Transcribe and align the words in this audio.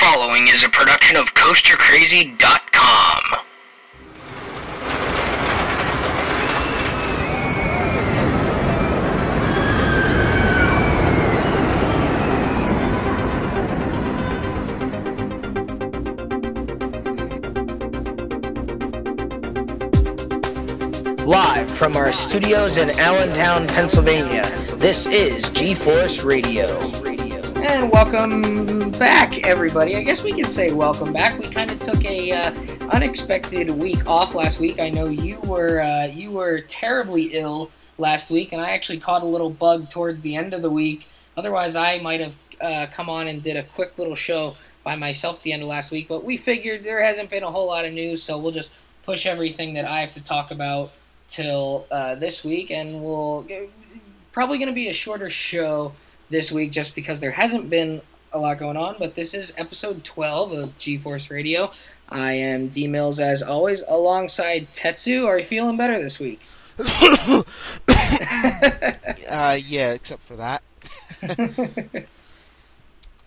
following 0.00 0.46
is 0.48 0.62
a 0.62 0.68
production 0.68 1.16
of 1.16 1.26
CoasterCrazy.com. 1.34 3.22
Live 21.26 21.70
from 21.70 21.96
our 21.96 22.12
studios 22.12 22.76
in 22.76 22.90
Allentown, 23.00 23.66
Pennsylvania, 23.66 24.48
this 24.76 25.06
is 25.06 25.50
G-Force 25.50 26.22
Radio. 26.22 27.07
And 27.60 27.90
welcome 27.90 28.92
back, 28.92 29.44
everybody. 29.44 29.96
I 29.96 30.02
guess 30.02 30.22
we 30.22 30.32
could 30.32 30.46
say 30.46 30.72
welcome 30.72 31.12
back. 31.12 31.36
We 31.36 31.48
kind 31.48 31.68
of 31.68 31.80
took 31.80 32.04
a 32.04 32.30
uh, 32.30 32.52
unexpected 32.92 33.68
week 33.68 34.06
off 34.06 34.36
last 34.36 34.60
week. 34.60 34.78
I 34.78 34.90
know 34.90 35.06
you 35.06 35.40
were 35.40 35.80
uh, 35.80 36.06
you 36.06 36.30
were 36.30 36.60
terribly 36.60 37.30
ill 37.32 37.72
last 37.98 38.30
week, 38.30 38.52
and 38.52 38.62
I 38.62 38.70
actually 38.70 39.00
caught 39.00 39.22
a 39.22 39.26
little 39.26 39.50
bug 39.50 39.90
towards 39.90 40.22
the 40.22 40.36
end 40.36 40.54
of 40.54 40.62
the 40.62 40.70
week. 40.70 41.08
Otherwise, 41.36 41.74
I 41.74 41.98
might 41.98 42.20
have 42.20 42.36
uh, 42.60 42.86
come 42.92 43.10
on 43.10 43.26
and 43.26 43.42
did 43.42 43.56
a 43.56 43.64
quick 43.64 43.98
little 43.98 44.14
show 44.14 44.56
by 44.84 44.94
myself 44.94 45.38
at 45.38 45.42
the 45.42 45.52
end 45.52 45.62
of 45.64 45.68
last 45.68 45.90
week. 45.90 46.06
But 46.06 46.22
we 46.22 46.36
figured 46.36 46.84
there 46.84 47.02
hasn't 47.02 47.28
been 47.28 47.42
a 47.42 47.50
whole 47.50 47.66
lot 47.66 47.84
of 47.84 47.92
news, 47.92 48.22
so 48.22 48.38
we'll 48.38 48.52
just 48.52 48.72
push 49.02 49.26
everything 49.26 49.74
that 49.74 49.84
I 49.84 50.00
have 50.00 50.12
to 50.12 50.22
talk 50.22 50.52
about 50.52 50.92
till 51.26 51.86
uh, 51.90 52.14
this 52.14 52.44
week, 52.44 52.70
and 52.70 53.02
we'll 53.02 53.44
probably 54.30 54.58
going 54.58 54.68
to 54.68 54.74
be 54.74 54.88
a 54.88 54.92
shorter 54.92 55.28
show 55.28 55.92
this 56.30 56.52
week 56.52 56.72
just 56.72 56.94
because 56.94 57.20
there 57.20 57.30
hasn't 57.30 57.70
been 57.70 58.00
a 58.32 58.38
lot 58.38 58.58
going 58.58 58.76
on. 58.76 58.96
But 58.98 59.14
this 59.14 59.34
is 59.34 59.52
episode 59.56 60.04
12 60.04 60.52
of 60.52 60.78
G 60.78 60.98
Force 60.98 61.30
Radio. 61.30 61.72
I 62.08 62.32
am 62.32 62.68
D 62.68 62.86
Mills 62.86 63.20
as 63.20 63.42
always, 63.42 63.82
alongside 63.86 64.72
Tetsu. 64.72 65.26
Are 65.26 65.38
you 65.38 65.44
feeling 65.44 65.76
better 65.76 65.98
this 66.02 66.18
week? 66.18 66.40
uh, 69.30 69.58
yeah, 69.60 69.92
except 69.92 70.22
for 70.22 70.36
that. 70.36 70.62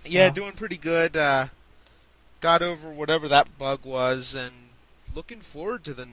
yeah, 0.05 0.29
doing 0.29 0.53
pretty 0.53 0.77
good. 0.77 1.17
Uh, 1.17 1.47
got 2.39 2.61
over 2.61 2.89
whatever 2.89 3.27
that 3.27 3.57
bug 3.57 3.81
was, 3.83 4.35
and 4.35 4.52
looking 5.13 5.41
forward 5.41 5.83
to 5.83 5.94
the 5.94 6.07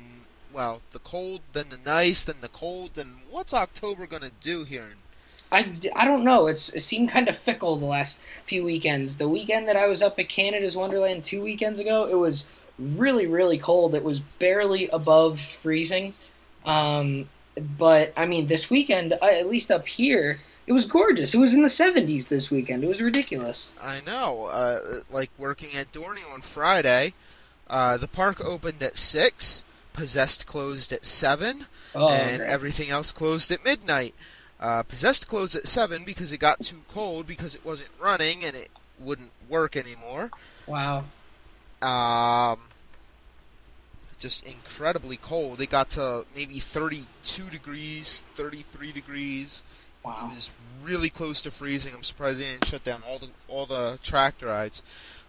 well, 0.53 0.83
the 0.92 0.98
cold, 0.98 1.41
then 1.53 1.66
the 1.70 1.78
nice, 1.78 2.25
then 2.25 2.36
the 2.41 2.48
cold, 2.48 2.91
then 2.94 3.19
what's 3.31 3.55
October 3.55 4.06
gonna 4.06 4.33
do 4.41 4.64
here? 4.64 4.94
I, 5.50 5.72
I 5.96 6.04
don't 6.04 6.24
know. 6.24 6.46
It's 6.46 6.68
it 6.74 6.80
seemed 6.80 7.10
kind 7.10 7.28
of 7.28 7.36
fickle 7.36 7.77
the 7.77 7.86
last 7.86 8.20
few 8.44 8.64
weekends. 8.64 9.16
The 9.18 9.28
weekend 9.28 9.66
that 9.68 9.77
I 9.77 9.86
was 9.86 10.02
up 10.02 10.18
at 10.18 10.28
Canada's 10.28 10.77
Wonderland 10.77 11.24
two 11.24 11.42
weekends 11.42 11.80
ago, 11.80 12.06
it 12.06 12.16
was 12.18 12.46
really 12.78 13.27
really 13.27 13.58
cold. 13.58 13.94
It 13.94 14.04
was 14.04 14.20
barely 14.20 14.88
above 14.88 15.41
freezing. 15.41 16.14
Um, 16.66 17.28
but 17.78 18.12
I 18.16 18.26
mean, 18.26 18.46
this 18.46 18.69
weekend, 18.70 19.14
uh, 19.14 19.19
at 19.22 19.48
least 19.48 19.70
up 19.70 19.86
here, 19.88 20.41
it 20.66 20.72
was 20.72 20.84
gorgeous. 20.86 21.34
It 21.34 21.38
was 21.38 21.54
in 21.54 21.62
the 21.62 21.69
70s 21.69 22.28
this 22.28 22.50
weekend. 22.50 22.84
It 22.84 22.88
was 22.88 23.00
ridiculous. 23.00 23.72
I 23.82 24.00
know. 24.06 24.48
Uh, 24.52 24.78
like 25.10 25.30
working 25.38 25.74
at 25.74 25.91
Dorney 25.92 26.30
on 26.32 26.42
Friday, 26.42 27.14
uh, 27.69 27.96
the 27.96 28.06
park 28.08 28.44
opened 28.44 28.82
at 28.82 28.96
six. 28.96 29.64
Possessed 29.94 30.46
closed 30.46 30.92
at 30.92 31.04
seven, 31.04 31.66
Oh, 31.92 32.08
and 32.08 32.38
great. 32.38 32.48
everything 32.48 32.88
else 32.91 33.10
closed 33.10 33.50
at 33.50 33.64
midnight. 33.64 34.14
Uh, 34.61 34.83
Possessed 34.83 35.28
closed 35.28 35.55
at 35.55 35.67
seven 35.69 36.05
because 36.05 36.33
it 36.33 36.39
got 36.39 36.61
too 36.61 36.83
cold 36.89 37.27
because 37.27 37.55
it 37.55 37.64
wasn't 37.64 37.91
running 38.01 38.45
and 38.45 38.56
it 38.56 38.69
wouldn't 38.98 39.31
work 39.48 39.77
anymore. 39.77 40.31
Wow. 40.67 41.05
Um, 41.81 42.59
just 44.19 44.47
incredibly 44.47 45.16
cold. 45.16 45.60
It 45.60 45.71
got 45.71 45.91
to 45.91 46.27
maybe 46.34 46.59
32 46.59 47.50
degrees, 47.50 48.25
33 48.34 48.91
degrees. 48.93 49.62
Wow. 50.05 50.28
It 50.31 50.34
was 50.34 50.50
really 50.82 51.11
close 51.11 51.43
to 51.43 51.50
freezing. 51.50 51.94
I'm 51.94 52.03
surprised 52.03 52.41
they 52.41 52.44
didn't 52.47 52.66
shut 52.66 52.82
down 52.82 53.03
all 53.09 53.19
the 53.19 53.28
all 53.47 53.66
the 53.66 53.99
tractor 54.03 54.47
rides. 54.47 54.82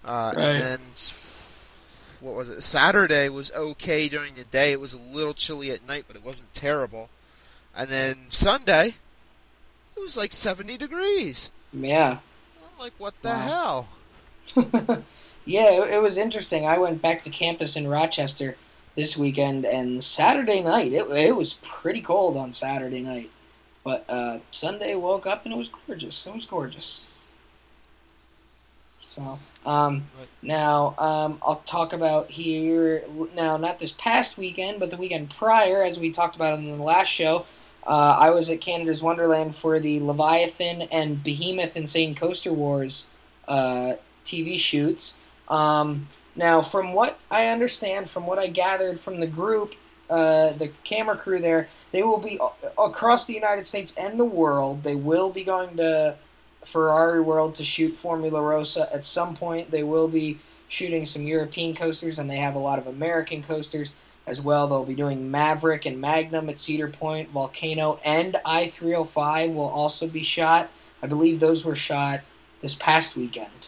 Uh, 0.04 0.34
Right. 0.36 0.44
And 0.46 0.58
then 0.62 0.80
what 2.22 2.36
was 2.36 2.50
it? 2.50 2.62
Saturday 2.62 3.30
was 3.30 3.52
okay 3.54 4.10
during 4.10 4.34
the 4.34 4.44
day. 4.46 4.72
It 4.72 4.80
was 4.80 4.94
a 4.94 5.00
little 5.00 5.34
chilly 5.34 5.72
at 5.72 5.88
night, 5.88 6.06
but 6.08 6.16
it 6.16 6.24
wasn't 6.24 6.54
terrible. 6.54 7.10
And 7.76 7.90
then 7.90 8.26
Sunday, 8.30 8.96
it 10.00 10.04
was 10.04 10.18
like 10.18 10.32
70 10.32 10.78
degrees. 10.78 11.52
Yeah. 11.74 12.20
I'm 12.64 12.80
like, 12.80 12.94
what 12.98 13.14
the 13.22 13.30
Wow. 13.30 13.36
hell? 13.36 13.90
yeah, 15.46 15.72
it, 15.84 15.94
it 15.96 16.02
was 16.02 16.18
interesting. 16.18 16.68
I 16.68 16.78
went 16.78 17.02
back 17.02 17.24
to 17.24 17.30
campus 17.30 17.76
in 17.76 17.88
Rochester 17.88 18.56
this 18.96 19.16
weekend, 19.16 19.66
and 19.66 20.04
Saturday 20.04 20.62
night, 20.62 20.94
it, 20.94 21.10
it 21.12 21.36
was 21.36 21.54
pretty 21.62 22.02
cold 22.02 22.36
on 22.36 22.54
Saturday 22.54 23.02
night. 23.02 23.30
But 23.84 24.06
uh, 24.10 24.40
Sunday, 24.52 24.96
woke 24.96 25.26
up 25.26 25.46
and 25.46 25.54
it 25.54 25.58
was 25.58 25.70
gorgeous. 25.88 26.28
It 26.28 26.34
was 26.34 26.46
gorgeous. 26.46 27.06
So, 29.02 29.40
um, 29.66 30.04
Right. 30.18 30.28
now 30.42 30.94
um, 30.98 31.40
I'll 31.42 31.62
talk 31.66 31.94
about 31.94 32.30
here 32.30 33.04
now, 33.34 33.58
not 33.58 33.80
this 33.80 33.94
past 33.94 34.38
weekend, 34.38 34.80
but 34.80 34.92
the 34.92 34.98
weekend 34.98 35.30
prior, 35.30 35.82
as 35.82 36.00
we 36.00 36.12
talked 36.12 36.36
about 36.36 36.60
in 36.60 36.70
the 36.70 36.84
last 36.84 37.08
show. 37.08 37.46
Uh, 37.90 38.16
I 38.20 38.30
was 38.30 38.52
at 38.52 38.62
Canada's 38.62 39.02
Wonderland 39.02 39.56
for 39.56 39.80
the 39.80 40.00
Leviathan 40.02 40.84
and 40.84 41.24
Behemoth 41.24 41.76
Insane 41.76 42.14
Coaster 42.14 42.54
Wars 42.54 43.08
uh, 43.48 43.94
TV 44.24 44.60
shoots. 44.60 45.18
Um, 45.48 46.08
now, 46.36 46.62
from 46.62 46.94
what 46.94 47.18
I 47.32 47.48
understand, 47.48 48.08
from 48.08 48.28
what 48.28 48.38
I 48.38 48.46
gathered 48.46 49.00
from 49.00 49.20
the 49.20 49.26
group, 49.26 49.74
uh, 50.08 50.54
the 50.54 50.72
camera 50.84 51.18
crew 51.18 51.40
there, 51.40 51.68
they 51.92 52.04
will 52.04 52.20
be 52.20 52.40
across 52.78 53.26
the 53.26 53.34
United 53.34 53.66
States 53.66 53.96
and 53.98 54.20
the 54.20 54.26
world. 54.26 54.84
They 54.84 54.96
will 54.96 55.32
be 55.32 55.44
going 55.44 55.78
to 55.78 56.16
Ferrari 56.64 57.22
World 57.22 57.56
to 57.56 57.64
shoot 57.64 57.96
Formula 57.96 58.40
Rosa 58.40 58.88
at 58.94 59.04
some 59.04 59.36
point. 59.36 59.72
They 59.72 59.84
will 59.84 60.08
be 60.08 60.38
shooting 60.68 61.06
some 61.06 61.24
European 61.24 61.76
coasters, 61.76 62.20
and 62.20 62.30
they 62.30 62.38
have 62.38 62.54
a 62.54 62.60
lot 62.60 62.78
of 62.78 62.86
American 62.86 63.42
coasters 63.42 63.94
as 64.30 64.42
well. 64.42 64.68
They'll 64.68 64.86
be 64.86 64.96
doing 64.96 65.32
Maverick 65.32 65.86
and 65.86 66.00
Magnum 66.00 66.50
at 66.50 66.58
Cedar 66.58 66.88
Point, 66.88 67.30
Volcano, 67.30 68.00
and 68.06 68.38
I 68.46 68.68
305 68.68 69.52
will 69.52 69.68
also 69.68 70.08
be 70.08 70.24
shot. 70.24 70.70
I 71.02 71.08
believe 71.08 71.40
those 71.40 71.66
were 71.66 71.76
shot 71.76 72.22
this 72.62 72.76
past 72.76 73.16
weekend. 73.16 73.68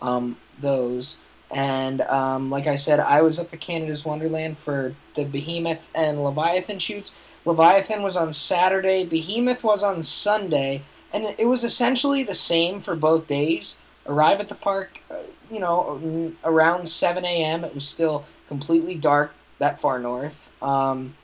Um, 0.00 0.36
those. 0.58 1.18
And 1.50 2.00
um, 2.02 2.50
like 2.50 2.66
I 2.66 2.74
said, 2.76 3.00
I 3.00 3.22
was 3.22 3.38
up 3.38 3.52
at 3.52 3.60
Canada's 3.60 4.04
Wonderland 4.04 4.56
for 4.58 4.94
the 5.14 5.24
Behemoth 5.24 5.88
and 5.94 6.22
Leviathan 6.22 6.78
shoots. 6.78 7.14
Leviathan 7.44 8.02
was 8.02 8.16
on 8.16 8.32
Saturday, 8.32 9.04
Behemoth 9.04 9.64
was 9.64 9.82
on 9.82 10.02
Sunday, 10.02 10.82
and 11.12 11.34
it 11.38 11.46
was 11.46 11.64
essentially 11.64 12.22
the 12.22 12.34
same 12.34 12.80
for 12.80 12.94
both 12.94 13.26
days. 13.26 13.78
Arrive 14.06 14.40
at 14.40 14.48
the 14.48 14.54
park, 14.54 15.02
uh, 15.10 15.16
you 15.50 15.58
know, 15.58 16.32
around 16.44 16.88
7 16.88 17.24
a.m. 17.24 17.64
It 17.64 17.74
was 17.74 17.88
still 17.88 18.24
completely 18.46 18.94
dark 18.94 19.32
that 19.60 19.80
far 19.80 20.00
north. 20.00 20.50
Um, 20.60 21.14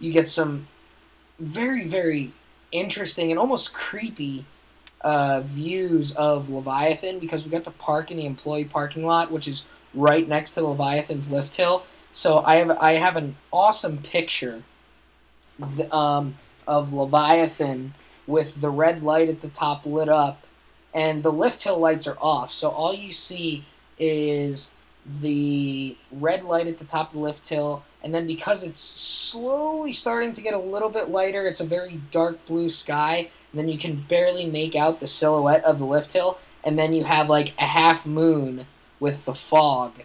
you 0.00 0.12
get 0.12 0.26
some 0.26 0.66
very, 1.38 1.86
very 1.86 2.32
interesting 2.72 3.30
and 3.30 3.38
almost 3.38 3.72
creepy 3.72 4.44
uh, 5.02 5.42
views 5.44 6.12
of 6.12 6.48
Leviathan 6.48 7.18
because 7.18 7.44
we 7.44 7.50
got 7.50 7.64
to 7.64 7.70
park 7.70 8.10
in 8.10 8.16
the 8.16 8.26
employee 8.26 8.64
parking 8.64 9.04
lot, 9.04 9.30
which 9.30 9.46
is 9.46 9.64
right 9.94 10.26
next 10.26 10.52
to 10.52 10.66
Leviathan's 10.66 11.30
lift 11.30 11.54
hill. 11.54 11.84
So 12.12 12.40
I 12.40 12.56
have 12.56 12.70
I 12.70 12.92
have 12.92 13.16
an 13.16 13.36
awesome 13.52 13.98
picture 13.98 14.62
um, 15.90 16.36
of 16.66 16.92
Leviathan 16.92 17.94
with 18.26 18.60
the 18.60 18.70
red 18.70 19.02
light 19.02 19.28
at 19.28 19.40
the 19.40 19.48
top 19.48 19.84
lit 19.84 20.08
up, 20.08 20.46
and 20.94 21.22
the 21.22 21.32
lift 21.32 21.62
hill 21.62 21.78
lights 21.78 22.06
are 22.06 22.18
off. 22.20 22.52
So 22.52 22.70
all 22.70 22.94
you 22.94 23.12
see 23.12 23.64
is 23.98 24.72
the 25.04 25.96
red 26.12 26.44
light 26.44 26.68
at 26.68 26.78
the 26.78 26.84
top 26.84 27.08
of 27.08 27.14
the 27.14 27.18
lift 27.18 27.48
hill, 27.48 27.82
and 28.04 28.14
then 28.14 28.26
because 28.26 28.62
it's 28.62 28.80
slowly 28.80 29.92
starting 29.92 30.32
to 30.32 30.40
get 30.40 30.54
a 30.54 30.58
little 30.58 30.88
bit 30.88 31.08
lighter, 31.08 31.46
it's 31.46 31.60
a 31.60 31.64
very 31.64 32.00
dark 32.10 32.44
blue 32.46 32.70
sky. 32.70 33.30
And 33.50 33.58
then 33.58 33.68
you 33.68 33.76
can 33.76 33.96
barely 33.96 34.46
make 34.46 34.74
out 34.74 35.00
the 35.00 35.06
silhouette 35.06 35.64
of 35.64 35.78
the 35.78 35.84
lift 35.84 36.12
hill, 36.12 36.38
and 36.64 36.78
then 36.78 36.92
you 36.92 37.04
have 37.04 37.28
like 37.28 37.52
a 37.58 37.66
half 37.66 38.06
moon 38.06 38.66
with 38.98 39.24
the 39.24 39.34
fog 39.34 40.02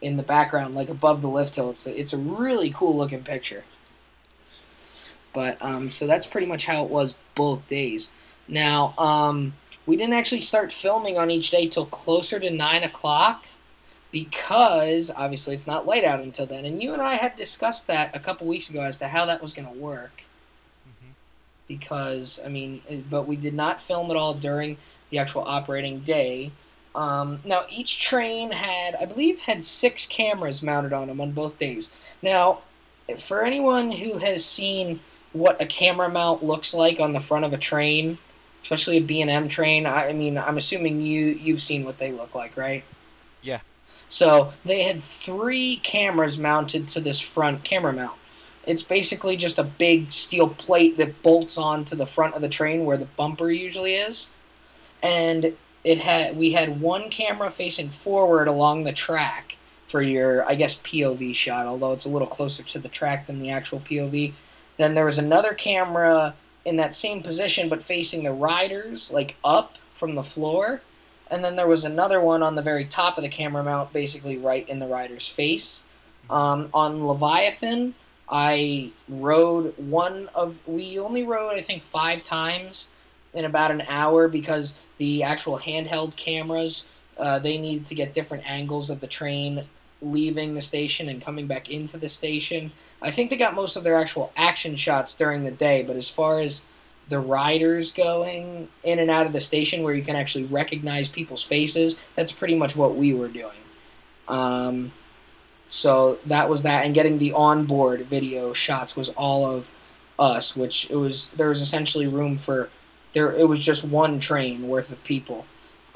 in 0.00 0.16
the 0.16 0.22
background, 0.22 0.74
like 0.74 0.88
above 0.88 1.22
the 1.22 1.28
lift 1.28 1.56
hill. 1.56 1.70
It's 1.70 1.86
a, 1.86 1.98
it's 1.98 2.12
a 2.12 2.18
really 2.18 2.70
cool 2.70 2.96
looking 2.96 3.24
picture. 3.24 3.64
But 5.32 5.60
um, 5.60 5.90
so 5.90 6.06
that's 6.06 6.26
pretty 6.26 6.46
much 6.46 6.66
how 6.66 6.84
it 6.84 6.90
was 6.90 7.14
both 7.34 7.66
days. 7.68 8.12
Now, 8.46 8.94
um, 8.98 9.54
we 9.86 9.96
didn't 9.96 10.14
actually 10.14 10.42
start 10.42 10.72
filming 10.72 11.18
on 11.18 11.30
each 11.30 11.50
day 11.50 11.66
till 11.66 11.86
closer 11.86 12.38
to 12.38 12.50
nine 12.50 12.84
o'clock 12.84 13.46
because 14.14 15.10
obviously 15.10 15.54
it's 15.54 15.66
not 15.66 15.86
light 15.86 16.04
out 16.04 16.20
until 16.20 16.46
then. 16.46 16.64
And 16.64 16.80
you 16.80 16.92
and 16.92 17.02
I 17.02 17.14
had 17.14 17.34
discussed 17.34 17.88
that 17.88 18.14
a 18.14 18.20
couple 18.20 18.46
weeks 18.46 18.70
ago 18.70 18.80
as 18.82 18.96
to 18.98 19.08
how 19.08 19.26
that 19.26 19.42
was 19.42 19.54
going 19.54 19.66
to 19.66 19.74
work. 19.76 20.22
Because 21.66 22.38
I 22.44 22.48
mean, 22.48 22.80
but 23.10 23.26
we 23.26 23.34
did 23.34 23.54
not 23.54 23.80
film 23.80 24.12
it 24.12 24.16
all 24.16 24.32
during 24.32 24.76
the 25.10 25.18
actual 25.18 25.42
operating 25.42 25.98
day. 26.00 26.52
Um, 26.94 27.40
now 27.44 27.64
each 27.68 28.00
train 28.00 28.52
had, 28.52 28.94
I 28.94 29.04
believe, 29.04 29.40
had 29.40 29.64
six 29.64 30.06
cameras 30.06 30.62
mounted 30.62 30.92
on 30.92 31.08
them 31.08 31.20
on 31.20 31.32
both 31.32 31.58
days. 31.58 31.90
Now, 32.22 32.60
for 33.18 33.42
anyone 33.42 33.90
who 33.90 34.18
has 34.18 34.44
seen 34.44 35.00
what 35.32 35.60
a 35.60 35.66
camera 35.66 36.08
mount 36.08 36.44
looks 36.44 36.72
like 36.72 37.00
on 37.00 37.14
the 37.14 37.20
front 37.20 37.46
of 37.46 37.52
a 37.52 37.58
train, 37.58 38.18
especially 38.62 38.98
a 38.98 39.02
B&M 39.02 39.48
train, 39.48 39.86
I, 39.86 40.10
I 40.10 40.12
mean, 40.12 40.38
I'm 40.38 40.56
assuming 40.56 41.02
you 41.02 41.26
you've 41.26 41.62
seen 41.62 41.84
what 41.84 41.98
they 41.98 42.12
look 42.12 42.36
like, 42.36 42.56
right? 42.56 42.84
Yeah. 43.42 43.58
So 44.08 44.52
they 44.64 44.82
had 44.82 45.02
three 45.02 45.76
cameras 45.76 46.38
mounted 46.38 46.88
to 46.90 47.00
this 47.00 47.20
front 47.20 47.64
camera 47.64 47.92
mount. 47.92 48.18
It's 48.66 48.82
basically 48.82 49.36
just 49.36 49.58
a 49.58 49.64
big 49.64 50.10
steel 50.12 50.48
plate 50.48 50.96
that 50.96 51.22
bolts 51.22 51.58
onto 51.58 51.96
the 51.96 52.06
front 52.06 52.34
of 52.34 52.42
the 52.42 52.48
train 52.48 52.84
where 52.84 52.96
the 52.96 53.06
bumper 53.06 53.50
usually 53.50 53.94
is. 53.94 54.30
And 55.02 55.54
it 55.82 55.98
had 55.98 56.36
we 56.36 56.52
had 56.52 56.80
one 56.80 57.10
camera 57.10 57.50
facing 57.50 57.88
forward 57.88 58.48
along 58.48 58.84
the 58.84 58.92
track 58.92 59.58
for 59.86 60.00
your 60.00 60.48
I 60.48 60.54
guess 60.54 60.80
POV 60.80 61.34
shot, 61.34 61.66
although 61.66 61.92
it's 61.92 62.06
a 62.06 62.10
little 62.10 62.28
closer 62.28 62.62
to 62.62 62.78
the 62.78 62.88
track 62.88 63.26
than 63.26 63.38
the 63.38 63.50
actual 63.50 63.80
POV. 63.80 64.32
Then 64.78 64.94
there 64.94 65.04
was 65.04 65.18
another 65.18 65.52
camera 65.52 66.34
in 66.64 66.76
that 66.76 66.94
same 66.94 67.22
position 67.22 67.68
but 67.68 67.82
facing 67.82 68.24
the 68.24 68.32
riders 68.32 69.12
like 69.12 69.36
up 69.44 69.76
from 69.90 70.14
the 70.14 70.24
floor. 70.24 70.80
And 71.30 71.44
then 71.44 71.56
there 71.56 71.66
was 71.66 71.84
another 71.84 72.20
one 72.20 72.42
on 72.42 72.54
the 72.54 72.62
very 72.62 72.84
top 72.84 73.16
of 73.16 73.22
the 73.22 73.28
camera 73.28 73.64
mount, 73.64 73.92
basically 73.92 74.36
right 74.36 74.68
in 74.68 74.78
the 74.78 74.86
rider's 74.86 75.26
face. 75.26 75.84
Um, 76.30 76.68
on 76.72 77.06
Leviathan, 77.06 77.94
I 78.28 78.90
rode 79.08 79.76
one 79.76 80.28
of. 80.34 80.60
We 80.66 80.98
only 80.98 81.22
rode, 81.22 81.54
I 81.54 81.60
think, 81.60 81.82
five 81.82 82.22
times 82.22 82.88
in 83.32 83.44
about 83.44 83.70
an 83.70 83.82
hour 83.88 84.28
because 84.28 84.78
the 84.98 85.22
actual 85.22 85.58
handheld 85.58 86.16
cameras 86.16 86.84
uh, 87.18 87.38
they 87.38 87.58
needed 87.58 87.84
to 87.86 87.94
get 87.94 88.12
different 88.12 88.48
angles 88.50 88.90
of 88.90 89.00
the 89.00 89.06
train 89.06 89.64
leaving 90.00 90.54
the 90.54 90.60
station 90.60 91.08
and 91.08 91.22
coming 91.22 91.46
back 91.46 91.70
into 91.70 91.96
the 91.96 92.08
station. 92.08 92.72
I 93.00 93.10
think 93.10 93.30
they 93.30 93.36
got 93.36 93.54
most 93.54 93.76
of 93.76 93.84
their 93.84 93.98
actual 93.98 94.32
action 94.36 94.76
shots 94.76 95.14
during 95.14 95.44
the 95.44 95.50
day, 95.50 95.82
but 95.82 95.96
as 95.96 96.08
far 96.08 96.40
as 96.40 96.62
the 97.08 97.18
riders 97.18 97.92
going 97.92 98.68
in 98.82 98.98
and 98.98 99.10
out 99.10 99.26
of 99.26 99.32
the 99.32 99.40
station 99.40 99.82
where 99.82 99.94
you 99.94 100.02
can 100.02 100.16
actually 100.16 100.44
recognize 100.44 101.08
people's 101.08 101.42
faces, 101.42 102.00
that's 102.16 102.32
pretty 102.32 102.54
much 102.54 102.76
what 102.76 102.96
we 102.96 103.12
were 103.12 103.28
doing. 103.28 103.52
Um, 104.28 104.92
so 105.68 106.18
that 106.26 106.48
was 106.48 106.62
that, 106.62 106.84
and 106.84 106.94
getting 106.94 107.18
the 107.18 107.32
onboard 107.32 108.02
video 108.02 108.52
shots 108.52 108.96
was 108.96 109.10
all 109.10 109.50
of 109.50 109.72
us, 110.18 110.56
which 110.56 110.88
it 110.90 110.96
was 110.96 111.30
there 111.30 111.48
was 111.48 111.60
essentially 111.60 112.06
room 112.06 112.38
for 112.38 112.70
there. 113.12 113.32
It 113.32 113.48
was 113.48 113.60
just 113.60 113.84
one 113.84 114.20
train 114.20 114.68
worth 114.68 114.92
of 114.92 115.02
people, 115.04 115.46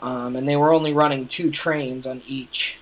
um, 0.00 0.36
and 0.36 0.48
they 0.48 0.56
were 0.56 0.72
only 0.72 0.92
running 0.92 1.26
two 1.26 1.50
trains 1.50 2.06
on 2.06 2.22
each 2.26 2.78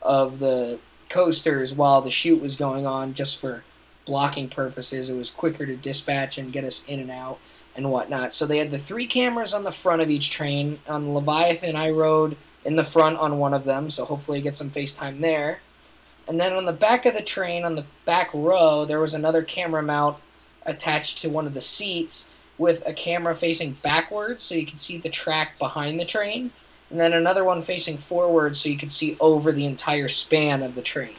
of 0.00 0.38
the 0.38 0.80
coasters 1.08 1.74
while 1.74 2.00
the 2.00 2.10
shoot 2.10 2.40
was 2.40 2.56
going 2.56 2.86
on, 2.86 3.14
just 3.14 3.38
for 3.38 3.62
blocking 4.04 4.48
purposes. 4.48 5.10
It 5.10 5.16
was 5.16 5.30
quicker 5.30 5.66
to 5.66 5.76
dispatch 5.76 6.38
and 6.38 6.52
get 6.52 6.64
us 6.64 6.84
in 6.86 6.98
and 6.98 7.10
out 7.10 7.38
and 7.76 7.90
whatnot. 7.90 8.34
So 8.34 8.46
they 8.46 8.58
had 8.58 8.70
the 8.70 8.78
three 8.78 9.06
cameras 9.06 9.54
on 9.54 9.64
the 9.64 9.72
front 9.72 10.02
of 10.02 10.10
each 10.10 10.30
train. 10.30 10.78
On 10.88 11.14
Leviathan, 11.14 11.76
I 11.76 11.90
rode 11.90 12.36
in 12.64 12.76
the 12.76 12.84
front 12.84 13.18
on 13.18 13.38
one 13.38 13.54
of 13.54 13.64
them, 13.64 13.90
so 13.90 14.04
hopefully 14.04 14.38
I 14.38 14.42
get 14.42 14.56
some 14.56 14.70
FaceTime 14.70 15.20
there. 15.20 15.60
And 16.28 16.40
then 16.40 16.52
on 16.52 16.64
the 16.64 16.72
back 16.72 17.04
of 17.06 17.14
the 17.14 17.22
train, 17.22 17.64
on 17.64 17.74
the 17.74 17.84
back 18.04 18.30
row, 18.32 18.84
there 18.84 19.00
was 19.00 19.14
another 19.14 19.42
camera 19.42 19.82
mount 19.82 20.18
attached 20.64 21.18
to 21.18 21.28
one 21.28 21.46
of 21.46 21.54
the 21.54 21.60
seats 21.60 22.28
with 22.58 22.86
a 22.86 22.92
camera 22.92 23.34
facing 23.34 23.72
backwards 23.82 24.44
so 24.44 24.54
you 24.54 24.66
could 24.66 24.78
see 24.78 24.98
the 24.98 25.08
track 25.08 25.58
behind 25.58 25.98
the 25.98 26.04
train. 26.04 26.52
And 26.90 27.00
then 27.00 27.12
another 27.12 27.42
one 27.42 27.62
facing 27.62 27.98
forward 27.98 28.54
so 28.54 28.68
you 28.68 28.78
could 28.78 28.92
see 28.92 29.16
over 29.18 29.50
the 29.50 29.64
entire 29.64 30.08
span 30.08 30.62
of 30.62 30.74
the 30.74 30.82
train. 30.82 31.16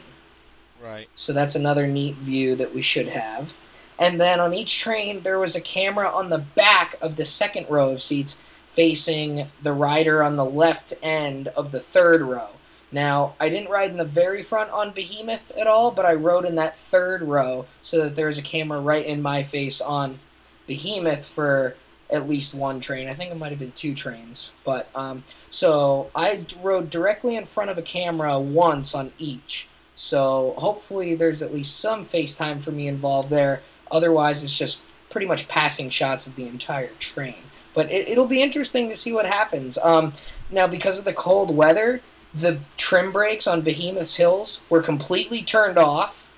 Right. 0.80 1.08
So 1.16 1.32
that's 1.32 1.54
another 1.54 1.86
neat 1.86 2.14
view 2.16 2.54
that 2.56 2.74
we 2.74 2.80
should 2.80 3.08
have. 3.08 3.58
And 3.98 4.20
then 4.20 4.40
on 4.40 4.54
each 4.54 4.78
train, 4.78 5.22
there 5.22 5.38
was 5.38 5.54
a 5.54 5.60
camera 5.60 6.08
on 6.08 6.30
the 6.30 6.38
back 6.38 6.96
of 7.00 7.16
the 7.16 7.24
second 7.24 7.66
row 7.68 7.92
of 7.92 8.02
seats 8.02 8.38
facing 8.68 9.50
the 9.62 9.72
rider 9.72 10.22
on 10.22 10.36
the 10.36 10.44
left 10.44 10.94
end 11.02 11.48
of 11.48 11.70
the 11.70 11.80
third 11.80 12.22
row. 12.22 12.48
Now, 12.90 13.34
I 13.40 13.48
didn't 13.48 13.70
ride 13.70 13.90
in 13.90 13.96
the 13.96 14.04
very 14.04 14.42
front 14.42 14.70
on 14.70 14.92
Behemoth 14.92 15.50
at 15.58 15.66
all, 15.66 15.90
but 15.90 16.06
I 16.06 16.14
rode 16.14 16.44
in 16.44 16.54
that 16.56 16.76
third 16.76 17.22
row 17.22 17.66
so 17.82 18.02
that 18.02 18.16
there 18.16 18.28
was 18.28 18.38
a 18.38 18.42
camera 18.42 18.80
right 18.80 19.04
in 19.04 19.20
my 19.20 19.42
face 19.42 19.80
on 19.80 20.20
Behemoth 20.66 21.24
for 21.24 21.76
at 22.10 22.28
least 22.28 22.54
one 22.54 22.80
train. 22.80 23.08
I 23.08 23.14
think 23.14 23.30
it 23.30 23.36
might 23.36 23.50
have 23.50 23.58
been 23.58 23.72
two 23.72 23.94
trains. 23.94 24.52
But 24.62 24.88
um, 24.94 25.24
so 25.50 26.10
I 26.14 26.46
rode 26.62 26.90
directly 26.90 27.36
in 27.36 27.44
front 27.44 27.70
of 27.70 27.78
a 27.78 27.82
camera 27.82 28.38
once 28.38 28.94
on 28.94 29.12
each. 29.18 29.68
So 29.96 30.54
hopefully 30.58 31.14
there's 31.14 31.42
at 31.42 31.54
least 31.54 31.78
some 31.78 32.04
FaceTime 32.04 32.62
for 32.62 32.70
me 32.72 32.88
involved 32.88 33.30
there. 33.30 33.62
Otherwise, 33.94 34.42
it's 34.42 34.56
just 34.56 34.82
pretty 35.08 35.26
much 35.26 35.46
passing 35.46 35.88
shots 35.88 36.26
of 36.26 36.34
the 36.34 36.46
entire 36.46 36.90
train. 36.98 37.36
But 37.72 37.90
it, 37.90 38.18
will 38.18 38.26
be 38.26 38.42
interesting 38.42 38.88
to 38.88 38.96
see 38.96 39.12
what 39.12 39.26
happens. 39.26 39.78
Um, 39.78 40.12
now, 40.50 40.66
because 40.66 40.98
of 40.98 41.04
the 41.04 41.12
cold 41.12 41.54
weather, 41.54 42.02
the 42.32 42.58
trim 42.76 43.12
brakes 43.12 43.46
on 43.46 43.62
Behemoth's 43.62 44.16
Hills 44.16 44.60
were 44.68 44.82
completely 44.82 45.42
turned 45.42 45.78
off, 45.78 46.28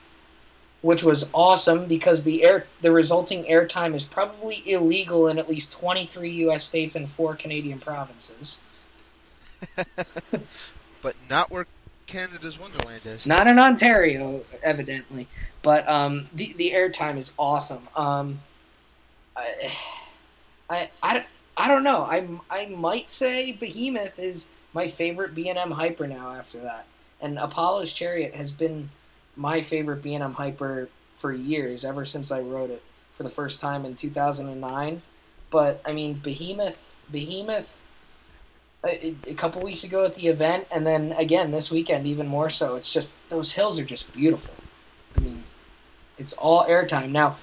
which 0.83 1.03
was 1.03 1.31
awesome 1.33 1.87
because 1.87 2.25
the 2.25 2.45
air 2.45 2.67
the 2.83 2.93
resulting 2.93 3.45
airtime 3.45 3.95
is 3.95 4.05
probably 4.05 4.63
illegal 4.71 5.27
in 5.27 5.39
at 5.39 5.49
least 5.49 5.73
23 5.73 6.31
U.S. 6.31 6.65
states 6.65 6.95
and 6.95 7.11
four 7.11 7.35
Canadian 7.35 7.79
provinces. 7.79 8.59
but 11.03 11.17
not 11.29 11.51
where 11.51 11.67
Canada's 12.07 12.59
Wonderland 12.59 13.03
is. 13.05 13.27
Not 13.27 13.47
in 13.47 13.59
Ontario, 13.59 14.43
evidently. 14.63 15.29
But 15.63 15.89
um, 15.89 16.29
the 16.33 16.53
the 16.57 16.71
airtime 16.73 17.17
is 17.17 17.33
awesome. 17.39 17.89
Um, 17.97 18.41
I, 19.37 19.73
I, 20.71 20.91
I, 21.03 21.27
I 21.57 21.69
don't 21.69 21.83
know. 21.83 22.03
I, 22.03 22.27
I 22.51 22.67
might 22.67 23.09
say 23.09 23.53
Behemoth 23.53 24.19
is 24.19 24.49
my 24.73 24.89
favorite 24.89 25.35
B&M 25.35 25.71
hyper 25.73 26.07
now 26.07 26.33
after 26.33 26.59
that. 26.61 26.87
And 27.21 27.39
Apollo's 27.39 27.93
Chariot 27.93 28.35
has 28.35 28.53
been 28.53 28.91
my 29.37 29.61
favorite 29.63 30.03
B&M 30.03 30.35
hyper 30.35 30.89
for 31.15 31.33
years, 31.33 31.85
ever 31.85 32.05
since 32.05 32.31
I 32.31 32.41
wrote 32.41 32.71
it 32.71 32.83
for 33.13 33.23
the 33.23 33.31
first 33.31 33.61
time 33.61 33.85
in 33.85 33.95
2009. 33.95 35.03
But 35.51 35.81
I 35.87 35.93
mean, 35.93 36.15
Behemoth, 36.15 36.97
Behemoth, 37.11 37.86
a, 38.87 39.35
couple 39.35 39.63
weeks 39.63 39.85
ago 39.85 40.05
at 40.05 40.15
the 40.15 40.29
event, 40.29 40.67
and 40.71 40.87
then 40.87 41.13
again 41.13 41.51
this 41.51 41.71
weekend, 41.71 42.07
even 42.07 42.27
more 42.27 42.51
so. 42.51 42.77
It's 42.77 42.93
just 42.93 43.15
those 43.29 43.53
hills 43.53 43.79
are 43.79 43.85
just 43.85 44.13
beautiful. 44.13 44.55
I 45.17 45.21
mean, 45.21 45.43
it's 46.19 46.33
all 46.35 46.65
airtime 46.67 47.11
now. 47.11 47.37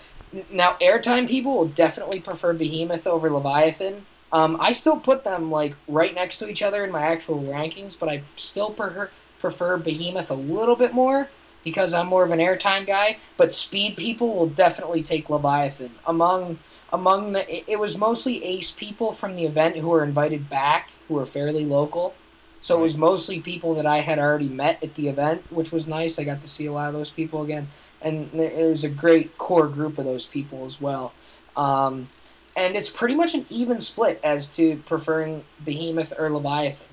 Now, 0.52 0.78
airtime 0.82 1.28
people 1.28 1.56
will 1.56 1.68
definitely 1.68 2.20
prefer 2.20 2.54
Behemoth 2.54 3.06
over 3.06 3.30
Leviathan. 3.30 4.06
Um, 4.32 4.58
I 4.60 4.72
still 4.72 5.00
put 5.00 5.24
them 5.24 5.52
like 5.52 5.76
right 5.88 6.14
next 6.14 6.40
to 6.40 6.50
each 6.50 6.64
other 6.64 6.84
in 6.84 6.92
my 6.92 7.02
actual 7.02 7.42
rankings, 7.44 7.98
but 7.98 8.10
I 8.10 8.24
still 8.36 8.72
prefer 8.72 9.10
prefer 9.38 9.76
Behemoth 9.78 10.32
a 10.32 10.36
little 10.36 10.78
bit 10.78 10.94
more 10.94 11.28
because 11.66 11.94
I'm 11.94 12.08
more 12.08 12.24
of 12.24 12.32
an 12.32 12.40
airtime 12.40 12.88
guy. 12.88 13.18
But 13.38 13.54
speed 13.54 13.98
people 13.98 14.34
will 14.34 14.48
definitely 14.48 15.04
take 15.04 15.30
Leviathan 15.30 15.92
among 16.08 16.60
among 16.94 17.34
the. 17.34 17.54
It, 17.54 17.66
it 17.68 17.80
was 17.80 17.98
mostly 17.98 18.42
Ace 18.46 18.72
people 18.72 19.12
from 19.12 19.36
the 19.36 19.44
event 19.44 19.78
who 19.78 19.90
were 19.90 20.04
invited 20.04 20.48
back, 20.48 20.92
who 21.10 21.16
were 21.16 21.26
fairly 21.26 21.66
local. 21.66 22.16
So 22.62 22.80
it 22.80 22.82
was 22.82 22.96
mostly 22.96 23.42
people 23.42 23.74
that 23.76 23.86
I 23.86 23.98
had 23.98 24.20
already 24.20 24.48
met 24.48 24.82
at 24.82 24.96
the 24.96 25.10
event, 25.10 25.52
which 25.52 25.74
was 25.74 25.86
nice. 25.86 26.18
I 26.18 26.24
got 26.24 26.40
to 26.40 26.48
see 26.48 26.66
a 26.66 26.72
lot 26.72 26.88
of 26.88 26.94
those 26.94 27.10
people 27.10 27.42
again 27.42 27.68
and 28.04 28.30
there's 28.34 28.84
a 28.84 28.90
great 28.90 29.38
core 29.38 29.68
group 29.68 29.98
of 29.98 30.06
those 30.06 30.26
people 30.26 30.66
as 30.66 30.80
well. 30.80 31.14
Um, 31.56 32.10
and 32.56 32.76
it's 32.76 32.90
pretty 32.90 33.16
much 33.16 33.34
an 33.34 33.46
even 33.50 33.80
split 33.80 34.20
as 34.24 34.54
to 34.58 34.78
preferring 34.86 35.44
Behemoth 35.64 36.14
or 36.20 36.30
Leviathan. 36.30 36.88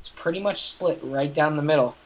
It's 0.00 0.08
pretty 0.08 0.40
much 0.40 0.62
split 0.62 1.00
right 1.02 1.32
down 1.32 1.56
the 1.56 1.62
middle 1.62 1.96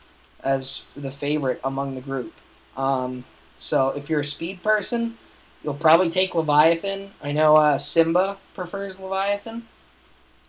as 0.42 0.86
the 0.96 1.10
favorite 1.10 1.60
among 1.64 1.94
the 1.94 2.00
group. 2.00 2.34
Um, 2.76 3.24
so 3.56 3.90
if 3.90 4.10
you're 4.10 4.20
a 4.20 4.24
speed 4.24 4.62
person, 4.62 5.18
you'll 5.62 5.74
probably 5.74 6.10
take 6.10 6.34
Leviathan. 6.34 7.12
I 7.22 7.32
know 7.32 7.56
uh, 7.56 7.78
Simba 7.78 8.38
prefers 8.54 9.00
Leviathan 9.00 9.66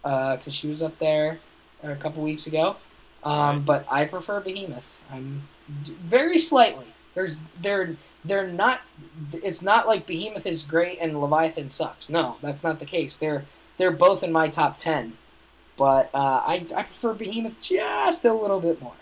because 0.02 0.48
uh, 0.48 0.52
she 0.52 0.68
was 0.68 0.82
up 0.82 0.98
there 1.00 1.40
a 1.84 1.96
couple 1.96 2.24
weeks 2.24 2.48
ago. 2.48 2.78
Um, 3.24 3.62
but 3.62 3.86
I 3.92 4.06
prefer 4.06 4.40
Behemoth. 4.40 4.88
I'm 5.12 5.48
very 5.68 6.38
slightly. 6.38 6.86
There's 7.14 7.44
they're 7.62 7.96
they're 8.24 8.48
not. 8.48 8.82
It's 9.34 9.62
not 9.62 9.88
like 9.88 10.08
Behemoth 10.08 10.46
is 10.46 10.64
great 10.64 10.98
and 11.00 11.20
Leviathan 11.20 11.70
sucks. 11.70 12.10
No, 12.10 12.38
that's 12.42 12.64
not 12.64 12.80
the 12.80 12.86
case. 12.86 13.18
They're 13.18 13.46
they're 13.78 13.92
both 13.92 14.24
in 14.24 14.32
my 14.32 14.48
top 14.48 14.78
ten, 14.78 15.18
but 15.78 16.10
uh, 16.14 16.42
I 16.44 16.66
I 16.76 16.84
prefer 16.84 17.14
Behemoth 17.14 17.62
just 17.62 18.26
a 18.26 18.34
little 18.34 18.60
bit 18.60 18.82
more. 18.82 18.94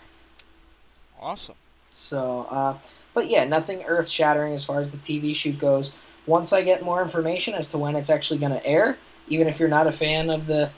Awesome. 1.20 1.56
So, 1.94 2.46
uh, 2.48 2.78
but 3.14 3.28
yeah, 3.28 3.44
nothing 3.44 3.82
earth 3.84 4.08
shattering 4.08 4.54
as 4.54 4.64
far 4.64 4.80
as 4.80 4.90
the 4.90 4.98
TV 4.98 5.34
shoot 5.34 5.58
goes. 5.58 5.92
Once 6.26 6.52
I 6.52 6.62
get 6.62 6.82
more 6.82 7.02
information 7.02 7.54
as 7.54 7.66
to 7.68 7.78
when 7.78 7.96
it's 7.96 8.10
actually 8.10 8.38
going 8.38 8.52
to 8.52 8.64
air, 8.66 8.98
even 9.28 9.48
if 9.48 9.58
you're 9.58 9.68
not 9.68 9.86
a 9.86 9.92
fan 9.92 10.30
of 10.30 10.46
the 10.46 10.70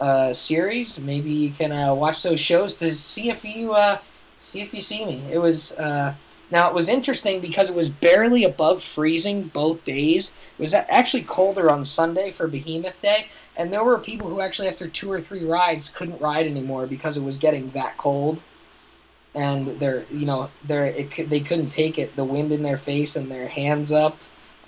uh, 0.00 0.32
series. 0.32 0.98
Maybe 0.98 1.30
you 1.30 1.50
can 1.50 1.72
uh, 1.72 1.94
watch 1.94 2.22
those 2.22 2.40
shows 2.40 2.74
to 2.78 2.92
see 2.92 3.30
if 3.30 3.44
you 3.44 3.72
uh, 3.72 3.98
see 4.38 4.60
if 4.60 4.74
you 4.74 4.80
see 4.80 5.04
me. 5.04 5.22
It 5.30 5.38
was 5.38 5.72
uh, 5.72 6.14
now 6.50 6.68
it 6.68 6.74
was 6.74 6.88
interesting 6.88 7.40
because 7.40 7.70
it 7.70 7.76
was 7.76 7.88
barely 7.88 8.44
above 8.44 8.82
freezing 8.82 9.44
both 9.44 9.84
days. 9.84 10.34
It 10.58 10.62
was 10.62 10.74
actually 10.74 11.22
colder 11.22 11.70
on 11.70 11.84
Sunday 11.84 12.30
for 12.30 12.46
Behemoth 12.46 13.00
Day, 13.00 13.28
and 13.56 13.72
there 13.72 13.84
were 13.84 13.98
people 13.98 14.28
who 14.28 14.40
actually 14.40 14.68
after 14.68 14.88
two 14.88 15.10
or 15.10 15.20
three 15.20 15.44
rides 15.44 15.88
couldn't 15.88 16.20
ride 16.20 16.46
anymore 16.46 16.86
because 16.86 17.16
it 17.16 17.22
was 17.22 17.38
getting 17.38 17.70
that 17.70 17.96
cold. 17.96 18.42
And 19.36 19.66
they're 19.78 20.04
you 20.10 20.26
know 20.26 20.50
they're 20.64 20.86
it, 20.86 21.28
they 21.28 21.40
couldn't 21.40 21.68
take 21.68 21.98
it. 21.98 22.16
The 22.16 22.24
wind 22.24 22.52
in 22.52 22.62
their 22.62 22.76
face 22.76 23.16
and 23.16 23.30
their 23.30 23.46
hands 23.48 23.92
up. 23.92 24.18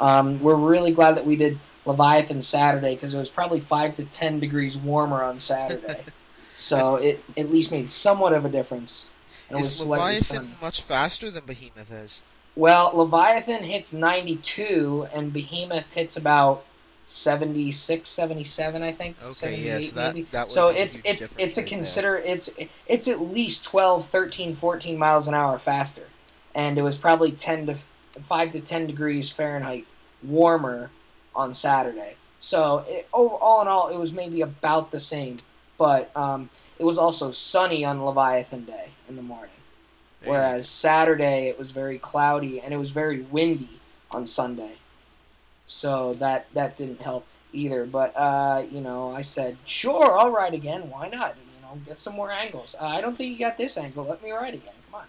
Um, 0.01 0.41
we're 0.41 0.55
really 0.55 0.93
glad 0.93 1.17
that 1.17 1.27
we 1.27 1.35
did 1.35 1.59
Leviathan 1.85 2.41
Saturday 2.41 2.95
because 2.95 3.15
it 3.15 3.19
was 3.19 3.31
probably 3.31 3.61
five 3.61 3.95
to 3.97 4.05
ten 4.05 4.39
degrees 4.39 4.77
warmer 4.77 5.23
on 5.23 5.39
Saturday, 5.39 6.05
so 6.55 6.97
it 6.97 7.25
at 7.37 7.51
least 7.51 7.73
made 7.73 7.89
somewhat 7.89 8.33
of 8.33 8.45
a 8.45 8.49
difference. 8.49 9.07
And 9.49 9.59
it 9.59 9.63
was 9.63 9.81
Is 9.81 9.87
Leviathan 9.87 10.57
much 10.61 10.83
faster 10.83 11.31
than 11.31 11.45
Behemoth 11.47 11.91
is? 11.91 12.23
Well, 12.59 12.91
Leviathan 12.93 13.63
hits 13.63 13.93
92, 13.93 15.07
and 15.15 15.33
Behemoth 15.33 15.93
hits 15.93 16.17
about 16.17 16.65
76, 17.11 18.09
77, 18.09 18.83
I 18.83 18.93
think. 18.93 19.17
Okay, 19.23 19.33
78 19.33 19.65
yeah, 19.65 19.81
so 19.81 19.95
that- 19.95 20.15
maybe. 20.15 20.27
that 20.31 20.53
so 20.53 20.69
it's 20.69 21.01
it's 21.05 21.35
it's 21.39 21.57
a 21.57 21.63
consider 21.63 22.17
it's 22.17 22.51
it's 22.87 23.09
at 23.09 23.21
least 23.21 23.65
12, 23.65 24.07
13, 24.07 24.55
14 24.55 24.99
miles 24.99 25.27
an 25.27 25.35
hour 25.35 25.59
faster, 25.59 26.07
and 26.55 26.77
it 26.79 26.83
was 26.83 26.97
probably 26.97 27.33
10 27.33 27.67
to 27.67 27.75
5 28.21 28.51
to 28.51 28.61
10 28.61 28.87
degrees 28.87 29.33
Fahrenheit 29.33 29.87
warmer 30.23 30.91
on 31.35 31.55
Saturday. 31.55 32.17
So 32.41 32.85
it, 32.87 33.09
oh, 33.13 33.37
all 33.41 33.63
in 33.63 33.69
all, 33.69 33.89
it 33.89 33.99
was 33.99 34.13
maybe 34.13 34.43
about 34.43 34.91
the 34.91 35.01
same, 35.01 35.39
but 35.79 36.15
um, 36.17 36.51
it 36.79 36.85
was 36.85 36.99
also 36.99 37.31
sunny 37.33 37.85
on 37.85 38.05
Leviathan 38.05 38.65
Day 38.65 38.91
in 39.09 39.17
the 39.17 39.23
morning. 39.23 39.51
You 40.23 40.31
Whereas 40.31 40.69
Saturday 40.69 41.49
it 41.49 41.59
was 41.59 41.71
very 41.71 41.99
cloudy 41.99 42.61
and 42.61 42.75
it 42.75 42.77
was 42.77 42.91
very 42.91 43.23
windy 43.23 43.81
on 44.11 44.27
Sunday, 44.27 44.77
so 45.69 46.15
that 46.15 46.47
that 46.55 46.77
didn't 46.77 47.01
help 47.01 47.27
either. 47.53 47.87
But 47.87 48.17
uh, 48.17 48.65
you 48.69 48.81
know, 48.81 49.13
I 49.13 49.21
said, 49.21 49.57
sure, 49.65 50.19
I'll 50.19 50.31
ride 50.31 50.55
again. 50.55 50.91
Why 50.91 51.09
not? 51.09 51.37
You 51.37 51.63
know, 51.63 51.81
get 51.87 51.99
some 51.99 52.15
more 52.15 52.33
angles. 52.33 52.75
Uh, 52.81 52.87
I 52.87 53.01
don't 53.01 53.17
think 53.17 53.33
you 53.33 53.39
got 53.39 53.57
this 53.57 53.77
angle. 53.79 54.05
Let 54.05 54.23
me 54.23 54.33
ride 54.33 54.55
again. 54.55 54.75
Come 54.91 55.03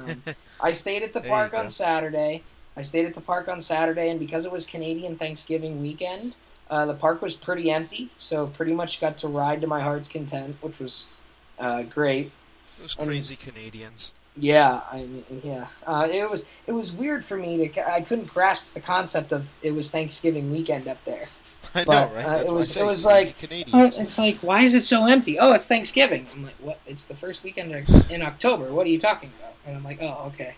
on. 0.00 0.10
Um, 0.10 0.22
I 0.60 0.72
stayed 0.72 1.02
at 1.02 1.12
the 1.12 1.20
park 1.20 1.54
on 1.54 1.68
Saturday. 1.68 2.42
I 2.76 2.82
stayed 2.82 3.06
at 3.06 3.14
the 3.14 3.20
park 3.20 3.48
on 3.48 3.60
Saturday, 3.60 4.10
and 4.10 4.18
because 4.18 4.44
it 4.44 4.52
was 4.52 4.64
Canadian 4.64 5.16
Thanksgiving 5.16 5.80
weekend, 5.80 6.34
uh, 6.68 6.86
the 6.86 6.94
park 6.94 7.22
was 7.22 7.34
pretty 7.36 7.70
empty. 7.70 8.10
So 8.16 8.46
pretty 8.46 8.74
much 8.74 9.00
got 9.00 9.18
to 9.18 9.28
ride 9.28 9.60
to 9.60 9.66
my 9.66 9.80
heart's 9.80 10.08
content, 10.08 10.56
which 10.60 10.78
was 10.78 11.18
uh, 11.58 11.82
great. 11.82 12.32
Those 12.78 12.96
and- 12.96 13.06
crazy 13.06 13.36
Canadians. 13.36 14.14
Yeah, 14.38 14.80
I 14.92 14.98
mean, 14.98 15.24
yeah. 15.42 15.66
Uh, 15.86 16.06
it 16.10 16.28
was 16.28 16.44
it 16.66 16.72
was 16.72 16.92
weird 16.92 17.24
for 17.24 17.36
me 17.36 17.68
to 17.68 17.90
I 17.90 18.02
couldn't 18.02 18.28
grasp 18.32 18.74
the 18.74 18.80
concept 18.80 19.32
of 19.32 19.54
it 19.62 19.72
was 19.74 19.90
Thanksgiving 19.90 20.50
weekend 20.50 20.88
up 20.88 21.02
there. 21.04 21.26
I 21.74 21.80
know, 21.80 21.84
But, 21.86 22.14
right? 22.14 22.26
uh, 22.26 22.30
it 22.40 22.44
why 22.44 22.50
I 22.50 22.52
was- 22.52 22.76
it 22.76 22.84
was 22.86 23.04
like, 23.04 23.38
Canadians. 23.38 23.98
it's 23.98 24.18
like 24.18 24.36
why 24.38 24.62
is 24.62 24.74
it 24.74 24.82
so 24.82 25.06
empty? 25.06 25.38
Oh, 25.38 25.52
it's 25.52 25.66
Thanksgiving. 25.66 26.26
I'm 26.34 26.44
like, 26.44 26.54
what? 26.60 26.80
It's 26.86 27.06
the 27.06 27.16
first 27.16 27.44
weekend 27.44 27.72
in 28.10 28.22
October. 28.22 28.72
What 28.72 28.86
are 28.86 28.90
you 28.90 28.98
talking 28.98 29.32
about? 29.38 29.54
And 29.66 29.76
I'm 29.76 29.84
like, 29.84 29.98
oh, 30.02 30.30
okay. 30.34 30.54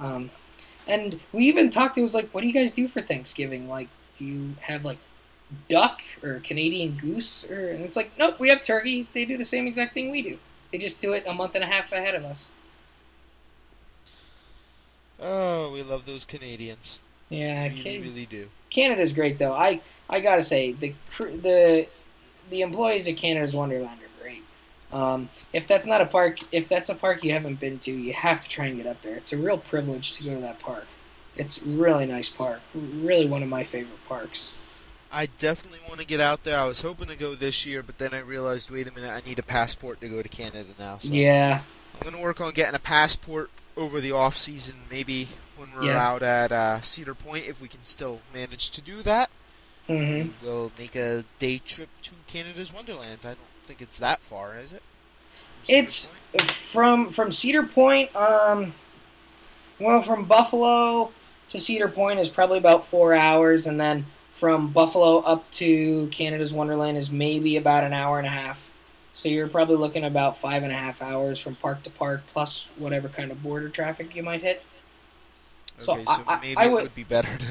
Um, 0.00 0.30
and 0.88 1.18
we 1.32 1.44
even 1.44 1.70
talked. 1.70 1.98
It 1.98 2.02
was 2.02 2.14
like, 2.14 2.28
what 2.30 2.40
do 2.40 2.46
you 2.46 2.52
guys 2.52 2.72
do 2.72 2.88
for 2.88 3.00
Thanksgiving? 3.00 3.68
Like, 3.68 3.88
do 4.16 4.24
you 4.24 4.54
have 4.60 4.84
like 4.84 4.98
duck 5.68 6.02
or 6.22 6.40
Canadian 6.40 6.96
goose? 6.96 7.48
Or 7.50 7.70
and 7.70 7.84
it's 7.84 7.96
like, 7.96 8.10
nope, 8.18 8.38
we 8.40 8.48
have 8.48 8.62
turkey. 8.64 9.06
They 9.12 9.24
do 9.24 9.36
the 9.38 9.44
same 9.44 9.66
exact 9.68 9.94
thing 9.94 10.10
we 10.10 10.22
do. 10.22 10.38
They 10.72 10.78
just 10.78 11.00
do 11.00 11.12
it 11.14 11.24
a 11.28 11.32
month 11.32 11.54
and 11.54 11.62
a 11.64 11.66
half 11.66 11.92
ahead 11.92 12.14
of 12.16 12.24
us. 12.24 12.48
Oh, 15.20 15.72
we 15.72 15.82
love 15.82 16.06
those 16.06 16.24
Canadians. 16.24 17.02
Yeah, 17.28 17.68
We 17.68 17.82
really, 17.82 18.02
really 18.02 18.26
do. 18.26 18.48
Canada's 18.70 19.12
great 19.12 19.38
though. 19.38 19.52
I 19.52 19.80
I 20.08 20.20
gotta 20.20 20.42
say 20.42 20.72
the 20.72 20.94
the 21.18 21.86
the 22.50 22.62
employees 22.62 23.08
at 23.08 23.16
Canada's 23.16 23.54
Wonderland 23.54 24.00
are 24.00 24.22
great. 24.22 24.42
Um, 24.92 25.28
if 25.52 25.66
that's 25.66 25.86
not 25.86 26.00
a 26.00 26.06
park, 26.06 26.38
if 26.52 26.68
that's 26.68 26.88
a 26.88 26.94
park 26.94 27.24
you 27.24 27.32
haven't 27.32 27.60
been 27.60 27.78
to, 27.80 27.90
you 27.90 28.12
have 28.14 28.40
to 28.40 28.48
try 28.48 28.66
and 28.66 28.76
get 28.76 28.86
up 28.86 29.02
there. 29.02 29.16
It's 29.16 29.32
a 29.32 29.36
real 29.36 29.58
privilege 29.58 30.12
to 30.12 30.24
go 30.24 30.34
to 30.34 30.40
that 30.40 30.58
park. 30.60 30.86
It's 31.36 31.60
a 31.60 31.64
really 31.66 32.06
nice 32.06 32.28
park. 32.28 32.60
Really 32.74 33.26
one 33.26 33.42
of 33.42 33.48
my 33.48 33.64
favorite 33.64 34.04
parks. 34.08 34.52
I 35.10 35.26
definitely 35.38 35.80
want 35.88 36.00
to 36.00 36.06
get 36.06 36.20
out 36.20 36.44
there. 36.44 36.58
I 36.58 36.64
was 36.64 36.82
hoping 36.82 37.08
to 37.08 37.16
go 37.16 37.34
this 37.34 37.64
year, 37.64 37.82
but 37.82 37.98
then 37.98 38.12
I 38.12 38.20
realized, 38.20 38.70
wait 38.70 38.88
a 38.88 38.92
minute, 38.92 39.10
I 39.10 39.26
need 39.26 39.38
a 39.38 39.42
passport 39.42 40.00
to 40.02 40.08
go 40.08 40.20
to 40.20 40.28
Canada 40.28 40.68
now. 40.78 40.98
So 40.98 41.12
Yeah, 41.12 41.62
I'm 41.94 42.10
gonna 42.10 42.22
work 42.22 42.40
on 42.40 42.52
getting 42.52 42.74
a 42.74 42.80
passport 42.80 43.50
over 43.78 44.00
the 44.00 44.12
off 44.12 44.36
season. 44.36 44.76
Maybe 44.90 45.28
when 45.56 45.72
we're 45.74 45.84
Yeah. 45.86 46.06
out 46.06 46.22
at 46.22 46.52
uh, 46.52 46.80
Cedar 46.80 47.14
Point, 47.14 47.46
if 47.46 47.60
we 47.62 47.68
can 47.68 47.84
still 47.84 48.20
manage 48.34 48.70
to 48.70 48.82
do 48.82 49.02
that, 49.02 49.30
hmm 49.86 50.28
we'll 50.42 50.72
make 50.78 50.94
a 50.96 51.24
day 51.38 51.58
trip 51.58 51.88
to 52.02 52.12
Canada's 52.26 52.72
Wonderland. 52.72 53.20
I 53.24 53.28
don't 53.28 53.38
think 53.66 53.80
it's 53.80 53.98
that 53.98 54.22
far, 54.22 54.56
is 54.56 54.72
it? 54.72 54.82
From 55.62 55.74
It's 55.76 56.06
Point? 56.06 56.18
from 56.32 57.10
from 57.10 57.32
Cedar 57.32 57.62
Point. 57.64 58.14
Um, 58.16 58.74
well, 59.78 60.02
from 60.02 60.24
Buffalo 60.24 61.12
to 61.48 61.60
Cedar 61.60 61.88
Point 61.88 62.18
is 62.20 62.28
probably 62.28 62.58
about 62.58 62.84
four 62.84 63.14
hours, 63.14 63.66
and 63.66 63.80
then 63.80 64.06
from 64.32 64.68
Buffalo 64.72 65.18
up 65.20 65.50
to 65.52 66.08
Canada's 66.12 66.52
Wonderland 66.52 66.96
is 66.98 67.10
maybe 67.10 67.56
about 67.56 67.84
an 67.84 67.92
hour 67.92 68.18
and 68.18 68.26
a 68.26 68.30
half. 68.30 68.67
So 69.18 69.28
you're 69.28 69.48
probably 69.48 69.74
looking 69.74 70.04
about 70.04 70.38
five 70.38 70.62
and 70.62 70.70
a 70.70 70.76
half 70.76 71.02
hours 71.02 71.40
from 71.40 71.56
park 71.56 71.82
to 71.82 71.90
park, 71.90 72.22
plus 72.28 72.68
whatever 72.76 73.08
kind 73.08 73.32
of 73.32 73.42
border 73.42 73.68
traffic 73.68 74.14
you 74.14 74.22
might 74.22 74.42
hit. 74.42 74.62
so 75.78 75.94
okay, 75.94 76.04
so 76.04 76.22
I- 76.28 76.34
I- 76.34 76.40
maybe 76.40 76.56
I 76.56 76.64
it 76.66 76.70
would- 76.72 76.82
would 76.84 76.94
be 76.94 77.02
better 77.02 77.36
to. 77.36 77.46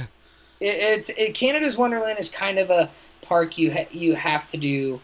It, 0.61 0.65
it's 0.65 1.09
it, 1.09 1.33
Canada's 1.33 1.75
Wonderland 1.77 2.19
is 2.19 2.29
kind 2.29 2.57
of 2.57 2.69
a 2.69 2.89
park 3.21 3.57
you 3.57 3.73
ha- 3.73 3.87
you 3.91 4.15
have 4.15 4.47
to 4.47 4.57
do. 4.57 5.01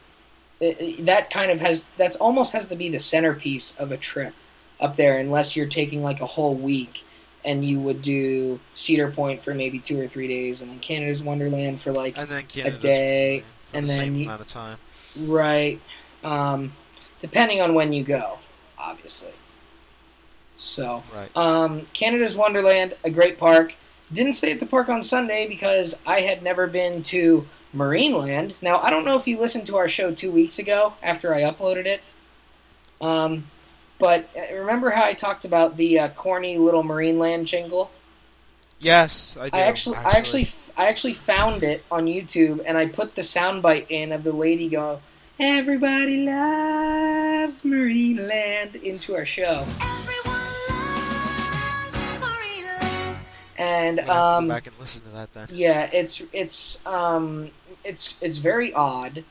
It, 0.62 1.06
that 1.06 1.30
kind 1.30 1.52
of 1.52 1.60
has 1.60 1.90
that's 1.98 2.16
almost 2.16 2.54
has 2.54 2.70
to 2.70 2.78
be 2.78 2.88
the 2.90 3.00
centerpiece 3.00 3.78
of 3.78 3.92
a 3.92 3.98
trip 3.98 4.34
up 4.80 4.96
there, 4.96 5.18
unless 5.20 5.58
you're 5.58 5.68
taking 5.68 6.02
like 6.02 6.22
a 6.22 6.26
whole 6.26 6.56
week 6.56 7.04
and 7.44 7.66
you 7.66 7.82
would 7.82 8.02
do 8.02 8.62
Cedar 8.74 9.12
Point 9.12 9.44
for 9.44 9.54
maybe 9.54 9.80
two 9.80 10.00
or 10.00 10.08
three 10.08 10.30
days, 10.30 10.62
and 10.62 10.72
then 10.72 10.80
Canada's 10.80 11.22
Wonderland 11.22 11.82
for 11.82 11.92
like 11.92 12.18
And 12.18 12.30
then 12.30 12.44
Canada's 12.46 12.80
day, 12.80 13.44
for 13.64 13.78
and 13.78 13.84
the 13.86 13.92
then 13.92 13.98
same 14.00 14.16
you- 14.16 14.24
amount 14.28 14.40
of 14.42 14.48
time. 14.48 14.78
right, 15.28 15.80
um, 16.24 16.74
depending 17.20 17.62
on 17.62 17.74
when 17.74 17.94
you 17.94 18.04
go, 18.04 18.40
obviously. 18.78 19.34
So. 20.58 21.04
Right. 21.14 21.36
Um, 21.36 21.88
Canada's 21.94 22.38
Wonderland, 22.38 22.96
a 23.04 23.10
great 23.10 23.38
park. 23.38 23.76
Didn't 24.12 24.34
stay 24.34 24.52
at 24.52 24.60
the 24.60 24.66
park 24.66 24.90
on 24.90 25.02
Sunday 25.02 25.48
because 25.48 26.00
I 26.06 26.22
had 26.22 26.44
never 26.44 26.68
been 26.68 27.04
to 27.04 27.48
Marineland. 27.76 28.54
Now, 28.62 28.78
I 28.78 28.90
don't 28.90 29.06
know 29.06 29.18
if 29.18 29.28
you 29.28 29.40
listened 29.40 29.66
to 29.68 29.78
our 29.78 29.88
show 29.88 30.14
two 30.14 30.32
weeks 30.32 30.60
ago 30.60 30.94
after 31.02 31.34
I 31.34 31.42
uploaded 31.42 31.86
it. 31.86 32.02
Um, 33.02 33.46
but 34.00 34.30
uh, 34.36 34.54
remember 34.56 34.92
how 34.92 35.04
I 35.04 35.14
talked 35.14 35.46
about 35.46 35.78
the 35.78 36.00
uh, 36.00 36.08
corny 36.10 36.58
little 36.58 36.84
Marineland 36.84 37.46
jingle? 37.46 37.92
Yes, 38.80 39.38
I 39.40 39.50
do. 39.50 39.58
I 39.58 39.62
actually, 39.62 39.98
I 39.98 40.12
actually, 40.18 40.42
f- 40.42 40.72
I 40.76 40.88
actually 40.88 41.14
found 41.14 41.64
it 41.64 41.84
on 41.90 42.06
YouTube, 42.06 42.62
and 42.66 42.78
I 42.78 42.88
put 42.88 43.16
the 43.16 43.22
soundbite 43.22 43.86
in 43.90 44.12
of 44.12 44.24
the 44.24 44.34
lady 44.34 44.68
go, 44.68 45.02
"Everybody 45.46 46.26
loves 46.26 47.64
Marineland" 47.64 48.82
into 48.82 49.14
our 49.14 49.26
show, 49.26 49.66
Everyone 49.82 50.40
loves 50.70 52.18
Marineland. 52.18 53.18
and 53.58 54.00
I'm 54.00 54.06
have 54.06 54.08
to 54.08 54.14
um, 54.14 54.48
go 54.48 54.54
back 54.54 54.68
and 54.68 54.76
listen 54.80 55.02
to 55.04 55.10
that 55.10 55.34
then. 55.34 55.48
Yeah, 55.52 55.90
it's 55.92 56.24
it's 56.32 56.86
um 56.88 57.52
it's 57.84 58.16
it's 58.22 58.38
very 58.38 58.74
odd. 58.74 59.26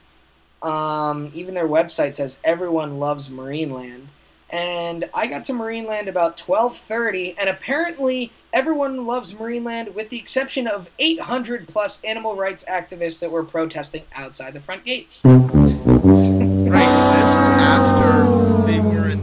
Um, 0.62 1.30
even 1.32 1.54
their 1.54 1.66
website 1.66 2.14
says 2.14 2.38
everyone 2.44 3.00
loves 3.00 3.30
Marineland, 3.30 4.08
and 4.50 5.08
I 5.14 5.26
got 5.26 5.44
to 5.46 5.54
Marineland 5.54 6.08
about 6.08 6.36
twelve 6.36 6.76
thirty, 6.76 7.34
and 7.38 7.48
apparently 7.48 8.32
everyone 8.52 9.06
loves 9.06 9.32
Marineland 9.32 9.94
with 9.94 10.10
the 10.10 10.18
exception 10.18 10.66
of 10.68 10.90
eight 10.98 11.20
hundred 11.20 11.68
plus 11.68 12.04
animal 12.04 12.36
rights 12.36 12.64
activists 12.68 13.18
that 13.20 13.30
were 13.30 13.44
protesting 13.44 14.04
outside 14.14 14.52
the 14.52 14.60
front 14.60 14.84
gates. 14.84 15.22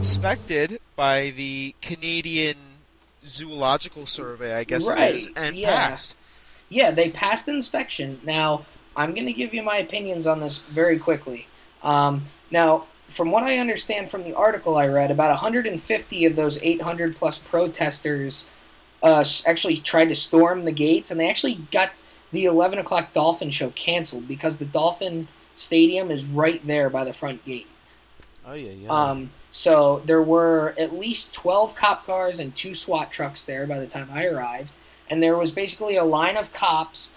Inspected 0.00 0.80
by 0.96 1.28
the 1.36 1.74
Canadian 1.82 2.56
Zoological 3.22 4.06
Survey, 4.06 4.54
I 4.54 4.64
guess 4.64 4.88
Right, 4.88 5.10
it 5.10 5.16
is, 5.16 5.30
and 5.36 5.54
yeah. 5.54 5.88
passed. 5.88 6.16
Yeah, 6.70 6.90
they 6.90 7.10
passed 7.10 7.46
inspection. 7.48 8.18
Now, 8.24 8.64
I'm 8.96 9.12
going 9.12 9.26
to 9.26 9.34
give 9.34 9.52
you 9.52 9.62
my 9.62 9.76
opinions 9.76 10.26
on 10.26 10.40
this 10.40 10.56
very 10.56 10.98
quickly. 10.98 11.48
Um, 11.82 12.24
now, 12.50 12.86
from 13.08 13.30
what 13.30 13.42
I 13.42 13.58
understand 13.58 14.10
from 14.10 14.24
the 14.24 14.32
article 14.32 14.74
I 14.74 14.86
read, 14.86 15.10
about 15.10 15.28
150 15.28 16.24
of 16.24 16.34
those 16.34 16.62
800 16.62 17.14
plus 17.14 17.36
protesters 17.36 18.46
uh, 19.02 19.22
actually 19.46 19.76
tried 19.76 20.06
to 20.06 20.14
storm 20.14 20.64
the 20.64 20.72
gates, 20.72 21.10
and 21.10 21.20
they 21.20 21.28
actually 21.28 21.56
got 21.70 21.90
the 22.32 22.46
11 22.46 22.78
o'clock 22.78 23.12
dolphin 23.12 23.50
show 23.50 23.68
canceled 23.68 24.26
because 24.26 24.56
the 24.56 24.64
dolphin 24.64 25.28
stadium 25.56 26.10
is 26.10 26.24
right 26.24 26.66
there 26.66 26.88
by 26.88 27.04
the 27.04 27.12
front 27.12 27.44
gate. 27.44 27.66
Oh 28.46 28.54
yeah, 28.54 28.70
yeah. 28.70 28.88
Um, 28.88 29.30
so 29.50 30.02
there 30.04 30.22
were 30.22 30.74
at 30.78 30.94
least 30.94 31.34
12 31.34 31.74
cop 31.74 32.06
cars 32.06 32.38
and 32.38 32.54
two 32.54 32.74
SWAT 32.74 33.10
trucks 33.10 33.42
there 33.44 33.66
by 33.66 33.78
the 33.78 33.86
time 33.86 34.08
I 34.12 34.26
arrived. 34.26 34.76
And 35.08 35.22
there 35.22 35.36
was 35.36 35.50
basically 35.50 35.96
a 35.96 36.04
line 36.04 36.36
of 36.36 36.52
cops. 36.52 37.12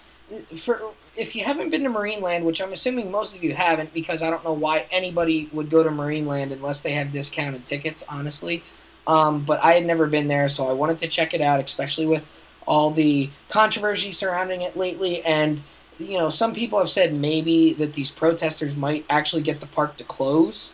For 0.56 0.90
If 1.16 1.36
you 1.36 1.44
haven't 1.44 1.70
been 1.70 1.84
to 1.84 1.90
Marineland, 1.90 2.42
which 2.42 2.60
I'm 2.60 2.72
assuming 2.72 3.10
most 3.10 3.36
of 3.36 3.44
you 3.44 3.54
haven't, 3.54 3.94
because 3.94 4.20
I 4.20 4.30
don't 4.30 4.42
know 4.42 4.52
why 4.52 4.86
anybody 4.90 5.48
would 5.52 5.70
go 5.70 5.84
to 5.84 5.90
Marineland 5.90 6.52
unless 6.52 6.80
they 6.80 6.92
have 6.92 7.12
discounted 7.12 7.66
tickets, 7.66 8.04
honestly. 8.08 8.64
Um, 9.06 9.44
but 9.44 9.62
I 9.62 9.74
had 9.74 9.86
never 9.86 10.06
been 10.06 10.28
there, 10.28 10.48
so 10.48 10.66
I 10.66 10.72
wanted 10.72 10.98
to 11.00 11.08
check 11.08 11.34
it 11.34 11.40
out, 11.40 11.62
especially 11.62 12.06
with 12.06 12.26
all 12.66 12.90
the 12.90 13.30
controversy 13.48 14.10
surrounding 14.10 14.62
it 14.62 14.76
lately. 14.76 15.22
And, 15.22 15.62
you 15.98 16.18
know, 16.18 16.30
some 16.30 16.52
people 16.52 16.80
have 16.80 16.90
said 16.90 17.14
maybe 17.14 17.74
that 17.74 17.92
these 17.92 18.10
protesters 18.10 18.76
might 18.76 19.04
actually 19.08 19.42
get 19.42 19.60
the 19.60 19.66
park 19.66 19.96
to 19.98 20.04
close 20.04 20.72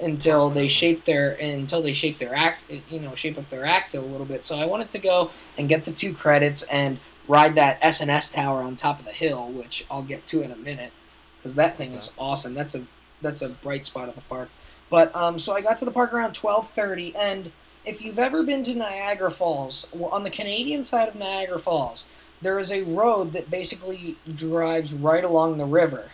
until 0.00 0.50
they 0.50 0.68
shape 0.68 1.04
their 1.04 1.32
until 1.32 1.80
they 1.80 1.92
shape 1.92 2.18
their 2.18 2.34
act 2.34 2.70
you 2.90 2.98
know 3.00 3.14
shape 3.14 3.38
up 3.38 3.48
their 3.48 3.64
act 3.64 3.94
a 3.94 4.00
little 4.00 4.26
bit. 4.26 4.44
So 4.44 4.56
i 4.56 4.66
wanted 4.66 4.90
to 4.90 4.98
go 4.98 5.30
and 5.56 5.68
get 5.68 5.84
the 5.84 5.92
two 5.92 6.12
credits 6.14 6.62
and 6.64 6.98
ride 7.28 7.54
that 7.54 7.78
S&S 7.80 8.30
tower 8.30 8.62
on 8.62 8.76
top 8.76 8.98
of 8.98 9.04
the 9.04 9.12
hill 9.12 9.48
which 9.48 9.86
i'll 9.90 10.02
get 10.02 10.26
to 10.28 10.42
in 10.42 10.50
a 10.50 10.56
minute 10.56 10.92
because 11.38 11.54
that 11.56 11.76
thing 11.76 11.92
is 11.92 12.12
awesome. 12.18 12.54
That's 12.54 12.74
a 12.74 12.84
that's 13.22 13.42
a 13.42 13.50
bright 13.50 13.86
spot 13.86 14.08
of 14.08 14.14
the 14.14 14.20
park. 14.22 14.50
But 14.90 15.14
um 15.14 15.38
so 15.38 15.52
i 15.52 15.60
got 15.60 15.76
to 15.78 15.84
the 15.84 15.92
park 15.92 16.12
around 16.12 16.34
12.30 16.34 17.14
and 17.16 17.52
if 17.84 18.02
you've 18.02 18.18
ever 18.18 18.42
been 18.42 18.62
to 18.64 18.74
niagara 18.74 19.30
falls 19.30 19.94
on 20.10 20.24
the 20.24 20.30
canadian 20.30 20.82
side 20.82 21.08
of 21.08 21.14
niagara 21.14 21.58
falls 21.58 22.08
there 22.40 22.58
is 22.58 22.70
a 22.70 22.82
road 22.82 23.32
that 23.32 23.50
basically 23.50 24.16
drives 24.34 24.94
right 24.94 25.24
along 25.24 25.58
the 25.58 25.64
river 25.64 26.10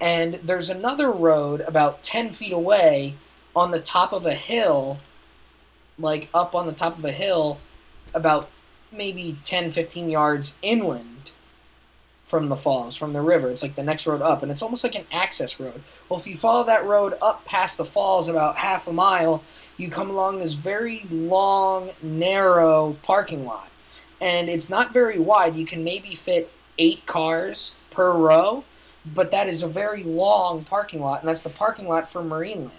and 0.00 0.34
there's 0.34 0.70
another 0.70 1.10
road 1.10 1.60
about 1.62 2.02
10 2.02 2.32
feet 2.32 2.52
away 2.52 3.14
on 3.54 3.70
the 3.70 3.80
top 3.80 4.12
of 4.12 4.24
a 4.26 4.34
hill 4.34 4.98
like 5.98 6.28
up 6.32 6.54
on 6.54 6.66
the 6.66 6.72
top 6.72 6.96
of 6.96 7.04
a 7.04 7.12
hill 7.12 7.60
about 8.14 8.48
maybe 8.90 9.38
10 9.44 9.70
15 9.70 10.08
yards 10.10 10.56
inland 10.62 11.32
from 12.24 12.48
the 12.48 12.56
falls 12.56 12.94
from 12.94 13.12
the 13.12 13.20
river. 13.20 13.50
It's 13.50 13.62
like 13.62 13.74
the 13.74 13.82
next 13.82 14.06
road 14.06 14.22
up 14.22 14.42
and 14.42 14.52
it's 14.52 14.62
almost 14.62 14.84
like 14.84 14.94
an 14.94 15.06
access 15.12 15.58
road. 15.58 15.82
Well 16.08 16.18
if 16.18 16.26
you 16.26 16.36
follow 16.36 16.64
that 16.64 16.86
road 16.86 17.14
up 17.20 17.44
past 17.44 17.76
the 17.76 17.84
falls 17.84 18.28
about 18.28 18.56
half 18.56 18.86
a 18.86 18.92
mile 18.92 19.42
you 19.76 19.90
come 19.90 20.10
along 20.10 20.38
this 20.38 20.54
very 20.54 21.04
long 21.10 21.90
narrow 22.02 22.96
parking 23.02 23.44
lot. 23.44 23.68
And 24.20 24.50
it's 24.50 24.68
not 24.68 24.92
very 24.92 25.18
wide. 25.18 25.56
You 25.56 25.64
can 25.64 25.82
maybe 25.82 26.14
fit 26.14 26.52
eight 26.78 27.06
cars 27.06 27.74
per 27.90 28.12
row 28.12 28.64
but 29.04 29.30
that 29.30 29.46
is 29.46 29.62
a 29.62 29.68
very 29.68 30.02
long 30.02 30.64
parking 30.64 31.00
lot, 31.00 31.20
and 31.20 31.28
that's 31.28 31.42
the 31.42 31.50
parking 31.50 31.88
lot 31.88 32.10
for 32.10 32.22
Marineland. 32.22 32.70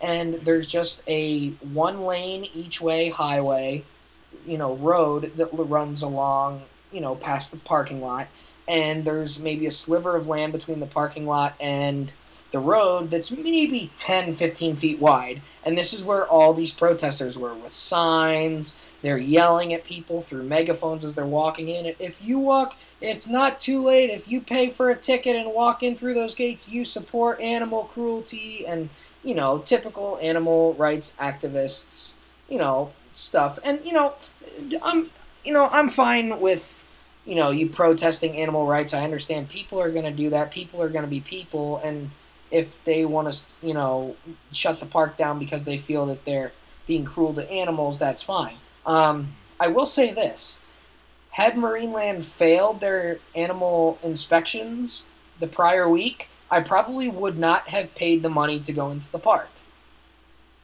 And 0.00 0.34
there's 0.34 0.66
just 0.66 1.02
a 1.06 1.50
one 1.50 2.04
lane 2.04 2.48
each 2.52 2.80
way 2.80 3.10
highway, 3.10 3.84
you 4.46 4.58
know, 4.58 4.74
road 4.74 5.32
that 5.36 5.48
runs 5.52 6.02
along, 6.02 6.62
you 6.90 7.00
know, 7.00 7.14
past 7.14 7.52
the 7.52 7.58
parking 7.58 8.00
lot. 8.02 8.28
And 8.66 9.04
there's 9.04 9.38
maybe 9.38 9.66
a 9.66 9.70
sliver 9.70 10.16
of 10.16 10.26
land 10.26 10.52
between 10.52 10.80
the 10.80 10.86
parking 10.86 11.26
lot 11.26 11.54
and 11.60 12.12
the 12.52 12.60
road 12.60 13.10
that's 13.10 13.30
maybe 13.30 13.90
10, 13.96 14.34
15 14.34 14.76
feet 14.76 15.00
wide. 15.00 15.40
And 15.64 15.76
this 15.76 15.92
is 15.92 16.04
where 16.04 16.26
all 16.26 16.52
these 16.52 16.72
protesters 16.72 17.38
were 17.38 17.54
with 17.54 17.72
signs. 17.72 18.76
They're 19.00 19.18
yelling 19.18 19.72
at 19.72 19.84
people 19.84 20.20
through 20.20 20.44
megaphones 20.44 21.02
as 21.02 21.14
they're 21.14 21.26
walking 21.26 21.68
in. 21.70 21.94
If 21.98 22.22
you 22.22 22.38
walk, 22.38 22.76
it's 23.00 23.28
not 23.28 23.58
too 23.58 23.82
late. 23.82 24.10
If 24.10 24.28
you 24.28 24.40
pay 24.40 24.70
for 24.70 24.90
a 24.90 24.96
ticket 24.96 25.34
and 25.34 25.52
walk 25.52 25.82
in 25.82 25.96
through 25.96 26.14
those 26.14 26.34
gates, 26.34 26.68
you 26.68 26.84
support 26.84 27.40
animal 27.40 27.84
cruelty 27.84 28.66
and, 28.66 28.90
you 29.24 29.34
know, 29.34 29.58
typical 29.58 30.18
animal 30.20 30.74
rights 30.74 31.14
activists, 31.18 32.12
you 32.48 32.58
know, 32.58 32.92
stuff. 33.12 33.58
And, 33.64 33.80
you 33.84 33.94
know, 33.94 34.14
I'm, 34.82 35.10
you 35.42 35.54
know, 35.54 35.68
I'm 35.72 35.88
fine 35.88 36.38
with, 36.38 36.84
you 37.24 37.34
know, 37.34 37.50
you 37.50 37.68
protesting 37.68 38.36
animal 38.36 38.66
rights. 38.66 38.92
I 38.92 39.04
understand 39.04 39.48
people 39.48 39.80
are 39.80 39.90
going 39.90 40.04
to 40.04 40.10
do 40.10 40.28
that. 40.30 40.50
People 40.50 40.82
are 40.82 40.90
going 40.90 41.04
to 41.04 41.10
be 41.10 41.20
people. 41.20 41.78
And 41.78 42.10
if 42.52 42.82
they 42.84 43.04
want 43.04 43.32
to, 43.32 43.46
you 43.66 43.74
know, 43.74 44.14
shut 44.52 44.78
the 44.78 44.86
park 44.86 45.16
down 45.16 45.38
because 45.38 45.64
they 45.64 45.78
feel 45.78 46.06
that 46.06 46.24
they're 46.24 46.52
being 46.86 47.04
cruel 47.04 47.34
to 47.34 47.50
animals, 47.50 47.98
that's 47.98 48.22
fine. 48.22 48.56
Um, 48.84 49.34
I 49.58 49.68
will 49.68 49.86
say 49.86 50.12
this 50.12 50.60
had 51.30 51.54
Marineland 51.54 52.24
failed 52.24 52.80
their 52.80 53.18
animal 53.34 53.98
inspections 54.02 55.06
the 55.38 55.46
prior 55.48 55.88
week, 55.88 56.28
I 56.50 56.60
probably 56.60 57.08
would 57.08 57.38
not 57.38 57.68
have 57.68 57.94
paid 57.94 58.22
the 58.22 58.28
money 58.28 58.60
to 58.60 58.72
go 58.72 58.90
into 58.90 59.10
the 59.10 59.18
park. 59.18 59.48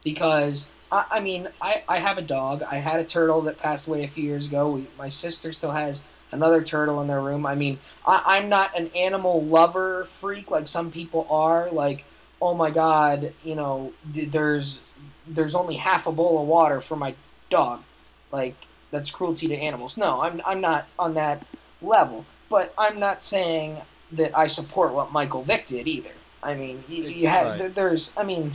Because, 0.03 0.69
I, 0.91 1.05
I 1.11 1.19
mean, 1.19 1.49
I, 1.59 1.83
I 1.89 1.97
have 1.97 2.17
a 2.17 2.21
dog. 2.21 2.63
I 2.63 2.75
had 2.75 2.99
a 2.99 3.03
turtle 3.03 3.41
that 3.41 3.57
passed 3.57 3.87
away 3.87 4.03
a 4.03 4.07
few 4.07 4.23
years 4.23 4.45
ago. 4.45 4.69
We, 4.69 4.87
my 4.97 5.09
sister 5.09 5.51
still 5.51 5.71
has 5.71 6.05
another 6.31 6.63
turtle 6.63 7.01
in 7.01 7.07
their 7.07 7.21
room. 7.21 7.45
I 7.45 7.55
mean, 7.55 7.79
I, 8.05 8.23
I'm 8.25 8.49
not 8.49 8.77
an 8.77 8.89
animal 8.95 9.43
lover 9.43 10.03
freak 10.05 10.51
like 10.51 10.67
some 10.67 10.91
people 10.91 11.27
are. 11.29 11.69
Like, 11.71 12.05
oh 12.41 12.53
my 12.53 12.71
god, 12.71 13.33
you 13.43 13.55
know, 13.55 13.93
th- 14.13 14.29
there's 14.29 14.81
there's 15.27 15.55
only 15.55 15.75
half 15.75 16.07
a 16.07 16.11
bowl 16.11 16.41
of 16.41 16.47
water 16.47 16.81
for 16.81 16.95
my 16.95 17.15
dog. 17.49 17.83
Like, 18.31 18.67
that's 18.91 19.11
cruelty 19.11 19.47
to 19.47 19.55
animals. 19.55 19.97
No, 19.97 20.21
I'm 20.21 20.41
I'm 20.45 20.61
not 20.61 20.87
on 20.97 21.13
that 21.15 21.45
level. 21.81 22.25
But 22.49 22.73
I'm 22.77 22.99
not 22.99 23.23
saying 23.23 23.81
that 24.11 24.35
I 24.35 24.47
support 24.47 24.93
what 24.93 25.11
Michael 25.11 25.43
Vick 25.43 25.67
did 25.67 25.87
either. 25.87 26.11
I 26.41 26.55
mean, 26.55 26.83
you, 26.87 27.03
you 27.03 27.27
have 27.27 27.75
there's 27.75 28.11
I 28.17 28.23
mean, 28.23 28.53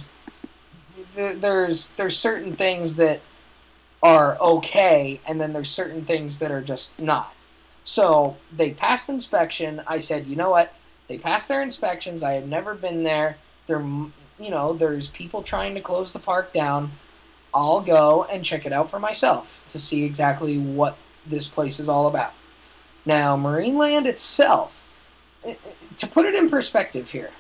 there, 1.14 1.34
there's 1.34 1.90
there's 1.90 2.16
certain 2.16 2.56
things 2.56 2.96
that 2.96 3.20
are 4.02 4.36
okay, 4.40 5.20
and 5.26 5.40
then 5.40 5.52
there's 5.52 5.70
certain 5.70 6.04
things 6.04 6.38
that 6.38 6.50
are 6.50 6.60
just 6.60 6.98
not. 6.98 7.32
So 7.84 8.36
they 8.50 8.72
passed 8.72 9.08
inspection. 9.08 9.82
I 9.86 9.98
said, 9.98 10.26
you 10.26 10.36
know 10.36 10.50
what? 10.50 10.74
They 11.06 11.18
passed 11.18 11.48
their 11.48 11.62
inspections. 11.62 12.22
I 12.22 12.32
had 12.32 12.48
never 12.48 12.74
been 12.74 13.04
there. 13.04 13.36
There, 13.66 13.80
you 13.80 14.50
know, 14.50 14.72
there's 14.72 15.08
people 15.08 15.42
trying 15.42 15.74
to 15.74 15.80
close 15.80 16.12
the 16.12 16.18
park 16.18 16.52
down. 16.52 16.92
I'll 17.52 17.82
go 17.82 18.24
and 18.24 18.44
check 18.44 18.66
it 18.66 18.72
out 18.72 18.90
for 18.90 18.98
myself 18.98 19.62
to 19.68 19.78
see 19.78 20.04
exactly 20.04 20.58
what 20.58 20.96
this 21.26 21.46
place 21.46 21.78
is 21.78 21.88
all 21.88 22.06
about. 22.06 22.32
Now, 23.06 23.36
Marineland 23.36 24.06
itself, 24.06 24.88
to 25.96 26.06
put 26.06 26.26
it 26.26 26.34
in 26.34 26.48
perspective 26.48 27.10
here, 27.10 27.30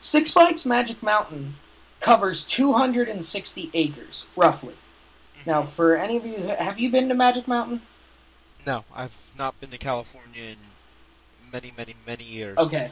Six 0.00 0.32
Flags 0.32 0.64
Magic 0.64 1.02
Mountain 1.02 1.56
covers 2.00 2.44
260 2.44 3.70
acres, 3.74 4.26
roughly. 4.36 4.74
Now, 5.46 5.62
mm-hmm. 5.62 5.70
for 5.70 5.96
any 5.96 6.16
of 6.16 6.26
you, 6.26 6.38
have 6.58 6.78
you 6.78 6.90
been 6.90 7.08
to 7.08 7.14
Magic 7.14 7.48
Mountain? 7.48 7.82
No, 8.68 8.84
I've 8.94 9.32
not 9.38 9.58
been 9.60 9.70
to 9.70 9.78
California 9.78 10.42
in 10.42 10.56
many, 11.50 11.72
many, 11.74 11.94
many 12.06 12.22
years. 12.22 12.58
Okay. 12.58 12.90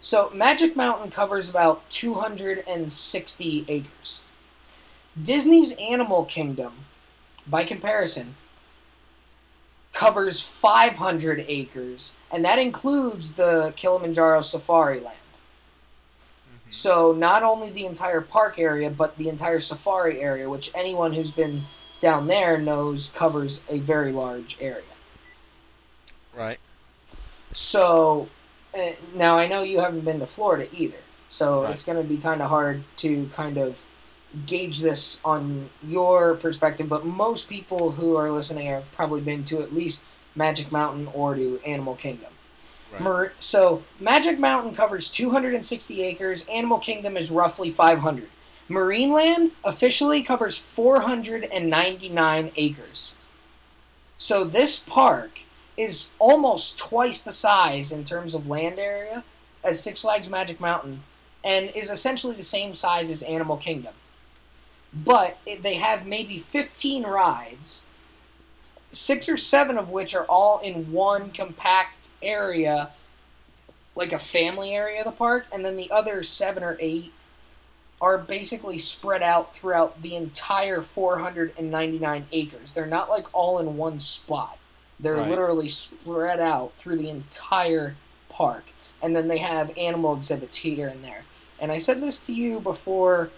So 0.00 0.30
Magic 0.32 0.76
Mountain 0.76 1.10
covers 1.10 1.50
about 1.50 1.90
260 1.90 3.64
acres. 3.66 4.22
Disney's 5.20 5.72
Animal 5.72 6.24
Kingdom, 6.26 6.72
by 7.44 7.64
comparison, 7.64 8.36
covers 9.92 10.40
500 10.40 11.44
acres, 11.48 12.14
and 12.30 12.44
that 12.44 12.60
includes 12.60 13.32
the 13.32 13.72
Kilimanjaro 13.74 14.42
Safari 14.42 15.00
Land. 15.00 15.16
Mhm. 16.68 16.72
So 16.72 17.10
not 17.10 17.42
only 17.42 17.70
the 17.70 17.84
entire 17.84 18.20
park 18.20 18.60
area, 18.60 18.90
but 18.90 19.18
the 19.18 19.28
entire 19.28 19.58
safari 19.58 20.20
area, 20.20 20.48
which 20.48 20.70
anyone 20.72 21.12
who's 21.14 21.32
been 21.32 21.62
down 22.00 22.28
there 22.28 22.58
knows 22.58 23.10
covers 23.12 23.62
a 23.68 23.78
very 23.78 24.12
large 24.12 24.56
area. 24.60 24.84
Right. 26.40 26.58
So 27.52 28.28
uh, 28.74 28.92
now 29.14 29.36
I 29.36 29.46
know 29.46 29.62
you 29.62 29.80
haven't 29.80 30.06
been 30.06 30.20
to 30.20 30.26
Florida 30.26 30.68
either, 30.72 30.96
so 31.28 31.64
Right. 31.64 31.72
it's 31.72 31.82
going 31.82 31.98
to 31.98 32.08
be 32.08 32.16
kind 32.16 32.40
of 32.40 32.48
hard 32.48 32.84
to 32.98 33.28
kind 33.34 33.58
of 33.58 33.84
gauge 34.46 34.80
this 34.80 35.20
on 35.22 35.68
your 35.86 36.34
perspective. 36.36 36.88
But 36.88 37.04
most 37.04 37.46
people 37.48 37.90
who 37.92 38.16
are 38.16 38.30
listening 38.30 38.68
have 38.68 38.90
probably 38.92 39.20
been 39.20 39.44
to 39.44 39.60
at 39.60 39.74
least 39.74 40.06
Magic 40.34 40.72
Mountain 40.72 41.08
or 41.12 41.34
to 41.34 41.60
Animal 41.66 41.94
Kingdom. 41.96 42.32
Right. 42.98 43.30
So 43.38 43.82
Magic 44.00 44.38
Mountain 44.38 44.74
covers 44.74 45.10
260 45.10 46.02
acres. 46.02 46.46
Animal 46.46 46.78
Kingdom 46.78 47.16
is 47.18 47.30
roughly 47.30 47.70
500. 47.70 48.28
Marineland 48.68 49.50
officially 49.62 50.22
covers 50.22 50.56
499 50.56 52.52
acres. 52.56 53.14
So 54.16 54.44
this 54.44 54.78
park 54.78 55.40
is 55.80 56.10
almost 56.18 56.78
twice 56.78 57.22
the 57.22 57.32
size 57.32 57.90
in 57.90 58.04
terms 58.04 58.34
of 58.34 58.46
land 58.46 58.78
area 58.78 59.24
as 59.64 59.82
Six 59.82 60.02
Flags 60.02 60.28
Magic 60.28 60.60
Mountain 60.60 61.02
and 61.42 61.70
is 61.74 61.90
essentially 61.90 62.34
the 62.34 62.42
same 62.42 62.74
size 62.74 63.08
as 63.08 63.22
Animal 63.22 63.56
Kingdom. 63.56 63.94
But 64.92 65.38
it, 65.46 65.62
they 65.62 65.74
have 65.74 66.06
maybe 66.06 66.38
15 66.38 67.04
rides, 67.04 67.80
six 68.92 69.28
or 69.28 69.38
seven 69.38 69.78
of 69.78 69.88
which 69.88 70.14
are 70.14 70.24
all 70.24 70.58
in 70.58 70.92
one 70.92 71.30
compact 71.30 72.10
area 72.22 72.90
like 73.94 74.12
a 74.12 74.18
family 74.18 74.74
area 74.74 75.00
of 75.00 75.04
the 75.06 75.12
park, 75.12 75.46
and 75.52 75.64
then 75.64 75.76
the 75.76 75.90
other 75.90 76.22
seven 76.22 76.62
or 76.62 76.76
eight 76.78 77.12
are 78.00 78.18
basically 78.18 78.78
spread 78.78 79.22
out 79.22 79.54
throughout 79.54 80.02
the 80.02 80.14
entire 80.14 80.80
499 80.80 82.26
acres. 82.32 82.72
They're 82.72 82.86
not 82.86 83.10
like 83.10 83.26
all 83.32 83.58
in 83.58 83.76
one 83.76 84.00
spot. 84.00 84.58
They're 85.02 85.14
Right. 85.16 85.28
literally 85.28 85.68
spread 85.68 86.40
out 86.40 86.72
through 86.78 86.96
the 86.98 87.08
entire 87.08 87.96
park. 88.28 88.64
And 89.02 89.16
then 89.16 89.28
they 89.28 89.38
have 89.38 89.76
animal 89.78 90.14
exhibits 90.14 90.56
here 90.56 90.88
and 90.88 91.02
there. 91.02 91.24
And 91.58 91.72
I 91.72 91.78
said 91.78 92.02
this 92.02 92.20
to 92.20 92.32
you 92.32 92.60
before 92.60 93.30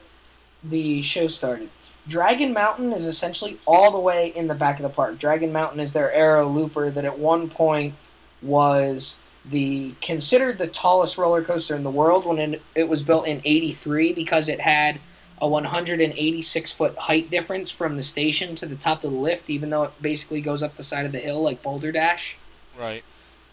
the 0.65 1.03
show 1.03 1.29
started. 1.29 1.71
Dragon 2.09 2.53
Mountain 2.53 2.93
is 2.93 3.07
essentially 3.07 3.59
all 3.67 3.91
the 3.93 3.99
way 3.99 4.29
in 4.35 4.49
the 4.49 4.55
back 4.55 4.79
of 4.79 4.83
the 4.83 4.89
park. 4.89 5.19
Dragon 5.19 5.53
Mountain 5.53 5.79
is 5.81 5.93
their 5.93 6.13
arrow 6.13 6.49
looper 6.49 6.91
that 6.91 7.05
at 7.05 7.19
one 7.19 7.49
point 7.49 7.95
was 8.41 9.19
the 9.45 9.95
considered 10.01 10.59
the 10.59 10.67
tallest 10.67 11.17
roller 11.19 11.43
coaster 11.43 11.75
in 11.77 11.83
the 11.85 11.91
world 11.91 12.25
when 12.27 12.39
it, 12.39 12.63
it 12.75 12.89
was 12.89 13.03
built 13.03 13.27
in 13.27 13.41
83 13.45 14.13
because 14.13 14.49
it 14.49 14.61
had 14.61 14.99
a 15.43 15.49
186 15.49 16.73
foot 16.73 16.97
height 16.97 17.29
difference 17.29 17.71
from 17.71 17.97
the 17.97 18.03
station 18.03 18.55
to 18.55 18.65
the 18.65 18.77
top 18.77 19.03
of 19.03 19.11
the 19.11 19.17
lift 19.17 19.51
even 19.51 19.71
though 19.71 19.83
it 19.83 19.91
basically 20.01 20.41
goes 20.41 20.63
up 20.63 20.77
the 20.77 20.85
side 20.85 21.05
of 21.05 21.11
the 21.11 21.19
hill 21.19 21.43
like 21.43 21.63
Boulder 21.63 21.91
Dash. 21.91 22.39
Right. 22.79 23.05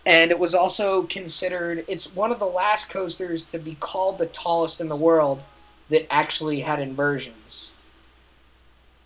and 0.06 0.32
it 0.32 0.40
was 0.40 0.56
also 0.56 1.04
considered 1.04 1.84
it's 1.90 2.16
one 2.16 2.32
of 2.32 2.40
the 2.40 2.46
last 2.46 2.90
coasters 2.90 3.44
to 3.46 3.58
be 3.58 3.76
called 3.76 4.18
the 4.20 4.28
tallest 4.28 4.80
in 4.80 4.88
the 4.88 4.96
world 4.96 5.44
that 5.90 6.08
actually 6.14 6.62
had 6.62 6.80
inversions. 6.80 7.72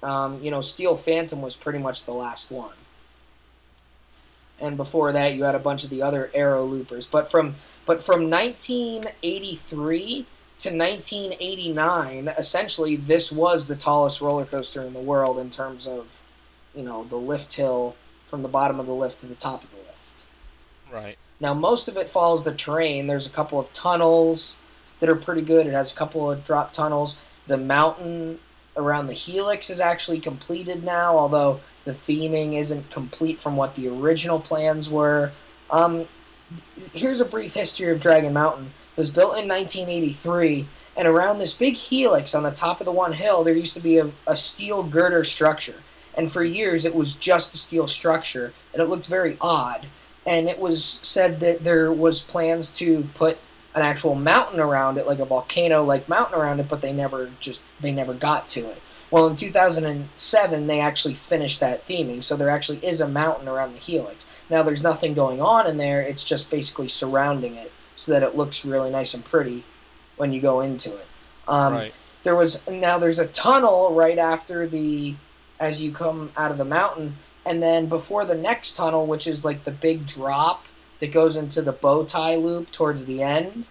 Um, 0.03 0.43
you 0.43 0.51
know 0.51 0.61
steel 0.61 0.97
phantom 0.97 1.41
was 1.41 1.55
pretty 1.55 1.79
much 1.79 2.03
the 2.03 2.11
last 2.13 2.51
one. 2.51 2.75
And 4.59 4.75
before 4.75 5.13
that 5.13 5.35
you 5.35 5.43
had 5.45 5.55
a 5.55 5.59
bunch 5.59 5.85
of 5.85 5.89
the 5.89 6.01
other 6.01 6.29
arrow 6.33 6.65
loopers 6.65 7.07
but 7.07 7.31
from 7.31 7.55
but 7.85 8.03
from 8.03 8.29
1983 8.29 10.25
to 10.63 10.69
1989 10.69 12.29
essentially 12.37 12.95
this 12.95 13.31
was 13.31 13.67
the 13.67 13.75
tallest 13.75 14.21
roller 14.21 14.45
coaster 14.45 14.81
in 14.81 14.93
the 14.93 14.99
world 14.99 15.37
in 15.39 15.49
terms 15.49 15.87
of 15.87 16.19
you 16.75 16.83
know 16.83 17.03
the 17.05 17.15
lift 17.15 17.53
hill 17.53 17.95
from 18.25 18.41
the 18.41 18.47
bottom 18.47 18.79
of 18.79 18.85
the 18.85 18.93
lift 18.93 19.19
to 19.19 19.25
the 19.25 19.35
top 19.35 19.63
of 19.63 19.69
the 19.71 19.77
lift 19.77 19.83
Right. 20.93 21.17
now, 21.39 21.55
most 21.55 21.87
of 21.87 21.97
it 21.97 22.07
follows 22.07 22.43
the 22.43 22.53
terrain. 22.53 23.07
There's 23.07 23.25
a 23.25 23.31
couple 23.31 23.59
of 23.59 23.73
tunnels 23.73 24.57
that 24.99 25.09
are 25.09 25.15
pretty 25.15 25.41
good. 25.41 25.65
It 25.65 25.73
has 25.73 25.91
a 25.91 25.95
couple 25.95 26.29
of 26.29 26.43
drop 26.43 26.71
tunnels. 26.71 27.17
The 27.47 27.57
mountain 27.57 28.39
around 28.77 29.07
the 29.07 29.13
helix 29.13 29.71
is 29.71 29.79
actually 29.79 30.19
completed 30.19 30.83
now, 30.83 31.17
although 31.17 31.61
the 31.85 31.91
theming 31.91 32.53
isn't 32.53 32.91
complete 32.91 33.39
from 33.39 33.55
what 33.55 33.73
the 33.73 33.87
original 33.87 34.39
plans 34.39 34.87
were. 34.89 35.31
Um, 35.71 36.07
here's 36.93 37.21
a 37.21 37.25
brief 37.25 37.55
history 37.55 37.89
of 37.89 37.99
Dragon 37.99 38.33
Mountain. 38.33 38.71
Was 38.95 39.09
built 39.09 39.37
in 39.37 39.47
1983, 39.47 40.67
and 40.95 41.07
around 41.07 41.39
this 41.39 41.53
big 41.53 41.75
helix 41.75 42.35
on 42.35 42.43
the 42.43 42.51
top 42.51 42.79
of 42.79 42.85
the 42.85 42.91
one 42.91 43.13
hill, 43.13 43.43
there 43.43 43.55
used 43.55 43.73
to 43.73 43.79
be 43.79 43.97
a, 43.97 44.11
a 44.27 44.35
steel 44.35 44.83
girder 44.83 45.23
structure. 45.23 45.81
And 46.15 46.31
for 46.31 46.43
years, 46.43 46.85
it 46.85 46.93
was 46.93 47.15
just 47.15 47.55
a 47.55 47.57
steel 47.57 47.87
structure, 47.87 48.53
and 48.71 48.81
it 48.81 48.89
looked 48.89 49.07
very 49.07 49.37
odd. 49.41 49.87
And 50.27 50.47
it 50.47 50.59
was 50.59 50.99
said 51.01 51.39
that 51.39 51.63
there 51.63 51.91
was 51.91 52.21
plans 52.21 52.71
to 52.77 53.09
put 53.15 53.39
an 53.75 53.81
actual 53.81 54.15
mountain 54.15 54.59
around 54.59 54.97
it 54.97 55.07
like 55.07 55.19
a 55.19 55.25
volcano 55.25 55.83
like 55.83 56.07
mountain 56.07 56.39
around 56.39 56.59
it 56.59 56.69
but 56.69 56.81
they 56.81 56.93
never 56.93 57.31
just 57.39 57.61
they 57.81 57.91
never 57.91 58.13
got 58.13 58.47
to 58.49 58.69
it. 58.69 58.79
Well 59.09 59.27
in 59.27 59.35
2007 59.35 60.67
they 60.67 60.79
actually 60.79 61.15
finished 61.15 61.59
that 61.59 61.81
theming 61.81 62.23
so 62.23 62.35
there 62.35 62.49
actually 62.49 62.85
is 62.85 63.01
a 63.01 63.07
mountain 63.07 63.47
around 63.47 63.73
the 63.73 63.79
helix. 63.79 64.27
Now 64.49 64.61
there's 64.61 64.83
nothing 64.83 65.13
going 65.13 65.41
on 65.41 65.65
in 65.65 65.77
there. 65.77 66.01
It's 66.01 66.23
just 66.23 66.51
basically 66.51 66.87
surrounding 66.87 67.55
it 67.55 67.71
so 67.95 68.11
that 68.11 68.23
it 68.23 68.35
looks 68.35 68.65
really 68.65 68.89
nice 68.89 69.13
and 69.13 69.23
pretty 69.23 69.63
when 70.17 70.31
you 70.33 70.41
go 70.41 70.61
into 70.61 70.93
it 70.93 71.07
um, 71.47 71.73
right. 71.73 71.95
there 72.23 72.35
was 72.35 72.65
now 72.67 72.97
there's 72.97 73.19
a 73.19 73.27
tunnel 73.27 73.93
right 73.93 74.17
after 74.17 74.67
the 74.67 75.15
as 75.59 75.81
you 75.81 75.91
come 75.91 76.31
out 76.37 76.51
of 76.51 76.57
the 76.57 76.65
mountain 76.65 77.15
and 77.45 77.61
then 77.61 77.87
before 77.87 78.25
the 78.25 78.35
next 78.35 78.75
tunnel 78.75 79.05
which 79.05 79.27
is 79.27 79.43
like 79.43 79.63
the 79.63 79.71
big 79.71 80.05
drop 80.05 80.65
that 80.99 81.11
goes 81.11 81.35
into 81.35 81.61
the 81.61 81.73
bow 81.73 82.03
tie 82.03 82.35
loop 82.35 82.71
towards 82.71 83.05
the 83.05 83.21
end 83.21 83.65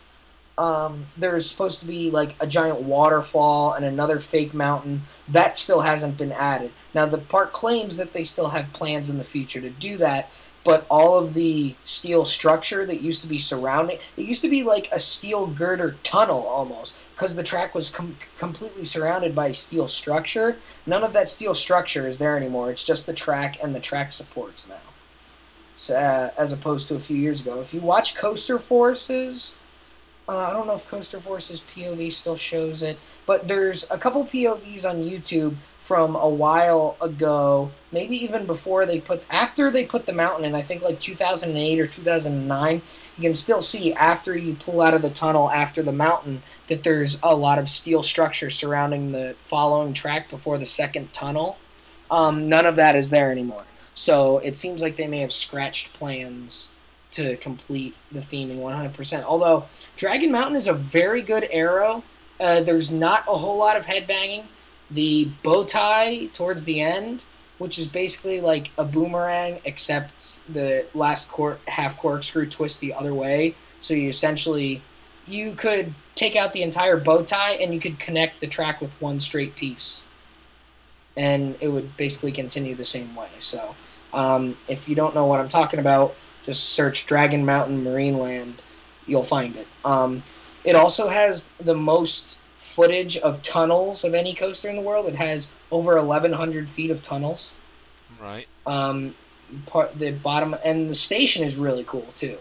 um, 0.58 1.06
there's 1.16 1.48
supposed 1.48 1.80
to 1.80 1.86
be 1.86 2.10
like 2.10 2.36
a 2.40 2.46
giant 2.46 2.82
waterfall 2.82 3.72
and 3.72 3.86
another 3.86 4.20
fake 4.20 4.52
mountain 4.52 5.02
that 5.28 5.56
still 5.56 5.80
hasn't 5.80 6.18
been 6.18 6.32
added 6.32 6.70
now 6.94 7.06
the 7.06 7.18
park 7.18 7.52
claims 7.52 7.96
that 7.96 8.12
they 8.12 8.24
still 8.24 8.48
have 8.48 8.72
plans 8.72 9.08
in 9.08 9.18
the 9.18 9.24
future 9.24 9.60
to 9.60 9.70
do 9.70 9.96
that 9.96 10.30
but 10.64 10.86
all 10.88 11.18
of 11.18 11.34
the 11.34 11.74
steel 11.84 12.24
structure 12.24 12.86
that 12.86 13.00
used 13.00 13.20
to 13.20 13.26
be 13.26 13.38
surrounding 13.38 13.98
it 14.16 14.26
used 14.26 14.42
to 14.42 14.48
be 14.48 14.62
like 14.62 14.88
a 14.92 14.98
steel 14.98 15.46
girder 15.46 15.96
tunnel 16.02 16.46
almost 16.46 16.96
because 17.14 17.36
the 17.36 17.42
track 17.42 17.74
was 17.74 17.90
com- 17.90 18.16
completely 18.38 18.84
surrounded 18.84 19.34
by 19.34 19.52
steel 19.52 19.88
structure. 19.88 20.56
None 20.86 21.04
of 21.04 21.12
that 21.12 21.28
steel 21.28 21.54
structure 21.54 22.08
is 22.08 22.18
there 22.18 22.36
anymore. 22.36 22.70
It's 22.70 22.84
just 22.84 23.06
the 23.06 23.14
track 23.14 23.62
and 23.62 23.74
the 23.74 23.80
track 23.80 24.12
supports 24.12 24.68
now. 24.68 24.80
So, 25.76 25.94
uh, 25.96 26.30
as 26.36 26.52
opposed 26.52 26.88
to 26.88 26.96
a 26.96 27.00
few 27.00 27.16
years 27.16 27.40
ago. 27.40 27.60
If 27.60 27.72
you 27.72 27.80
watch 27.80 28.14
CoasterForce's 28.14 29.54
uh, 30.28 30.36
i 30.36 30.52
don't 30.52 30.66
know 30.66 30.74
if 30.74 30.88
CoasterForce's 30.88 31.62
pov 31.62 32.12
still 32.12 32.36
shows 32.36 32.82
it 32.82 32.98
but 33.26 33.48
there's 33.48 33.84
a 33.90 33.98
couple 33.98 34.24
povs 34.24 34.88
on 34.88 34.98
youtube 34.98 35.56
from 35.82 36.16
a 36.16 36.28
while 36.28 36.96
ago 37.00 37.70
maybe 37.90 38.16
even 38.16 38.46
before 38.46 38.86
they 38.86 39.00
put 39.00 39.22
after 39.28 39.70
they 39.70 39.84
put 39.84 40.06
the 40.06 40.12
mountain 40.12 40.44
in 40.44 40.54
i 40.54 40.62
think 40.62 40.82
like 40.82 40.98
2008 40.98 41.80
or 41.80 41.86
2009 41.86 42.80
you 43.16 43.22
can 43.22 43.34
still 43.34 43.60
see 43.60 43.92
after 43.92 44.36
you 44.36 44.54
pull 44.54 44.80
out 44.80 44.94
of 44.94 45.02
the 45.02 45.10
tunnel 45.10 45.50
after 45.50 45.82
the 45.82 45.92
mountain 45.92 46.42
that 46.68 46.82
there's 46.82 47.18
a 47.22 47.34
lot 47.34 47.58
of 47.58 47.68
steel 47.68 48.02
structure 48.02 48.48
surrounding 48.48 49.12
the 49.12 49.36
following 49.42 49.92
track 49.92 50.30
before 50.30 50.56
the 50.56 50.66
second 50.66 51.12
tunnel. 51.12 51.58
Um, 52.10 52.48
none 52.48 52.64
of 52.66 52.76
that 52.76 52.96
is 52.96 53.10
there 53.10 53.30
anymore. 53.30 53.64
So 53.94 54.38
it 54.38 54.56
seems 54.56 54.80
like 54.80 54.96
they 54.96 55.06
may 55.06 55.20
have 55.20 55.32
scratched 55.32 55.92
plans 55.92 56.70
to 57.10 57.36
complete 57.36 57.94
the 58.10 58.20
theming 58.20 58.56
100% 58.56 59.22
although 59.24 59.66
dragon 59.96 60.32
mountain 60.32 60.56
is 60.56 60.66
a 60.66 60.72
very 60.72 61.20
good 61.20 61.46
arrow. 61.50 62.02
Uh, 62.40 62.62
there's 62.62 62.90
not 62.90 63.24
a 63.28 63.36
whole 63.36 63.58
lot 63.58 63.76
of 63.76 63.84
headbanging 63.84 64.44
the 64.90 65.30
bow 65.42 65.64
tie 65.64 66.26
towards 66.32 66.64
the 66.64 66.80
end, 66.80 67.24
which 67.58 67.78
is 67.78 67.86
basically 67.86 68.40
like 68.40 68.70
a 68.76 68.84
boomerang, 68.84 69.60
except 69.64 70.40
the 70.52 70.86
last 70.94 71.30
cor- 71.30 71.58
half 71.68 71.98
corkscrew 71.98 72.48
twist 72.48 72.80
the 72.80 72.92
other 72.94 73.14
way. 73.14 73.54
So 73.80 73.94
you 73.94 74.08
essentially 74.08 74.82
you 75.26 75.54
could 75.54 75.94
take 76.14 76.36
out 76.36 76.52
the 76.52 76.62
entire 76.62 76.96
bow 76.96 77.22
tie 77.22 77.52
and 77.52 77.72
you 77.72 77.80
could 77.80 77.98
connect 77.98 78.40
the 78.40 78.46
track 78.46 78.80
with 78.80 78.90
one 79.00 79.20
straight 79.20 79.56
piece, 79.56 80.02
and 81.16 81.56
it 81.60 81.68
would 81.68 81.96
basically 81.96 82.32
continue 82.32 82.74
the 82.74 82.84
same 82.84 83.14
way. 83.14 83.28
So 83.38 83.74
um, 84.12 84.56
if 84.68 84.88
you 84.88 84.94
don't 84.94 85.14
know 85.14 85.26
what 85.26 85.40
I'm 85.40 85.48
talking 85.48 85.80
about, 85.80 86.14
just 86.44 86.64
search 86.70 87.06
Dragon 87.06 87.46
Mountain 87.46 87.84
Marineland, 87.84 88.54
you'll 89.06 89.22
find 89.22 89.56
it. 89.56 89.66
Um, 89.84 90.22
it 90.64 90.74
also 90.74 91.08
has 91.08 91.50
the 91.58 91.74
most 91.74 92.38
footage 92.72 93.16
of 93.18 93.42
tunnels 93.42 94.04
of 94.04 94.14
any 94.14 94.34
coaster 94.34 94.68
in 94.68 94.76
the 94.76 94.82
world. 94.82 95.06
It 95.06 95.16
has 95.16 95.50
over 95.70 95.96
1,100 95.96 96.70
feet 96.70 96.90
of 96.90 97.02
tunnels. 97.02 97.54
Right. 98.20 98.46
Um, 98.66 99.14
part 99.66 99.92
the 99.92 100.12
bottom 100.12 100.56
and 100.64 100.88
the 100.88 100.94
station 100.94 101.44
is 101.44 101.56
really 101.56 101.84
cool 101.84 102.08
too. 102.14 102.38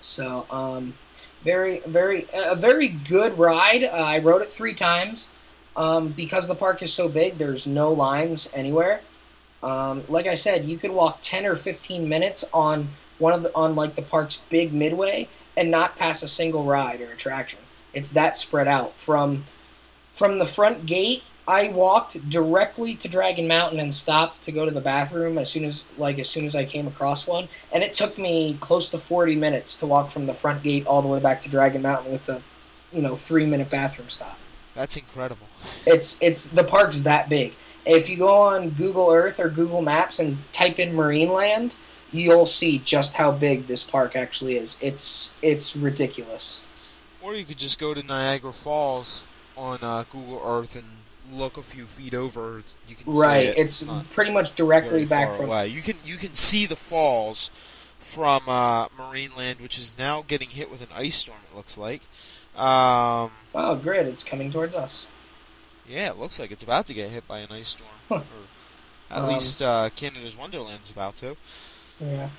So, 0.00 0.46
um, 0.50 0.94
very, 1.42 1.80
very, 1.86 2.26
a 2.32 2.54
very 2.54 2.88
good 2.88 3.38
ride. 3.38 3.84
Uh, 3.84 3.88
I 3.88 4.18
rode 4.18 4.42
it 4.42 4.52
three 4.52 4.74
times. 4.74 5.30
Um, 5.76 6.08
because 6.08 6.48
the 6.48 6.54
park 6.54 6.82
is 6.82 6.92
so 6.92 7.08
big, 7.08 7.38
there's 7.38 7.66
no 7.66 7.92
lines 7.92 8.50
anywhere. 8.52 9.02
Um, 9.62 10.04
like 10.08 10.26
I 10.26 10.34
said, 10.34 10.64
you 10.64 10.78
could 10.78 10.90
walk 10.90 11.20
10 11.22 11.46
or 11.46 11.54
15 11.54 12.08
minutes 12.08 12.44
on 12.52 12.90
one 13.18 13.32
of 13.32 13.42
the 13.42 13.54
on 13.54 13.76
like 13.76 13.94
the 13.94 14.02
park's 14.02 14.38
big 14.48 14.72
midway 14.72 15.28
and 15.56 15.70
not 15.70 15.96
pass 15.96 16.22
a 16.22 16.28
single 16.28 16.64
ride 16.64 17.00
or 17.00 17.12
attraction. 17.12 17.60
It's 17.92 18.10
that 18.10 18.36
spread 18.36 18.68
out 18.68 18.98
from 18.98 19.44
from 20.12 20.38
the 20.38 20.46
front 20.46 20.86
gate. 20.86 21.22
I 21.48 21.68
walked 21.68 22.28
directly 22.28 22.94
to 22.96 23.08
Dragon 23.08 23.48
Mountain 23.48 23.80
and 23.80 23.92
stopped 23.92 24.42
to 24.42 24.52
go 24.52 24.64
to 24.64 24.70
the 24.70 24.80
bathroom 24.80 25.36
as 25.38 25.50
soon 25.50 25.64
as 25.64 25.84
like 25.98 26.18
as 26.18 26.28
soon 26.28 26.44
as 26.44 26.54
I 26.54 26.64
came 26.64 26.86
across 26.86 27.26
one, 27.26 27.48
and 27.72 27.82
it 27.82 27.94
took 27.94 28.18
me 28.18 28.56
close 28.60 28.90
to 28.90 28.98
40 28.98 29.36
minutes 29.36 29.76
to 29.78 29.86
walk 29.86 30.10
from 30.10 30.26
the 30.26 30.34
front 30.34 30.62
gate 30.62 30.86
all 30.86 31.02
the 31.02 31.08
way 31.08 31.20
back 31.20 31.40
to 31.42 31.48
Dragon 31.48 31.82
Mountain 31.82 32.12
with 32.12 32.28
a 32.28 32.42
you 32.92 33.02
know 33.02 33.16
3 33.16 33.46
minute 33.46 33.70
bathroom 33.70 34.08
stop. 34.08 34.38
That's 34.74 34.96
incredible. 34.96 35.46
It's 35.86 36.16
it's 36.20 36.46
the 36.46 36.64
park's 36.64 37.00
that 37.02 37.28
big. 37.28 37.54
If 37.84 38.08
you 38.08 38.16
go 38.16 38.32
on 38.32 38.70
Google 38.70 39.10
Earth 39.10 39.40
or 39.40 39.48
Google 39.48 39.82
Maps 39.82 40.18
and 40.18 40.38
type 40.52 40.78
in 40.78 40.92
Marineland, 40.92 41.74
you'll 42.12 42.46
see 42.46 42.78
just 42.78 43.16
how 43.16 43.32
big 43.32 43.66
this 43.66 43.82
park 43.82 44.14
actually 44.14 44.56
is. 44.56 44.76
It's 44.80 45.38
it's 45.42 45.74
ridiculous. 45.74 46.64
Or 47.22 47.34
you 47.34 47.44
could 47.44 47.58
just 47.58 47.78
go 47.78 47.92
to 47.94 48.02
Niagara 48.02 48.52
Falls 48.52 49.28
on 49.56 49.78
uh, 49.82 50.04
Google 50.10 50.42
Earth 50.44 50.74
and 50.76 50.84
look 51.38 51.56
a 51.58 51.62
few 51.62 51.84
feet 51.84 52.14
over. 52.14 52.62
You 52.88 52.94
can 52.96 53.12
see 53.12 53.20
Right. 53.20 53.46
it. 53.48 53.58
It's 53.58 53.84
not 53.84 54.08
pretty 54.10 54.30
much 54.32 54.54
directly 54.54 55.04
back 55.04 55.34
from 55.34 55.46
away. 55.46 55.68
You 55.68 55.82
can 55.82 55.96
you 56.04 56.16
can 56.16 56.34
see 56.34 56.66
the 56.66 56.76
falls 56.76 57.50
from 57.98 58.42
uh, 58.48 58.88
Marineland, 58.88 59.60
which 59.60 59.78
is 59.78 59.96
now 59.98 60.24
getting 60.26 60.48
hit 60.48 60.70
with 60.70 60.80
an 60.82 60.88
ice 60.94 61.16
storm. 61.16 61.38
It 61.52 61.56
looks 61.56 61.76
like. 61.76 62.02
Um, 62.56 63.30
Oh, 63.54 63.78
great! 63.80 64.06
It's 64.06 64.24
coming 64.24 64.50
towards 64.50 64.74
us. 64.74 65.06
yeah, 65.88 66.08
it 66.10 66.18
looks 66.18 66.40
like 66.40 66.50
it's 66.50 66.64
about 66.64 66.86
to 66.86 66.94
get 66.94 67.10
hit 67.10 67.26
by 67.28 67.40
an 67.40 67.48
ice 67.50 67.68
storm. 67.68 67.90
Huh. 68.08 68.14
Or 68.16 69.16
at 69.16 69.22
Um, 69.22 69.28
least 69.28 69.60
uh, 69.62 69.90
Canada's 69.94 70.36
Wonderland 70.36 70.80
is 70.84 70.90
about 70.90 71.16
to. 71.16 71.36
Yeah. 72.00 72.30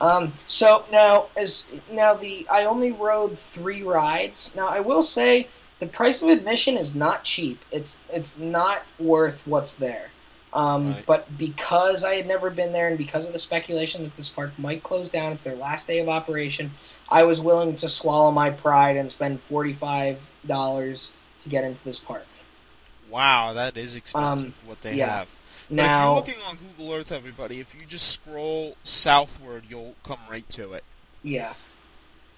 Um, 0.00 0.32
so 0.48 0.84
now, 0.90 1.26
as 1.36 1.66
now 1.90 2.14
the 2.14 2.46
I 2.50 2.64
only 2.64 2.90
rode 2.92 3.38
three 3.38 3.82
rides. 3.82 4.52
Now 4.56 4.68
I 4.68 4.80
will 4.80 5.02
say 5.02 5.48
the 5.78 5.86
price 5.86 6.22
of 6.22 6.28
admission 6.28 6.76
is 6.76 6.94
not 6.94 7.24
cheap. 7.24 7.64
It's 7.70 8.00
it's 8.12 8.38
not 8.38 8.82
worth 8.98 9.46
what's 9.46 9.74
there. 9.76 10.10
Um, 10.54 10.92
Right. 10.92 11.06
But 11.06 11.38
because 11.38 12.04
I 12.04 12.14
had 12.16 12.26
never 12.26 12.50
been 12.50 12.72
there, 12.72 12.86
and 12.88 12.98
because 12.98 13.26
of 13.26 13.32
the 13.32 13.38
speculation 13.38 14.02
that 14.02 14.16
this 14.16 14.28
park 14.28 14.52
might 14.58 14.82
close 14.82 15.08
down, 15.08 15.32
it's 15.32 15.44
their 15.44 15.56
last 15.56 15.86
day 15.86 15.98
of 16.00 16.08
operation. 16.10 16.72
I 17.10 17.22
was 17.22 17.40
willing 17.40 17.74
to 17.76 17.88
swallow 17.88 18.30
my 18.32 18.50
pride 18.50 18.96
and 18.96 19.10
spend 19.10 19.40
forty 19.40 19.72
five 19.72 20.30
dollars 20.46 21.12
to 21.40 21.48
get 21.48 21.64
into 21.64 21.82
this 21.84 21.98
park. 21.98 22.26
Wow, 23.08 23.52
that 23.52 23.76
is 23.76 23.94
expensive 23.96 24.54
for 24.54 24.66
what 24.66 24.80
they 24.80 24.92
Um, 24.92 24.96
yeah. 24.96 25.18
have. 25.18 25.36
But 25.68 25.76
Now, 25.76 26.18
if 26.18 26.26
you're 26.28 26.36
looking 26.36 26.48
on 26.48 26.56
Google 26.76 26.94
Earth, 26.94 27.12
everybody, 27.12 27.60
if 27.60 27.74
you 27.78 27.86
just 27.86 28.08
scroll 28.10 28.76
southward, 28.82 29.64
you'll 29.68 29.94
come 30.02 30.18
right 30.30 30.48
to 30.50 30.72
it 30.72 30.84
yeah, 31.22 31.54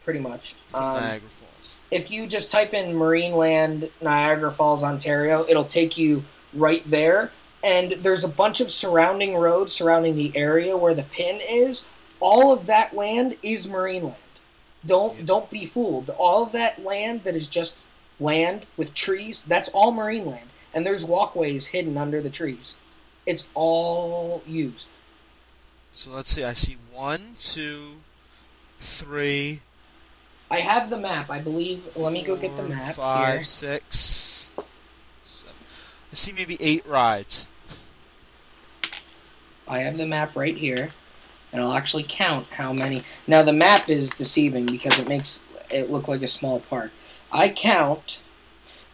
pretty 0.02 0.20
much. 0.20 0.54
from 0.68 0.82
Um, 0.84 1.00
Niagara 1.02 1.30
Falls. 1.30 1.76
if 1.90 2.10
you 2.10 2.26
just 2.26 2.50
type 2.50 2.74
in 2.74 2.94
Marineland 2.94 3.90
Niagara 4.02 4.52
Falls, 4.52 4.82
Ontario, 4.82 5.46
it'll 5.48 5.64
take 5.64 5.96
you 5.96 6.24
right 6.52 6.88
there. 6.90 7.32
And 7.62 7.92
there's 7.92 8.24
a 8.24 8.28
bunch 8.28 8.60
of 8.60 8.70
surrounding 8.70 9.34
roads 9.36 9.72
surrounding 9.72 10.16
the 10.16 10.32
area 10.36 10.76
where 10.76 10.92
the 10.94 11.02
pin 11.02 11.40
is. 11.40 11.84
All 12.20 12.52
of 12.52 12.66
that 12.66 12.94
land 12.94 13.36
is 13.42 13.66
Marineland. 13.66 14.16
Don't 14.84 15.16
Yeah. 15.20 15.24
don't 15.24 15.48
be 15.50 15.64
fooled. 15.64 16.10
All 16.10 16.42
of 16.42 16.52
that 16.52 16.84
land 16.84 17.24
that 17.24 17.34
is 17.34 17.48
just 17.48 17.78
land 18.20 18.66
with 18.76 18.92
trees, 18.92 19.42
that's 19.42 19.70
all 19.70 19.92
Marineland. 19.92 20.48
And 20.74 20.84
there's 20.84 21.06
walkways 21.06 21.68
hidden 21.68 21.96
under 21.96 22.20
the 22.20 22.28
trees. 22.28 22.76
It's 23.26 23.48
all 23.54 24.42
used. 24.46 24.90
So 25.92 26.10
let's 26.10 26.30
see. 26.30 26.44
I 26.44 26.52
see 26.52 26.76
one, 26.92 27.34
two, 27.38 28.00
three, 28.80 29.60
I 30.50 30.60
have 30.60 30.90
the 30.90 30.96
map, 30.96 31.30
I 31.30 31.40
believe. 31.40 31.88
Let 31.96 32.12
me 32.12 32.22
go 32.22 32.36
get 32.36 32.56
the 32.56 32.62
map 32.62 32.94
Five, 32.94 33.34
here. 33.34 33.42
six, 33.42 34.52
seven. 35.22 35.56
I 36.12 36.14
see 36.14 36.32
maybe 36.32 36.56
eight 36.60 36.86
rides. 36.86 37.48
I 39.66 39.78
have 39.80 39.96
the 39.96 40.06
map 40.06 40.36
right 40.36 40.56
here, 40.56 40.90
and 41.52 41.62
I'll 41.62 41.72
actually 41.72 42.04
count 42.06 42.46
how 42.52 42.72
many. 42.72 43.02
Now 43.26 43.42
the 43.42 43.52
map 43.52 43.88
is 43.88 44.10
deceiving 44.10 44.66
because 44.66 44.98
it 44.98 45.08
makes 45.08 45.42
it 45.70 45.90
look 45.90 46.06
like 46.06 46.22
a 46.22 46.28
small 46.28 46.60
park. 46.60 46.92
I 47.32 47.48
count 47.48 48.20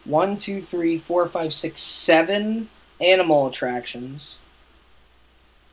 one, 0.05 0.37
two, 0.37 0.61
three, 0.61 0.97
four, 0.97 1.27
five, 1.27 1.53
six, 1.53 1.81
seven 1.81 2.69
animal 3.01 3.47
attractions, 3.47 4.37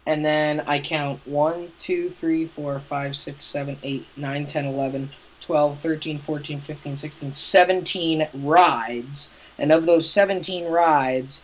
and 0.06 0.24
then 0.24 0.60
I 0.60 0.80
count 0.80 1.20
one, 1.26 1.72
two, 1.78 2.10
three, 2.10 2.46
four, 2.46 2.78
five, 2.80 3.14
six, 3.14 3.44
seven, 3.44 3.78
eight, 3.82 4.06
nine, 4.16 4.46
ten, 4.46 4.64
eleven, 4.64 5.10
twelve, 5.40 5.80
thirteen, 5.80 6.18
fourteen, 6.18 6.60
fifteen, 6.60 6.96
sixteen, 6.96 7.32
seventeen 7.32 8.28
rides. 8.32 9.30
And 9.58 9.72
of 9.72 9.86
those 9.86 10.08
17 10.08 10.66
rides, 10.66 11.42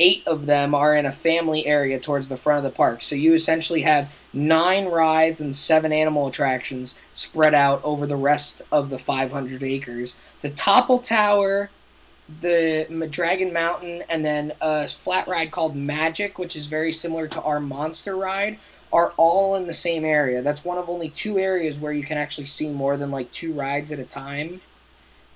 eight 0.00 0.26
of 0.26 0.46
them 0.46 0.74
are 0.74 0.96
in 0.96 1.04
a 1.04 1.12
family 1.12 1.66
area 1.66 2.00
towards 2.00 2.28
the 2.28 2.36
front 2.36 2.64
of 2.64 2.72
the 2.72 2.74
park. 2.74 3.02
So 3.02 3.14
you 3.14 3.34
essentially 3.34 3.82
have 3.82 4.10
nine 4.32 4.86
rides 4.86 5.40
and 5.40 5.54
seven 5.54 5.92
animal 5.92 6.26
attractions 6.26 6.94
spread 7.12 7.54
out 7.54 7.84
over 7.84 8.06
the 8.06 8.16
rest 8.16 8.62
of 8.72 8.88
the 8.88 8.98
500 8.98 9.62
acres. 9.62 10.16
The 10.40 10.50
Topple 10.50 11.00
Tower, 11.00 11.70
the 12.40 13.08
Dragon 13.10 13.52
Mountain, 13.52 14.04
and 14.08 14.24
then 14.24 14.52
a 14.60 14.88
flat 14.88 15.26
ride 15.28 15.50
called 15.50 15.74
Magic, 15.74 16.38
which 16.38 16.54
is 16.56 16.66
very 16.66 16.92
similar 16.92 17.26
to 17.28 17.42
our 17.42 17.60
Monster 17.60 18.16
ride, 18.16 18.58
are 18.92 19.12
all 19.16 19.54
in 19.54 19.66
the 19.66 19.72
same 19.72 20.04
area. 20.04 20.42
That's 20.42 20.64
one 20.64 20.78
of 20.78 20.88
only 20.88 21.08
two 21.08 21.38
areas 21.38 21.78
where 21.78 21.92
you 21.92 22.02
can 22.02 22.18
actually 22.18 22.46
see 22.46 22.68
more 22.68 22.96
than 22.96 23.10
like 23.10 23.30
two 23.30 23.52
rides 23.52 23.92
at 23.92 23.98
a 23.98 24.04
time. 24.04 24.60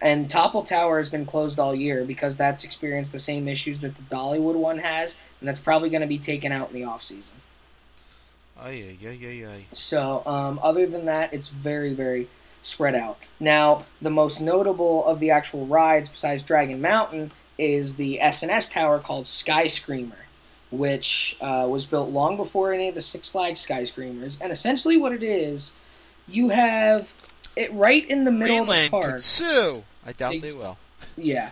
And 0.01 0.29
Topple 0.29 0.65
Tower 0.65 0.99
has 0.99 1.09
been 1.09 1.25
closed 1.25 1.59
all 1.59 1.75
year 1.75 2.05
because 2.05 2.37
that's 2.37 2.65
experienced 2.65 3.13
the 3.13 3.19
same 3.19 3.49
issues 3.49 3.81
that 3.81 3.97
the 3.97 4.03
Dollywood 4.03 4.57
one 4.57 4.79
has, 4.79 5.17
and 5.41 5.49
that's 5.49 5.61
probably 5.61 5.89
going 5.89 6.03
to 6.03 6.07
be 6.07 6.19
taken 6.19 6.53
out 6.53 6.71
in 6.71 6.75
the 6.75 6.85
off 6.85 7.03
season. 7.03 7.37
Ay, 8.61 8.97
ay, 9.03 9.09
ay, 9.09 9.19
ay, 9.23 9.47
ay. 9.47 9.67
So, 9.73 10.23
um, 10.27 10.61
other 10.63 10.87
than 10.87 11.07
that, 11.07 11.33
it's 11.33 11.49
very, 11.49 11.93
very 11.95 12.29
spread 12.65 12.95
out. 12.95 13.19
Now, 13.39 13.85
the 14.01 14.11
most 14.11 14.41
notable 14.41 15.05
of 15.07 15.21
the 15.21 15.31
actual 15.31 15.67
rides, 15.67 16.09
besides 16.09 16.43
Dragon 16.43 16.81
Mountain, 16.81 17.31
is 17.59 17.97
the 17.97 18.21
S&S 18.21 18.69
tower 18.69 18.99
called 18.99 19.27
Sky 19.29 19.67
Screamer, 19.67 20.27
which 20.71 21.37
uh, 21.41 21.67
was 21.69 21.87
built 21.87 22.11
long 22.11 22.37
before 22.37 22.73
any 22.73 22.89
of 22.89 22.95
the 22.95 23.01
Six 23.03 23.29
Flags 23.29 23.61
Sky 23.61 23.85
Screamers. 23.85 24.39
And 24.41 24.51
essentially, 24.51 24.97
what 24.97 25.13
it 25.13 25.23
is, 25.23 25.75
you 26.27 26.49
have 26.49 27.13
it 27.55 27.73
right 27.73 28.09
in 28.09 28.25
the 28.25 28.33
middle 28.33 28.57
Greenland 28.65 28.87
of 28.87 28.91
the 28.91 29.01
park. 29.01 29.13
could 29.15 29.23
sue. 29.23 29.85
I 30.05 30.13
doubt 30.13 30.33
They- 30.33 30.39
they 30.39 30.53
will. 30.53 30.79
Yeah. 31.17 31.51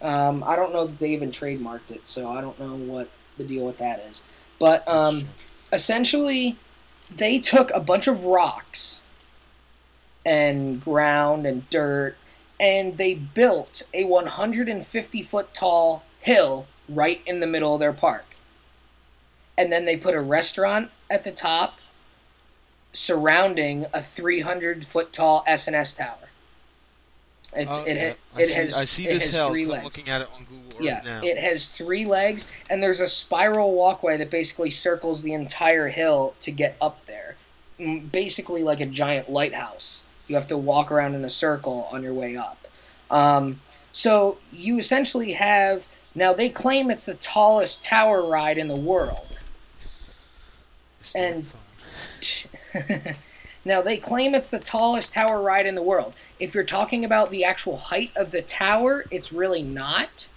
Um, 0.00 0.42
I 0.44 0.56
don't 0.56 0.72
know 0.72 0.86
that 0.86 0.98
they 0.98 1.10
even 1.12 1.30
trademarked 1.30 1.90
it, 1.90 2.08
so 2.08 2.30
I 2.32 2.40
don't 2.40 2.58
know 2.58 2.74
what 2.74 3.08
the 3.36 3.44
deal 3.44 3.64
with 3.66 3.78
that 3.78 4.00
is. 4.10 4.22
But 4.58 4.86
um, 4.88 5.28
essentially, 5.72 6.56
they 7.14 7.38
took 7.38 7.70
a 7.72 7.78
bunch 7.80 8.06
of 8.06 8.24
rocks 8.24 9.00
and 10.24 10.80
ground 10.80 11.46
and 11.46 11.68
dirt, 11.70 12.16
and 12.60 12.96
they 12.98 13.14
built 13.14 13.82
a 13.92 14.04
150 14.04 15.22
foot 15.22 15.52
tall 15.54 16.04
hill 16.20 16.66
right 16.88 17.20
in 17.26 17.40
the 17.40 17.46
middle 17.46 17.74
of 17.74 17.80
their 17.80 17.92
park. 17.92 18.36
And 19.58 19.72
then 19.72 19.84
they 19.84 19.96
put 19.96 20.14
a 20.14 20.20
restaurant 20.20 20.90
at 21.10 21.24
the 21.24 21.32
top 21.32 21.78
surrounding 22.92 23.86
a 23.92 24.00
300 24.00 24.84
foot 24.84 25.12
tall 25.12 25.42
S&S 25.46 25.94
tower. 25.94 26.16
It's 27.54 27.76
Oh, 27.76 27.84
it, 27.84 27.96
yeah. 27.96 28.40
it 28.40 28.46
see, 28.46 28.60
has 28.60 28.74
I 28.76 28.84
see 28.86 29.06
this 29.06 29.26
has 29.26 29.34
hill. 29.36 29.50
three 29.50 29.66
'cause 29.66 29.74
I'm 29.74 29.84
looking 29.84 30.08
at 30.08 30.22
it 30.22 30.28
on 30.34 30.44
Google 30.44 30.78
Earth 30.78 30.82
Yeah, 30.84 31.00
now. 31.04 31.20
it 31.22 31.36
has 31.38 31.66
three 31.66 32.06
legs, 32.06 32.46
and 32.70 32.82
there's 32.82 33.00
a 33.00 33.08
spiral 33.08 33.72
walkway 33.72 34.16
that 34.16 34.30
basically 34.30 34.70
circles 34.70 35.22
the 35.22 35.34
entire 35.34 35.88
hill 35.88 36.34
to 36.40 36.50
get 36.50 36.76
up 36.80 37.04
there. 37.06 37.36
Basically, 37.78 38.62
like 38.62 38.80
a 38.80 38.86
giant 38.86 39.28
lighthouse. 39.30 40.02
You 40.32 40.36
have 40.36 40.48
to 40.48 40.56
walk 40.56 40.90
around 40.90 41.14
in 41.14 41.26
a 41.26 41.30
circle 41.30 41.90
on 41.92 42.02
your 42.02 42.14
way 42.14 42.36
up. 42.36 42.66
Um, 43.10 43.60
so 43.92 44.38
you 44.50 44.78
essentially 44.78 45.32
have 45.34 45.86
now 46.14 46.32
they 46.32 46.48
claim 46.48 46.90
it's 46.90 47.04
the 47.04 47.12
tallest 47.12 47.84
tower 47.84 48.26
ride 48.26 48.56
in 48.56 48.68
the 48.68 48.76
world. 48.76 49.40
This 50.98 51.14
and- 51.14 51.52
now 53.66 53.82
they 53.82 53.98
claim 53.98 54.34
it's 54.34 54.48
the 54.48 54.58
tallest 54.58 55.12
tower 55.12 55.42
ride 55.42 55.66
in 55.66 55.74
the 55.74 55.82
world. 55.82 56.14
If 56.40 56.54
you're 56.54 56.64
talking 56.64 57.04
about 57.04 57.30
the 57.30 57.44
actual 57.44 57.76
height 57.76 58.10
of 58.16 58.30
the 58.30 58.40
tower, 58.40 59.04
it's 59.10 59.34
really 59.34 59.62
not, 59.62 60.28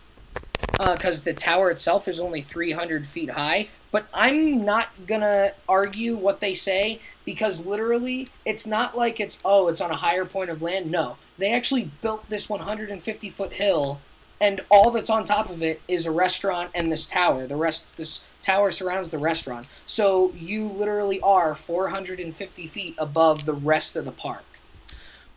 because 0.78 1.22
the 1.22 1.34
tower 1.34 1.70
itself 1.72 2.10
is 2.10 2.20
only 2.20 2.42
300 2.42 3.08
feet 3.08 3.30
high. 3.32 3.70
But 3.96 4.08
I'm 4.14 4.66
not 4.66 4.90
gonna 5.08 5.54
argue 5.70 6.18
what 6.18 6.42
they 6.42 6.54
say 6.54 7.00
because 7.24 7.66
literally, 7.66 8.28
it's 8.44 8.68
not 8.68 8.98
like 8.98 9.22
it's 9.22 9.40
oh, 9.46 9.70
it's 9.70 9.80
on 9.80 9.90
a 9.90 9.96
higher 9.96 10.26
point 10.26 10.50
of 10.50 10.62
land. 10.62 10.92
No, 10.92 11.16
they 11.38 11.54
actually 11.54 11.90
built 12.02 12.30
this 12.30 12.50
150 12.50 13.30
foot 13.30 13.54
hill, 13.54 14.02
and 14.42 14.60
all 14.68 14.92
that's 14.92 15.10
on 15.10 15.24
top 15.24 15.50
of 15.50 15.64
it 15.64 15.82
is 15.88 16.06
a 16.06 16.12
restaurant 16.12 16.72
and 16.76 16.92
this 16.92 17.06
tower. 17.06 17.48
The 17.48 17.56
rest, 17.56 17.86
this 17.96 18.26
tower 18.42 18.70
surrounds 18.70 19.12
the 19.12 19.18
restaurant. 19.18 19.66
So 19.86 20.34
you 20.34 20.68
literally 20.68 21.22
are 21.22 21.56
450 21.56 22.68
feet 22.68 22.96
above 22.98 23.46
the 23.46 23.54
rest 23.54 23.96
of 23.96 24.04
the 24.04 24.12
park. 24.12 24.44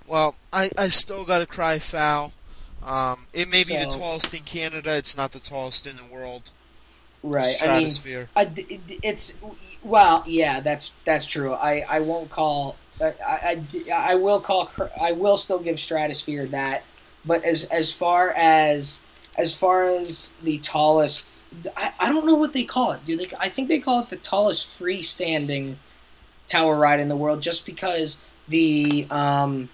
Well, 0.05 0.35
I, 0.53 0.73
I 0.77 0.89
still 0.89 1.25
got 1.25 1.39
to 1.39 1.47
cry 1.47 1.79
foul. 1.79 2.33
Um, 2.85 3.27
it 3.33 3.49
may 3.49 3.63
be 3.63 3.77
the 3.77 3.87
tallest 3.87 4.35
in 4.35 4.43
Canada. 4.43 4.97
It's 4.97 5.17
not 5.17 5.31
the 5.31 5.39
tallest 5.39 5.87
in 5.87 5.95
the 5.95 6.13
world. 6.13 6.51
Right. 7.23 7.57
I 7.63 7.79
mean, 7.79 7.89
Stratosphere. 7.89 8.29
I 8.37 8.45
d 8.45 8.67
it- 8.69 8.99
it's 9.03 9.35
well, 9.83 10.23
yeah, 10.27 10.61
that's 10.61 10.93
that's 11.05 11.27
true. 11.27 11.53
I 11.55 11.85
I 11.89 12.01
won't 12.01 12.31
call. 12.31 12.77
I, 13.01 13.15
I, 13.27 14.11
I 14.13 14.15
will 14.17 14.41
call. 14.41 14.71
I 15.01 15.13
will 15.13 15.37
still 15.37 15.59
give 15.61 15.79
Stratosphere 15.81 16.47
that. 16.47 16.85
But 17.25 17.45
as 17.45 17.65
as 17.65 17.93
far 17.93 18.33
as 18.37 19.01
as 19.37 19.55
far 19.55 19.85
as 19.85 20.33
the 20.43 20.59
tallest, 20.59 21.29
I, 21.77 21.93
I 22.01 22.09
don't 22.09 22.27
know 22.27 22.35
what 22.35 22.53
they 22.53 22.65
call 22.65 22.93
it. 22.93 23.05
Do 23.05 23.17
they? 23.17 23.27
I 23.39 23.49
think 23.49 23.69
they 23.69 23.79
call 23.79 24.01
it 24.01 24.11
the 24.11 24.17
tallest 24.17 24.67
freestanding 24.67 25.77
tower 26.47 26.77
ride 26.77 27.01
in 27.01 27.09
the 27.09 27.17
world, 27.17 27.43
just 27.43 27.67
because 27.67 28.21
the 28.49 29.07
um 29.11 29.69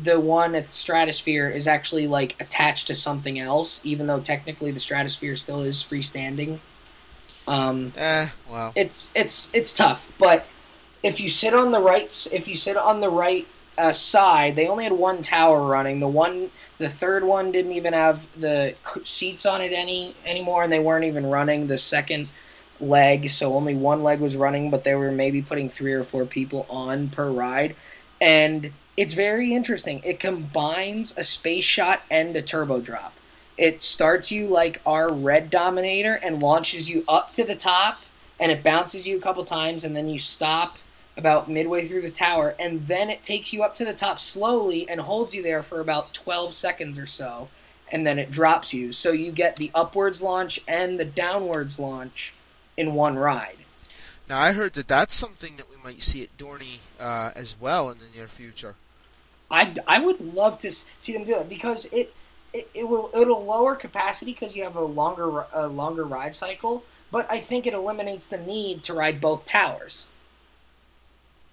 the 0.00 0.18
one 0.20 0.54
at 0.54 0.64
the 0.64 0.72
Stratosphere 0.72 1.50
is 1.50 1.66
actually 1.66 2.06
like 2.06 2.40
attached 2.40 2.86
to 2.86 2.94
something 2.94 3.38
else, 3.38 3.80
even 3.84 4.06
though 4.06 4.20
technically 4.20 4.70
the 4.70 4.80
Stratosphere 4.80 5.36
still 5.36 5.62
is 5.62 5.82
freestanding. 5.82 6.60
Um, 7.48 7.92
eh, 7.96 8.28
well. 8.48 8.72
it's 8.76 9.10
it's 9.14 9.50
it's 9.52 9.74
tough, 9.74 10.12
but 10.18 10.46
if 11.02 11.20
you 11.20 11.28
sit 11.28 11.54
on 11.54 11.72
the 11.72 11.80
right, 11.80 12.28
if 12.32 12.46
you 12.46 12.56
sit 12.56 12.76
on 12.76 13.00
the 13.00 13.10
right 13.10 13.46
uh, 13.76 13.92
side, 13.92 14.56
they 14.56 14.68
only 14.68 14.84
had 14.84 14.92
one 14.92 15.22
tower 15.22 15.66
running. 15.66 16.00
The 16.00 16.08
one, 16.08 16.50
the 16.78 16.88
third 16.88 17.24
one 17.24 17.50
didn't 17.50 17.72
even 17.72 17.92
have 17.92 18.28
the 18.38 18.74
seats 19.04 19.44
on 19.44 19.60
it 19.60 19.72
any 19.72 20.14
anymore, 20.24 20.62
and 20.62 20.72
they 20.72 20.78
weren't 20.78 21.04
even 21.04 21.26
running 21.26 21.66
the 21.66 21.78
second 21.78 22.28
leg. 22.78 23.30
So 23.30 23.54
only 23.54 23.74
one 23.74 24.02
leg 24.02 24.20
was 24.20 24.36
running, 24.36 24.70
but 24.70 24.84
they 24.84 24.94
were 24.94 25.10
maybe 25.10 25.42
putting 25.42 25.68
three 25.68 25.92
or 25.92 26.04
four 26.04 26.24
people 26.26 26.66
on 26.70 27.08
per 27.08 27.30
ride, 27.30 27.74
and 28.20 28.72
it's 28.96 29.14
very 29.14 29.52
interesting. 29.52 30.00
It 30.04 30.20
combines 30.20 31.14
a 31.16 31.24
space 31.24 31.64
shot 31.64 32.02
and 32.10 32.36
a 32.36 32.42
turbo 32.42 32.80
drop. 32.80 33.14
It 33.58 33.82
starts 33.82 34.30
you 34.30 34.46
like 34.46 34.80
our 34.86 35.12
red 35.12 35.50
Dominator 35.50 36.14
and 36.14 36.42
launches 36.42 36.88
you 36.88 37.04
up 37.06 37.32
to 37.34 37.44
the 37.44 37.54
top, 37.54 38.02
and 38.40 38.50
it 38.50 38.62
bounces 38.62 39.06
you 39.06 39.18
a 39.18 39.20
couple 39.20 39.44
times, 39.44 39.84
and 39.84 39.94
then 39.94 40.08
you 40.08 40.18
stop 40.18 40.78
about 41.16 41.50
midway 41.50 41.86
through 41.86 42.02
the 42.02 42.10
tower, 42.10 42.54
and 42.58 42.82
then 42.82 43.10
it 43.10 43.22
takes 43.22 43.52
you 43.52 43.62
up 43.62 43.74
to 43.76 43.84
the 43.84 43.92
top 43.92 44.18
slowly 44.18 44.88
and 44.88 45.00
holds 45.00 45.34
you 45.34 45.42
there 45.42 45.62
for 45.62 45.80
about 45.80 46.14
12 46.14 46.54
seconds 46.54 46.98
or 46.98 47.06
so, 47.06 47.48
and 47.90 48.06
then 48.06 48.18
it 48.18 48.30
drops 48.30 48.72
you. 48.72 48.92
So 48.92 49.12
you 49.12 49.32
get 49.32 49.56
the 49.56 49.70
upwards 49.74 50.22
launch 50.22 50.60
and 50.66 50.98
the 50.98 51.04
downwards 51.04 51.78
launch 51.78 52.32
in 52.76 52.94
one 52.94 53.16
ride. 53.16 53.58
Now 54.28 54.40
I 54.40 54.52
heard 54.52 54.72
that 54.74 54.88
that's 54.88 55.14
something 55.14 55.56
that 55.56 55.68
we 55.68 55.76
might 55.84 56.00
see 56.00 56.22
at 56.22 56.36
Dorney 56.38 56.78
uh, 56.98 57.32
as 57.34 57.60
well 57.60 57.90
in 57.90 57.98
the 57.98 58.06
near 58.16 58.28
future. 58.28 58.76
I, 59.50 59.74
I 59.86 60.00
would 60.00 60.20
love 60.20 60.56
to 60.60 60.70
see 60.70 61.12
them 61.12 61.24
do 61.24 61.38
it 61.40 61.48
because 61.50 61.84
it, 61.92 62.14
it, 62.52 62.68
it 62.74 62.88
will 62.88 63.10
it'll 63.14 63.44
lower 63.44 63.74
capacity 63.74 64.32
because 64.32 64.54
you 64.54 64.64
have 64.64 64.76
a 64.76 64.84
longer 64.84 65.46
a 65.52 65.68
longer 65.68 66.04
ride 66.04 66.34
cycle, 66.34 66.84
but 67.10 67.30
I 67.30 67.40
think 67.40 67.66
it 67.66 67.74
eliminates 67.74 68.28
the 68.28 68.38
need 68.38 68.82
to 68.84 68.94
ride 68.94 69.20
both 69.20 69.46
towers. 69.46 70.06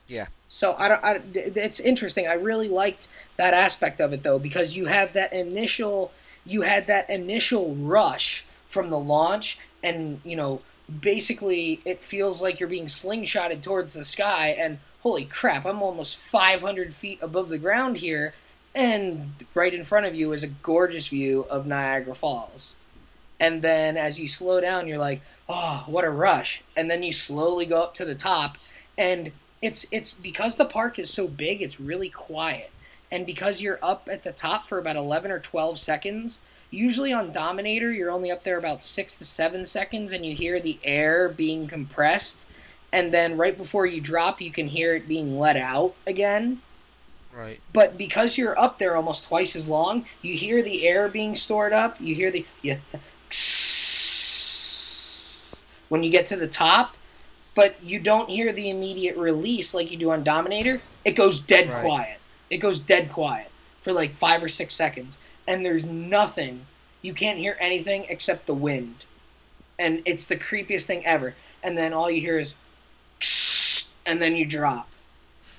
Yeah. 0.07 0.27
So 0.47 0.75
I 0.77 0.87
don't. 0.87 1.03
I, 1.03 1.21
it's 1.33 1.79
interesting. 1.79 2.27
I 2.27 2.33
really 2.33 2.67
liked 2.67 3.07
that 3.37 3.53
aspect 3.53 4.01
of 4.01 4.11
it 4.13 4.23
though 4.23 4.39
because 4.39 4.75
you 4.75 4.87
have 4.87 5.13
that 5.13 5.31
initial 5.31 6.11
you 6.45 6.63
had 6.63 6.87
that 6.87 7.09
initial 7.09 7.75
rush 7.75 8.45
from 8.65 8.89
the 8.89 8.99
launch 8.99 9.59
and 9.83 10.19
you 10.23 10.35
know 10.35 10.61
basically 10.99 11.79
it 11.85 12.01
feels 12.01 12.41
like 12.41 12.59
you're 12.59 12.69
being 12.69 12.87
slingshotted 12.87 13.61
towards 13.61 13.93
the 13.93 14.03
sky 14.03 14.49
and 14.49 14.79
holy 15.01 15.25
crap 15.25 15.65
i'm 15.65 15.81
almost 15.81 16.17
500 16.17 16.93
feet 16.93 17.19
above 17.21 17.49
the 17.49 17.57
ground 17.57 17.97
here 17.97 18.33
and 18.75 19.33
right 19.53 19.73
in 19.73 19.83
front 19.83 20.05
of 20.05 20.15
you 20.15 20.31
is 20.31 20.43
a 20.43 20.47
gorgeous 20.47 21.07
view 21.07 21.45
of 21.49 21.65
niagara 21.65 22.15
falls. 22.15 22.75
And 23.39 23.61
then 23.61 23.97
as 23.97 24.19
you 24.19 24.27
slow 24.27 24.61
down 24.61 24.87
you're 24.87 24.97
like 24.97 25.21
oh 25.47 25.83
what 25.87 26.05
a 26.05 26.09
rush. 26.09 26.63
And 26.75 26.89
then 26.89 27.03
you 27.03 27.13
slowly 27.13 27.65
go 27.65 27.81
up 27.81 27.95
to 27.95 28.05
the 28.05 28.15
top 28.15 28.57
and 28.97 29.31
it's 29.61 29.87
it's 29.91 30.13
because 30.13 30.55
the 30.55 30.65
park 30.65 30.99
is 30.99 31.09
so 31.09 31.27
big 31.27 31.61
it's 31.61 31.79
really 31.79 32.09
quiet. 32.09 32.71
And 33.11 33.25
because 33.25 33.61
you're 33.61 33.79
up 33.81 34.07
at 34.11 34.23
the 34.23 34.31
top 34.31 34.67
for 34.67 34.77
about 34.77 34.95
11 34.95 35.31
or 35.31 35.39
12 35.39 35.79
seconds 35.79 36.41
usually 36.71 37.11
on 37.11 37.31
dominator 37.31 37.91
you're 37.91 38.11
only 38.11 38.29
up 38.29 38.43
there 38.43 38.57
about 38.57 38.83
6 38.83 39.13
to 39.15 39.25
7 39.25 39.65
seconds 39.65 40.13
and 40.13 40.23
you 40.25 40.35
hear 40.35 40.59
the 40.59 40.79
air 40.83 41.27
being 41.27 41.67
compressed. 41.67 42.45
And 42.91 43.13
then 43.13 43.37
right 43.37 43.57
before 43.57 43.87
you 43.87 43.99
drop 43.99 44.39
you 44.41 44.51
can 44.51 44.67
hear 44.67 44.95
it 44.95 45.07
being 45.07 45.39
let 45.39 45.57
out 45.57 45.95
again 46.05 46.61
Right. 47.33 47.61
but 47.71 47.97
because 47.97 48.37
you're 48.37 48.57
up 48.59 48.79
there 48.79 48.95
almost 48.95 49.25
twice 49.25 49.55
as 49.55 49.67
long, 49.67 50.05
you 50.21 50.35
hear 50.35 50.61
the 50.61 50.87
air 50.87 51.07
being 51.07 51.35
stored 51.35 51.71
up. 51.73 51.99
You 52.01 52.15
hear 52.15 52.31
the 52.31 52.45
yeah, 52.61 52.77
when 55.89 56.03
you 56.03 56.09
get 56.11 56.25
to 56.27 56.35
the 56.35 56.47
top, 56.47 56.95
but 57.55 57.81
you 57.83 57.99
don't 57.99 58.29
hear 58.29 58.51
the 58.53 58.69
immediate 58.69 59.17
release 59.17 59.73
like 59.73 59.91
you 59.91 59.97
do 59.97 60.11
on 60.11 60.23
Dominator. 60.23 60.81
It 61.05 61.11
goes 61.15 61.39
dead 61.39 61.69
Right. 61.69 61.81
quiet. 61.85 62.19
It 62.49 62.57
goes 62.57 62.79
dead 62.79 63.11
quiet 63.11 63.51
for 63.81 63.93
like 63.93 64.13
five 64.13 64.43
or 64.43 64.49
six 64.49 64.73
seconds, 64.73 65.19
and 65.47 65.65
there's 65.65 65.85
nothing. 65.85 66.65
You 67.01 67.13
can't 67.13 67.37
hear 67.37 67.57
anything 67.59 68.05
except 68.09 68.45
the 68.45 68.53
wind, 68.53 69.05
and 69.77 70.01
it's 70.05 70.25
the 70.25 70.35
creepiest 70.37 70.85
thing 70.85 71.05
ever. 71.05 71.35
And 71.63 71.77
then 71.77 71.93
all 71.93 72.09
you 72.09 72.21
hear 72.21 72.39
is, 72.39 72.55
and 74.05 74.21
then 74.21 74.35
you 74.35 74.45
drop 74.45 74.89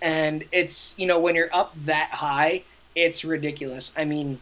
and 0.03 0.45
it's 0.53 0.95
you 0.99 1.07
know 1.07 1.19
when 1.19 1.35
you're 1.35 1.55
up 1.55 1.75
that 1.77 2.11
high 2.15 2.63
it's 2.95 3.25
ridiculous. 3.25 3.93
I 3.97 4.05
mean 4.05 4.41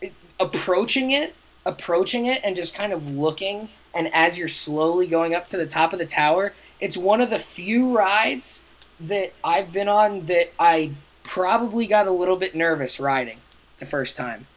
it, 0.00 0.12
approaching 0.38 1.10
it 1.10 1.34
approaching 1.66 2.26
it 2.26 2.40
and 2.42 2.56
just 2.56 2.74
kind 2.74 2.92
of 2.92 3.06
looking 3.06 3.68
and 3.92 4.08
as 4.14 4.38
you're 4.38 4.48
slowly 4.48 5.06
going 5.06 5.34
up 5.34 5.46
to 5.48 5.56
the 5.58 5.66
top 5.66 5.92
of 5.92 5.98
the 5.98 6.06
tower 6.06 6.54
it's 6.80 6.96
one 6.96 7.20
of 7.20 7.28
the 7.28 7.38
few 7.38 7.94
rides 7.94 8.64
that 8.98 9.30
i've 9.44 9.70
been 9.70 9.88
on 9.88 10.24
that 10.24 10.50
i 10.58 10.90
probably 11.30 11.86
got 11.86 12.08
a 12.08 12.10
little 12.10 12.36
bit 12.36 12.56
nervous 12.56 12.98
riding 12.98 13.38
the 13.78 13.86
first 13.86 14.16
time. 14.16 14.48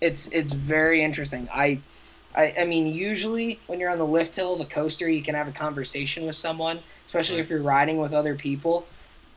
It's 0.00 0.28
it's 0.28 0.52
very 0.52 1.02
interesting. 1.02 1.48
I 1.52 1.80
I, 2.34 2.54
I 2.60 2.64
mean, 2.64 2.86
usually 2.86 3.60
when 3.66 3.80
you're 3.80 3.90
on 3.90 3.98
the 3.98 4.06
lift 4.06 4.36
hill 4.36 4.54
of 4.54 4.60
a 4.60 4.64
coaster, 4.64 5.08
you 5.08 5.22
can 5.22 5.34
have 5.34 5.48
a 5.48 5.52
conversation 5.52 6.24
with 6.24 6.36
someone, 6.36 6.80
especially 7.06 7.38
if 7.38 7.50
you're 7.50 7.62
riding 7.62 7.98
with 7.98 8.14
other 8.14 8.34
people 8.34 8.86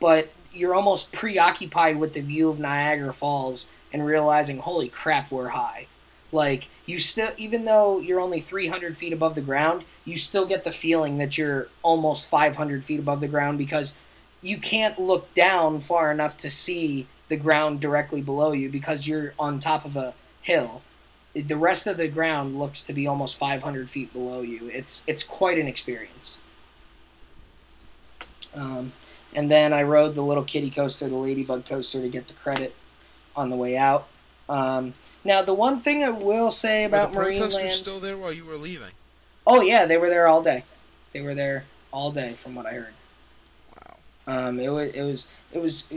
but 0.04 0.28
you're 0.52 0.74
almost 0.74 1.12
preoccupied 1.12 1.98
with 1.98 2.12
the 2.12 2.20
view 2.20 2.50
of 2.50 2.60
Niagara 2.60 3.14
Falls 3.14 3.68
and 3.90 4.04
realizing, 4.04 4.58
holy 4.58 4.90
crap, 4.90 5.30
we're 5.30 5.48
high. 5.48 5.86
Like 6.30 6.68
you 6.84 6.98
still, 6.98 7.30
even 7.38 7.64
though 7.64 8.00
you're 8.00 8.20
only 8.20 8.40
300 8.42 8.98
feet 8.98 9.14
above 9.14 9.34
the 9.34 9.40
ground, 9.40 9.86
you 10.04 10.18
still 10.18 10.44
get 10.44 10.62
the 10.62 10.72
feeling 10.72 11.16
that 11.16 11.38
you're 11.38 11.68
almost 11.82 12.28
500 12.28 12.84
feet 12.84 13.00
above 13.00 13.22
the 13.22 13.28
ground 13.28 13.56
because 13.56 13.94
you 14.42 14.58
can't 14.58 14.98
look 14.98 15.32
down 15.32 15.80
far 15.80 16.12
enough 16.12 16.36
to 16.36 16.50
see 16.50 17.06
the 17.30 17.38
ground 17.38 17.80
directly 17.80 18.20
below 18.20 18.52
you 18.52 18.68
because 18.68 19.06
you're 19.06 19.32
on 19.38 19.58
top 19.58 19.86
of 19.86 19.96
a 19.96 20.12
hill. 20.42 20.82
The 21.34 21.56
rest 21.56 21.86
of 21.86 21.96
the 21.96 22.08
ground 22.08 22.58
looks 22.58 22.82
to 22.82 22.92
be 22.92 23.06
almost 23.06 23.38
500 23.38 23.88
feet 23.88 24.12
below 24.12 24.42
you. 24.42 24.68
It's 24.68 25.02
it's 25.06 25.22
quite 25.22 25.56
an 25.56 25.66
experience. 25.66 26.36
Um, 28.54 28.92
and 29.34 29.50
then 29.50 29.72
I 29.72 29.82
rode 29.82 30.14
the 30.14 30.22
little 30.22 30.44
kitty 30.44 30.70
coaster, 30.70 31.08
the 31.08 31.16
Ladybug 31.16 31.64
coaster, 31.66 32.00
to 32.00 32.08
get 32.08 32.28
the 32.28 32.34
credit 32.34 32.74
on 33.36 33.50
the 33.50 33.56
way 33.56 33.76
out. 33.76 34.06
Um, 34.48 34.94
now, 35.24 35.42
the 35.42 35.54
one 35.54 35.80
thing 35.80 36.04
I 36.04 36.10
will 36.10 36.50
say 36.50 36.82
Were 36.82 36.88
about 36.88 37.12
the 37.12 37.18
protesters 37.18 37.56
Marineland. 37.56 37.68
still 37.70 38.00
there 38.00 38.16
while 38.16 38.32
you 38.32 38.44
were 38.44 38.56
leaving? 38.56 38.92
Oh 39.46 39.60
yeah, 39.60 39.86
they 39.86 39.96
were 39.96 40.10
there 40.10 40.26
all 40.26 40.42
day. 40.42 40.64
They 41.12 41.20
were 41.20 41.34
there 41.34 41.64
all 41.92 42.10
day, 42.10 42.32
from 42.32 42.54
what 42.54 42.66
I 42.66 42.72
heard. 42.72 42.94
Wow. 44.26 44.48
Um, 44.48 44.60
it 44.60 44.68
was 44.68 44.90
it 44.94 45.02
was 45.02 45.28
it 45.52 45.58
was 45.60 45.92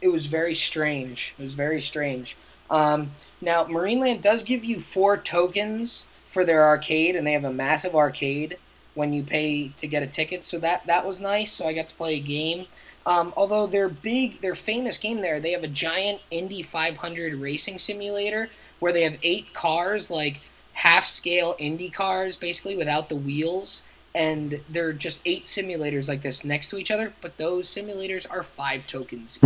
it 0.00 0.08
was 0.08 0.26
very 0.26 0.54
strange. 0.54 1.34
It 1.38 1.42
was 1.42 1.54
very 1.54 1.80
strange. 1.80 2.36
Um, 2.70 3.12
now, 3.40 3.64
Marineland 3.64 4.20
does 4.22 4.42
give 4.42 4.64
you 4.64 4.80
four 4.80 5.16
tokens 5.16 6.06
for 6.26 6.44
their 6.44 6.64
arcade, 6.64 7.16
and 7.16 7.26
they 7.26 7.32
have 7.32 7.44
a 7.44 7.52
massive 7.52 7.94
arcade 7.94 8.56
when 8.94 9.12
you 9.12 9.22
pay 9.22 9.68
to 9.68 9.86
get 9.86 10.02
a 10.02 10.06
ticket. 10.06 10.42
So 10.42 10.58
that 10.58 10.86
that 10.86 11.06
was 11.06 11.20
nice. 11.20 11.52
So 11.52 11.66
I 11.66 11.72
got 11.72 11.88
to 11.88 11.94
play 11.94 12.16
a 12.16 12.20
game. 12.20 12.66
Um, 13.04 13.32
although 13.36 13.66
their 13.66 13.88
big, 13.88 14.40
their 14.42 14.54
famous 14.54 14.96
game 14.98 15.22
there, 15.22 15.40
they 15.40 15.52
have 15.52 15.64
a 15.64 15.68
giant 15.68 16.20
Indy 16.30 16.62
500 16.62 17.34
racing 17.34 17.78
simulator 17.78 18.48
where 18.78 18.92
they 18.92 19.02
have 19.02 19.18
eight 19.22 19.52
cars, 19.52 20.10
like 20.10 20.40
half 20.74 21.06
scale 21.06 21.56
Indy 21.58 21.90
cars, 21.90 22.36
basically 22.36 22.76
without 22.76 23.08
the 23.08 23.16
wheels. 23.16 23.82
And 24.14 24.60
they're 24.68 24.92
just 24.92 25.22
eight 25.24 25.46
simulators 25.46 26.06
like 26.06 26.20
this 26.22 26.44
next 26.44 26.68
to 26.68 26.76
each 26.76 26.90
other, 26.90 27.14
but 27.22 27.38
those 27.38 27.66
simulators 27.66 28.30
are 28.30 28.42
five 28.42 28.86
tokens 28.86 29.38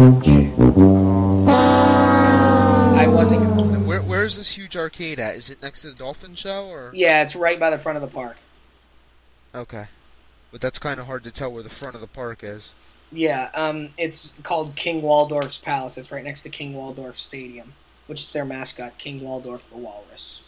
I 2.98 3.06
wasn't. 3.08 3.86
Where 3.86 4.00
where's 4.02 4.36
this 4.36 4.56
huge 4.56 4.76
arcade 4.76 5.20
at? 5.20 5.36
Is 5.36 5.50
it 5.50 5.62
next 5.62 5.82
to 5.82 5.90
the 5.90 5.94
Dolphin 5.94 6.34
Show 6.34 6.66
or? 6.66 6.90
Yeah, 6.94 7.22
it's 7.22 7.36
right 7.36 7.60
by 7.60 7.70
the 7.70 7.78
front 7.78 7.96
of 7.96 8.02
the 8.02 8.08
park. 8.12 8.36
Okay. 9.56 9.86
But 10.52 10.60
that's 10.60 10.78
kind 10.78 11.00
of 11.00 11.06
hard 11.06 11.24
to 11.24 11.32
tell 11.32 11.50
where 11.50 11.62
the 11.62 11.70
front 11.70 11.94
of 11.94 12.00
the 12.00 12.06
park 12.06 12.44
is. 12.44 12.74
Yeah, 13.12 13.50
um, 13.54 13.90
it's 13.96 14.36
called 14.42 14.76
King 14.76 15.00
Waldorf's 15.02 15.58
Palace. 15.58 15.96
It's 15.96 16.10
right 16.10 16.24
next 16.24 16.42
to 16.42 16.48
King 16.48 16.74
Waldorf 16.74 17.18
Stadium, 17.18 17.72
which 18.06 18.20
is 18.20 18.32
their 18.32 18.44
mascot, 18.44 18.98
King 18.98 19.20
Waldorf 19.22 19.70
the 19.70 19.76
Walrus. 19.76 20.42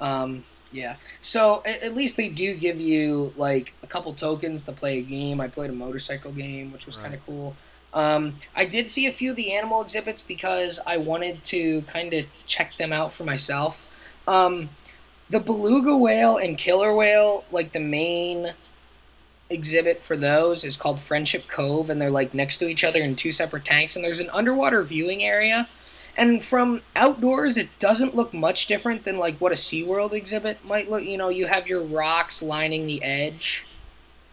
Um, 0.00 0.44
yeah. 0.72 0.96
So 1.22 1.62
at, 1.64 1.82
at 1.82 1.94
least 1.94 2.16
they 2.16 2.28
do 2.28 2.54
give 2.54 2.80
you 2.80 3.32
like 3.36 3.74
a 3.82 3.86
couple 3.86 4.12
tokens 4.12 4.64
to 4.66 4.72
play 4.72 4.98
a 4.98 5.02
game. 5.02 5.40
I 5.40 5.48
played 5.48 5.70
a 5.70 5.74
motorcycle 5.74 6.32
game, 6.32 6.72
which 6.72 6.86
was 6.86 6.96
kind 6.96 7.14
of 7.14 7.24
cool. 7.24 7.56
Um, 7.94 8.36
I 8.54 8.66
did 8.66 8.88
see 8.90 9.06
a 9.06 9.12
few 9.12 9.30
of 9.30 9.36
the 9.36 9.52
animal 9.52 9.80
exhibits 9.80 10.20
because 10.20 10.78
I 10.86 10.98
wanted 10.98 11.42
to 11.44 11.82
kind 11.82 12.12
of 12.12 12.26
check 12.46 12.76
them 12.76 12.92
out 12.92 13.12
for 13.12 13.24
myself. 13.24 13.90
Um, 14.28 14.68
the 15.28 15.40
beluga 15.40 15.96
whale 15.96 16.36
and 16.36 16.56
killer 16.56 16.94
whale, 16.94 17.44
like 17.50 17.72
the 17.72 17.80
main 17.80 18.52
exhibit 19.50 20.02
for 20.02 20.16
those 20.16 20.64
is 20.64 20.76
called 20.76 21.00
Friendship 21.00 21.46
Cove, 21.48 21.90
and 21.90 22.00
they're 22.00 22.10
like 22.10 22.34
next 22.34 22.58
to 22.58 22.68
each 22.68 22.84
other 22.84 23.00
in 23.00 23.16
two 23.16 23.32
separate 23.32 23.64
tanks. 23.64 23.96
And 23.96 24.04
there's 24.04 24.20
an 24.20 24.30
underwater 24.30 24.82
viewing 24.82 25.22
area. 25.22 25.68
And 26.16 26.42
from 26.42 26.80
outdoors, 26.94 27.56
it 27.58 27.68
doesn't 27.78 28.14
look 28.14 28.32
much 28.32 28.66
different 28.66 29.04
than 29.04 29.18
like 29.18 29.38
what 29.38 29.52
a 29.52 29.56
SeaWorld 29.56 30.12
exhibit 30.12 30.64
might 30.64 30.90
look. 30.90 31.04
You 31.04 31.18
know, 31.18 31.28
you 31.28 31.46
have 31.46 31.66
your 31.66 31.82
rocks 31.82 32.42
lining 32.42 32.86
the 32.86 33.02
edge, 33.02 33.66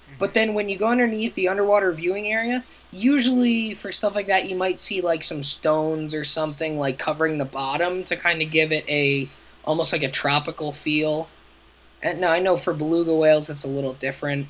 mm-hmm. 0.08 0.16
But 0.18 0.34
then 0.34 0.54
when 0.54 0.70
you 0.70 0.78
go 0.78 0.88
underneath 0.88 1.36
the 1.36 1.50
underwater 1.50 1.91
viewing 1.91 2.28
area, 2.28 2.64
usually 2.91 3.74
for 3.74 3.91
stuff 3.91 4.16
like 4.16 4.28
that, 4.28 4.48
you 4.48 4.56
might 4.56 4.80
see 4.80 5.02
like 5.02 5.24
some 5.24 5.44
stones 5.44 6.16
or 6.16 6.24
something 6.24 6.80
like 6.80 6.98
covering 6.98 7.38
the 7.38 7.46
bottom 7.46 8.04
to 8.06 8.16
kind 8.16 8.41
of 8.41 8.50
give 8.50 8.72
it 8.72 8.88
a 8.88 9.30
almost 9.64 9.93
like 9.93 10.03
a 10.03 10.09
tropical 10.09 10.72
feel. 10.72 11.28
And 12.01 12.20
now 12.20 12.32
I 12.32 12.39
know 12.39 12.57
for 12.57 12.74
beluga 12.74 13.16
whales 13.16 13.49
it's 13.49 13.64
a 13.64 13.68
little 13.70 13.93
different, 13.93 14.47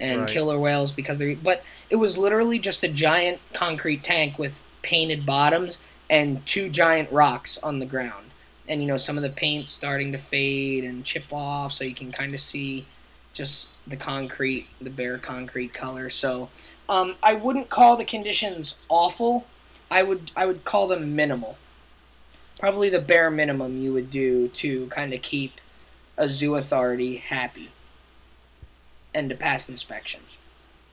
and 0.00 0.22
Right. 0.22 0.30
killer 0.30 0.58
whales 0.58 0.92
because 0.92 1.18
they're. 1.18 1.36
But 1.36 1.62
it 1.90 1.96
was 1.96 2.16
literally 2.16 2.58
just 2.58 2.82
a 2.82 2.88
giant 2.88 3.40
concrete 3.52 4.02
tank 4.04 4.38
with 4.38 4.62
painted 4.82 5.26
bottoms 5.26 5.78
and 6.08 6.46
two 6.46 6.68
giant 6.70 7.10
rocks 7.12 7.58
on 7.58 7.78
the 7.78 7.86
ground, 7.86 8.30
and 8.68 8.80
you 8.80 8.86
know 8.86 8.96
some 8.96 9.16
of 9.16 9.22
the 9.22 9.28
paint 9.30 9.68
starting 9.68 10.12
to 10.12 10.18
fade 10.18 10.84
and 10.84 11.04
chip 11.04 11.32
off, 11.32 11.72
so 11.72 11.84
you 11.84 11.94
can 11.94 12.12
kind 12.12 12.34
of 12.34 12.40
see 12.40 12.86
just 13.34 13.88
the 13.88 13.96
concrete, 13.96 14.66
the 14.80 14.90
bare 14.90 15.18
concrete 15.18 15.72
color. 15.74 16.10
So 16.10 16.48
um, 16.88 17.14
I 17.22 17.34
wouldn't 17.34 17.68
call 17.68 17.96
the 17.96 18.04
conditions 18.04 18.76
awful. 18.88 19.46
I 19.90 20.02
would 20.02 20.32
I 20.36 20.46
would 20.46 20.64
call 20.64 20.88
them 20.88 21.14
minimal. 21.14 21.58
Probably 22.58 22.88
the 22.88 23.00
bare 23.00 23.30
minimum 23.30 23.80
you 23.80 23.92
would 23.92 24.10
do 24.10 24.48
to 24.48 24.86
kind 24.88 25.14
of 25.14 25.22
keep 25.22 25.60
a 26.16 26.28
zoo 26.28 26.56
authority 26.56 27.16
happy 27.16 27.70
and 29.14 29.30
to 29.30 29.36
pass 29.36 29.68
inspection. 29.68 30.20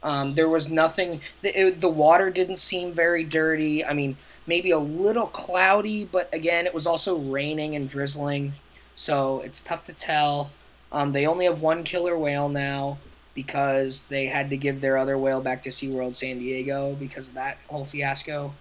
Um, 0.04 0.36
there 0.36 0.48
was 0.48 0.70
nothing. 0.70 1.22
The, 1.42 1.60
it, 1.60 1.82
the 1.82 1.90
water 1.90 2.30
didn't 2.30 2.58
seem 2.58 2.94
very 2.94 3.24
dirty. 3.24 3.84
I 3.84 3.94
mean, 3.94 4.18
maybe 4.46 4.70
a 4.70 4.78
little 4.78 5.26
cloudy, 5.26 6.06
but 6.06 6.32
again, 6.32 6.68
it 6.68 6.74
was 6.74 6.86
also 6.86 7.18
raining 7.18 7.76
and 7.76 7.90
drizzling, 7.90 8.54
so 8.96 9.42
it's 9.42 9.64
tough 9.64 9.84
to 9.86 9.94
tell. 9.94 10.52
Um, 10.92 11.12
they 11.12 11.26
only 11.26 11.46
have 11.46 11.62
one 11.62 11.84
killer 11.84 12.18
whale 12.18 12.48
now 12.48 13.00
because 13.34 14.08
they 14.08 14.28
had 14.28 14.50
to 14.52 14.58
give 14.58 14.80
their 14.80 14.98
other 14.98 15.18
whale 15.18 15.42
back 15.42 15.64
to 15.64 15.70
SeaWorld 15.70 16.16
San 16.16 16.38
Diego 16.38 16.94
because 16.94 17.28
of 17.28 17.34
that 17.34 17.58
whole 17.68 17.84
fiasco. 17.84 18.54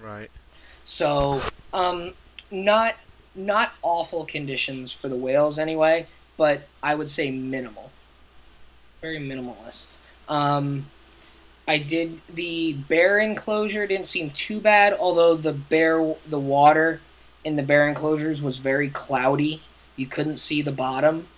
Right. 0.00 0.28
So, 0.84 1.40
um, 1.72 2.14
not 2.50 2.96
not 3.34 3.72
awful 3.82 4.24
conditions 4.24 4.92
for 4.92 5.08
the 5.08 5.16
whales 5.16 5.58
anyway, 5.58 6.06
but 6.36 6.62
I 6.82 6.94
would 6.94 7.08
say 7.08 7.30
minimal, 7.30 7.90
very 9.00 9.18
minimalist. 9.18 9.98
Um, 10.28 10.86
I 11.68 11.78
did 11.78 12.20
the 12.28 12.72
bear 12.72 13.18
enclosure 13.18 13.86
didn't 13.86 14.06
seem 14.06 14.30
too 14.30 14.60
bad, 14.60 14.92
although 14.98 15.36
the 15.36 15.52
bear 15.52 16.16
the 16.26 16.38
water 16.38 17.00
in 17.44 17.56
the 17.56 17.62
bear 17.62 17.88
enclosures 17.88 18.42
was 18.42 18.58
very 18.58 18.90
cloudy. 18.90 19.62
You 19.96 20.06
couldn't 20.06 20.38
see 20.38 20.62
the 20.62 20.72
bottom, 20.72 21.28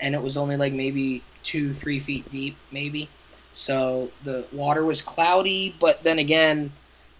and 0.00 0.14
it 0.14 0.22
was 0.22 0.36
only 0.36 0.56
like 0.56 0.72
maybe 0.72 1.22
two 1.42 1.72
three 1.72 2.00
feet 2.00 2.30
deep, 2.30 2.56
maybe. 2.70 3.08
So 3.52 4.10
the 4.24 4.46
water 4.52 4.84
was 4.84 5.02
cloudy, 5.02 5.76
but 5.78 6.02
then 6.02 6.18
again, 6.18 6.72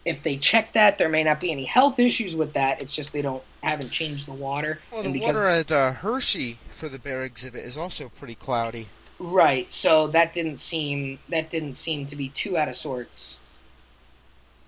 if 0.05 0.23
they 0.23 0.37
check 0.37 0.73
that, 0.75 0.99
there 0.99 1.09
may 1.09 1.25
not 1.25 1.41
be 1.41 1.51
any 1.51 1.65
health 1.65 1.99
issues 1.99 2.37
with 2.37 2.53
that. 2.53 2.81
It's 2.81 2.95
just 2.95 3.13
they 3.13 3.23
don't 3.23 3.43
haven't 3.63 3.91
changed 3.91 4.27
the 4.27 4.33
water. 4.33 4.81
Well, 4.93 5.03
the 5.03 5.21
water 5.21 5.49
at 5.49 5.73
uh, 5.73 5.93
Hershey 5.93 6.59
for 6.69 6.89
the 6.89 6.99
bear 6.99 7.25
exhibit 7.25 7.65
is 7.65 7.79
also 7.79 8.11
pretty 8.11 8.35
cloudy. 8.35 8.89
Right. 9.19 9.73
So 9.73 10.07
that 10.09 10.33
didn't 10.33 10.59
seem 10.59 11.21
that 11.29 11.51
didn't 11.51 11.75
seem 11.75 12.07
to 12.07 12.17
be 12.17 12.29
too 12.29 12.57
out 12.57 12.69
of 12.69 12.77
sorts. 12.77 13.39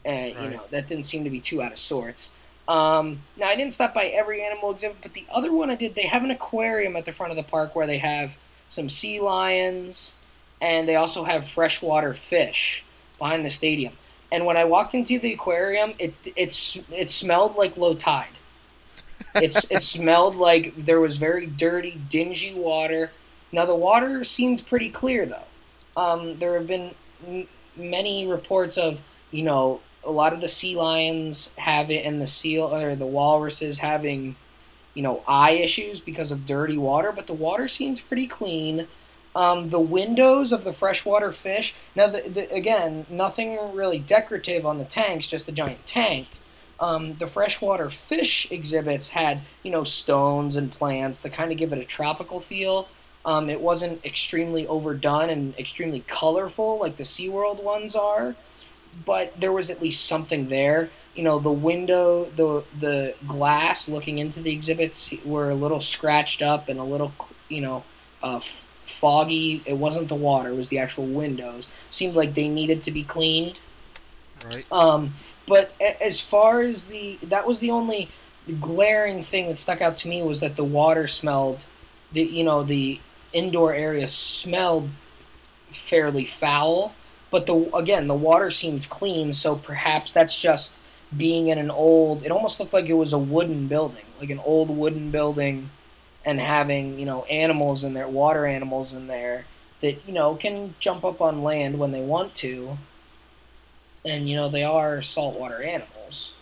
Uh, 0.06 0.10
You 0.10 0.50
know 0.50 0.62
that 0.70 0.86
didn't 0.88 1.04
seem 1.04 1.24
to 1.24 1.30
be 1.30 1.40
too 1.40 1.62
out 1.62 1.72
of 1.72 1.78
sorts. 1.78 2.40
Um, 2.68 3.22
now 3.36 3.48
I 3.48 3.56
didn't 3.56 3.72
stop 3.74 3.94
by 3.94 4.06
every 4.06 4.42
animal 4.42 4.70
exhibit, 4.70 4.98
but 5.02 5.14
the 5.14 5.26
other 5.30 5.52
one 5.52 5.70
I 5.70 5.74
did. 5.74 5.94
They 5.94 6.06
have 6.06 6.24
an 6.24 6.30
aquarium 6.30 6.96
at 6.96 7.04
the 7.04 7.12
front 7.12 7.30
of 7.30 7.36
the 7.36 7.42
park 7.42 7.76
where 7.76 7.86
they 7.86 7.98
have 7.98 8.36
some 8.68 8.88
sea 8.88 9.20
lions, 9.20 10.16
and 10.60 10.88
they 10.88 10.96
also 10.96 11.24
have 11.24 11.46
freshwater 11.46 12.14
fish 12.14 12.84
behind 13.18 13.44
the 13.44 13.50
stadium. 13.50 13.92
And 14.32 14.44
when 14.44 14.56
I 14.56 14.64
walked 14.64 14.94
into 14.94 15.18
the 15.18 15.32
aquarium, 15.32 15.94
it 15.98 16.14
it's 16.34 16.78
it 16.90 17.10
smelled 17.10 17.56
like 17.56 17.76
low 17.76 17.94
tide. 17.94 18.28
It's 19.36 19.70
it 19.70 19.82
smelled 19.82 20.36
like 20.36 20.74
there 20.76 21.00
was 21.00 21.16
very 21.16 21.46
dirty, 21.46 22.00
dingy 22.08 22.54
water. 22.54 23.12
Now 23.52 23.66
the 23.66 23.74
water 23.76 24.24
seemed 24.24 24.66
pretty 24.66 24.90
clear 24.90 25.26
though. 25.26 25.44
Um, 25.96 26.38
there 26.38 26.54
have 26.54 26.66
been 26.66 26.94
m- 27.26 27.48
many 27.76 28.26
reports 28.26 28.76
of 28.76 29.00
you 29.30 29.42
know 29.42 29.80
a 30.04 30.10
lot 30.10 30.32
of 30.32 30.40
the 30.40 30.48
sea 30.48 30.76
lions 30.76 31.52
having 31.58 32.02
and 32.02 32.20
the 32.20 32.26
seal 32.26 32.74
or 32.74 32.94
the 32.94 33.06
walruses 33.06 33.78
having 33.78 34.36
you 34.94 35.02
know 35.02 35.22
eye 35.28 35.52
issues 35.52 36.00
because 36.00 36.32
of 36.32 36.46
dirty 36.46 36.78
water, 36.78 37.12
but 37.12 37.26
the 37.26 37.34
water 37.34 37.68
seems 37.68 38.00
pretty 38.00 38.26
clean. 38.26 38.88
Um, 39.36 39.68
the 39.68 39.78
windows 39.78 40.50
of 40.50 40.64
the 40.64 40.72
freshwater 40.72 41.30
fish. 41.30 41.74
Now, 41.94 42.06
the, 42.06 42.22
the, 42.22 42.50
again, 42.50 43.04
nothing 43.10 43.74
really 43.74 43.98
decorative 43.98 44.64
on 44.64 44.78
the 44.78 44.86
tanks, 44.86 45.28
just 45.28 45.46
a 45.46 45.52
giant 45.52 45.84
tank. 45.84 46.26
Um, 46.80 47.16
the 47.16 47.26
freshwater 47.26 47.90
fish 47.90 48.50
exhibits 48.50 49.10
had, 49.10 49.42
you 49.62 49.70
know, 49.70 49.84
stones 49.84 50.56
and 50.56 50.72
plants 50.72 51.20
that 51.20 51.34
kind 51.34 51.52
of 51.52 51.58
give 51.58 51.74
it 51.74 51.78
a 51.78 51.84
tropical 51.84 52.40
feel. 52.40 52.88
Um, 53.26 53.50
it 53.50 53.60
wasn't 53.60 54.02
extremely 54.06 54.66
overdone 54.66 55.28
and 55.28 55.54
extremely 55.58 56.00
colorful 56.06 56.78
like 56.78 56.96
the 56.96 57.04
SeaWorld 57.04 57.62
ones 57.62 57.94
are, 57.94 58.36
but 59.04 59.38
there 59.38 59.52
was 59.52 59.68
at 59.68 59.82
least 59.82 60.06
something 60.06 60.48
there. 60.48 60.88
You 61.14 61.24
know, 61.24 61.38
the 61.38 61.52
window, 61.52 62.30
the 62.36 62.64
the 62.78 63.14
glass 63.26 63.86
looking 63.88 64.18
into 64.18 64.40
the 64.40 64.52
exhibits 64.52 65.12
were 65.26 65.50
a 65.50 65.54
little 65.54 65.80
scratched 65.80 66.40
up 66.40 66.68
and 66.70 66.78
a 66.78 66.84
little, 66.84 67.12
you 67.48 67.60
know, 67.62 67.84
uh, 68.22 68.40
foggy. 68.86 69.62
It 69.66 69.74
wasn't 69.74 70.08
the 70.08 70.14
water; 70.14 70.50
it 70.50 70.56
was 70.56 70.68
the 70.68 70.78
actual 70.78 71.06
windows. 71.06 71.68
Seemed 71.90 72.14
like 72.14 72.34
they 72.34 72.48
needed 72.48 72.82
to 72.82 72.90
be 72.90 73.02
cleaned. 73.02 73.58
Right. 74.44 74.66
Um, 74.72 75.14
but 75.46 75.72
a- 75.80 76.02
as 76.02 76.20
far 76.20 76.60
as 76.62 76.86
the 76.86 77.18
that 77.22 77.46
was 77.46 77.60
the 77.60 77.70
only 77.70 78.08
glaring 78.60 79.22
thing 79.22 79.48
that 79.48 79.58
stuck 79.58 79.80
out 79.80 79.96
to 79.98 80.08
me 80.08 80.22
was 80.22 80.40
that 80.40 80.56
the 80.56 80.64
water 80.64 81.08
smelled, 81.08 81.64
the 82.12 82.22
you 82.22 82.44
know 82.44 82.62
the 82.62 83.00
indoor 83.32 83.74
area 83.74 84.08
smelled 84.08 84.90
fairly 85.70 86.24
foul. 86.24 86.94
But 87.30 87.46
the 87.46 87.74
again 87.74 88.06
the 88.06 88.14
water 88.14 88.50
seemed 88.50 88.88
clean, 88.88 89.32
so 89.32 89.56
perhaps 89.56 90.12
that's 90.12 90.38
just 90.38 90.76
being 91.16 91.48
in 91.48 91.58
an 91.58 91.70
old. 91.70 92.24
It 92.24 92.30
almost 92.30 92.60
looked 92.60 92.72
like 92.72 92.86
it 92.86 92.94
was 92.94 93.12
a 93.12 93.18
wooden 93.18 93.66
building, 93.66 94.04
like 94.20 94.30
an 94.30 94.40
old 94.40 94.70
wooden 94.70 95.10
building, 95.10 95.70
and 96.26 96.40
having 96.40 96.98
you 96.98 97.06
know 97.06 97.24
animals 97.24 97.84
in 97.84 97.94
there, 97.94 98.08
water 98.08 98.44
animals 98.44 98.92
in 98.92 99.06
there 99.06 99.46
that 99.80 100.06
you 100.06 100.12
know 100.12 100.34
can 100.34 100.74
jump 100.78 101.04
up 101.04 101.22
on 101.22 101.42
land 101.42 101.78
when 101.78 101.92
they 101.92 102.02
want 102.02 102.34
to 102.34 102.76
and 104.04 104.28
you 104.28 104.36
know 104.36 104.48
they 104.48 104.64
are 104.64 105.00
saltwater 105.00 105.62
animals. 105.62 106.34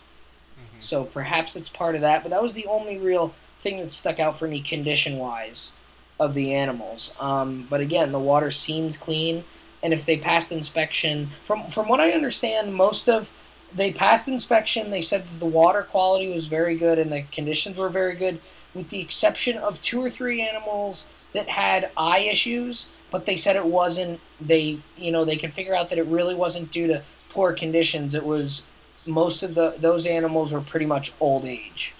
Mhm. 0.57 0.83
So 0.83 1.03
perhaps 1.05 1.55
it's 1.55 1.69
part 1.69 1.95
of 1.95 2.01
that, 2.01 2.23
but 2.23 2.29
that 2.31 2.41
was 2.43 2.53
the 2.53 2.65
only 2.65 2.97
real 2.97 3.33
thing 3.59 3.79
that 3.79 3.93
stuck 3.93 4.19
out 4.19 4.37
for 4.37 4.47
me 4.47 4.59
condition 4.61 5.17
wise 5.17 5.71
of 6.19 6.33
the 6.33 6.53
animals. 6.53 7.13
Um, 7.19 7.67
but 7.69 7.81
again, 7.81 8.11
the 8.11 8.19
water 8.19 8.51
seemed 8.51 8.99
clean, 8.99 9.43
and 9.83 9.93
if 9.93 10.05
they 10.05 10.17
passed 10.17 10.51
inspection, 10.51 11.31
from 11.43 11.67
from 11.69 11.87
what 11.87 11.99
I 11.99 12.11
understand, 12.11 12.73
most 12.73 13.07
of 13.07 13.31
they 13.73 13.91
passed 13.91 14.27
inspection. 14.27 14.89
They 14.89 15.01
said 15.01 15.23
that 15.23 15.39
the 15.39 15.45
water 15.45 15.83
quality 15.83 16.31
was 16.31 16.47
very 16.47 16.77
good 16.77 16.97
and 16.97 17.11
the 17.11 17.23
conditions 17.23 17.77
were 17.77 17.89
very 17.89 18.15
good, 18.15 18.39
with 18.75 18.89
the 18.89 18.99
exception 18.99 19.57
of 19.57 19.81
two 19.81 20.03
or 20.03 20.09
three 20.09 20.41
animals 20.41 21.07
that 21.33 21.49
had 21.49 21.89
eye 21.97 22.19
issues. 22.19 22.87
But 23.09 23.25
they 23.25 23.35
said 23.37 23.55
it 23.55 23.65
wasn't. 23.65 24.19
They 24.39 24.79
you 24.97 25.11
know 25.11 25.25
they 25.25 25.37
could 25.37 25.53
figure 25.53 25.73
out 25.75 25.89
that 25.89 25.97
it 25.97 26.05
really 26.05 26.35
wasn't 26.35 26.71
due 26.71 26.87
to 26.87 27.03
poor 27.29 27.53
conditions. 27.53 28.13
It 28.13 28.25
was 28.25 28.63
most 29.07 29.41
of 29.41 29.55
the 29.55 29.75
those 29.77 30.05
animals 30.05 30.53
were 30.53 30.61
pretty 30.61 30.85
much 30.85 31.13
old 31.19 31.45
age, 31.45 31.95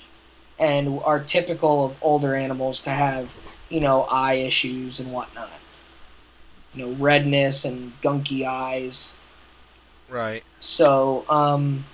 and 0.60 1.00
are 1.04 1.20
typical 1.20 1.86
of 1.86 1.96
older 2.02 2.36
animals 2.36 2.82
to 2.82 2.90
have 2.92 3.36
you 3.70 3.80
know 3.80 4.04
eye 4.04 4.34
issues 4.36 5.00
and 5.00 5.12
whatnot. 5.12 5.50
You 6.74 6.86
know 6.86 6.92
redness 6.94 7.64
and 7.64 7.94
gunky 8.02 8.46
eyes. 8.46 9.16
Right. 10.10 10.44
So, 10.60 11.26
um, 11.30 11.86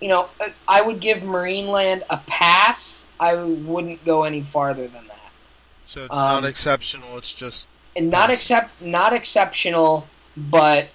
you 0.00 0.08
know, 0.08 0.28
I- 0.40 0.52
I 0.68 0.80
would 0.80 1.00
give 1.00 1.18
Marineland 1.18 2.02
a 2.08 2.18
pass. 2.18 3.04
I 3.20 3.34
wouldn't 3.36 4.04
go 4.04 4.24
any 4.24 4.42
farther 4.42 4.88
than 4.88 5.06
that. 5.06 5.30
So 5.84 6.04
it's 6.04 6.16
Um, 6.16 6.42
not 6.42 6.44
exceptional. 6.44 7.16
It's 7.18 7.32
just 7.32 7.68
And 7.94 8.10
not 8.10 8.30
accept, 8.30 8.80
not 8.80 9.12
exceptional, 9.12 10.08
but 10.36 10.88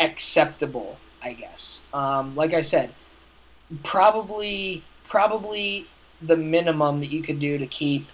acceptable, 0.00 0.98
I 1.22 1.32
guess. 1.32 1.82
Um, 1.92 2.34
like 2.34 2.54
I 2.54 2.60
said, 2.60 2.92
probably, 3.82 4.82
probably 5.04 5.86
the 6.22 6.36
minimum 6.36 7.00
that 7.00 7.08
you 7.10 7.22
could 7.22 7.38
do 7.40 7.58
to 7.58 7.66
keep 7.66 8.08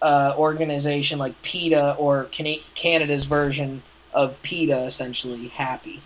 uh, 0.00 0.34
organization 0.36 1.18
like 1.18 1.40
PETA 1.42 1.94
or 1.94 2.24
Cana- 2.24 2.62
Canada's 2.74 3.24
version 3.24 3.82
of 4.12 4.40
PETA 4.42 4.84
essentially 4.84 5.48
happy. 5.48 6.00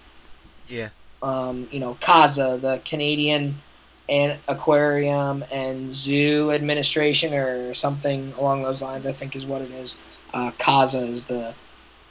yeah. 0.68 0.88
um, 1.22 1.68
you 1.70 1.78
know, 1.78 1.96
CAZA, 2.00 2.60
the 2.60 2.80
Canadian 2.84 3.60
and 4.08 4.38
Aquarium 4.48 5.44
and 5.50 5.94
Zoo 5.94 6.50
Administration, 6.50 7.32
or 7.34 7.74
something 7.74 8.34
along 8.38 8.62
those 8.62 8.82
lines. 8.82 9.06
I 9.06 9.12
think 9.12 9.36
is 9.36 9.46
what 9.46 9.62
it 9.62 9.70
is. 9.70 9.98
Uh, 10.34 10.50
CAZA 10.58 11.08
is 11.08 11.26
the 11.26 11.54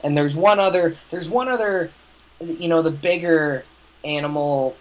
And 0.03 0.15
there's 0.15 0.35
one 0.35 0.59
other. 0.59 0.95
There's 1.09 1.29
one 1.29 1.47
other. 1.47 1.91
You 2.39 2.69
know, 2.69 2.81
the 2.81 2.91
bigger 2.91 3.65
animal. 4.03 4.75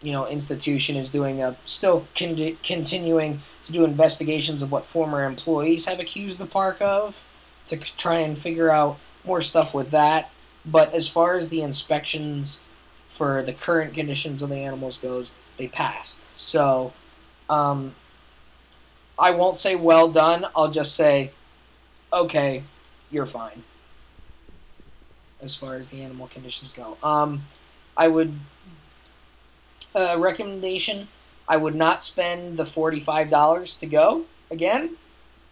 You 0.00 0.12
know, 0.12 0.28
institution 0.28 0.94
is 0.94 1.10
doing 1.10 1.42
a 1.42 1.56
still 1.64 2.06
con- 2.16 2.56
continuing 2.62 3.40
to 3.64 3.72
do 3.72 3.84
investigations 3.84 4.62
of 4.62 4.70
what 4.70 4.86
former 4.86 5.24
employees 5.24 5.86
have 5.86 5.98
accused 5.98 6.38
the 6.38 6.46
park 6.46 6.80
of, 6.80 7.24
to 7.66 7.76
try 7.76 8.18
and 8.18 8.38
figure 8.38 8.70
out 8.70 8.98
more 9.24 9.42
stuff 9.42 9.74
with 9.74 9.90
that. 9.90 10.30
But 10.64 10.92
as 10.92 11.08
far 11.08 11.36
as 11.36 11.48
the 11.48 11.62
inspections 11.62 12.60
for 13.08 13.42
the 13.42 13.52
current 13.52 13.94
conditions 13.94 14.40
of 14.42 14.50
the 14.50 14.58
animals 14.58 14.98
goes, 14.98 15.34
they 15.58 15.68
passed. 15.68 16.22
So, 16.36 16.92
um, 17.50 17.94
I 19.18 19.32
won't 19.32 19.58
say 19.58 19.74
well 19.74 20.08
done. 20.10 20.46
I'll 20.56 20.70
just 20.70 20.94
say, 20.94 21.32
okay, 22.12 22.62
you're 23.10 23.26
fine. 23.26 23.64
As 25.42 25.54
far 25.54 25.74
as 25.74 25.90
the 25.90 26.02
animal 26.02 26.28
conditions 26.28 26.72
go, 26.72 26.96
um, 27.02 27.44
I 27.96 28.08
would 28.08 28.38
uh, 29.94 30.16
recommendation. 30.18 31.08
I 31.48 31.56
would 31.56 31.74
not 31.74 32.04
spend 32.04 32.56
the 32.56 32.66
forty-five 32.66 33.30
dollars 33.30 33.74
to 33.76 33.86
go 33.86 34.24
again, 34.50 34.96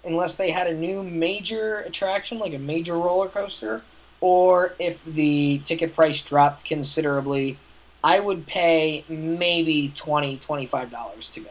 unless 0.05 0.37
they 0.37 0.51
had 0.51 0.67
a 0.67 0.75
new 0.75 1.03
major 1.03 1.79
attraction 1.79 2.39
like 2.39 2.55
a 2.55 2.59
major 2.59 2.95
roller 2.95 3.29
coaster, 3.29 3.83
or 4.21 4.75
if 4.79 5.05
the 5.05 5.59
ticket 5.65 5.95
price 5.95 6.21
dropped 6.21 6.65
considerably. 6.65 7.59
I 8.07 8.21
would 8.21 8.47
pay 8.47 9.05
maybe 9.09 9.93
20 9.97 10.39
$25 10.39 11.33
to 11.33 11.41
go 11.41 11.51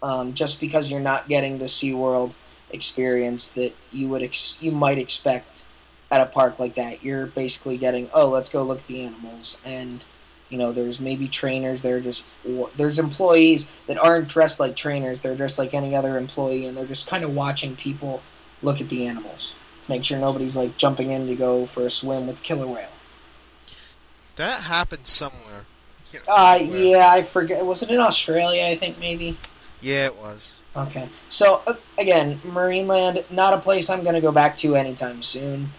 um, 0.00 0.34
just 0.34 0.60
because 0.60 0.88
you're 0.88 1.00
not 1.00 1.28
getting 1.28 1.58
the 1.58 1.64
SeaWorld 1.64 2.32
experience 2.70 3.48
that 3.50 3.74
you 3.90 4.08
would 4.08 4.22
ex- 4.22 4.62
you 4.62 4.70
might 4.70 4.98
expect 4.98 5.66
at 6.12 6.20
a 6.20 6.26
park 6.26 6.60
like 6.60 6.76
that. 6.76 7.02
You're 7.02 7.26
basically 7.26 7.76
getting, 7.76 8.08
oh, 8.14 8.28
let's 8.28 8.48
go 8.48 8.62
look 8.62 8.78
at 8.78 8.86
the 8.86 9.02
animals, 9.02 9.60
and 9.64 10.04
you 10.48 10.58
know, 10.58 10.70
there's 10.70 11.00
maybe 11.00 11.26
trainers. 11.26 11.82
They're 11.82 12.00
just 12.00 12.24
there's 12.76 13.00
employees 13.00 13.68
that 13.88 13.98
aren't 13.98 14.28
dressed 14.28 14.60
like 14.60 14.76
trainers. 14.76 15.22
They're 15.22 15.34
dressed 15.34 15.58
like 15.58 15.74
any 15.74 15.96
other 15.96 16.16
employee, 16.18 16.66
and 16.66 16.76
they're 16.76 16.86
just 16.86 17.08
kind 17.08 17.24
of 17.24 17.34
watching 17.34 17.74
people 17.74 18.22
look 18.62 18.80
at 18.80 18.90
the 18.90 19.08
animals 19.08 19.54
to 19.82 19.90
make 19.90 20.04
sure 20.04 20.18
nobody's 20.18 20.56
like 20.56 20.76
jumping 20.76 21.10
in 21.10 21.26
to 21.26 21.34
go 21.34 21.66
for 21.66 21.84
a 21.84 21.90
swim 21.90 22.28
with 22.28 22.44
killer 22.44 22.68
whale. 22.68 22.90
That 24.36 24.62
happened 24.62 25.06
somewhere. 25.06 25.64
Uh, 26.28 26.58
yeah, 26.62 27.10
I 27.10 27.22
forget. 27.22 27.64
Was 27.64 27.82
it 27.82 27.90
in 27.90 27.98
Australia? 27.98 28.64
I 28.66 28.76
think 28.76 28.98
maybe. 28.98 29.36
Yeah, 29.80 30.06
it 30.06 30.16
was. 30.16 30.60
Okay. 30.76 31.08
So 31.28 31.62
uh, 31.66 31.74
again, 31.98 32.40
Marineland, 32.46 33.28
not 33.30 33.54
a 33.54 33.58
place 33.58 33.90
I'm 33.90 34.02
going 34.02 34.14
to 34.14 34.20
go 34.20 34.30
back 34.32 34.56
to 34.58 34.76
anytime 34.76 35.22
soon, 35.22 35.70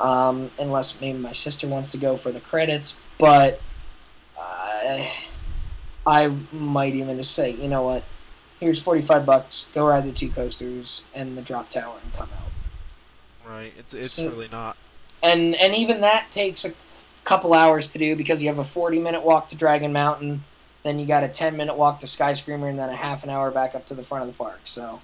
um, 0.00 0.50
unless 0.58 1.00
maybe 1.00 1.18
my 1.18 1.32
sister 1.32 1.66
wants 1.68 1.92
to 1.92 1.98
go 1.98 2.16
for 2.16 2.32
the 2.32 2.40
credits. 2.40 3.02
But 3.18 3.60
uh, 4.40 5.04
I 6.06 6.28
might 6.52 6.94
even 6.94 7.16
just 7.16 7.32
say, 7.32 7.50
you 7.50 7.68
know 7.68 7.82
what? 7.82 8.04
Here's 8.60 8.80
45 8.80 9.26
bucks. 9.26 9.70
Go 9.74 9.86
ride 9.86 10.04
the 10.04 10.12
two 10.12 10.30
coasters 10.30 11.04
and 11.14 11.36
the 11.36 11.42
drop 11.42 11.68
tower 11.68 11.96
and 12.02 12.12
come 12.14 12.28
out. 12.34 13.50
Right. 13.50 13.72
It's 13.76 13.92
it's 13.92 14.12
So- 14.12 14.28
really 14.28 14.48
not. 14.48 14.76
And 15.22 15.54
and 15.56 15.74
even 15.74 16.00
that 16.02 16.30
takes 16.30 16.64
a 16.66 16.72
couple 17.24 17.54
hours 17.54 17.90
to 17.90 17.98
do 17.98 18.14
because 18.16 18.42
you 18.42 18.48
have 18.48 18.58
a 18.58 18.64
40 18.64 19.00
minute 19.00 19.22
walk 19.22 19.48
to 19.48 19.56
Dragon 19.56 19.92
Mountain, 19.92 20.44
then 20.82 20.98
you 20.98 21.06
got 21.06 21.24
a 21.24 21.28
10 21.28 21.56
minute 21.56 21.76
walk 21.76 22.00
to 22.00 22.06
Skyscreamer, 22.06 22.68
and 22.68 22.78
then 22.78 22.90
a 22.90 22.96
half 22.96 23.24
an 23.24 23.30
hour 23.30 23.50
back 23.50 23.74
up 23.74 23.86
to 23.86 23.94
the 23.94 24.04
front 24.04 24.22
of 24.22 24.28
the 24.28 24.36
park. 24.36 24.60
So 24.64 25.00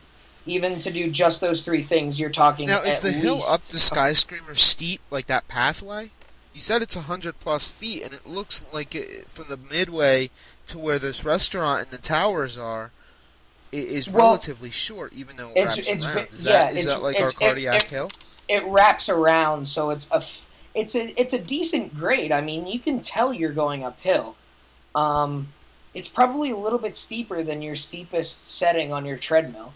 even 0.46 0.78
to 0.80 0.92
do 0.92 1.10
just 1.10 1.40
those 1.40 1.62
three 1.62 1.82
things, 1.82 2.20
you're 2.20 2.30
talking. 2.30 2.66
Now, 2.68 2.82
is 2.82 3.00
the 3.00 3.12
hill 3.12 3.42
up 3.48 3.60
the 3.62 3.78
Skyscreamer 3.78 4.56
steep 4.56 5.00
like 5.10 5.26
that 5.26 5.48
pathway? 5.48 6.10
You 6.52 6.60
said 6.60 6.82
it's 6.82 6.96
a 6.96 7.02
hundred 7.02 7.38
plus 7.40 7.68
feet, 7.68 8.02
and 8.04 8.12
it 8.12 8.26
looks 8.26 8.64
like 8.72 8.94
it, 8.94 9.28
from 9.28 9.46
the 9.48 9.56
midway 9.56 10.30
to 10.66 10.78
where 10.78 10.98
this 10.98 11.24
restaurant 11.24 11.82
and 11.82 11.90
the 11.90 11.98
towers 11.98 12.58
are, 12.58 12.90
it 13.70 13.84
is 13.84 14.10
Well, 14.10 14.26
relatively 14.30 14.70
short, 14.70 15.12
even 15.12 15.36
though 15.36 15.50
it 15.50 15.58
it's- 15.58 15.76
wraps 15.76 15.88
it's 15.88 16.04
around. 16.04 16.28
Is 16.32 16.44
yeah, 16.44 16.52
that, 16.52 16.76
is 16.76 16.86
that 16.86 17.02
like 17.02 17.20
our 17.20 17.30
cardiac 17.30 17.84
it- 17.84 17.90
hill? 17.90 18.10
It 18.48 18.64
wraps 18.66 19.08
around, 19.08 19.68
so 19.68 19.90
it's 19.90 20.08
a 20.10 20.20
it's 20.74 20.94
a 20.94 21.20
it's 21.20 21.32
a 21.32 21.38
decent 21.38 21.94
grade. 21.94 22.32
I 22.32 22.40
mean, 22.40 22.66
you 22.66 22.78
can 22.78 23.00
tell 23.00 23.32
you're 23.32 23.52
going 23.52 23.84
uphill. 23.84 24.36
Um, 24.94 25.48
it's 25.94 26.08
probably 26.08 26.50
a 26.50 26.56
little 26.56 26.78
bit 26.78 26.96
steeper 26.96 27.42
than 27.42 27.62
your 27.62 27.76
steepest 27.76 28.50
setting 28.50 28.92
on 28.92 29.04
your 29.04 29.16
treadmill, 29.16 29.72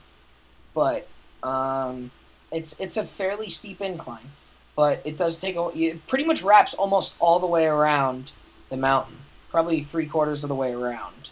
but 0.73 1.09
um, 1.43 2.11
it's 2.53 2.79
it's 2.79 2.97
a 2.97 3.05
fairly 3.05 3.51
steep 3.51 3.81
incline. 3.81 4.33
But 4.77 5.03
it 5.05 5.17
does 5.17 5.39
take 5.39 5.57
a 5.57 5.71
it 5.75 6.07
pretty 6.07 6.25
much 6.25 6.43
wraps 6.43 6.75
almost 6.75 7.17
all 7.21 7.39
the 7.39 7.47
way 7.47 7.67
around 7.67 8.33
the 8.71 8.77
mountain, 8.77 9.19
probably 9.51 9.83
three 9.83 10.07
quarters 10.07 10.45
of 10.45 10.49
the 10.49 10.55
way 10.55 10.73
around. 10.73 11.31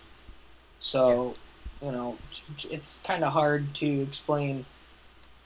So, 0.81 1.35
you 1.81 1.93
know, 1.93 2.19
it's 2.69 2.99
kind 3.05 3.23
of 3.25 3.33
hard 3.33 3.75
to 3.77 3.87
explain. 3.87 4.65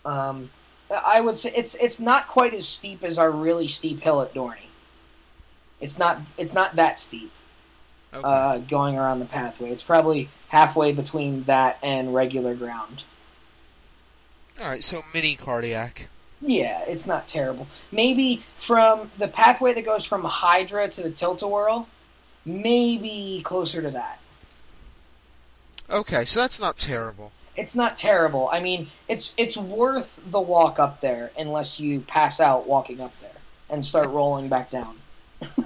Um, 0.05 0.51
I 0.91 1.21
would 1.21 1.37
say 1.37 1.53
it's 1.55 1.75
it's 1.77 1.99
not 2.01 2.29
quite 2.29 2.55
as 2.55 2.67
steep 2.67 3.03
as 3.03 3.19
our 3.19 3.31
really 3.31 3.69
steep 3.69 4.01
hill 4.01 4.23
at 4.23 4.33
Dorney. 4.35 4.69
It's 5.81 5.99
not 5.99 6.21
it's 6.39 6.55
not 6.55 6.77
that 6.77 6.99
steep 6.99 7.33
Okay. 8.15 8.23
uh, 8.25 8.59
going 8.59 8.97
around 8.97 9.19
the 9.19 9.27
pathway. 9.27 9.71
It's 9.71 9.83
probably 9.83 10.31
halfway 10.49 10.93
between 10.93 11.43
that 11.45 11.79
and 11.83 12.15
regular 12.15 12.55
ground. 12.55 13.03
All 14.61 14.69
right, 14.69 14.83
so 14.83 15.03
mini 15.13 15.35
cardiac. 15.35 16.09
Yeah, 16.41 16.83
it's 16.87 17.07
not 17.07 17.29
terrible. 17.29 17.67
Maybe 17.93 18.43
from 18.57 19.11
the 19.19 19.29
pathway 19.29 19.75
that 19.75 19.85
goes 19.85 20.05
from 20.05 20.25
Hydra 20.25 20.89
to 20.89 21.03
the 21.03 21.11
Tilt-A-Whirl, 21.11 21.89
maybe 22.45 23.43
closer 23.45 23.83
to 23.83 23.91
that. 23.91 24.21
Okay, 25.91 26.25
so 26.25 26.41
that's 26.41 26.61
not 26.61 26.77
terrible. 26.79 27.33
It's 27.57 27.75
not 27.75 27.97
terrible. 27.97 28.49
I 28.53 28.61
mean, 28.61 28.89
it's 29.09 29.33
it's 29.37 29.57
worth 29.57 30.21
the 30.27 30.41
walk 30.41 30.79
up 30.79 31.01
there 31.01 31.33
unless 31.39 31.81
you 31.81 32.01
pass 32.01 32.41
out 32.41 32.67
walking 32.67 33.01
up 33.01 33.19
there 33.21 33.31
and 33.71 33.85
start 33.85 34.09
rolling 34.09 34.49
back 34.49 34.71
down. 34.71 34.99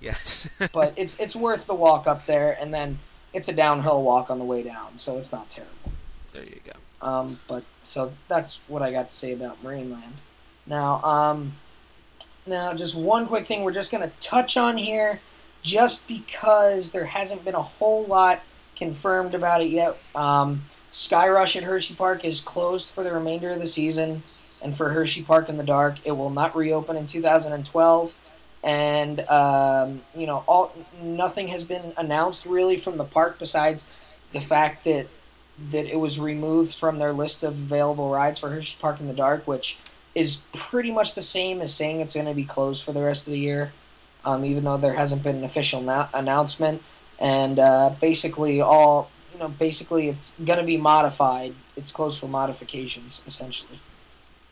Yes. 0.00 0.68
but 0.72 0.94
it's 0.96 1.18
it's 1.20 1.36
worth 1.36 1.66
the 1.66 1.74
walk 1.74 2.06
up 2.06 2.26
there, 2.26 2.56
and 2.60 2.72
then 2.74 2.98
it's 3.32 3.48
a 3.48 3.52
downhill 3.52 4.02
walk 4.02 4.30
on 4.30 4.38
the 4.38 4.44
way 4.44 4.62
down, 4.62 4.98
so 4.98 5.18
it's 5.18 5.32
not 5.32 5.48
terrible. 5.48 5.92
there 6.32 6.44
you 6.44 6.60
go. 6.64 6.72
Um, 7.06 7.38
but 7.48 7.64
so 7.82 8.12
that's 8.28 8.60
what 8.66 8.82
I 8.82 8.90
got 8.90 9.08
to 9.08 9.14
say 9.14 9.32
about 9.32 9.62
Marineland. 9.62 10.18
Now, 10.66 11.02
um, 11.02 11.54
now 12.46 12.74
just 12.74 12.94
one 12.94 13.26
quick 13.26 13.46
thing 13.46 13.62
we're 13.62 13.72
just 13.72 13.92
gonna 13.92 14.12
touch 14.20 14.56
on 14.56 14.76
here, 14.76 15.20
just 15.62 16.08
because 16.08 16.92
there 16.92 17.06
hasn't 17.06 17.44
been 17.44 17.54
a 17.54 17.62
whole 17.62 18.04
lot 18.04 18.40
confirmed 18.76 19.34
about 19.34 19.60
it 19.60 19.70
yet. 19.70 19.96
Um, 20.14 20.64
Skyrush 20.92 21.56
at 21.56 21.64
Hershey 21.64 21.94
Park 21.94 22.24
is 22.24 22.40
closed 22.40 22.90
for 22.90 23.04
the 23.04 23.12
remainder 23.12 23.50
of 23.50 23.60
the 23.60 23.66
season, 23.66 24.22
and 24.62 24.76
for 24.76 24.90
Hershey 24.90 25.22
Park 25.22 25.48
in 25.48 25.56
the 25.56 25.64
Dark, 25.64 25.98
it 26.04 26.12
will 26.12 26.30
not 26.30 26.56
reopen 26.56 26.96
in 26.96 27.06
2012 27.06 28.14
and 28.62 29.20
um, 29.20 30.02
you 30.14 30.26
know 30.26 30.44
all 30.46 30.74
nothing 31.00 31.48
has 31.48 31.64
been 31.64 31.94
announced 31.96 32.44
really 32.44 32.76
from 32.76 32.98
the 32.98 33.04
park 33.04 33.38
besides 33.38 33.86
the 34.32 34.40
fact 34.40 34.84
that 34.84 35.08
that 35.70 35.86
it 35.86 35.98
was 35.98 36.18
removed 36.18 36.74
from 36.74 36.98
their 36.98 37.12
list 37.12 37.42
of 37.42 37.52
available 37.54 38.10
rides 38.10 38.38
for 38.38 38.48
Hershey 38.50 38.76
Park 38.80 38.98
in 38.98 39.08
the 39.08 39.14
Dark, 39.14 39.46
which 39.46 39.78
is 40.14 40.42
pretty 40.54 40.90
much 40.90 41.14
the 41.14 41.22
same 41.22 41.60
as 41.60 41.74
saying 41.74 42.00
it's 42.00 42.14
going 42.14 42.26
to 42.26 42.34
be 42.34 42.44
closed 42.44 42.82
for 42.82 42.92
the 42.92 43.02
rest 43.02 43.26
of 43.26 43.32
the 43.32 43.38
year, 43.38 43.72
um, 44.24 44.44
even 44.44 44.64
though 44.64 44.78
there 44.78 44.94
hasn't 44.94 45.22
been 45.22 45.36
an 45.36 45.44
official 45.44 45.82
na- 45.82 46.08
announcement. 46.14 46.82
And 47.18 47.58
uh, 47.58 47.94
basically, 48.00 48.62
all 48.62 49.10
know, 49.40 49.48
basically, 49.48 50.08
it's 50.08 50.32
going 50.44 50.58
to 50.58 50.64
be 50.64 50.76
modified. 50.76 51.54
It's 51.76 51.90
closed 51.90 52.20
for 52.20 52.28
modifications, 52.28 53.22
essentially. 53.26 53.80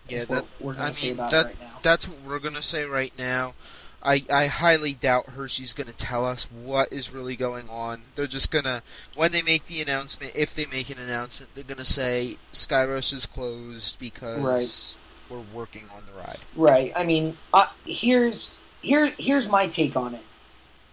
Yeah, 0.09 0.25
that, 0.25 0.47
we're 0.59 0.73
going 0.73 0.85
I 0.87 0.89
to 0.89 0.95
say 0.95 1.07
mean, 1.09 1.15
about 1.15 1.31
that- 1.31 1.47
it 1.47 1.49
right 1.49 1.61
now. 1.61 1.79
That's 1.83 2.09
what 2.09 2.19
we're 2.27 2.41
gonna 2.41 2.61
say 2.63 2.85
right 2.87 3.13
now. 3.17 3.55
I, 4.03 4.25
I 4.33 4.47
highly 4.47 4.95
doubt 4.95 5.27
Hershey's 5.27 5.75
gonna 5.75 5.93
tell 5.93 6.25
us 6.25 6.45
what 6.51 6.93
is 6.93 7.13
really 7.13 7.37
going 7.37 7.69
on. 7.69 8.03
They're 8.17 8.27
just 8.27 8.51
gonna 8.51 8.83
when 9.15 9.31
they 9.31 9.43
make 9.43 9.67
the 9.67 9.81
announcement, 9.81 10.33
if 10.35 10.55
they 10.57 10.67
make 10.67 10.91
an 10.91 10.99
announcement, 10.99 11.55
they're 11.55 11.63
gonna 11.63 11.85
say 11.85 12.37
Skyrush 12.53 13.13
is 13.13 13.27
closed 13.27 14.01
because 14.01 14.97
we're 15.31 15.45
working 15.55 15.85
on 15.95 16.03
the 16.07 16.13
ride. 16.15 16.39
Right. 16.57 16.93
I 16.97 17.05
mean, 17.05 17.39
uh, 17.55 17.67
here's 17.87 18.57
here 18.83 19.13
here's 19.19 19.49
my 19.49 19.69
take 19.69 19.95
on 19.95 20.15
it. 20.17 20.23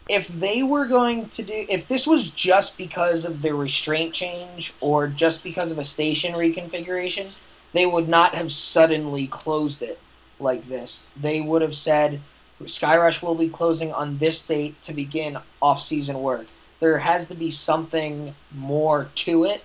If 0.07 0.27
they 0.27 0.61
were 0.61 0.85
going 0.85 1.29
to 1.29 1.43
do, 1.43 1.65
if 1.67 1.87
this 1.87 2.05
was 2.05 2.29
just 2.29 2.77
because 2.77 3.25
of 3.25 3.41
the 3.41 3.55
restraint 3.55 4.13
change 4.13 4.73
or 4.79 5.07
just 5.07 5.43
because 5.43 5.71
of 5.71 5.79
a 5.79 5.83
station 5.83 6.33
reconfiguration, 6.33 7.31
they 7.73 7.85
would 7.85 8.07
not 8.07 8.35
have 8.35 8.51
suddenly 8.51 9.27
closed 9.27 9.81
it 9.81 9.99
like 10.39 10.67
this. 10.67 11.09
They 11.19 11.41
would 11.41 11.61
have 11.61 11.75
said, 11.75 12.21
Skyrush 12.61 13.21
will 13.21 13.35
be 13.35 13.49
closing 13.49 13.91
on 13.91 14.19
this 14.19 14.45
date 14.45 14.81
to 14.83 14.93
begin 14.93 15.39
off-season 15.61 16.21
work. 16.21 16.45
There 16.79 16.99
has 16.99 17.27
to 17.27 17.35
be 17.35 17.49
something 17.51 18.35
more 18.51 19.09
to 19.15 19.43
it. 19.43 19.63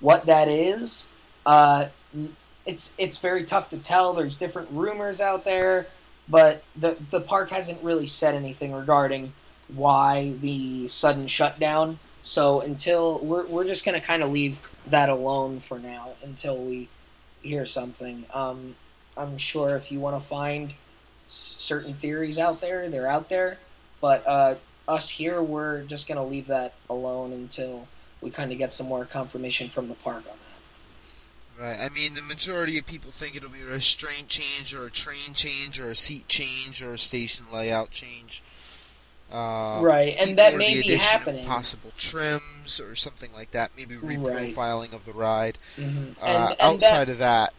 What 0.00 0.26
that 0.26 0.48
is, 0.48 1.08
uh, 1.46 1.86
it's 2.66 2.92
it's 2.98 3.18
very 3.18 3.44
tough 3.44 3.68
to 3.70 3.78
tell. 3.78 4.12
There's 4.12 4.36
different 4.36 4.70
rumors 4.70 5.20
out 5.20 5.44
there, 5.44 5.86
but 6.28 6.64
the 6.76 6.96
the 7.10 7.20
park 7.20 7.50
hasn't 7.50 7.82
really 7.82 8.06
said 8.06 8.34
anything 8.34 8.72
regarding 8.72 9.32
why 9.74 10.34
the 10.40 10.86
sudden 10.86 11.26
shutdown. 11.26 11.98
So 12.22 12.60
until 12.60 13.18
we're 13.18 13.46
we're 13.46 13.64
just 13.64 13.84
gonna 13.84 14.00
kind 14.00 14.22
of 14.22 14.30
leave 14.30 14.60
that 14.86 15.08
alone 15.08 15.60
for 15.60 15.78
now 15.78 16.10
until 16.22 16.56
we 16.56 16.88
hear 17.42 17.66
something. 17.66 18.26
Um, 18.32 18.76
I'm 19.16 19.38
sure 19.38 19.76
if 19.76 19.90
you 19.90 20.00
want 20.00 20.20
to 20.20 20.26
find 20.26 20.74
certain 21.26 21.94
theories 21.94 22.38
out 22.38 22.60
there, 22.60 22.88
they're 22.88 23.08
out 23.08 23.28
there. 23.28 23.58
But 24.00 24.26
uh, 24.26 24.54
us 24.88 25.10
here, 25.10 25.42
we're 25.42 25.82
just 25.84 26.08
gonna 26.08 26.24
leave 26.24 26.46
that 26.48 26.74
alone 26.88 27.32
until 27.32 27.88
we 28.20 28.30
kind 28.30 28.52
of 28.52 28.58
get 28.58 28.72
some 28.72 28.86
more 28.86 29.04
confirmation 29.04 29.68
from 29.68 29.88
the 29.88 29.94
park 29.94 30.24
on 30.30 30.36
that. 30.36 31.62
Right. 31.62 31.78
I 31.78 31.90
mean, 31.90 32.14
the 32.14 32.22
majority 32.22 32.78
of 32.78 32.86
people 32.86 33.10
think 33.10 33.36
it'll 33.36 33.50
be 33.50 33.60
a 33.60 33.66
restraint 33.66 34.28
change, 34.28 34.74
or 34.74 34.86
a 34.86 34.90
train 34.90 35.34
change, 35.34 35.78
or 35.78 35.90
a 35.90 35.94
seat 35.94 36.26
change, 36.26 36.82
or 36.82 36.92
a 36.92 36.98
station 36.98 37.46
layout 37.52 37.90
change. 37.90 38.42
Uh, 39.30 39.80
Right, 39.82 40.16
and 40.18 40.36
that 40.38 40.56
may 40.56 40.80
be 40.80 40.94
happening. 40.96 41.44
Possible 41.44 41.92
trims 41.96 42.80
or 42.80 42.94
something 42.94 43.32
like 43.32 43.52
that. 43.52 43.70
Maybe 43.76 43.96
Right. 43.96 44.18
reprofiling 44.18 44.92
of 44.92 45.04
the 45.04 45.12
ride. 45.12 45.58
Mm-hmm. 45.76 46.12
Uh, 46.20 46.54
outside 46.60 47.08
of 47.08 47.18
that, 47.18 47.52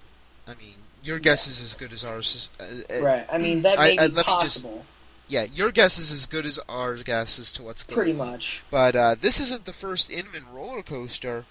I 0.48 0.52
mean, 0.56 0.76
your 1.04 1.20
guess 1.20 1.48
is 1.48 1.62
as 1.62 1.76
good 1.76 1.94
as 1.94 2.04
ours. 2.04 2.50
Uh, 2.60 2.64
uh, 2.94 3.02
right, 3.02 3.26
I 3.32 3.38
mean 3.38 3.62
that 3.64 3.78
may 3.80 3.84
I- 3.84 3.92
be 3.92 3.98
let 3.98 4.10
me 4.12 4.16
just- 4.18 4.28
possible, 4.28 4.86
Yeah, 5.28 5.44
your 5.54 5.72
guess 5.72 5.98
is 5.98 6.12
as 6.12 6.26
good 6.26 6.46
as 6.46 6.60
our 6.68 6.96
guess 6.98 7.40
as 7.40 7.54
to 7.54 7.64
what's 7.64 7.84
going 7.84 7.96
pretty 7.96 8.12
on. 8.12 8.18
much. 8.18 8.64
But 8.70 8.96
uh, 8.98 9.16
this 9.16 9.40
isn't 9.40 9.64
the 9.64 9.72
first 9.74 10.10
Intamin 10.12 10.44
roller 10.54 10.82
coaster 10.84 11.46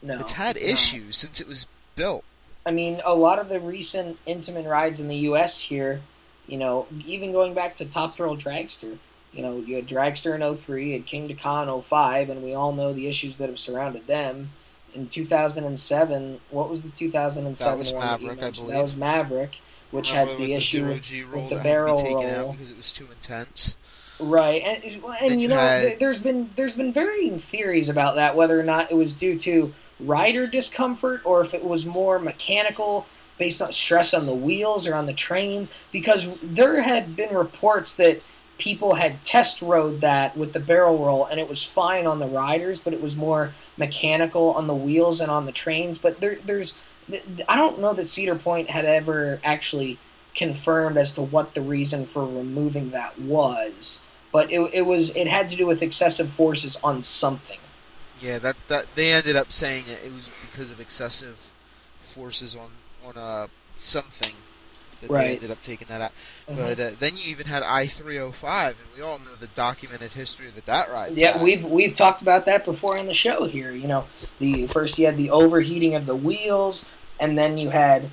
No, 0.00 0.18
that's 0.18 0.32
had 0.32 0.54
not. 0.54 0.62
issues 0.62 1.16
since 1.16 1.40
it 1.40 1.48
was 1.48 1.66
built. 1.96 2.22
I 2.64 2.70
mean, 2.70 3.02
a 3.04 3.14
lot 3.14 3.40
of 3.40 3.48
the 3.48 3.58
recent 3.58 4.24
Intamin 4.24 4.66
rides 4.70 5.00
in 5.00 5.08
the 5.08 5.16
U.S. 5.16 5.60
here, 5.62 6.00
you 6.46 6.56
know, 6.56 6.86
even 7.04 7.32
going 7.32 7.54
back 7.54 7.74
to 7.76 7.84
Top 7.84 8.14
Thrill 8.16 8.36
Dragster, 8.36 8.98
you 9.34 9.42
know, 9.42 9.58
you 9.58 9.76
had 9.76 9.86
Dragster 9.86 10.34
in 10.34 10.56
03, 10.56 10.86
you 10.86 10.92
had 10.94 11.06
Kingda 11.06 11.38
Ka 11.38 11.80
05, 11.80 12.30
and 12.30 12.42
we 12.42 12.54
all 12.54 12.72
know 12.72 12.92
the 12.92 13.08
issues 13.08 13.38
that 13.38 13.48
have 13.48 13.58
surrounded 13.58 14.06
them. 14.06 14.50
In 14.94 15.08
2007, 15.08 16.40
what 16.50 16.70
was 16.70 16.82
the 16.82 16.88
2007 16.90 17.72
That 17.72 17.78
was 17.78 17.92
one 17.92 18.00
that 18.06 18.20
you 18.20 18.28
Maverick, 18.28 18.42
I 18.44 18.50
believe. 18.50 18.70
That 18.70 18.82
was 18.82 18.96
Maverick, 18.96 19.60
which 19.90 20.10
Remember 20.12 20.32
had 20.32 20.40
the 20.40 20.54
issue 20.54 20.86
with, 20.86 21.02
G 21.02 21.24
roll 21.24 21.42
with 21.42 21.50
the 21.50 21.56
that 21.56 21.64
barrel 21.64 21.96
roll. 21.96 22.52
because 22.52 22.70
it 22.70 22.76
was 22.76 22.92
too 22.92 23.08
intense. 23.10 23.76
Right, 24.20 24.62
and 24.62 25.02
and 25.20 25.32
you 25.32 25.38
you 25.40 25.48
know, 25.48 25.56
had- 25.56 25.98
there's 25.98 26.20
been 26.20 26.50
there's 26.54 26.74
been 26.74 26.92
varying 26.92 27.40
theories 27.40 27.88
about 27.88 28.14
that, 28.14 28.36
whether 28.36 28.58
or 28.58 28.62
not 28.62 28.92
it 28.92 28.94
was 28.94 29.12
due 29.14 29.36
to 29.40 29.74
rider 29.98 30.46
discomfort 30.46 31.20
or 31.24 31.40
if 31.40 31.52
it 31.54 31.64
was 31.64 31.84
more 31.84 32.20
mechanical, 32.20 33.06
based 33.38 33.60
on 33.60 33.72
stress 33.72 34.14
on 34.14 34.26
the 34.26 34.34
wheels 34.34 34.86
or 34.86 34.94
on 34.94 35.06
the 35.06 35.12
trains. 35.12 35.72
Because 35.90 36.28
there 36.40 36.82
had 36.82 37.16
been 37.16 37.34
reports 37.34 37.94
that 37.96 38.22
people 38.58 38.94
had 38.94 39.24
test 39.24 39.62
rode 39.62 40.00
that 40.00 40.36
with 40.36 40.52
the 40.52 40.60
barrel 40.60 40.98
roll, 40.98 41.26
and 41.26 41.40
it 41.40 41.48
was 41.48 41.64
fine 41.64 42.06
on 42.06 42.18
the 42.18 42.26
riders, 42.26 42.80
but 42.80 42.92
it 42.92 43.00
was 43.00 43.16
more 43.16 43.52
mechanical 43.76 44.52
on 44.52 44.66
the 44.66 44.74
wheels 44.74 45.20
and 45.20 45.30
on 45.30 45.46
the 45.46 45.52
trains. 45.52 45.98
But 45.98 46.20
there, 46.20 46.38
there's 46.44 46.80
I 47.48 47.56
don't 47.56 47.80
know 47.80 47.92
that 47.92 48.06
Cedar 48.06 48.36
Point 48.36 48.70
had 48.70 48.84
ever 48.84 49.40
actually 49.44 49.98
confirmed 50.34 50.96
as 50.96 51.12
to 51.12 51.22
what 51.22 51.54
the 51.54 51.62
reason 51.62 52.06
for 52.06 52.24
removing 52.24 52.90
that 52.90 53.18
was. 53.20 54.00
But 54.32 54.52
it, 54.52 54.60
it 54.72 54.82
was 54.82 55.10
it 55.10 55.28
had 55.28 55.48
to 55.50 55.56
do 55.56 55.66
with 55.66 55.82
excessive 55.82 56.30
forces 56.30 56.78
on 56.82 57.02
something. 57.02 57.58
Yeah, 58.20 58.38
that 58.38 58.56
that 58.68 58.94
they 58.94 59.12
ended 59.12 59.36
up 59.36 59.52
saying 59.52 59.84
it, 59.88 60.12
was 60.12 60.30
because 60.50 60.70
of 60.70 60.80
excessive 60.80 61.52
forces 62.00 62.56
on 62.56 62.70
on 63.06 63.16
uh, 63.16 63.46
something 63.76 64.32
that 65.08 65.14
Right. 65.14 65.28
they 65.28 65.34
ended 65.34 65.50
up 65.50 65.60
taking 65.60 65.86
that 65.88 66.00
out. 66.00 66.12
Mhm. 66.48 66.56
But 66.56 66.80
uh, 66.80 66.90
then 66.98 67.12
you 67.16 67.30
even 67.30 67.46
had 67.46 67.62
I 67.62 67.86
three 67.86 68.16
hundred 68.18 68.32
five, 68.34 68.76
and 68.80 68.88
we 68.96 69.02
all 69.02 69.18
know 69.18 69.34
the 69.38 69.46
documented 69.48 70.12
history 70.12 70.48
that 70.54 70.66
that 70.66 70.90
ride. 70.90 71.16
Yeah, 71.18 71.32
had. 71.32 71.42
we've 71.42 71.64
we've 71.64 71.94
talked 71.94 72.22
about 72.22 72.46
that 72.46 72.64
before 72.64 72.98
on 72.98 73.06
the 73.06 73.14
show 73.14 73.44
here. 73.46 73.70
You 73.72 73.88
know, 73.88 74.04
the 74.38 74.66
first 74.66 74.98
you 74.98 75.06
had 75.06 75.16
the 75.16 75.30
overheating 75.30 75.94
of 75.94 76.06
the 76.06 76.16
wheels, 76.16 76.84
and 77.20 77.36
then 77.38 77.58
you 77.58 77.70
had 77.70 78.10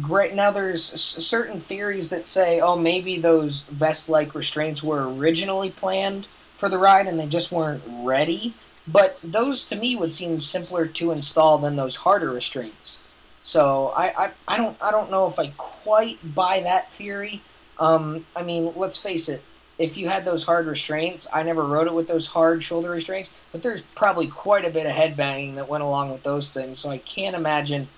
great. 0.00 0.34
Now 0.34 0.50
there's 0.50 0.92
s- 0.92 1.00
certain 1.00 1.60
theories 1.60 2.08
that 2.08 2.26
say, 2.26 2.60
oh, 2.60 2.76
maybe 2.76 3.18
those 3.18 3.60
vest-like 3.70 4.34
restraints 4.34 4.82
were 4.82 5.06
originally 5.12 5.70
planned 5.70 6.26
for 6.56 6.68
the 6.68 6.78
ride, 6.78 7.06
and 7.06 7.20
they 7.20 7.26
just 7.26 7.52
weren't 7.52 7.82
ready. 7.86 8.54
But 8.86 9.18
those 9.22 9.64
to 9.66 9.76
me 9.76 9.94
would 9.94 10.10
seem 10.10 10.40
simpler 10.40 10.86
to 10.86 11.12
install 11.12 11.58
than 11.58 11.76
those 11.76 11.96
harder 11.96 12.30
restraints. 12.30 13.00
So 13.44 13.88
I, 13.88 14.24
I, 14.26 14.30
I 14.48 14.56
don't 14.56 14.76
I 14.80 14.90
don't 14.90 15.10
know 15.10 15.26
if 15.28 15.38
I 15.38 15.48
quite 15.56 16.34
buy 16.34 16.60
that 16.60 16.92
theory. 16.92 17.42
Um, 17.78 18.26
I 18.36 18.42
mean, 18.42 18.72
let's 18.76 18.96
face 18.96 19.28
it 19.28 19.42
if 19.78 19.96
you 19.96 20.08
had 20.08 20.24
those 20.24 20.44
hard 20.44 20.66
restraints, 20.66 21.26
I 21.32 21.42
never 21.42 21.64
rode 21.64 21.86
it 21.86 21.94
with 21.94 22.06
those 22.06 22.26
hard 22.26 22.62
shoulder 22.62 22.90
restraints, 22.90 23.30
but 23.50 23.62
there's 23.62 23.82
probably 23.96 24.28
quite 24.28 24.64
a 24.64 24.70
bit 24.70 24.86
of 24.86 24.92
headbanging 24.92 25.56
that 25.56 25.68
went 25.68 25.82
along 25.82 26.12
with 26.12 26.22
those 26.22 26.52
things. 26.52 26.78
So 26.78 26.90
I 26.90 26.98
can't 26.98 27.34
imagine 27.34 27.88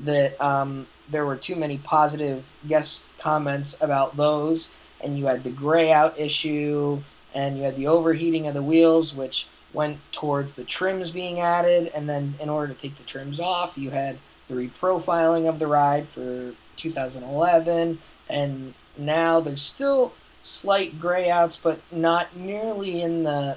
that 0.00 0.40
um, 0.40 0.86
there 1.10 1.26
were 1.26 1.36
too 1.36 1.56
many 1.56 1.78
positive 1.78 2.52
guest 2.66 3.14
comments 3.18 3.76
about 3.82 4.16
those. 4.16 4.72
And 5.02 5.18
you 5.18 5.26
had 5.26 5.44
the 5.44 5.50
gray 5.50 5.92
out 5.92 6.18
issue, 6.18 7.02
and 7.34 7.58
you 7.58 7.64
had 7.64 7.76
the 7.76 7.88
overheating 7.88 8.46
of 8.46 8.54
the 8.54 8.62
wheels, 8.62 9.14
which 9.14 9.48
went 9.74 9.98
towards 10.12 10.54
the 10.54 10.64
trims 10.64 11.10
being 11.10 11.40
added. 11.40 11.90
And 11.94 12.08
then, 12.08 12.36
in 12.40 12.48
order 12.48 12.72
to 12.72 12.78
take 12.78 12.96
the 12.96 13.02
trims 13.02 13.38
off, 13.38 13.76
you 13.76 13.90
had 13.90 14.18
the 14.48 14.54
reprofiling 14.54 15.48
of 15.48 15.58
the 15.58 15.66
ride 15.66 16.08
for 16.08 16.54
2011. 16.76 17.98
And 18.28 18.74
now 18.96 19.40
there's 19.40 19.62
still 19.62 20.12
slight 20.42 21.00
grayouts, 21.00 21.58
but 21.60 21.80
not 21.90 22.36
nearly 22.36 23.02
in 23.02 23.24
the 23.24 23.56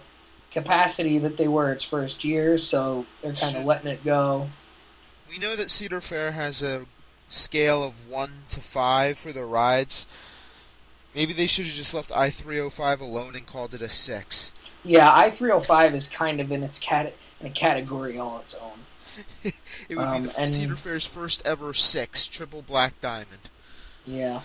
capacity 0.52 1.18
that 1.20 1.38
they 1.38 1.48
were 1.48 1.72
its 1.72 1.84
first 1.84 2.24
year. 2.24 2.58
So 2.58 3.06
they're 3.22 3.34
kind 3.34 3.58
of 3.58 3.66
letting 3.66 3.92
it 3.92 4.04
go. 4.04 4.50
We 5.30 5.38
know 5.38 5.56
that 5.56 5.70
Cedar 5.70 6.02
Fair 6.02 6.32
has 6.32 6.64
a 6.64 6.86
scale 7.28 7.84
of 7.84 8.08
one 8.10 8.32
to 8.50 8.62
five 8.62 9.18
for 9.18 9.32
their 9.32 9.46
rides. 9.46 10.08
Maybe 11.14 11.34
they 11.34 11.48
should 11.48 11.66
have 11.66 11.76
just 11.76 11.94
left 11.94 12.12
I 12.16 12.30
three 12.30 12.58
hundred 12.58 12.72
five 12.72 13.02
alone 13.02 13.36
and 13.36 13.46
called 13.46 13.74
it 13.74 13.82
a 13.82 13.90
six. 13.90 14.54
Yeah, 14.84 15.14
I 15.14 15.32
three 15.32 15.50
hundred 15.50 15.66
five 15.66 15.96
is 15.96 16.08
kind 16.08 16.40
of 16.40 16.52
in 16.52 16.64
its 16.64 16.80
cat 16.80 17.14
in 17.40 17.48
a 17.48 17.50
category 17.50 18.18
all 18.18 18.40
its 18.40 18.56
own. 18.56 18.87
It 19.89 19.95
would 19.95 20.05
Um, 20.05 20.24
be 20.24 20.30
the 20.30 20.39
and- 20.39 20.49
Cedar 20.49 20.76
Fair's 20.76 21.05
first 21.07 21.45
ever 21.45 21.74
six 21.74 22.28
triple 22.28 22.61
black 22.61 22.99
diamond. 22.99 23.49
Yeah, 24.05 24.41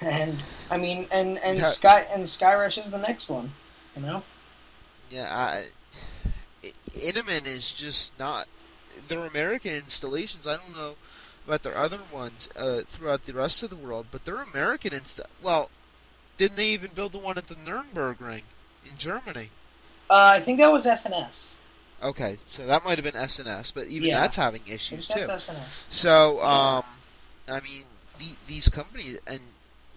and 0.00 0.42
I 0.70 0.76
mean, 0.78 1.06
and 1.10 1.38
and 1.38 1.58
Yeah. 1.58 1.64
Sky 1.64 2.00
and 2.10 2.24
Skyrush 2.24 2.78
is 2.78 2.90
the 2.90 2.98
next 2.98 3.28
one. 3.28 3.54
You 3.96 4.02
know. 4.02 4.22
Yeah, 5.10 5.28
I, 5.30 5.64
I- 6.64 6.72
Intamin 6.98 7.46
is 7.46 7.72
just 7.72 8.18
not. 8.18 8.46
Their 9.08 9.26
American 9.26 9.72
installations. 9.74 10.46
I 10.46 10.56
don't 10.56 10.74
know 10.76 10.94
about 11.46 11.62
their 11.62 11.76
other 11.76 11.98
ones 12.12 12.48
uh, 12.56 12.80
throughout 12.86 13.24
the 13.24 13.34
rest 13.34 13.62
of 13.62 13.70
the 13.70 13.76
world, 13.76 14.06
but 14.10 14.24
their 14.24 14.40
American 14.42 14.92
insta. 14.92 15.22
Well, 15.42 15.68
didn't 16.38 16.56
they 16.56 16.68
even 16.68 16.90
build 16.94 17.12
the 17.12 17.18
one 17.18 17.36
at 17.36 17.48
the 17.48 17.56
Nuremberg 17.66 18.20
Ring 18.20 18.42
in 18.84 18.96
Germany? 18.96 19.50
Uh, 20.08 20.32
I 20.36 20.40
think 20.40 20.58
that 20.58 20.72
was 20.72 20.86
S&S. 20.86 21.56
Okay, 22.04 22.36
so 22.44 22.66
that 22.66 22.84
might 22.84 22.98
have 22.98 23.04
been 23.04 23.16
S&S, 23.20 23.70
but 23.70 23.86
even 23.86 24.08
Yeah. 24.08 24.20
that's 24.20 24.36
having 24.36 24.60
issues 24.66 25.08
that's 25.08 25.26
too. 25.26 25.32
S&S. 25.32 25.86
So, 25.88 26.42
um, 26.44 26.84
I 27.48 27.60
mean, 27.60 27.84
the, 28.18 28.36
these 28.46 28.68
companies 28.68 29.18
and 29.26 29.40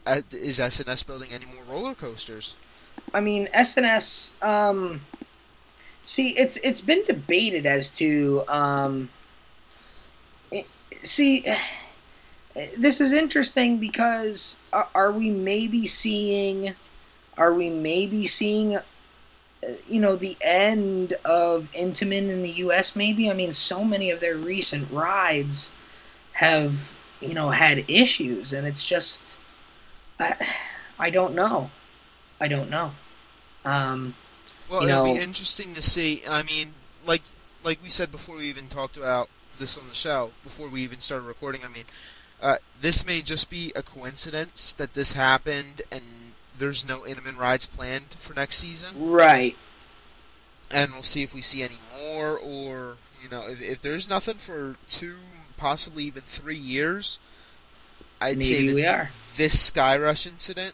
uh, 0.05 0.21
is 0.31 0.59
S&S 0.61 1.03
building 1.03 1.29
any 1.33 1.45
more 1.45 1.63
roller 1.69 1.93
coasters? 1.93 2.55
I 3.13 3.19
mean, 3.19 3.49
S&S. 3.53 4.33
Um, 4.41 5.01
see, 6.03 6.29
it's 6.37 6.55
it's 6.63 6.79
been 6.79 7.03
debated 7.05 7.65
as 7.65 7.95
to. 7.97 8.43
Um, 8.47 9.09
it- 10.49 10.67
see, 11.03 11.45
this 12.77 13.01
is 13.01 13.11
interesting 13.11 13.79
because 13.79 14.55
are, 14.71 14.87
are 14.95 15.11
we 15.11 15.29
maybe 15.29 15.87
seeing? 15.87 16.73
Are 17.37 17.53
we 17.53 17.69
maybe 17.69 18.27
seeing? 18.27 18.79
You 19.89 19.99
know, 19.99 20.15
the 20.15 20.37
end 20.41 21.13
of 21.25 21.67
Intamin 21.73 22.29
in 22.29 22.41
the 22.43 22.51
U.S. 22.51 22.95
Maybe 22.95 23.29
I 23.29 23.33
mean, 23.33 23.53
so 23.53 23.83
many 23.83 24.11
of 24.11 24.19
their 24.19 24.35
recent 24.35 24.91
rides 24.91 25.73
have 26.33 26.95
you 27.19 27.33
know 27.33 27.49
had 27.51 27.85
issues, 27.89 28.53
and 28.53 28.67
it's 28.67 28.85
just. 28.85 29.39
I, 30.19 30.35
I 30.99 31.09
don't 31.09 31.35
know. 31.35 31.69
I 32.39 32.47
don't 32.47 32.69
know. 32.69 32.91
Um, 33.65 34.15
Well, 34.69 34.83
it'll 34.83 35.03
be 35.03 35.19
interesting 35.19 35.73
to 35.75 35.81
see. 35.81 36.23
I 36.29 36.43
mean, 36.43 36.73
like 37.05 37.23
like 37.63 37.81
we 37.83 37.89
said 37.89 38.11
before, 38.11 38.37
we 38.37 38.45
even 38.45 38.67
talked 38.67 38.97
about 38.97 39.29
this 39.59 39.77
on 39.77 39.87
the 39.87 39.93
show 39.95 40.31
before 40.43 40.69
we 40.69 40.81
even 40.81 40.99
started 40.99 41.25
recording. 41.25 41.61
I 41.65 41.69
mean, 41.69 41.85
uh, 42.41 42.57
this 42.79 43.05
may 43.05 43.21
just 43.21 43.49
be 43.49 43.71
a 43.75 43.83
coincidence 43.83 44.71
that 44.73 44.93
this 44.93 45.13
happened, 45.13 45.81
and 45.91 46.33
there's 46.57 46.87
no 46.87 46.99
Intamin 47.01 47.37
rides 47.37 47.65
planned 47.65 48.15
for 48.17 48.33
next 48.33 48.57
season. 48.57 49.09
right. 49.09 49.55
And 50.69 50.91
we'll 50.91 51.03
see 51.03 51.23
if 51.23 51.33
we 51.33 51.39
see 51.41 51.63
any 51.63 51.77
more, 51.97 52.37
or 52.37 52.97
you 53.23 53.29
know, 53.29 53.43
if, 53.47 53.61
if 53.61 53.81
there's 53.81 54.09
nothing 54.09 54.35
for 54.35 54.75
two 54.89 55.15
possibly 55.55 56.03
even 56.03 56.21
three 56.23 56.57
years. 56.57 57.19
I'd 58.19 58.41
say 58.43 58.55
Maybe 58.55 58.67
that 58.69 58.75
we 58.75 58.85
are. 58.85 59.09
this 59.37 59.71
Skyrush 59.71 60.27
incident, 60.27 60.73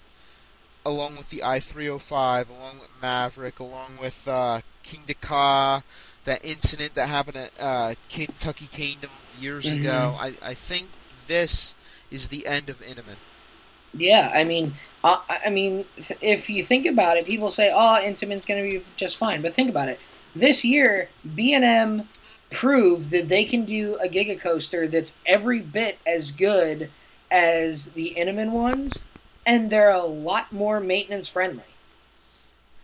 along 0.86 1.18
with 1.18 1.30
the 1.30 1.44
I 1.44 1.60
three 1.60 1.86
hundred 1.88 2.00
five, 2.02 2.50
along 2.50 2.80
with 2.80 2.90
Maverick, 3.02 3.60
along 3.60 3.98
with 4.02 4.28
uh, 4.28 4.62
Kingda 4.84 5.20
Ka, 5.22 5.84
that 6.24 6.44
incident 6.44 6.96
that 6.96 7.08
happened 7.10 7.38
at 7.38 7.52
uh, 7.60 7.94
Kentucky 8.10 8.66
Kingdom 8.68 9.12
years 9.40 9.66
Mhm. 9.66 9.82
ago. 9.82 10.16
I, 10.20 10.34
I 10.42 10.54
think 10.56 10.88
this 11.28 11.76
is 12.10 12.30
the 12.30 12.48
end 12.48 12.70
of 12.70 12.80
Intamin. 12.82 13.18
Yeah, 13.94 14.32
I 14.34 14.44
mean, 14.44 14.76
uh, 15.04 15.18
I 15.30 15.50
mean, 15.50 15.86
th- 15.96 16.20
if 16.22 16.50
you 16.50 16.64
think 16.64 16.86
about 16.86 17.18
it, 17.18 17.26
people 17.26 17.52
say, 17.52 17.72
"Oh, 17.72 18.00
Intamin's 18.02 18.46
going 18.46 18.64
to 18.70 18.80
be 18.80 18.86
just 18.96 19.18
fine," 19.18 19.42
but 19.42 19.54
think 19.54 19.70
about 19.70 19.90
it. 19.90 20.00
This 20.36 20.66
year, 20.66 21.10
B 21.36 21.54
and 21.54 21.64
M 21.64 22.10
proved 22.50 23.12
that 23.12 23.30
they 23.30 23.46
can 23.46 23.66
do 23.66 23.96
a 23.98 24.08
Giga 24.08 24.40
Coaster 24.40 24.88
that's 24.88 25.16
every 25.26 25.60
bit 25.60 26.00
as 26.06 26.32
good 26.32 26.90
as 27.30 27.90
the 27.90 28.14
Intamin 28.18 28.52
ones, 28.52 29.06
and 29.46 29.70
they're 29.70 29.90
a 29.90 30.04
lot 30.04 30.52
more 30.52 30.80
maintenance 30.80 31.28
friendly. 31.28 31.64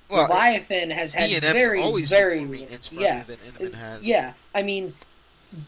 Well, 0.10 0.24
Leviathan 0.24 0.89
has 0.89 1.14
had 1.14 1.30
B&M's 1.30 1.53
very, 1.53 1.82
always 1.82 2.10
very 2.10 2.43
maintenance 2.43 2.88
friendly 2.88 3.05
yeah, 3.05 3.24
than 3.24 3.38
Intamin 3.38 3.76
has. 3.76 4.07
yeah. 4.07 4.34
I 4.55 4.64
mean, 4.64 4.95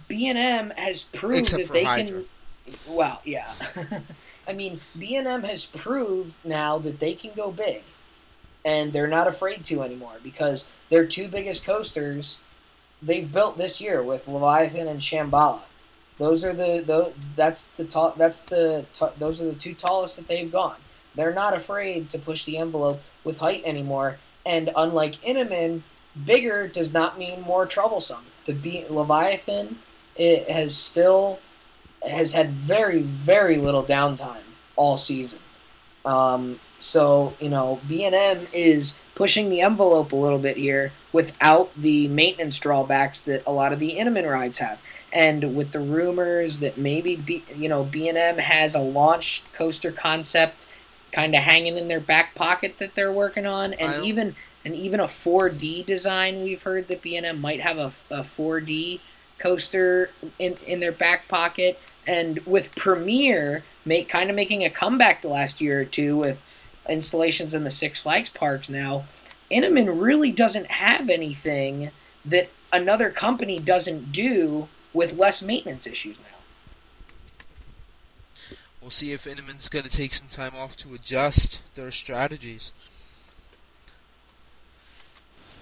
B 0.08 0.28
and 0.28 0.38
M 0.38 0.74
has 0.78 1.04
proved 1.04 1.40
Except 1.40 1.68
that 1.68 1.74
they 1.74 1.84
Hydra. 1.84 2.24
can. 2.66 2.76
Well, 2.90 3.22
yeah. 3.24 3.52
I 4.48 4.54
mean, 4.54 4.80
B 4.98 5.16
and 5.16 5.28
M 5.28 5.44
has 5.44 5.66
proved 5.66 6.38
now 6.44 6.78
that 6.80 7.00
they 7.00 7.14
can 7.14 7.32
go 7.36 7.52
big, 7.52 7.84
and 8.66 8.92
they're 8.92 9.08
not 9.08 9.28
afraid 9.28 9.64
to 9.66 9.84
anymore 9.84 10.16
because 10.24 10.68
their 10.90 11.06
two 11.06 11.28
biggest 11.28 11.66
coasters 11.66 12.40
they've 13.02 13.32
built 13.32 13.58
this 13.58 13.82
year 13.82 14.04
with 14.04 14.28
Leviathan 14.28 14.88
and 14.88 15.00
Shambhala. 15.00 15.64
Those 16.18 16.46
are 16.46 16.54
the 16.54 17.14
that's 17.36 17.66
the 17.78 17.86
tall 17.86 18.14
that's 18.18 18.42
the 18.42 18.86
those 19.18 19.42
are 19.42 19.46
the 19.46 19.56
two 19.56 19.74
tallest 19.74 20.18
that 20.18 20.28
they've 20.28 20.52
gone. 20.52 20.78
They're 21.16 21.34
not 21.34 21.56
afraid 21.56 22.10
to 22.12 22.20
push 22.20 22.46
the 22.46 22.58
envelope 22.58 23.02
with 23.24 23.40
height 23.40 23.64
anymore. 23.66 24.18
And 24.46 24.70
unlike 24.76 25.22
Intamin, 25.22 25.82
bigger 26.26 26.68
does 26.68 26.94
not 26.94 27.18
mean 27.18 27.42
more 27.42 27.66
troublesome. 27.66 28.26
The 28.46 28.54
B- 28.54 28.86
Leviathan 28.90 29.80
it 30.16 30.50
has 30.50 30.76
still 30.76 31.40
has 32.08 32.34
had 32.34 32.52
very 32.52 33.02
very 33.02 33.58
little 33.58 33.84
downtime 33.84 34.44
all 34.76 34.98
season. 34.98 35.40
Um, 36.06 36.60
so 36.80 37.34
you 37.40 37.50
know 37.50 37.80
B 37.88 38.04
and 38.06 38.16
M 38.16 38.48
is 38.54 38.98
pushing 39.16 39.50
the 39.50 39.62
envelope 39.62 40.12
a 40.12 40.16
little 40.16 40.40
bit 40.40 40.58
here 40.58 40.94
without 41.14 41.72
the 41.76 42.08
maintenance 42.08 42.58
drawbacks 42.58 43.22
that 43.24 43.44
a 43.46 43.52
lot 43.52 43.74
of 43.74 43.80
the 43.80 43.98
Intamin 43.98 44.30
rides 44.30 44.58
have. 44.60 44.82
And 45.14 45.56
with 45.56 45.74
the 45.74 45.80
rumors 45.80 46.60
that 46.60 46.78
maybe 46.78 47.16
B, 47.18 47.44
you 47.56 47.70
know 47.70 47.84
B 47.84 48.08
and 48.08 48.18
M 48.18 48.38
has 48.38 48.74
a 48.76 48.80
launch 48.80 49.44
coaster 49.54 49.92
concept 49.92 50.68
kind 51.12 51.36
of 51.36 51.42
hanging 51.42 51.78
in 51.78 51.88
their 51.88 52.00
back 52.00 52.34
pocket 52.36 52.78
that 52.78 52.96
they're 52.96 53.12
working 53.12 53.46
on, 53.46 53.74
and 53.74 54.04
even 54.06 54.36
and 54.64 54.76
even 54.76 55.00
a 55.00 55.06
4D 55.06 55.86
design. 55.86 56.44
We've 56.44 56.62
heard 56.62 56.88
that 56.88 57.02
B 57.02 57.18
and 57.18 57.26
M 57.26 57.42
might 57.42 57.62
have 57.62 57.78
a, 57.78 57.92
a 58.10 58.22
4D 58.22 59.02
coaster 59.38 60.12
in 60.40 60.56
in 60.66 60.80
their 60.80 60.92
back 60.92 61.28
pocket, 61.28 61.80
and 62.08 62.40
with 62.46 62.76
Premier 62.76 63.64
make 63.86 64.10
kind 64.10 64.30
of 64.30 64.36
making 64.36 64.64
a 64.64 64.70
comeback 64.70 65.22
the 65.22 65.28
last 65.28 65.62
year 65.62 65.82
or 65.82 65.86
two 65.86 66.18
with 66.18 66.42
installations 66.90 67.54
in 67.54 67.64
the 67.64 67.72
Six 67.72 68.02
Flags 68.02 68.30
parks 68.30 68.70
now. 68.70 69.06
Intamin 69.52 70.02
really 70.02 70.32
doesn't 70.32 70.68
have 70.68 71.10
anything 71.10 71.92
that 72.24 72.50
another 72.72 73.10
company 73.10 73.60
doesn't 73.60 74.12
do 74.12 74.68
with 74.94 75.18
less 75.18 75.42
maintenance 75.42 75.88
issues 75.88 76.18
now. 76.20 76.26
We'll 78.82 78.90
see 78.90 79.12
if 79.12 79.26
Intamin's 79.26 79.70
going 79.70 79.86
to 79.86 79.92
take 79.92 80.14
some 80.14 80.28
time 80.28 80.54
off 80.56 80.76
to 80.78 80.94
adjust 80.96 81.62
their 81.76 81.92
strategies. 81.92 82.74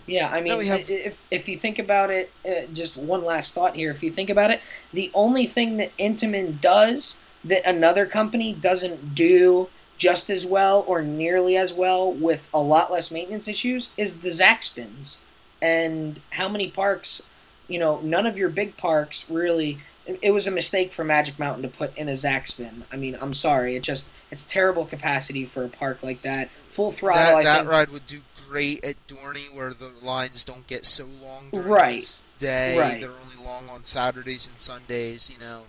Yeah, 0.09 0.29
I 0.29 0.41
mean, 0.41 0.53
have- 0.65 0.89
if 0.89 1.21
if 1.31 1.47
you 1.47 1.57
think 1.57 1.79
about 1.79 2.09
it, 2.09 2.31
uh, 2.45 2.65
just 2.73 2.97
one 2.97 3.23
last 3.23 3.53
thought 3.53 3.75
here. 3.75 3.91
If 3.91 4.03
you 4.03 4.11
think 4.11 4.29
about 4.29 4.51
it, 4.51 4.61
the 4.91 5.11
only 5.13 5.45
thing 5.45 5.77
that 5.77 5.95
Intamin 5.97 6.59
does 6.59 7.17
that 7.43 7.65
another 7.65 8.05
company 8.05 8.53
doesn't 8.53 9.15
do 9.15 9.69
just 9.97 10.29
as 10.29 10.45
well 10.45 10.83
or 10.87 11.01
nearly 11.01 11.55
as 11.57 11.73
well 11.73 12.11
with 12.11 12.49
a 12.53 12.59
lot 12.59 12.91
less 12.91 13.11
maintenance 13.11 13.47
issues 13.47 13.91
is 13.97 14.21
the 14.21 14.29
ZacSpins. 14.29 15.17
And 15.61 16.21
how 16.31 16.47
many 16.47 16.69
parks, 16.69 17.21
you 17.67 17.79
know, 17.79 17.99
none 18.01 18.25
of 18.25 18.37
your 18.37 18.49
big 18.49 18.77
parks 18.77 19.25
really. 19.29 19.79
It- 20.21 20.31
was 20.31 20.47
a 20.47 20.51
mistake 20.51 20.91
for 20.93 21.03
Magic 21.03 21.37
Mountain 21.39 21.63
to 21.63 21.69
put 21.69 21.95
in 21.97 22.07
a 22.09 22.15
spin. 22.17 22.83
I 22.91 22.95
mean, 22.97 23.17
I'm 23.21 23.33
sorry. 23.33 23.75
It 23.75 23.83
just 23.83 24.07
it's 24.31 24.45
terrible 24.45 24.85
capacity 24.85 25.45
for 25.45 25.63
a 25.65 25.69
park 25.69 26.03
like 26.03 26.21
that. 26.23 26.49
Full 26.69 26.91
throttle. 26.91 27.37
that 27.37 27.43
that 27.43 27.57
think, 27.59 27.69
ride 27.69 27.89
would 27.89 28.05
do 28.05 28.21
great 28.47 28.83
at 28.83 28.95
Dorney, 29.07 29.51
where 29.53 29.73
the 29.73 29.91
lines 30.01 30.45
don't 30.45 30.65
get 30.67 30.85
so 30.85 31.05
long 31.21 31.49
during 31.51 31.67
Right. 31.67 32.21
the 32.39 32.45
day. 32.45 32.77
Right. 32.77 33.01
They're 33.01 33.09
only 33.11 33.43
long 33.45 33.67
on 33.69 33.83
Saturdays 33.85 34.47
and 34.47 34.59
Sundays. 34.59 35.29
You 35.31 35.39
know. 35.39 35.63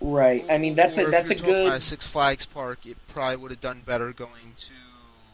Right. 0.00 0.44
I 0.50 0.58
mean, 0.58 0.74
that's 0.74 0.98
Or 0.98 1.08
a 1.08 1.10
that's 1.10 1.30
a 1.30 1.34
you're 1.34 1.38
talking 1.40 1.54
about 1.62 1.70
good 1.70 1.78
a 1.78 1.80
Six 1.80 2.06
Flags 2.06 2.46
park. 2.46 2.84
It 2.86 2.96
probably 3.06 3.36
would 3.36 3.50
have 3.52 3.60
done 3.60 3.82
better 3.86 4.12
going 4.12 4.52
to 4.56 4.72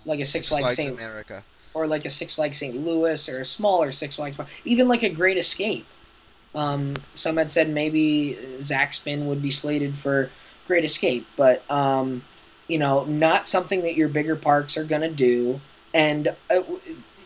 Like 0.05 0.21
a 0.21 0.25
Six 0.27 0.49
Flags 0.49 0.77
Saint- 0.77 0.91
America. 0.97 1.45
or 1.75 1.87
like 1.87 2.05
a 2.05 2.11
Six 2.11 2.35
Flags 2.35 2.59
St. 2.59 2.77
Louis 2.77 3.29
or 3.29 3.41
a 3.41 3.45
smaller 3.45 3.91
Six 3.93 4.17
Flags, 4.17 4.37
park. 4.37 4.49
even 4.65 4.87
like 4.89 5.03
a 5.03 5.09
Great 5.09 5.39
Escape. 5.39 5.87
Um, 6.55 6.97
some 7.15 7.37
had 7.37 7.51
said 7.51 7.71
maybe 7.71 8.37
ZacSpin 8.59 9.27
would 9.27 9.41
be 9.41 9.51
slated 9.51 9.97
for 9.97 10.31
Great 10.67 10.85
Escape, 10.85 11.27
but 11.37 11.69
um, 11.71 12.25
you 12.69 12.79
know, 12.79 13.05
not 13.05 13.47
something 13.47 13.83
that 13.83 13.97
your 13.97 14.09
bigger 14.09 14.37
parks 14.37 14.77
are 14.77 14.85
gonna 14.85 15.11
do. 15.11 15.61
And 15.93 16.35
uh, 16.49 16.63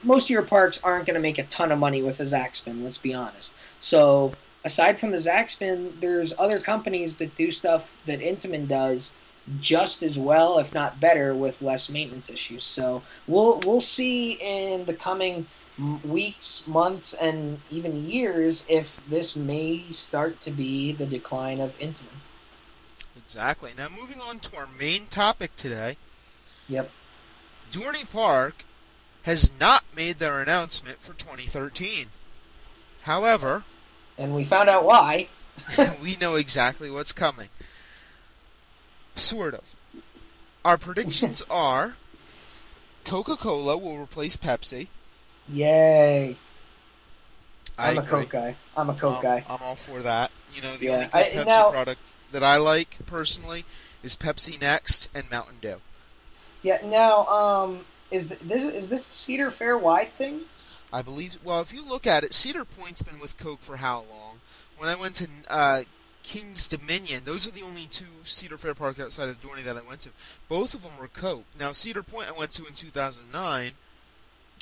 most 0.02 0.24
of 0.24 0.30
your 0.30 0.42
parks 0.42 0.82
aren't 0.82 1.06
gonna 1.06 1.20
make 1.20 1.38
a 1.38 1.44
ton 1.44 1.72
of 1.72 1.78
money 1.78 2.02
with 2.02 2.20
a 2.20 2.24
ZacSpin. 2.24 2.82
Let's 2.82 2.98
be 2.98 3.14
honest. 3.14 3.54
So 3.80 4.32
aside 4.64 4.98
from 4.98 5.10
the 5.10 5.18
ZacSpin, 5.18 6.00
there's 6.00 6.32
other 6.38 6.58
companies 6.58 7.16
that 7.18 7.34
do 7.34 7.50
stuff 7.50 8.02
that 8.06 8.20
Intamin 8.20 8.66
does 8.66 9.14
just 9.60 10.02
as 10.02 10.18
well, 10.18 10.58
if 10.58 10.72
not 10.72 11.00
better, 11.00 11.34
with 11.34 11.60
less 11.60 11.90
maintenance 11.90 12.30
issues. 12.30 12.64
So 12.64 13.02
we'll 13.26 13.60
we'll 13.66 13.80
see 13.80 14.32
in 14.32 14.86
the 14.86 14.94
coming 14.94 15.46
weeks, 16.04 16.66
months, 16.66 17.14
and 17.14 17.60
even 17.70 18.04
years 18.04 18.64
if 18.68 19.04
this 19.06 19.34
may 19.34 19.82
start 19.90 20.40
to 20.40 20.50
be 20.50 20.92
the 20.92 21.06
decline 21.06 21.60
of 21.60 21.76
Intamin. 21.78 22.20
Exactly. 23.16 23.72
Now 23.76 23.88
moving 23.88 24.20
on 24.20 24.38
to 24.40 24.56
our 24.56 24.68
main 24.78 25.06
topic 25.06 25.56
today. 25.56 25.94
Yep. 26.68 26.90
Dorney 27.72 28.10
Park 28.10 28.64
has 29.24 29.52
not 29.58 29.84
made 29.96 30.18
their 30.18 30.40
announcement 30.40 31.00
for 31.00 31.14
2013. 31.14 32.08
However, 33.02 33.64
And 34.16 34.34
we 34.34 34.44
found 34.44 34.68
out 34.68 34.84
why. 34.84 35.28
we 36.02 36.16
know 36.16 36.34
exactly 36.36 36.90
what's 36.90 37.12
coming. 37.12 37.48
Sort 39.14 39.54
of. 39.54 39.74
Our 40.64 40.78
predictions 40.78 41.42
are 41.50 41.96
Coca 43.04 43.36
Cola 43.36 43.76
will 43.76 43.98
replace 43.98 44.36
Pepsi. 44.36 44.88
Yay! 45.48 46.36
I 47.78 47.90
I'm 47.90 47.98
a. 47.98 48.02
Coke 48.02 48.28
guy. 48.30 48.56
I'm 48.76 48.88
a 48.90 48.94
Coke 48.94 49.16
Um, 49.16 49.22
guy. 49.22 49.44
I'm 49.48 49.58
all 49.62 49.76
for 49.76 50.00
that. 50.02 50.30
You 50.54 50.62
know, 50.62 50.76
the 50.76 50.86
Yeah, 50.86 50.92
only 50.94 51.06
good 51.06 51.14
I- 51.14 51.30
Pepsi 51.30 51.46
now- 51.46 51.70
product 51.70 52.14
that 52.32 52.42
I 52.44 52.56
like 52.56 52.98
personally 53.06 53.64
is 54.02 54.16
Pepsi 54.16 54.60
Next 54.60 55.10
and 55.14 55.28
Mountain 55.30 55.58
Dew. 55.60 55.80
Yeah. 56.62 56.78
Now, 56.84 57.26
um, 57.26 57.84
is 58.10 58.28
this 58.28 58.62
is 58.64 58.88
this 58.88 59.06
a 59.08 59.12
Cedar 59.12 59.50
Fair 59.50 59.76
wide 59.76 60.12
thing? 60.16 60.42
I 60.92 61.02
believe. 61.02 61.38
Well, 61.42 61.60
if 61.60 61.72
you 61.72 61.84
look 61.84 62.06
at 62.06 62.22
it, 62.24 62.32
Cedar 62.32 62.64
Point's 62.64 63.02
been 63.02 63.18
with 63.18 63.36
Coke 63.36 63.60
for 63.60 63.78
how 63.78 63.96
long? 64.08 64.40
When 64.78 64.88
I 64.88 64.94
went 64.94 65.16
to 65.16 65.28
uh, 65.48 65.82
King's 66.22 66.68
Dominion, 66.68 67.22
those 67.24 67.46
are 67.46 67.50
the 67.50 67.62
only 67.62 67.86
two 67.86 68.06
Cedar 68.22 68.56
Fair 68.56 68.74
parks 68.74 69.00
outside 69.00 69.28
of 69.28 69.42
Dorney 69.42 69.64
that 69.64 69.76
I 69.76 69.82
went 69.82 70.00
to. 70.02 70.10
Both 70.48 70.72
of 70.74 70.82
them 70.84 70.92
were 70.98 71.08
Coke. 71.08 71.44
Now 71.58 71.72
Cedar 71.72 72.02
Point 72.04 72.28
I 72.28 72.32
went 72.32 72.52
to 72.52 72.66
in 72.66 72.74
2009. 72.74 73.72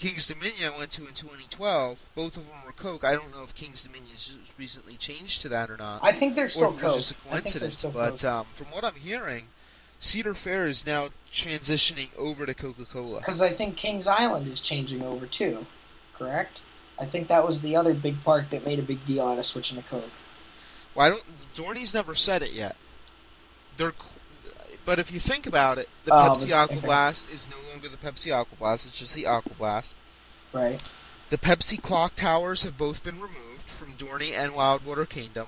King's 0.03 0.27
Dominion 0.27 0.73
I 0.75 0.79
went 0.79 0.91
to 0.93 1.03
in 1.03 1.15
2012. 1.15 2.09
Both 2.17 2.37
of 2.37 2.49
them 2.49 2.57
were 2.67 2.73
Coke. 2.73 3.05
I 3.05 3.13
don't 3.13 3.33
know 3.33 3.45
if 3.45 3.55
King's 3.55 3.85
Dominion 3.85 4.11
just 4.11 4.53
recently 4.59 4.97
changed 4.97 5.43
to 5.43 5.49
that 5.51 5.71
or 5.71 5.77
not, 5.77 6.01
I 6.03 6.11
think 6.11 6.35
they're 6.35 6.47
or 6.47 6.49
still 6.49 6.75
if 6.75 6.83
it 6.83 6.85
was 6.85 6.97
just 6.97 7.11
a 7.13 7.29
coincidence. 7.29 7.85
But 7.85 8.25
um, 8.25 8.47
from 8.51 8.67
what 8.73 8.85
I'm 8.85 8.97
hearing, 8.97 9.45
Cedar 10.01 10.35
Fair 10.35 10.67
is 10.67 10.85
now 10.85 11.11
transitioning 11.31 12.09
over 12.19 12.47
to 12.47 12.53
Coca-Cola. 12.53 13.21
Because 13.21 13.41
I 13.41 13.51
think 13.51 13.77
Kings 13.77 14.09
Island 14.09 14.49
is 14.49 14.61
changing 14.61 15.05
over 15.05 15.25
too, 15.25 15.67
correct? 16.19 16.63
I 16.99 17.05
think 17.05 17.29
that 17.29 17.47
was 17.47 17.61
the 17.61 17.77
other 17.77 17.95
big 17.95 18.25
park 18.25 18.51
that 18.51 18.67
made 18.67 18.81
a 18.81 18.83
big 18.83 19.07
deal 19.07 19.25
out 19.29 19.39
of 19.39 19.47
switching 19.47 19.81
to 19.81 19.89
Coke. 19.89 20.11
Well, 20.97 21.07
I 21.07 21.11
don't. 21.11 21.23
Dorney's 21.55 21.95
never 21.95 22.17
said 22.17 22.43
it 22.43 22.53
yet. 22.53 22.75
They're, 23.77 23.95
but 24.85 24.99
if 24.99 25.13
you 25.13 25.19
think 25.21 25.47
about 25.47 25.79
it, 25.79 25.89
the 26.05 26.13
Oh, 26.15 26.31
Pepsi 26.31 26.53
Aqua. 26.53 26.77
Blast 26.81 27.31
is 27.31 27.49
no 27.51 27.57
longer 27.71 27.89
the 27.89 27.97
Pepsi 27.97 28.35
Aqua 28.35 28.57
Blast. 28.59 28.87
It's 28.87 28.99
just 28.99 29.15
the 29.15 29.27
Aqua 29.27 29.55
Blast. 29.55 30.01
Right. 30.53 30.83
The 31.31 31.39
Pepsi 31.39 31.81
clock 31.81 32.15
towers 32.15 32.63
have 32.65 32.77
both 32.77 33.03
been 33.03 33.17
removed 33.21 33.69
from 33.69 33.93
Dorney 33.95 34.33
and 34.33 34.53
Wildwater 34.53 35.09
Kingdom. 35.09 35.47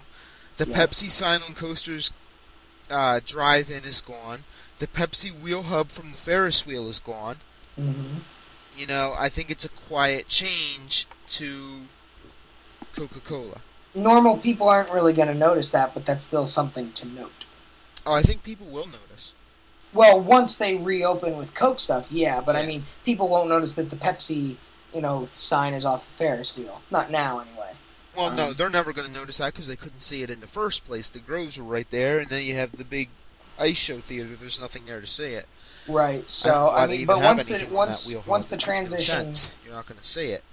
The 0.56 0.68
Yeah. 0.68 0.76
Pepsi 0.86 1.10
sign 1.10 1.42
on 1.42 1.54
coasters 1.54 2.12
uh, 2.90 3.20
drive-in 3.24 3.84
is 3.84 4.00
gone. 4.00 4.44
The 4.78 4.86
Pepsi 4.86 5.30
wheel 5.38 5.64
hub 5.64 5.90
from 5.90 6.12
the 6.12 6.16
Ferris 6.16 6.66
wheel 6.66 6.88
is 6.88 7.00
gone. 7.00 7.36
Mm-hmm. 7.78 8.18
You 8.76 8.86
know, 8.86 9.14
I 9.18 9.28
think 9.28 9.50
it's 9.50 9.64
a 9.64 9.68
quiet 9.68 10.26
change 10.26 11.06
to 11.28 11.86
Coca-Cola. 12.96 13.60
Normal 13.94 14.38
people 14.38 14.68
aren't 14.68 14.90
really 14.90 15.12
going 15.12 15.28
to 15.28 15.34
notice 15.34 15.70
that, 15.70 15.94
but 15.94 16.04
that's 16.04 16.24
still 16.24 16.46
something 16.46 16.92
to 16.92 17.06
note. 17.06 17.43
Oh, 18.06 18.12
I 18.12 18.22
think 18.22 18.42
people 18.42 18.66
will 18.66 18.86
notice. 18.86 19.34
Well, 19.92 20.20
once 20.20 20.56
they 20.56 20.76
reopen 20.76 21.36
with 21.36 21.54
Coke 21.54 21.78
stuff, 21.80 22.10
yeah, 22.10 22.40
but 22.40 22.56
I 22.56 22.66
mean, 22.66 22.84
people 23.04 23.28
won't 23.28 23.48
notice 23.48 23.74
that 23.74 23.90
the 23.90 23.96
Pepsi, 23.96 24.56
you 24.92 25.00
know, 25.00 25.26
sign 25.26 25.72
is 25.72 25.84
off 25.84 26.06
the 26.06 26.12
Ferris 26.14 26.56
wheel. 26.56 26.82
Not 26.90 27.10
now, 27.10 27.38
anyway. 27.38 27.72
Well, 28.16 28.30
no, 28.30 28.48
Um, 28.48 28.54
they're 28.54 28.70
never 28.70 28.92
going 28.92 29.06
to 29.08 29.14
notice 29.14 29.38
that 29.38 29.52
because 29.52 29.66
they 29.66 29.76
couldn't 29.76 30.00
see 30.00 30.22
it 30.22 30.30
in 30.30 30.40
the 30.40 30.46
first 30.48 30.84
place. 30.84 31.08
The 31.08 31.20
groves 31.20 31.58
were 31.58 31.64
right 31.64 31.88
there, 31.90 32.18
and 32.18 32.28
then 32.28 32.42
you 32.44 32.54
have 32.56 32.72
the 32.76 32.84
big 32.84 33.08
ice 33.58 33.76
show 33.76 34.00
theater. 34.00 34.36
There's 34.36 34.60
nothing 34.60 34.84
there 34.86 35.00
to 35.00 35.06
see 35.06 35.32
it. 35.34 35.48
Right. 35.86 36.28
I 36.46 36.46
So 36.46 36.52
why 36.66 36.84
I 36.84 36.86
mean, 36.86 37.06
but 37.06 37.20
once 37.22 37.44
the 37.44 37.54
anything 37.54 37.68
on 37.68 37.72
once 37.74 38.14
once 38.26 38.46
the 38.48 38.56
no 38.56 38.58
transition 38.58 39.34
you're 39.64 39.74
not 39.74 39.86
going 39.86 40.00
to 40.00 40.04
see 40.06 40.30
it. 40.32 40.44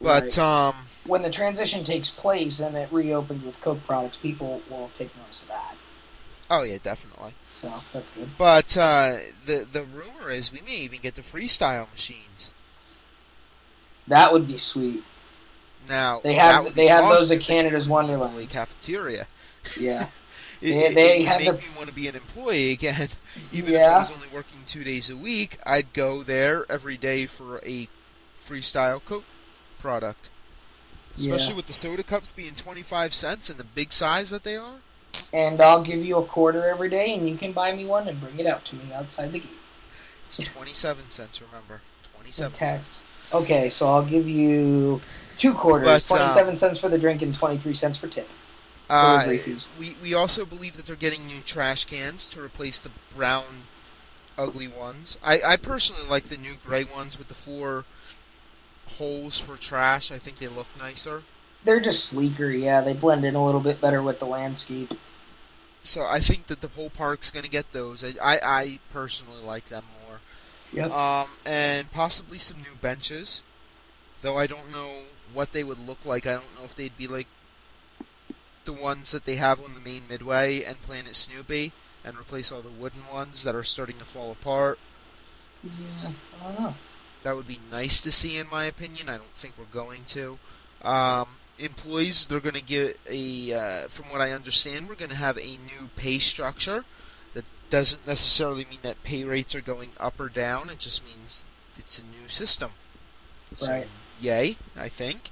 But 0.00 0.22
Right. 0.22 0.38
um, 0.38 0.74
when 1.06 1.22
the 1.22 1.30
transition 1.30 1.84
takes 1.84 2.10
place 2.10 2.60
and 2.60 2.76
it 2.76 2.92
reopens 2.92 3.44
with 3.44 3.60
Coke 3.60 3.84
products, 3.86 4.16
people 4.16 4.62
will 4.70 4.90
take 4.94 5.16
notice 5.16 5.42
of 5.42 5.48
that. 5.48 5.77
Oh 6.50 6.62
yeah, 6.62 6.78
definitely. 6.82 7.34
So 7.44 7.72
that's 7.92 8.10
good. 8.10 8.30
But 8.38 8.76
uh, 8.76 9.16
the 9.46 9.66
the 9.70 9.84
rumor 9.84 10.30
is 10.30 10.52
we 10.52 10.60
may 10.62 10.76
even 10.78 11.00
get 11.00 11.14
the 11.14 11.22
freestyle 11.22 11.90
machines. 11.92 12.52
That 14.06 14.32
would 14.32 14.46
be 14.48 14.56
sweet. 14.56 15.02
Now 15.88 16.20
They 16.22 16.34
have 16.34 16.74
they 16.74 16.86
have 16.88 17.08
those 17.08 17.30
at 17.30 17.40
Canada's 17.40 17.88
Wonderland. 17.88 18.48
cafeteria. 18.50 19.26
Yeah. 19.78 20.06
It, 20.60 20.72
They- 20.72 20.86
it- 20.88 20.94
they 20.96 21.18
it 21.20 21.26
have 21.28 21.38
make 21.38 21.46
the- 21.46 21.52
me 21.68 21.76
want 21.76 21.88
to 21.88 21.94
be 21.94 22.08
an 22.08 22.16
employee 22.16 22.72
again. 22.72 23.08
Even 23.52 23.74
if 23.74 23.80
I 23.80 23.98
was 23.98 24.10
only 24.10 24.26
working 24.34 24.58
two 24.66 24.82
days 24.82 25.08
a 25.08 25.16
week, 25.16 25.56
I'd 25.64 25.92
go 25.92 26.24
there 26.24 26.66
every 26.68 26.96
day 26.96 27.26
for 27.26 27.58
a 27.64 27.86
freestyle 28.36 29.04
Coke 29.04 29.22
product. 29.78 30.30
Especially 31.16 31.50
Yeah. 31.50 31.56
with 31.58 31.66
the 31.66 31.72
soda 31.72 32.02
cups 32.02 32.32
being 32.32 32.56
twenty 32.56 32.82
five 32.82 33.14
cents 33.14 33.48
and 33.48 33.56
the 33.56 33.62
big 33.62 33.92
size 33.92 34.30
that 34.30 34.42
they 34.42 34.56
are. 34.56 34.80
And 35.32 35.60
I'll 35.60 35.82
give 35.82 36.04
you 36.04 36.16
a 36.16 36.24
quarter 36.24 36.66
every 36.66 36.88
day, 36.88 37.14
and 37.14 37.28
you 37.28 37.36
can 37.36 37.52
buy 37.52 37.72
me 37.72 37.84
one 37.84 38.08
and 38.08 38.20
bring 38.20 38.38
it 38.38 38.46
out 38.46 38.64
to 38.66 38.76
me 38.76 38.92
outside 38.94 39.32
the 39.32 39.40
gate. 39.40 39.50
It's 40.26 40.38
twenty 40.52 40.72
seven 40.72 41.08
cents. 41.08 41.42
Remember, 41.42 41.82
twenty 42.14 42.30
seven 42.30 42.52
tax. 42.52 42.96
cents. 42.98 43.28
Okay, 43.34 43.68
so 43.68 43.86
I'll 43.88 44.04
give 44.04 44.26
you 44.26 45.00
two 45.36 45.52
quarters, 45.54 45.86
But, 46.04 46.12
uh, 46.12 46.16
twenty-seven 46.16 46.56
cents 46.56 46.80
for 46.80 46.88
the 46.88 46.98
drink 46.98 47.20
and 47.22 47.34
twenty-three 47.34 47.74
cents 47.74 47.98
for 47.98 48.08
tip. 48.08 48.28
Uh, 48.90 49.22
we 49.78 49.96
we 50.02 50.14
also 50.14 50.46
believe 50.46 50.74
that 50.76 50.86
they're 50.86 50.96
getting 50.96 51.26
new 51.26 51.40
trash 51.40 51.84
cans 51.84 52.26
to 52.28 52.42
replace 52.42 52.80
the 52.80 52.90
brown, 53.14 53.64
ugly 54.38 54.66
ones. 54.66 55.18
I, 55.22 55.40
I 55.46 55.56
personally 55.56 56.08
like 56.08 56.24
the 56.24 56.38
new 56.38 56.54
gray 56.64 56.84
ones 56.84 57.18
with 57.18 57.28
the 57.28 57.34
four 57.34 57.84
holes 58.92 59.38
for 59.38 59.58
trash. 59.58 60.10
I 60.10 60.16
think 60.16 60.38
they 60.38 60.48
look 60.48 60.68
nicer. 60.78 61.22
They're 61.64 61.80
just 61.80 62.06
sleeker, 62.06 62.50
yeah. 62.50 62.80
They 62.80 62.94
blend 62.94 63.24
in 63.24 63.34
a 63.34 63.44
little 63.44 63.60
bit 63.60 63.80
better 63.80 64.02
with 64.02 64.20
the 64.20 64.26
landscape. 64.26 64.94
So 65.82 66.04
I 66.06 66.18
think 66.18 66.46
that 66.46 66.60
the 66.60 66.68
whole 66.68 66.90
park's 66.90 67.30
gonna 67.30 67.48
get 67.48 67.72
those. 67.72 68.04
I, 68.04 68.34
I, 68.34 68.38
I 68.42 68.78
personally 68.90 69.42
like 69.44 69.66
them 69.66 69.84
more. 70.06 70.20
Yep. 70.72 70.90
Um, 70.90 71.28
and 71.46 71.90
possibly 71.90 72.38
some 72.38 72.58
new 72.58 72.76
benches, 72.80 73.42
though 74.20 74.36
I 74.36 74.46
don't 74.46 74.70
know 74.70 74.90
what 75.32 75.52
they 75.52 75.64
would 75.64 75.78
look 75.78 76.04
like. 76.04 76.26
I 76.26 76.34
don't 76.34 76.58
know 76.58 76.64
if 76.64 76.74
they'd 76.74 76.96
be 76.96 77.06
like 77.06 77.28
the 78.64 78.72
ones 78.72 79.12
that 79.12 79.24
they 79.24 79.36
have 79.36 79.64
on 79.64 79.74
the 79.74 79.80
main 79.80 80.02
midway 80.08 80.62
and 80.62 80.82
Planet 80.82 81.16
Snoopy, 81.16 81.72
and 82.04 82.18
replace 82.18 82.52
all 82.52 82.60
the 82.60 82.70
wooden 82.70 83.02
ones 83.12 83.42
that 83.44 83.54
are 83.54 83.62
starting 83.62 83.98
to 83.98 84.04
fall 84.04 84.30
apart. 84.30 84.78
Yeah, 85.64 86.10
I 86.40 86.44
don't 86.44 86.60
know. 86.60 86.74
That 87.22 87.34
would 87.34 87.48
be 87.48 87.58
nice 87.70 88.00
to 88.02 88.12
see, 88.12 88.36
in 88.36 88.48
my 88.50 88.66
opinion. 88.66 89.08
I 89.08 89.16
don't 89.16 89.30
think 89.30 89.54
we're 89.58 89.64
going 89.64 90.04
to. 90.08 90.38
Um, 90.82 91.28
employees, 91.58 92.26
they're 92.26 92.40
going 92.40 92.54
to 92.54 92.64
get 92.64 92.98
a, 93.08 93.52
uh, 93.52 93.88
from 93.88 94.06
what 94.06 94.20
I 94.20 94.32
understand, 94.32 94.88
we're 94.88 94.94
going 94.94 95.10
to 95.10 95.16
have 95.16 95.36
a 95.38 95.40
new 95.40 95.88
pay 95.96 96.18
structure. 96.18 96.84
That 97.34 97.44
doesn't 97.70 98.06
necessarily 98.06 98.66
mean 98.70 98.80
that 98.82 99.02
pay 99.02 99.24
rates 99.24 99.54
are 99.54 99.60
going 99.60 99.90
up 99.98 100.20
or 100.20 100.28
down. 100.28 100.70
It 100.70 100.78
just 100.78 101.04
means 101.04 101.44
it's 101.76 101.98
a 101.98 102.04
new 102.04 102.28
system. 102.28 102.70
So, 103.56 103.72
Right. 103.72 103.88
Yay, 104.20 104.56
I 104.76 104.88
think. 104.88 105.30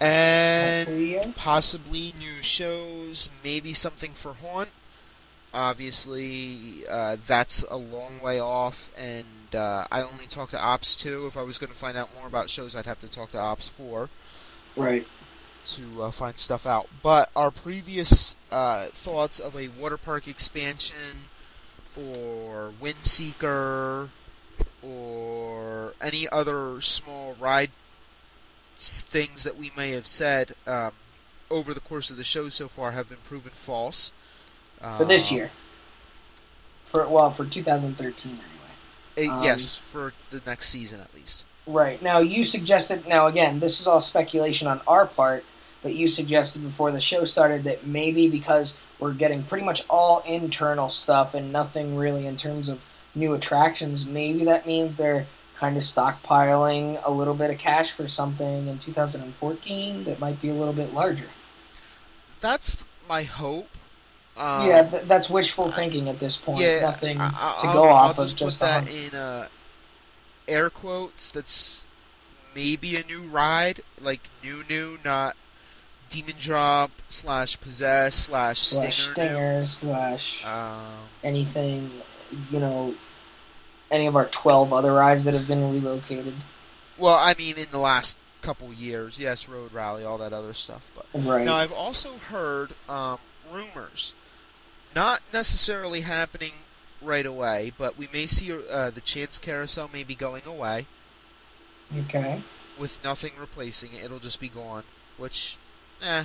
And 0.00 0.86
Hopefully, 0.88 1.14
yeah. 1.14 1.32
possibly 1.36 2.14
new 2.18 2.42
shows, 2.42 3.30
maybe 3.42 3.72
something 3.72 4.12
for 4.12 4.34
Haunt. 4.34 4.68
Obviously, 5.54 6.84
uh, 6.90 7.16
that's 7.26 7.62
a 7.70 7.76
long 7.76 8.20
way 8.20 8.40
off, 8.40 8.90
and 8.98 9.54
uh, 9.54 9.86
I 9.90 10.02
only 10.02 10.26
talk 10.26 10.48
to 10.50 10.60
Ops 10.60 10.96
2. 10.96 11.26
If 11.26 11.36
I 11.36 11.42
was 11.42 11.58
going 11.58 11.70
to 11.70 11.78
find 11.78 11.96
out 11.96 12.10
more 12.18 12.26
about 12.26 12.50
shows, 12.50 12.74
I'd 12.74 12.86
have 12.86 12.98
to 12.98 13.08
talk 13.08 13.30
to 13.30 13.38
Ops 13.38 13.68
4 13.68 14.10
Right. 14.76 15.06
To 15.66 16.02
uh, 16.04 16.10
find 16.10 16.38
stuff 16.38 16.66
out. 16.66 16.88
But 17.02 17.30
our 17.34 17.50
previous 17.50 18.36
uh, 18.50 18.86
thoughts 18.86 19.38
of 19.38 19.56
a 19.56 19.68
water 19.68 19.96
park 19.96 20.28
expansion, 20.28 21.28
or 21.96 22.72
Windseeker, 22.80 24.10
or 24.82 25.94
any 26.00 26.28
other 26.30 26.80
small 26.80 27.36
ride 27.40 27.70
things 28.76 29.44
that 29.44 29.56
we 29.56 29.70
may 29.76 29.90
have 29.92 30.06
said 30.06 30.52
um, 30.66 30.90
over 31.50 31.72
the 31.72 31.80
course 31.80 32.10
of 32.10 32.16
the 32.16 32.24
show 32.24 32.48
so 32.48 32.68
far 32.68 32.92
have 32.92 33.08
been 33.08 33.18
proven 33.18 33.52
false. 33.52 34.12
For 34.96 35.04
this 35.04 35.30
Um, 35.30 35.36
year. 35.36 35.50
For 36.84 37.08
well, 37.08 37.30
for 37.30 37.44
2013 37.46 38.32
anyway. 39.16 39.32
Um, 39.32 39.42
yes, 39.42 39.76
for 39.76 40.12
the 40.30 40.42
next 40.46 40.68
season 40.68 41.00
at 41.00 41.14
least. 41.14 41.46
Right. 41.66 42.02
Now, 42.02 42.18
you 42.18 42.44
suggested, 42.44 43.06
now 43.06 43.26
again, 43.26 43.58
this 43.60 43.80
is 43.80 43.86
all 43.86 44.00
speculation 44.00 44.68
on 44.68 44.82
our 44.86 45.06
part, 45.06 45.44
but 45.84 45.94
you 45.94 46.08
suggested 46.08 46.62
before 46.64 46.90
the 46.90 46.98
show 47.00 47.24
started 47.26 47.62
that 47.64 47.86
maybe 47.86 48.26
because 48.26 48.76
we're 48.98 49.12
getting 49.12 49.44
pretty 49.44 49.64
much 49.66 49.84
all 49.90 50.20
internal 50.26 50.88
stuff 50.88 51.34
and 51.34 51.52
nothing 51.52 51.94
really 51.94 52.26
in 52.26 52.34
terms 52.36 52.68
of 52.70 52.82
new 53.14 53.34
attractions, 53.34 54.06
maybe 54.06 54.44
that 54.46 54.66
means 54.66 54.96
they're 54.96 55.26
kind 55.58 55.76
of 55.76 55.82
stockpiling 55.82 57.00
a 57.04 57.10
little 57.10 57.34
bit 57.34 57.50
of 57.50 57.58
cash 57.58 57.90
for 57.92 58.08
something 58.08 58.66
in 58.66 58.78
2014 58.78 60.04
that 60.04 60.18
might 60.18 60.40
be 60.40 60.48
a 60.48 60.54
little 60.54 60.72
bit 60.74 60.92
larger. 60.94 61.26
That's 62.40 62.84
my 63.08 63.22
hope. 63.22 63.68
Um, 64.36 64.66
yeah, 64.66 64.82
th- 64.88 65.04
that's 65.04 65.28
wishful 65.30 65.70
thinking 65.70 66.08
at 66.08 66.18
this 66.18 66.36
point. 66.38 66.60
yeah, 66.60 66.80
Nothing 66.80 67.20
I- 67.20 67.28
to 67.28 67.66
I'll- 67.68 67.72
go 67.74 67.84
I'll 67.88 67.94
off 67.94 68.18
of, 68.18 68.24
just 68.24 68.36
just 68.38 68.60
put 68.60 68.66
that 68.66 68.88
in 68.88 69.14
uh, 69.14 69.48
air 70.48 70.70
quotes. 70.70 71.30
That's 71.30 71.86
maybe 72.54 72.96
a 72.96 73.04
new 73.04 73.22
ride, 73.28 73.80
like 74.02 74.28
new, 74.42 74.64
new, 74.68 74.98
not 75.04 75.36
Demon 76.14 76.34
Drop 76.38 76.90
slash 77.08 77.58
Possess 77.60 78.14
slash 78.14 78.58
Stinger. 78.60 78.90
slash 78.92 79.10
stinger 79.12 79.66
slash 79.66 80.44
Um, 80.46 80.94
anything, 81.24 81.90
you 82.50 82.60
know, 82.60 82.94
any 83.90 84.06
of 84.06 84.14
our 84.14 84.26
12 84.26 84.72
other 84.72 84.92
rides 84.92 85.24
that 85.24 85.34
have 85.34 85.48
been 85.48 85.72
relocated. 85.72 86.34
well, 86.96 87.16
I 87.16 87.34
mean, 87.36 87.56
in 87.58 87.66
the 87.72 87.78
last 87.78 88.18
couple 88.42 88.72
years, 88.72 89.18
yes, 89.18 89.48
Road 89.48 89.72
Rally, 89.72 90.04
all 90.04 90.18
that 90.18 90.32
other 90.32 90.52
stuff. 90.52 90.92
But 90.94 91.06
Right. 91.24 91.44
now 91.44 91.56
I've 91.56 91.72
also 91.72 92.18
heard 92.18 92.74
um, 92.88 93.18
rumors, 93.50 94.14
not 94.94 95.20
necessarily 95.32 96.02
happening 96.02 96.52
right 97.02 97.26
away, 97.26 97.72
but 97.76 97.98
we 97.98 98.08
may 98.12 98.26
see 98.26 98.52
uh, 98.52 98.90
the 98.90 99.00
Chance 99.00 99.38
Carousel 99.38 99.90
may 99.92 100.04
be 100.04 100.14
going 100.14 100.42
away. 100.46 100.86
okay. 102.00 102.40
with 102.78 103.02
nothing 103.04 103.32
replacing 103.38 103.90
it. 103.92 104.04
It'll 104.04 104.18
just 104.18 104.40
be 104.40 104.48
gone, 104.48 104.84
which, 105.16 105.58
eh, 106.02 106.24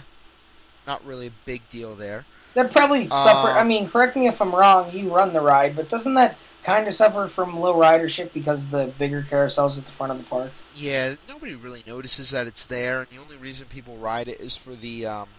not 0.86 1.06
really 1.06 1.28
a 1.28 1.32
big 1.46 1.68
deal 1.70 1.96
there. 1.96 2.26
That 2.56 2.72
probably 2.72 3.08
suffer. 3.10 3.50
Uh, 3.50 3.60
I 3.60 3.64
mean, 3.64 3.90
correct 3.90 4.16
me 4.16 4.28
if 4.28 4.42
I'm 4.42 4.54
wrong. 4.54 4.92
You 4.92 5.14
run 5.14 5.34
the 5.34 5.42
ride, 5.42 5.76
but 5.76 5.90
doesn't 5.90 6.16
that 6.16 6.36
kind 6.64 6.88
of 6.88 6.94
suffer 6.94 7.28
from 7.28 7.60
low 7.60 7.76
ridership 7.76 8.34
because 8.34 8.70
the 8.70 8.92
bigger 8.98 9.22
carousels 9.22 9.78
at 9.78 9.86
the 9.86 9.92
front 9.92 10.12
of 10.12 10.18
the 10.18 10.24
park? 10.24 10.52
Yeah, 10.76 11.16
nobody 11.28 11.56
really 11.56 11.84
notices 11.86 12.32
that 12.32 12.48
it's 12.48 12.66
there, 12.66 13.00
and 13.00 13.10
the 13.10 13.18
only 13.18 13.38
reason 13.38 13.68
people 13.68 13.98
ride 13.98 14.28
it 14.28 14.40
is 14.40 14.58
for 14.58 14.76
the, 14.76 15.06
um, 15.06 15.30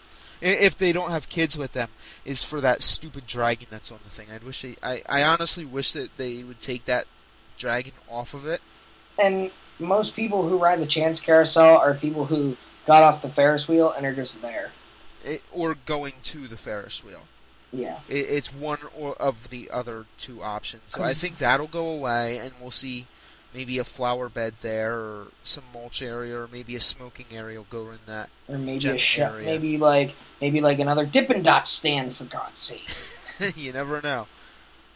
if 0.40 0.76
they 0.78 0.92
don't 0.92 1.10
have 1.10 1.28
kids 1.28 1.58
with 1.58 1.72
them, 1.72 1.88
is 2.24 2.42
for 2.42 2.60
that 2.60 2.82
stupid 2.82 3.26
dragon 3.26 3.66
that's 3.70 3.90
on 3.90 3.98
the 4.04 4.10
thing. 4.10 4.28
I'd 4.32 4.44
wish 4.44 4.62
they, 4.62 4.76
I, 4.82 5.02
I 5.08 5.22
honestly 5.22 5.64
wish 5.64 5.92
that 5.92 6.16
they 6.16 6.42
would 6.42 6.60
take 6.60 6.84
that 6.86 7.06
dragon 7.58 7.92
off 8.08 8.34
of 8.34 8.46
it. 8.46 8.60
And 9.18 9.50
most 9.78 10.16
people 10.16 10.48
who 10.48 10.58
ride 10.58 10.80
the 10.80 10.86
Chance 10.86 11.20
Carousel 11.20 11.76
are 11.76 11.94
people 11.94 12.26
who 12.26 12.56
got 12.90 13.04
off 13.04 13.22
the 13.22 13.28
Ferris 13.28 13.68
wheel 13.68 13.92
and 13.96 14.04
are 14.04 14.12
just 14.12 14.42
there. 14.42 14.72
it 15.24 15.42
or 15.52 15.76
going 15.86 16.14
to 16.22 16.48
the 16.48 16.56
Ferris 16.56 17.04
wheel. 17.04 17.22
Yeah. 17.72 18.00
It, 18.08 18.26
it's 18.28 18.52
one 18.52 18.78
or 18.98 19.14
of 19.14 19.48
the 19.50 19.70
other 19.70 20.06
two 20.18 20.42
options. 20.42 20.82
So 20.86 21.04
I 21.04 21.12
think 21.12 21.36
that'll 21.36 21.68
go 21.68 21.88
away, 21.88 22.38
and 22.38 22.50
we'll 22.60 22.72
see 22.72 23.06
maybe 23.54 23.78
a 23.78 23.84
flower 23.84 24.28
bed 24.28 24.54
there, 24.60 24.92
or 24.92 25.26
some 25.44 25.62
mulch 25.72 26.02
area, 26.02 26.36
or 26.36 26.48
maybe 26.48 26.74
a 26.74 26.80
smoking 26.80 27.26
area 27.32 27.58
will 27.58 27.66
go 27.70 27.90
in 27.90 28.00
that. 28.06 28.28
or 28.48 28.58
maybe 28.58 28.88
a 28.88 28.96
general 28.96 29.36
area. 29.36 29.46
maybe 29.46 29.78
like 29.78 30.16
maybe 30.40 30.60
like 30.60 30.80
another 30.80 31.06
Dippin' 31.06 31.44
Dot 31.44 31.68
stand 31.68 32.12
for 32.12 32.24
God's 32.24 32.58
sake. 32.58 33.56
you 33.56 33.72
never 33.72 34.02
know. 34.02 34.26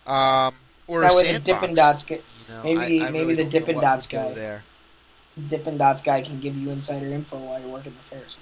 Um, 0.05 0.55
or 0.89 1.03
That 1.03 1.13
a 1.13 1.17
way 1.17 1.23
the 1.23 1.31
sandbox. 1.35 1.45
Dippin' 1.45 1.75
Dots 1.77 2.03
get 2.03 2.25
you 2.49 2.55
know, 2.55 2.63
maybe- 2.65 3.03
I, 3.03 3.07
I 3.07 3.11
maybe 3.11 3.19
really 3.21 3.35
the 3.37 3.45
Dippin' 3.45 3.81
Dots 3.81 4.09
go 4.09 4.31
guy. 4.31 4.35
there. 4.35 4.65
Dippin' 5.49 5.79
Dots 5.79 6.03
guy 6.03 6.23
can 6.23 6.41
give 6.41 6.57
you 6.57 6.71
insider 6.71 7.09
info 7.13 7.39
while 7.39 7.61
you're 7.61 7.69
working 7.69 7.95
the 7.95 8.03
Ferris 8.03 8.37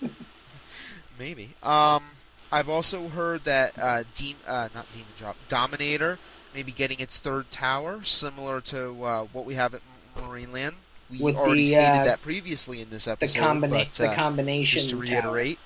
wheel. 0.00 0.10
Maybe. 1.18 1.50
Um, 1.62 2.04
I've 2.52 2.68
also 2.68 3.08
heard 3.08 3.44
that 3.44 3.72
uh, 3.78 4.04
Dem- 4.14 4.36
uh, 4.46 4.68
not 4.74 4.90
Demon 4.90 5.06
Drop, 5.16 5.36
Dominator, 5.48 6.18
maybe 6.54 6.72
getting 6.72 7.00
its 7.00 7.18
third 7.20 7.50
tower, 7.50 8.02
similar 8.02 8.60
to 8.62 9.04
uh, 9.04 9.24
what 9.32 9.44
we 9.44 9.54
have 9.54 9.74
at 9.74 9.80
Marineland. 10.16 10.74
We 11.10 11.18
With 11.20 11.36
already 11.36 11.62
the, 11.64 11.72
stated 11.72 12.00
uh, 12.00 12.04
that 12.04 12.22
previously 12.22 12.80
in 12.80 12.90
this 12.90 13.04
The 13.04 13.12
episode, 13.12 13.40
combina- 13.40 13.70
but 13.70 13.92
the 13.92 14.08
uh, 14.10 14.14
combination 14.14 14.78
just 14.78 14.90
to 14.90 14.96
reiterate, 14.96 15.58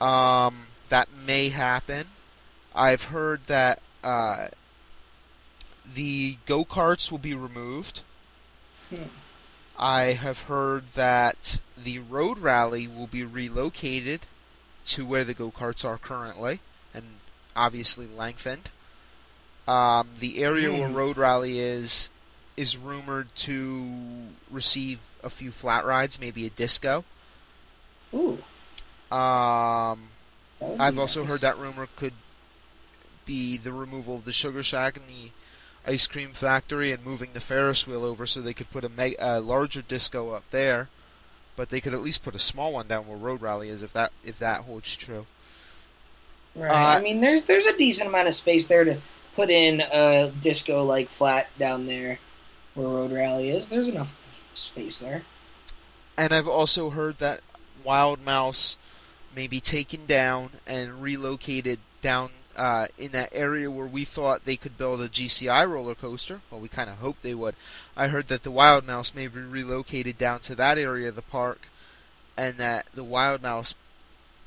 um, 0.00 0.66
that 0.88 1.08
may 1.26 1.50
happen. 1.50 2.06
I've 2.74 3.04
heard 3.04 3.44
that 3.46 3.80
uh, 4.02 4.48
the 5.94 6.36
go 6.46 6.64
karts 6.64 7.10
will 7.10 7.18
be 7.18 7.34
removed. 7.34 8.02
Hmm. 8.90 9.02
I 9.78 10.12
have 10.14 10.42
heard 10.44 10.88
that 10.88 11.60
the 11.76 11.98
road 11.98 12.38
rally 12.38 12.88
will 12.88 13.06
be 13.06 13.24
relocated 13.24 14.26
to 14.86 15.04
where 15.04 15.24
the 15.24 15.34
go 15.34 15.50
karts 15.50 15.84
are 15.84 15.98
currently, 15.98 16.60
and 16.94 17.04
obviously 17.54 18.06
lengthened. 18.06 18.70
Um, 19.68 20.10
the 20.20 20.42
area 20.42 20.72
where 20.72 20.88
Hmm. 20.88 20.94
road 20.94 21.18
rally 21.18 21.58
is 21.58 22.10
is 22.56 22.76
rumored 22.78 23.34
to 23.34 23.86
receive 24.50 25.16
a 25.22 25.28
few 25.28 25.50
flat 25.50 25.84
rides, 25.84 26.18
maybe 26.18 26.46
a 26.46 26.50
disco. 26.50 27.04
Ooh, 28.14 28.42
Um, 29.10 30.08
I've 30.78 30.94
be 30.94 31.00
also 31.00 31.20
nice. 31.20 31.28
heard 31.32 31.40
that 31.42 31.58
rumor 31.58 31.86
could 31.96 32.14
be 33.26 33.58
the 33.58 33.72
removal 33.74 34.14
of 34.16 34.24
the 34.24 34.32
Sugar 34.32 34.62
Shack 34.62 34.96
and 34.96 35.06
the 35.06 35.32
ice 35.86 36.06
cream 36.06 36.30
factory 36.30 36.92
and 36.92 37.04
moving 37.04 37.30
the 37.32 37.40
Ferris 37.40 37.86
wheel 37.86 38.04
over 38.04 38.26
so 38.26 38.40
they 38.40 38.54
could 38.54 38.70
put 38.70 38.84
a, 38.84 38.88
me- 38.88 39.16
a 39.18 39.40
larger 39.40 39.82
disco 39.82 40.32
up 40.32 40.44
there. 40.50 40.88
But 41.54 41.70
they 41.70 41.80
could 41.80 41.94
at 41.94 42.02
least 42.02 42.22
put 42.22 42.34
a 42.34 42.38
small 42.38 42.74
one 42.74 42.86
down 42.86 43.06
where 43.06 43.16
Road 43.16 43.40
Rally 43.40 43.70
is 43.70 43.82
if 43.82 43.92
that 43.94 44.12
if 44.22 44.38
that 44.40 44.62
holds 44.62 44.94
true. 44.94 45.26
Right. 46.54 46.70
Uh, 46.70 46.98
I 46.98 47.02
mean, 47.02 47.20
there's 47.20 47.42
there's 47.42 47.64
a 47.64 47.76
decent 47.76 48.08
amount 48.08 48.28
of 48.28 48.34
space 48.34 48.66
there 48.66 48.84
to 48.84 48.98
put 49.34 49.48
in 49.48 49.80
a 49.80 50.32
disco 50.40 50.82
like 50.82 51.08
flat 51.08 51.48
down 51.58 51.86
there 51.86 52.18
where 52.74 52.88
Road 52.88 53.12
Rally 53.12 53.48
is. 53.50 53.68
There's 53.68 53.88
enough 53.88 54.22
space 54.54 54.98
there. 54.98 55.22
And 56.18 56.32
I've 56.32 56.48
also 56.48 56.90
heard 56.90 57.18
that 57.18 57.40
Wild 57.84 58.24
Mouse 58.24 58.78
may 59.34 59.46
be 59.46 59.60
taken 59.60 60.06
down 60.06 60.50
and 60.66 61.02
relocated 61.02 61.78
down 62.00 62.30
uh, 62.56 62.86
in 62.98 63.12
that 63.12 63.30
area 63.32 63.70
where 63.70 63.86
we 63.86 64.04
thought 64.04 64.44
they 64.44 64.56
could 64.56 64.76
build 64.78 65.00
a 65.00 65.08
GCI 65.08 65.68
roller 65.70 65.94
coaster. 65.94 66.40
Well, 66.50 66.60
we 66.60 66.68
kind 66.68 66.90
of 66.90 66.96
hoped 66.96 67.22
they 67.22 67.34
would. 67.34 67.54
I 67.96 68.08
heard 68.08 68.28
that 68.28 68.42
the 68.42 68.50
Wild 68.50 68.86
Mouse 68.86 69.14
may 69.14 69.26
be 69.28 69.40
relocated 69.40 70.18
down 70.18 70.40
to 70.40 70.54
that 70.56 70.78
area 70.78 71.08
of 71.08 71.16
the 71.16 71.22
park, 71.22 71.68
and 72.36 72.56
that 72.58 72.86
the 72.94 73.04
Wild 73.04 73.42
Mouse 73.42 73.74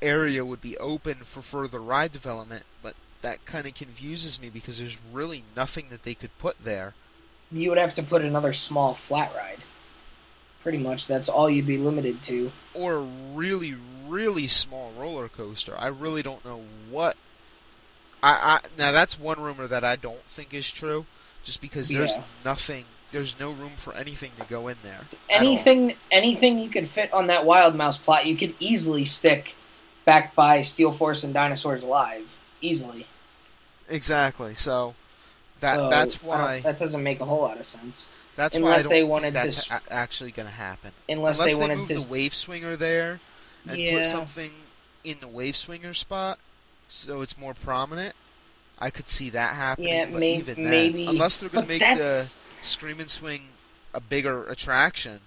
area 0.02 0.44
would 0.44 0.60
be 0.60 0.76
open 0.78 1.16
for 1.16 1.40
further 1.40 1.80
ride 1.80 2.12
development. 2.12 2.64
But 2.82 2.94
that 3.22 3.44
kind 3.44 3.66
of 3.66 3.74
confuses 3.74 4.40
me 4.40 4.50
because 4.50 4.78
there's 4.78 4.98
really 5.12 5.44
nothing 5.56 5.86
that 5.90 6.02
they 6.02 6.14
could 6.14 6.36
put 6.38 6.64
there. 6.64 6.94
You 7.52 7.68
would 7.70 7.78
have 7.78 7.94
to 7.94 8.02
put 8.02 8.22
another 8.22 8.52
small 8.52 8.94
flat 8.94 9.34
ride. 9.34 9.58
Pretty 10.62 10.78
much, 10.78 11.06
that's 11.06 11.28
all 11.28 11.48
you'd 11.48 11.66
be 11.66 11.78
limited 11.78 12.22
to. 12.24 12.52
or 12.74 12.94
a 12.96 13.08
really 13.34 13.74
really 14.10 14.48
small 14.48 14.92
roller 14.98 15.28
coaster. 15.28 15.74
I 15.78 15.86
really 15.86 16.22
don't 16.22 16.44
know 16.44 16.62
what. 16.90 17.16
I, 18.22 18.60
I 18.64 18.68
now 18.78 18.92
that's 18.92 19.18
one 19.18 19.40
rumor 19.40 19.66
that 19.66 19.84
I 19.84 19.96
don't 19.96 20.22
think 20.24 20.52
is 20.54 20.70
true, 20.70 21.06
just 21.42 21.60
because 21.60 21.88
there's 21.88 22.18
Yeah. 22.18 22.24
nothing, 22.44 22.84
there's 23.12 23.38
no 23.40 23.50
room 23.52 23.72
for 23.76 23.94
anything 23.94 24.32
to 24.38 24.44
go 24.44 24.68
in 24.68 24.76
there. 24.82 25.00
Anything, 25.28 25.94
anything 26.10 26.58
you 26.58 26.68
could 26.70 26.88
fit 26.88 27.12
on 27.12 27.28
that 27.28 27.44
Wild 27.46 27.74
Mouse 27.74 27.96
plot, 27.98 28.26
you 28.26 28.36
could 28.36 28.54
easily 28.58 29.04
stick 29.04 29.56
back 30.04 30.34
by 30.34 30.62
Steel 30.62 30.92
Force 30.92 31.24
and 31.24 31.32
Dinosaurs 31.32 31.82
Alive, 31.82 32.38
easily. 32.60 33.06
exactly. 33.88 34.54
So 34.54 34.94
that 35.60 35.76
So, 35.76 35.90
that's 35.90 36.22
why 36.22 36.60
that 36.60 36.78
doesn't 36.78 37.02
make 37.02 37.20
a 37.20 37.24
whole 37.24 37.42
lot 37.42 37.58
of 37.58 37.66
sense. 37.66 38.10
that's 38.36 38.56
unless 38.56 38.70
why 38.70 38.74
I 38.76 38.82
don't 38.82 38.90
they 38.90 39.04
wanted 39.04 39.26
to 39.32 39.32
that's 39.34 39.70
a- 39.70 39.80
actually 39.90 40.30
going 40.32 40.48
to 40.48 40.54
happen. 40.54 40.92
Unless, 41.08 41.38
Unless 41.38 41.54
they 41.54 41.60
wanted 41.60 41.78
move 41.78 41.88
to. 41.88 41.94
the 42.00 42.08
wave 42.10 42.34
swinger 42.34 42.76
there 42.76 43.20
and 43.68 43.76
Yeah. 43.78 43.96
put 43.98 44.06
something 44.06 44.52
in 45.04 45.18
the 45.20 45.28
wave 45.28 45.56
swinger 45.56 45.92
spot 45.94 46.38
so 46.90 47.22
it's 47.22 47.38
more 47.38 47.54
prominent. 47.54 48.14
I 48.78 48.90
could 48.90 49.08
see 49.08 49.30
that 49.30 49.54
happening. 49.54 49.88
Yeah, 49.88 50.06
but 50.10 50.20
may- 50.20 50.36
even 50.36 50.62
then, 50.62 50.70
maybe. 50.70 51.06
unless 51.06 51.38
they're 51.38 51.50
going 51.50 51.64
to 51.66 51.68
make 51.68 51.80
the 51.80 51.84
that's 51.86 52.36
Scream 52.62 52.98
and 53.00 53.10
Swing 53.10 53.42
a 53.94 54.00
bigger 54.00 54.46
attraction, 54.46 55.20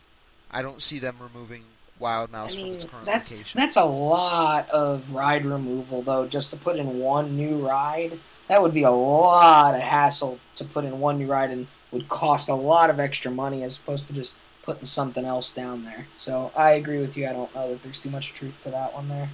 I 0.51 0.61
don't 0.61 0.81
see 0.81 0.99
them 0.99 1.17
removing 1.21 1.63
Wild 1.99 2.29
I 2.33 2.37
Mouse 2.37 2.55
from 2.55 2.63
mean, 2.65 2.73
its 2.73 2.85
current 2.85 3.05
that's 3.05 3.31
location. 3.31 3.59
that's 3.59 3.75
a 3.77 3.83
lot 3.85 4.69
of 4.71 5.11
ride 5.13 5.45
removal 5.45 6.01
though, 6.01 6.27
just 6.27 6.49
to 6.51 6.57
put 6.57 6.77
in 6.77 6.99
one 6.99 7.37
new 7.37 7.57
ride. 7.67 8.19
That 8.49 8.61
would 8.61 8.73
be 8.73 8.83
a 8.83 8.91
lot 8.91 9.73
of 9.75 9.81
hassle 9.81 10.39
to 10.55 10.65
put 10.65 10.83
in 10.85 10.99
one 10.99 11.17
new 11.19 11.27
ride 11.27 11.49
and 11.51 11.67
would 11.91 12.09
cost 12.09 12.49
a 12.49 12.55
lot 12.55 12.89
of 12.89 12.99
extra 12.99 13.31
money 13.31 13.63
as 13.63 13.77
opposed 13.77 14.07
to 14.07 14.13
just 14.13 14.35
putting 14.63 14.85
something 14.85 15.25
else 15.25 15.51
down 15.51 15.85
there. 15.85 16.07
So 16.15 16.51
I 16.55 16.71
agree 16.71 16.97
with 16.97 17.15
you. 17.15 17.27
I 17.27 17.33
don't 17.33 17.53
know 17.53 17.69
that 17.69 17.83
there's 17.83 17.99
too 18.01 18.09
much 18.09 18.33
truth 18.33 18.53
to 18.63 18.71
that 18.71 18.93
one 18.93 19.07
there. 19.09 19.29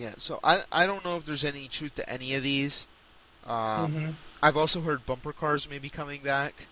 Yeah, 0.00 0.14
so 0.16 0.40
I 0.42 0.62
I 0.72 0.86
don't 0.86 1.04
know 1.04 1.16
if 1.16 1.26
there's 1.26 1.44
any 1.44 1.68
truth 1.68 1.96
to 1.96 2.08
any 2.08 2.34
of 2.34 2.42
these. 2.42 2.88
Um, 3.46 3.92
Mhm. 3.92 4.14
I've 4.42 4.56
also 4.56 4.80
heard 4.80 5.04
bumper 5.04 5.32
cars 5.32 5.68
may 5.68 5.78
be 5.78 5.90
coming 5.90 6.22
back. 6.22 6.66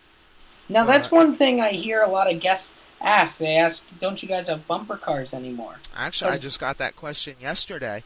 Now 0.69 0.85
that's 0.85 1.09
uh, 1.13 1.17
one 1.17 1.35
thing 1.37 1.61
I 1.61 1.71
hear 1.71 2.01
a 2.01 2.09
lot 2.09 2.33
of 2.33 2.41
guests 2.41 2.75
ask. 3.03 3.39
They 3.39 3.57
ask, 3.57 3.87
"Don't 4.01 4.23
you 4.23 4.29
guys 4.29 4.49
have 4.49 4.67
bumper 4.67 4.97
cars 4.97 5.35
anymore?" 5.35 5.77
Actually, 5.95 6.33
I 6.33 6.39
just 6.39 6.59
got 6.59 6.79
that 6.79 6.97
question 6.97 7.35
yesterday. 7.39 8.03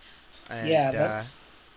And, 0.50 0.68
yeah, 0.68 0.90
uh. 0.94 1.22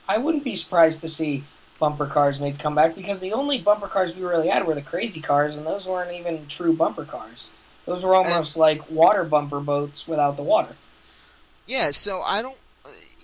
I 0.07 0.17
wouldn't 0.17 0.43
be 0.43 0.55
surprised 0.55 1.01
to 1.01 1.07
see 1.07 1.43
bumper 1.79 2.07
cars 2.07 2.39
make 2.39 2.55
a 2.55 2.57
comeback 2.57 2.95
because 2.95 3.19
the 3.19 3.33
only 3.33 3.59
bumper 3.59 3.87
cars 3.87 4.15
we 4.15 4.23
really 4.23 4.47
had 4.47 4.65
were 4.65 4.73
the 4.75 4.81
crazy 4.81 5.21
cars, 5.21 5.55
and 5.55 5.67
those 5.67 5.85
weren't 5.85 6.13
even 6.13 6.47
true 6.47 6.73
bumper 6.73 7.05
cars. 7.05 7.51
Those 7.85 8.03
were 8.03 8.15
almost 8.15 8.57
like 8.57 8.89
water 8.89 9.23
bumper 9.23 9.59
boats 9.59 10.07
without 10.07 10.35
the 10.35 10.43
water. 10.43 10.75
Yeah, 11.67 11.91
so 11.91 12.21
I 12.21 12.41
don't, 12.41 12.53
uh, 12.55 12.57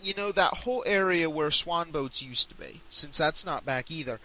you 0.02 0.14
know, 0.14 0.32
that 0.32 0.54
whole 0.60 0.84
area 0.86 1.30
where 1.30 1.52
swan 1.52 1.92
boats 1.92 2.22
used 2.22 2.50
to 2.50 2.56
be, 2.56 2.82
since 2.90 3.18
that's 3.18 3.46
not 3.46 3.66
back 3.66 3.92
either. 3.92 4.20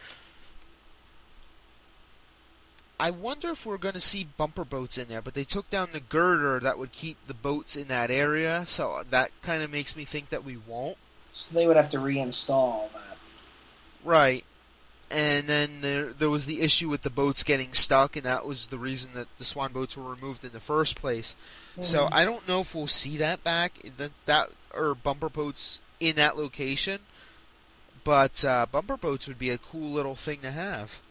I 2.99 3.11
wonder 3.11 3.51
if 3.51 3.67
we're 3.67 3.77
going 3.77 3.95
to 3.95 4.01
see 4.01 4.27
bumper 4.37 4.65
boats 4.65 4.97
in 4.97 5.09
there, 5.09 5.21
but 5.21 5.35
they 5.35 5.45
took 5.45 5.69
down 5.69 5.91
the 5.93 6.01
girder 6.01 6.59
that 6.61 6.79
would 6.79 6.93
keep 6.93 7.19
the 7.27 7.35
boats 7.35 7.77
in 7.77 7.89
that 7.89 8.11
area, 8.11 8.65
so 8.65 9.03
that 9.11 9.31
kind 9.43 9.63
of 9.63 9.71
makes 9.71 9.95
me 9.97 10.05
think 10.05 10.31
that 10.31 10.45
we 10.45 10.57
won't. 10.57 10.97
So 11.33 11.55
they 11.55 11.67
would 11.67 11.77
have 11.77 11.91
to 11.91 11.99
reinstall 11.99 12.91
that. 12.95 13.19
Right. 14.03 14.45
And 15.11 15.47
then 15.47 15.83
there, 15.83 16.07
there 16.07 16.31
was 16.31 16.47
the 16.47 16.63
issue 16.63 16.89
with 16.89 17.03
the 17.03 17.11
boats 17.11 17.45
getting 17.45 17.75
stuck, 17.75 18.17
and 18.17 18.25
that 18.25 18.47
was 18.47 18.69
the 18.69 18.79
reason 18.79 19.13
that 19.13 19.29
the 19.37 19.45
swan 19.45 19.73
boats 19.73 19.97
were 19.97 20.11
removed 20.11 20.43
in 20.43 20.53
the 20.53 20.59
first 20.59 20.97
place. 20.97 21.37
So 21.81 22.07
Mhm. 22.07 22.09
I 22.13 22.25
don't 22.25 22.49
know 22.49 22.63
if 22.63 22.75
we'll 22.75 22.87
see 22.87 23.19
that 23.19 23.45
back 23.45 23.75
that 23.99 24.13
that 24.25 24.49
or 24.77 24.95
bumper 24.95 25.29
boats 25.29 25.81
in 26.01 26.17
that 26.17 26.37
location. 26.37 27.01
But 28.05 28.45
uh, 28.45 28.67
bumper 28.71 28.97
boats 28.97 29.27
would 29.27 29.39
be 29.39 29.51
a 29.51 29.59
cool 29.59 29.91
little 29.91 30.15
thing 30.15 30.39
to 30.43 30.53
have, 30.53 31.03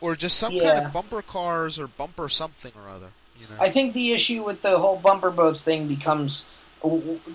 or 0.00 0.14
just 0.16 0.38
some 0.38 0.52
kind 0.52 0.84
of 0.84 0.92
bumper 0.92 1.22
cars 1.22 1.80
or 1.80 1.86
bumper 1.86 2.28
something 2.28 2.72
or 2.76 2.90
other. 2.90 3.08
You 3.40 3.46
know, 3.48 3.62
I 3.62 3.70
think 3.70 3.94
the 3.94 4.12
issue 4.12 4.44
with 4.44 4.60
the 4.60 4.78
whole 4.78 4.96
bumper 4.96 5.30
boats 5.30 5.64
thing 5.64 5.88
becomes 5.88 6.46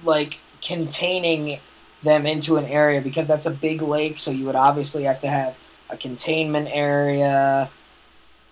like 0.03 0.39
containing 0.61 1.59
them 2.03 2.25
into 2.25 2.57
an 2.57 2.65
area 2.65 3.01
because 3.01 3.25
that's 3.25 3.45
a 3.45 3.51
big 3.51 3.81
lake, 3.81 4.19
so 4.19 4.29
you 4.29 4.45
would 4.45 4.55
obviously 4.55 5.03
have 5.03 5.19
to 5.21 5.27
have 5.27 5.57
a 5.89 5.97
containment 5.97 6.67
area 6.71 7.71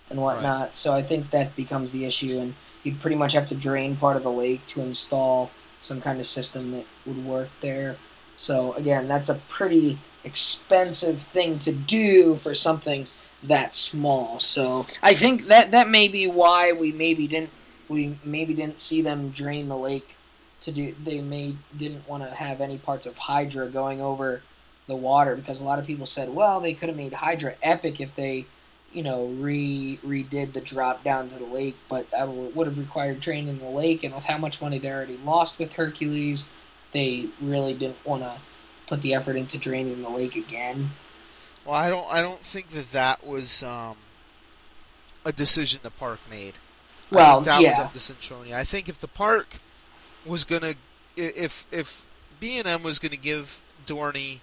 and 0.10 0.20
whatnot. 0.20 0.74
So 0.74 0.94
I 0.94 1.04
think 1.04 1.30
that 1.30 1.56
becomes 1.56 1.92
the 1.92 2.06
issue, 2.06 2.40
and 2.40 2.56
you'd 2.84 3.00
pretty 3.00 3.16
much 3.18 3.34
have 3.34 3.48
to 3.50 3.56
drain 3.56 3.98
part 3.98 4.18
of 4.18 4.24
the 4.24 4.32
lake 4.32 4.66
to 4.68 4.82
install 4.82 5.52
some 5.82 6.02
kind 6.02 6.20
of 6.20 6.26
system 6.26 6.72
that 6.72 6.86
would 7.06 7.26
work 7.26 7.50
there. 7.62 7.98
So 8.36 8.74
again, 8.74 9.08
that's 9.08 9.30
a 9.30 9.36
pretty 9.36 10.00
expensive 10.24 11.22
thing 11.22 11.60
to 11.60 11.72
do 11.72 12.36
for 12.36 12.56
something 12.56 13.08
that 13.44 13.74
small. 13.74 14.40
So 14.40 14.86
I 15.02 15.14
think 15.14 15.48
that 15.48 15.72
that 15.72 15.90
may 15.90 16.08
be 16.08 16.28
why 16.28 16.72
we 16.72 16.92
maybe 16.92 17.28
didn't 17.28 17.50
we 17.90 18.18
maybe 18.24 18.54
didn't 18.54 18.80
see 18.80 19.02
them 19.02 19.30
drain 19.30 19.68
the 19.68 19.78
lake 19.78 20.16
to 20.62 20.72
do. 20.72 20.96
They 21.04 21.22
may 21.22 21.58
didn't 21.76 22.08
want 22.08 22.24
to 22.24 22.30
have 22.30 22.62
any 22.62 22.78
parts 22.78 23.06
of 23.06 23.18
Hydra 23.18 23.68
going 23.68 24.02
over 24.02 24.42
the 24.88 24.96
water 24.96 25.36
because 25.36 25.62
a 25.62 25.64
lot 25.64 25.80
of 25.80 25.88
people 25.88 26.06
said, 26.06 26.30
well, 26.30 26.62
they 26.62 26.74
could 26.74 26.90
have 26.90 26.98
made 26.98 27.14
Hydra 27.14 27.56
epic 27.62 28.00
if 28.00 28.16
they 28.16 28.46
you 28.94 29.04
know, 29.04 29.26
re 29.28 30.00
redid 30.06 30.54
the 30.54 30.62
drop 30.62 31.04
down 31.04 31.30
to 31.30 31.36
the 31.38 31.46
lake, 31.46 31.78
but 31.88 32.10
that 32.12 32.26
w- 32.26 32.52
would 32.54 32.68
have 32.68 32.78
required 32.78 33.22
training 33.22 33.48
in 33.48 33.60
the 33.60 33.70
lake, 33.70 34.04
and 34.04 34.14
with 34.14 34.26
how 34.26 34.38
much 34.38 34.62
money 34.62 34.80
they 34.80 34.92
already 34.92 35.18
lost 35.18 35.60
with 35.60 35.74
Hercules, 35.74 36.48
they 36.92 37.28
really 37.40 37.74
didn't 37.74 38.06
want 38.06 38.24
to 38.24 38.40
put 38.88 39.02
the 39.02 39.14
effort 39.14 39.36
into 39.36 39.58
draining 39.58 40.02
the 40.02 40.10
lake 40.10 40.36
again. 40.36 40.92
Well, 41.66 41.76
I 41.76 41.90
don't. 41.90 42.06
I 42.12 42.22
don't 42.22 42.40
think 42.40 42.70
that 42.70 42.92
that 42.92 43.26
was 43.26 43.64
um, 43.64 43.96
a 45.24 45.32
decision 45.32 45.80
the 45.84 45.92
park 45.92 46.20
made. 46.30 46.56
Well, 47.12 47.42
that 47.42 47.62
was 47.62 47.78
up 47.78 47.94
to 47.94 48.00
Centronia. 48.00 48.54
I 48.54 48.64
think 48.64 48.88
if 48.88 48.98
the 48.98 49.08
park 49.08 49.58
was 50.26 50.44
gonna, 50.44 50.76
if 51.16 51.68
if 51.72 52.08
B 52.40 52.58
and 52.58 52.68
M 52.68 52.84
was 52.84 53.00
gonna 53.00 53.16
give 53.18 53.62
Dorney 53.86 54.40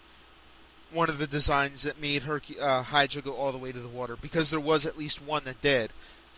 one 0.92 1.08
of 1.08 1.18
the 1.18 1.26
designs 1.26 1.82
that 1.82 2.00
made 2.00 2.22
Hercu- 2.22 2.60
uh, 2.60 2.82
Hydra 2.82 3.22
go 3.22 3.34
all 3.34 3.52
the 3.52 3.58
way 3.58 3.72
to 3.72 3.78
the 3.78 3.88
water, 3.88 4.16
because 4.20 4.50
there 4.50 4.60
was 4.60 4.86
at 4.86 4.98
least 4.98 5.22
one 5.22 5.44
that 5.44 5.60
did. 5.60 5.92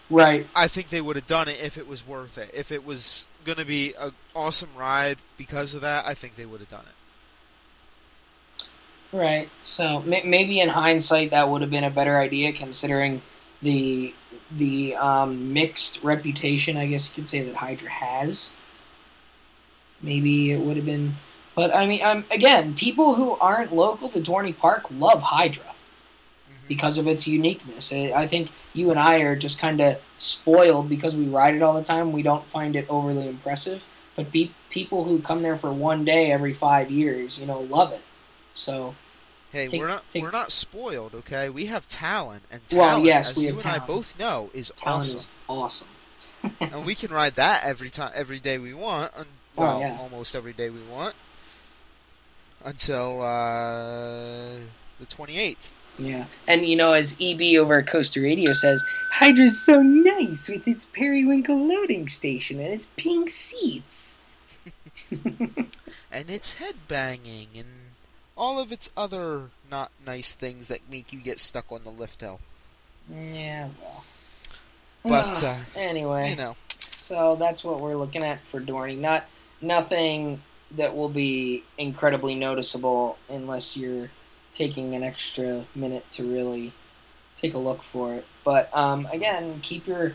Right. 0.09 0.49
I 0.57 0.67
think 0.67 0.89
they 0.89 1.01
would 1.01 1.17
have 1.17 1.27
done 1.27 1.47
it 1.47 1.63
if 1.63 1.79
it 1.79 1.87
was 1.87 2.07
worth 2.07 2.37
it. 2.37 2.51
If 2.53 2.73
it 2.73 2.85
was 2.85 3.29
gonna 3.45 3.65
be 3.65 3.95
an 3.95 4.13
awesome 4.35 4.71
ride 4.77 5.19
because 5.37 5.75
of 5.75 5.83
that, 5.83 6.05
I 6.05 6.15
think 6.15 6.35
they 6.35 6.47
would 6.47 6.61
have 6.61 6.69
done 6.69 6.85
it. 6.87 8.67
Right. 9.13 9.49
So 9.63 10.03
may- 10.03 10.25
maybe 10.25 10.61
in 10.61 10.69
hindsight, 10.69 11.31
that 11.31 11.49
would 11.49 11.61
have 11.63 11.71
been 11.71 11.85
a 11.85 11.91
better 11.91 12.19
idea, 12.19 12.53
considering 12.53 13.23
the 13.63 14.15
the 14.51 14.97
um, 14.97 15.53
mixed 15.53 16.03
reputation. 16.03 16.77
I 16.77 16.87
guess 16.87 17.09
you 17.09 17.15
could 17.15 17.29
say 17.29 17.43
that 17.43 17.55
Hydra 17.55 17.91
has. 17.91 18.53
Maybe 20.03 20.51
it 20.51 20.61
would 20.61 20.77
have 20.77 20.87
been, 20.87 21.15
but 21.55 21.75
I 21.75 21.87
mean, 21.87 22.03
um, 22.03 22.25
again, 22.31 22.75
people 22.75 23.15
who 23.15 23.33
aren't 23.41 23.75
local 23.75 24.09
to 24.11 24.21
Dorney 24.21 24.57
Park 24.57 24.87
love 24.91 25.23
Hydra 25.23 25.65
Mhm. 25.65 26.69
because 26.69 26.99
of 26.99 27.07
its 27.07 27.27
uniqueness. 27.27 27.93
I 27.93 28.13
I 28.15 28.27
think 28.27 28.51
you 28.73 28.91
and 28.91 28.99
I 29.01 29.17
are 29.21 29.37
just 29.37 29.59
kind 29.59 29.81
of 29.81 29.99
spoiled 30.19 30.89
because 30.89 31.15
we 31.17 31.25
ride 31.27 31.55
it 31.55 31.63
all 31.63 31.75
the 31.75 31.83
time. 31.85 32.13
We 32.13 32.23
don't 32.23 32.47
find 32.47 32.77
it 32.77 32.87
overly 32.89 33.27
impressive, 33.29 33.87
but 34.17 34.33
pe- 34.33 34.51
people 34.71 35.05
who 35.05 35.21
come 35.21 35.43
there 35.43 35.57
for 35.57 35.73
one 35.73 36.05
day 36.05 36.31
every 36.31 36.53
five 36.53 36.91
years, 36.91 37.39
you 37.39 37.47
know, 37.47 37.61
love 37.61 37.93
it. 37.93 38.03
So 38.55 38.95
Hey, 39.53 39.67
Take- 39.67 39.81
we're 39.81 39.89
not 39.89 40.09
take- 40.09 40.23
we're 40.23 40.31
not 40.31 40.53
spoiled, 40.53 41.13
okay? 41.13 41.51
We 41.51 41.67
have 41.67 41.89
Talon, 41.89 42.43
and 42.53 42.61
Well, 42.73 42.91
Talon, 42.91 43.05
yes, 43.05 43.31
as 43.31 43.37
we 43.37 43.49
you 43.49 43.59
and 43.59 43.67
I 43.67 43.81
both 43.81 44.17
know, 44.17 44.49
is 44.55 44.71
Talon 44.77 45.01
awesome, 45.01 45.17
is 45.19 45.31
awesome. 45.49 45.89
and 46.61 46.85
we 46.87 46.95
can 46.95 47.11
ride 47.13 47.35
that 47.35 47.65
every 47.65 47.91
time, 47.91 48.13
every 48.15 48.39
day 48.39 48.59
we 48.59 48.73
want. 48.75 49.11
And, 49.17 49.27
Oh, 49.59 49.63
well, 49.63 49.81
yeah. 49.81 49.99
almost 50.01 50.37
every 50.37 50.53
day 50.53 50.71
we 50.71 50.81
want 50.83 51.15
until 52.65 53.23
uh, 53.23 54.59
the 54.99 55.07
twenty 55.09 55.39
eighth. 55.39 55.73
Yeah, 55.99 56.27
and 56.49 56.65
you 56.65 56.77
know, 56.77 56.93
as 56.93 57.17
EB 57.21 57.59
over 57.59 57.81
at 57.81 57.87
Coaster 57.87 58.23
Radio 58.23 58.53
says, 58.53 58.83
Hydra's 59.13 59.61
so 59.61 59.83
nice 59.83 60.49
with 60.49 60.67
its 60.67 60.87
periwinkle 60.87 61.67
loading 61.67 62.09
station 62.09 62.59
and 62.59 62.73
its 62.73 62.87
pink 62.97 63.29
seats. 63.29 64.21
and 65.11 66.31
it's 66.31 66.55
headbanging 66.55 67.49
and 67.55 67.67
all 68.37 68.59
of 68.59 68.73
its 68.73 68.91
other 68.97 69.51
not 69.71 69.91
nice 70.07 70.35
things 70.35 70.69
that 70.69 70.79
make 70.91 71.13
you 71.13 71.21
get 71.21 71.39
stuck 71.39 71.71
on 71.71 71.85
the 71.85 71.91
lift 71.91 72.23
hill. 72.23 72.41
Yeah, 73.11 73.69
well. 73.81 74.05
But, 75.03 75.43
uh, 75.43 75.57
anyway, 75.77 76.31
You 76.31 76.37
know, 76.37 76.57
so 76.79 77.35
that's 77.37 77.65
what 77.65 77.81
we're 77.81 77.97
looking 77.97 78.23
at 78.23 78.45
for 78.45 78.61
Dorney. 78.61 78.99
Not 78.99 79.25
nothing 79.61 80.43
that 80.77 80.95
will 80.95 81.09
be 81.09 81.65
incredibly 81.79 82.35
noticeable 82.35 83.19
unless 83.29 83.77
you're 83.77 84.11
taking 84.53 84.95
an 84.95 85.03
extra 85.03 85.65
minute 85.75 86.05
to 86.13 86.25
really 86.25 86.73
take 87.35 87.55
a 87.55 87.59
look 87.59 87.83
for 87.83 88.15
it. 88.15 88.27
But 88.45 88.75
um, 88.77 89.07
again, 89.13 89.61
keep 89.63 89.87
your 89.87 90.15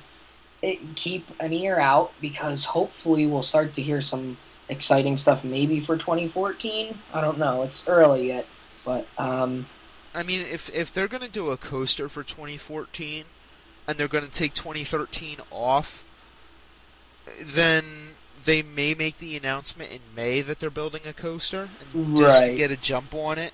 it, 0.62 0.80
keep 0.96 1.30
an 1.40 1.54
ear 1.54 1.80
out 1.80 2.12
because 2.22 2.66
hopefully 2.66 3.28
we'll 3.28 3.44
start 3.44 3.74
to 3.74 3.82
hear 3.82 4.02
some 4.02 4.38
exciting 4.70 5.18
stuff. 5.18 5.44
Maybe 5.44 5.80
for 5.80 5.98
2014. 5.98 6.98
I 7.14 7.22
don't 7.22 7.38
know. 7.38 7.64
It's 7.64 7.88
early 7.88 8.28
yet, 8.28 8.48
but 8.84 9.08
um, 9.18 9.68
I 10.14 10.24
mean, 10.24 10.42
if 10.42 10.74
if 10.76 10.94
they're 10.94 11.08
gonna 11.08 11.28
do 11.28 11.50
a 11.50 11.58
coaster 11.58 12.08
for 12.08 12.24
2014, 12.24 13.26
and 13.88 13.98
they're 13.98 14.08
gonna 14.08 14.28
take 14.28 14.54
2013 14.54 15.38
off, 15.52 16.06
then 17.44 17.84
they 18.46 18.62
may 18.62 18.94
make 18.94 19.18
the 19.18 19.36
announcement 19.36 19.92
in 19.92 20.00
May 20.16 20.42
that 20.42 20.60
they're 20.60 20.70
building 20.70 21.02
a 21.08 21.14
coaster, 21.14 21.70
and 21.94 22.16
just 22.18 22.46
to 22.46 22.56
get 22.56 22.72
a 22.72 22.78
jump 22.78 23.14
on 23.14 23.38
it, 23.38 23.54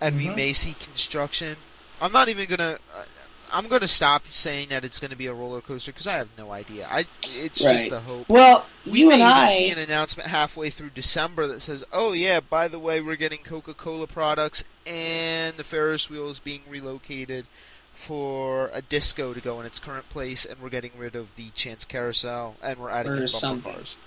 and 0.00 0.16
we 0.16 0.26
Mhm. 0.26 0.36
may 0.36 0.52
see 0.52 0.74
construction. 0.74 1.56
I'm 2.00 2.12
not 2.12 2.28
even 2.28 2.46
gonna. 2.46 2.78
uh, 2.96 3.04
I'm 3.52 3.68
gonna 3.68 3.86
stop 3.86 4.26
saying 4.26 4.70
that 4.70 4.84
it's 4.84 4.98
gonna 4.98 5.14
be 5.14 5.26
a 5.26 5.32
roller 5.34 5.60
coaster 5.60 5.92
because 5.92 6.08
I 6.08 6.16
have 6.16 6.28
no 6.36 6.50
idea. 6.50 6.88
I 6.90 7.06
it's 7.22 7.60
just 7.60 7.82
Right. 7.82 7.90
the 7.90 8.00
hope. 8.00 8.28
well, 8.28 8.66
We 8.84 9.00
you 9.00 9.08
may 9.08 9.14
and 9.14 9.22
even 9.22 9.32
I 9.32 9.46
see 9.46 9.70
an 9.70 9.78
announcement 9.78 10.28
halfway 10.28 10.70
through 10.70 10.90
December 10.90 11.46
that 11.46 11.60
says, 11.60 11.84
"Oh 11.92 12.14
yeah, 12.14 12.40
by 12.40 12.66
the 12.66 12.80
way, 12.80 13.00
we're 13.00 13.14
getting 13.14 13.38
Coca-Cola 13.44 14.08
products 14.08 14.64
and 14.86 15.56
the 15.56 15.62
Ferris 15.62 16.10
wheel 16.10 16.28
is 16.30 16.40
being 16.40 16.62
relocated 16.68 17.46
for 17.94 18.70
a 18.74 18.82
disco 18.82 19.32
to 19.32 19.40
go 19.40 19.60
in 19.60 19.66
its 19.66 19.80
current 19.80 20.08
place, 20.10 20.44
and 20.44 20.60
we're 20.60 20.68
getting 20.68 20.90
rid 20.98 21.14
of 21.16 21.36
the 21.36 21.50
Chance 21.50 21.84
Carousel 21.86 22.56
and 22.62 22.78
we're 22.78 22.90
adding 22.90 23.12
Or 23.12 23.16
bumper 23.16 23.28
something. 23.28 23.72
cars." 23.74 23.98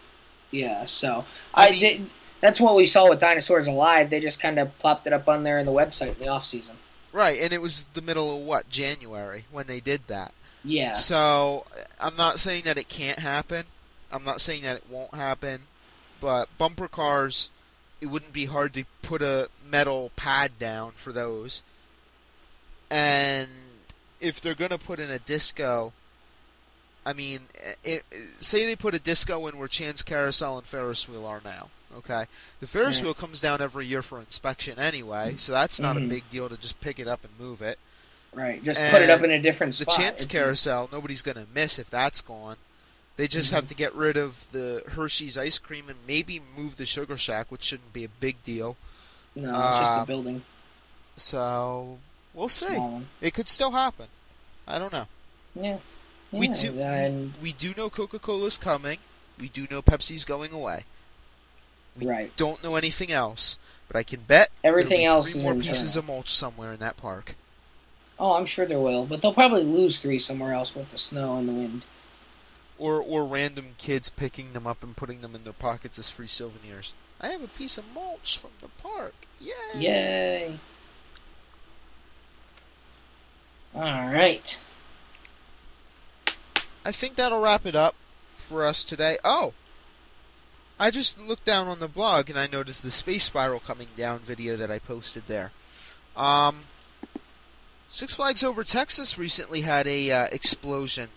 Yeah, 0.52 0.86
so 0.86 1.26
I 1.54 1.68
I, 1.68 1.72
mean- 1.72 1.80
did. 1.80 2.10
That's 2.40 2.60
what 2.62 2.76
we 2.76 2.86
saw 2.86 3.10
with 3.10 3.20
Dinosaurs 3.20 3.66
Alive. 3.68 4.12
They 4.12 4.20
just 4.20 4.40
kind 4.40 4.60
of 4.60 4.78
plopped 4.78 5.08
it 5.08 5.14
up 5.14 5.28
on 5.28 5.42
there 5.44 5.58
in 5.58 5.66
the 5.66 5.72
website 5.72 6.14
in 6.14 6.20
the 6.20 6.28
off 6.28 6.46
season. 6.46 6.76
Right, 7.12 7.42
and 7.42 7.52
it 7.52 7.64
was 7.64 7.86
the 7.96 8.02
middle 8.02 8.36
of 8.38 8.44
what 8.46 8.70
January 8.70 9.46
when 9.52 9.66
they 9.66 9.80
did 9.80 10.02
that. 10.08 10.34
Yeah, 10.64 10.94
So 10.94 11.66
I'm 12.00 12.16
not 12.16 12.38
saying 12.40 12.64
that 12.66 12.78
it 12.78 12.90
can't 12.90 13.20
happen. 13.20 13.66
I'm 14.12 14.24
not 14.24 14.40
saying 14.40 14.62
that 14.64 14.78
it 14.78 14.84
won't 14.90 15.16
happen, 15.16 15.62
but 16.20 16.48
bumper 16.60 16.88
cars, 16.88 17.50
it 18.02 18.08
wouldn't 18.08 18.34
be 18.34 18.46
hard 18.46 18.74
to 18.76 18.84
put 19.02 19.22
a 19.24 19.50
metal 19.68 20.12
pad 20.16 20.60
down 20.60 20.92
for 20.92 21.12
those. 21.12 21.64
And 22.90 23.48
if 24.20 24.42
they're 24.42 24.56
gonna 24.56 24.78
put 24.78 25.00
in 25.00 25.10
a 25.12 25.20
disco, 25.20 25.94
I 27.06 27.14
mean, 27.14 27.40
it, 27.84 28.04
say 28.40 28.66
they 28.66 28.76
put 28.76 28.94
a 28.94 29.00
disco 29.00 29.48
in 29.48 29.58
where 29.58 29.68
Chance 29.68 30.04
Carousel 30.04 30.58
and 30.58 30.68
Ferris 30.68 31.08
Wheel 31.08 31.26
are 31.26 31.42
now. 31.44 31.70
Okay, 31.96 32.26
the 32.60 32.68
Ferris 32.68 33.02
wheel 33.02 33.14
comes 33.14 33.40
down 33.42 33.62
every 33.62 33.86
year 33.86 34.02
for 34.02 34.20
inspection 34.20 34.78
anyway, 34.78 35.36
so 35.38 35.52
that's 35.54 35.80
not 35.80 35.96
Mhm. 35.96 36.06
a 36.06 36.10
big 36.10 36.30
deal 36.30 36.50
to 36.50 36.58
just 36.58 36.80
pick 36.82 37.00
it 37.00 37.08
up 37.08 37.24
and 37.24 37.34
move 37.40 37.62
it. 37.62 37.80
right. 38.34 38.64
Just 38.64 38.80
put 38.92 39.02
it 39.02 39.10
up 39.10 39.24
in 39.24 39.32
a 39.32 39.40
different 39.40 39.74
spot. 39.74 39.96
The. 39.96 40.02
Chance 40.04 40.26
It- 40.26 40.30
Carousel, 40.30 40.90
nobody's 40.92 41.24
going 41.24 41.38
to 41.38 41.48
miss 41.56 41.80
if 41.80 41.90
that's 41.90 42.22
gone. 42.22 42.58
They 43.16 43.28
just 43.28 43.48
Mm-hmm. 43.48 43.56
have 43.56 43.68
to 43.68 43.74
get 43.74 43.96
rid 43.96 44.16
of 44.16 44.52
the 44.52 44.84
Hershey's 44.90 45.40
ice 45.40 45.58
cream 45.58 45.90
and 45.90 45.98
maybe 46.06 46.40
move 46.56 46.78
the 46.78 46.86
Sugar 46.86 47.18
Shack, 47.18 47.48
which 47.50 47.64
shouldn't 47.64 47.94
be 47.94 48.04
a 48.04 48.10
big 48.10 48.44
deal. 48.44 48.78
No, 49.34 49.50
it's 49.70 49.80
just 49.80 50.02
a 50.02 50.06
building. 50.06 50.44
So 51.16 51.98
we'll 52.34 52.50
see. 52.50 52.78
It 53.22 53.34
could 53.34 53.50
still 53.50 53.72
happen. 53.72 54.08
I 54.68 54.80
don't 54.80 54.92
know. 54.92 55.08
Yeah. 55.56 55.78
We 56.32 56.50
do- 56.50 56.80
And 56.80 57.34
We 57.42 57.54
do 57.54 57.74
know 57.78 57.90
Coca-Cola's 57.90 58.58
coming. 58.58 59.00
We 59.40 59.50
do 59.50 59.68
know 59.70 59.82
Pepsi's 59.82 60.26
going 60.26 60.52
away. 60.52 60.84
We 61.98 62.06
right. 62.06 62.36
don't 62.36 62.64
know 62.64 62.76
anything 62.76 63.12
else, 63.12 63.58
but 63.88 63.96
I 63.96 64.04
can 64.04 64.22
bet 64.22 64.52
Everything 64.64 65.00
be 65.00 65.06
else 65.06 65.32
three 65.32 65.40
is 65.40 65.46
more 65.46 65.56
pieces 65.56 65.96
of 65.96 66.06
mulch 66.06 66.30
somewhere 66.30 66.74
in 66.74 66.80
that 66.80 66.98
park. 66.98 67.36
Oh, 68.20 68.34
I'm 68.34 68.46
sure 68.46 68.66
there 68.66 68.80
will, 68.80 69.06
but 69.06 69.22
they'll 69.22 69.34
probably 69.34 69.64
lose 69.64 70.00
three 70.00 70.20
somewhere 70.20 70.54
else 70.54 70.76
with 70.76 70.92
the 70.92 70.98
snow 70.98 71.38
and 71.38 71.48
the 71.48 71.54
wind. 71.54 71.86
Or 72.80 73.02
or 73.02 73.26
random 73.26 73.70
kids 73.78 74.10
picking 74.10 74.54
them 74.54 74.68
up 74.68 74.84
and 74.84 74.96
putting 74.96 75.22
them 75.22 75.34
in 75.34 75.44
their 75.44 75.54
pockets 75.54 75.98
as 75.98 76.12
free 76.12 76.28
souvenirs. 76.28 76.94
I 77.20 77.28
have 77.30 77.44
a 77.44 77.48
piece 77.48 77.78
of 77.78 77.86
mulch 77.94 78.38
from 78.38 78.52
the 78.62 78.68
park. 78.68 79.16
Yay! 79.40 79.54
Yay! 79.76 80.60
All 83.78 83.84
right. 84.12 84.60
I 86.84 86.92
think 86.92 87.16
that'll 87.16 87.42
wrap 87.42 87.66
it 87.66 87.76
up 87.76 87.96
for 88.38 88.66
us 88.66 88.84
today. 88.84 89.18
Oh! 89.24 89.54
I 90.80 90.90
just 90.90 91.20
looked 91.20 91.46
down 91.46 91.68
on 91.68 91.80
the 91.80 91.88
blog 91.88 92.30
and 92.30 92.40
I 92.40 92.48
noticed 92.48 92.82
the 92.84 92.92
space 92.92 93.24
spiral 93.24 93.60
coming 93.60 93.88
down 93.96 94.20
video 94.20 94.56
that 94.56 94.72
I 94.72 94.80
posted 94.80 95.24
there. 95.28 95.52
Um, 96.16 96.64
Six 97.90 98.14
Flags 98.14 98.44
Over 98.44 98.64
Texas 98.64 99.18
recently 99.18 99.62
had 99.62 99.86
a 99.88 100.12
uh, 100.12 100.26
explosion 100.32 101.10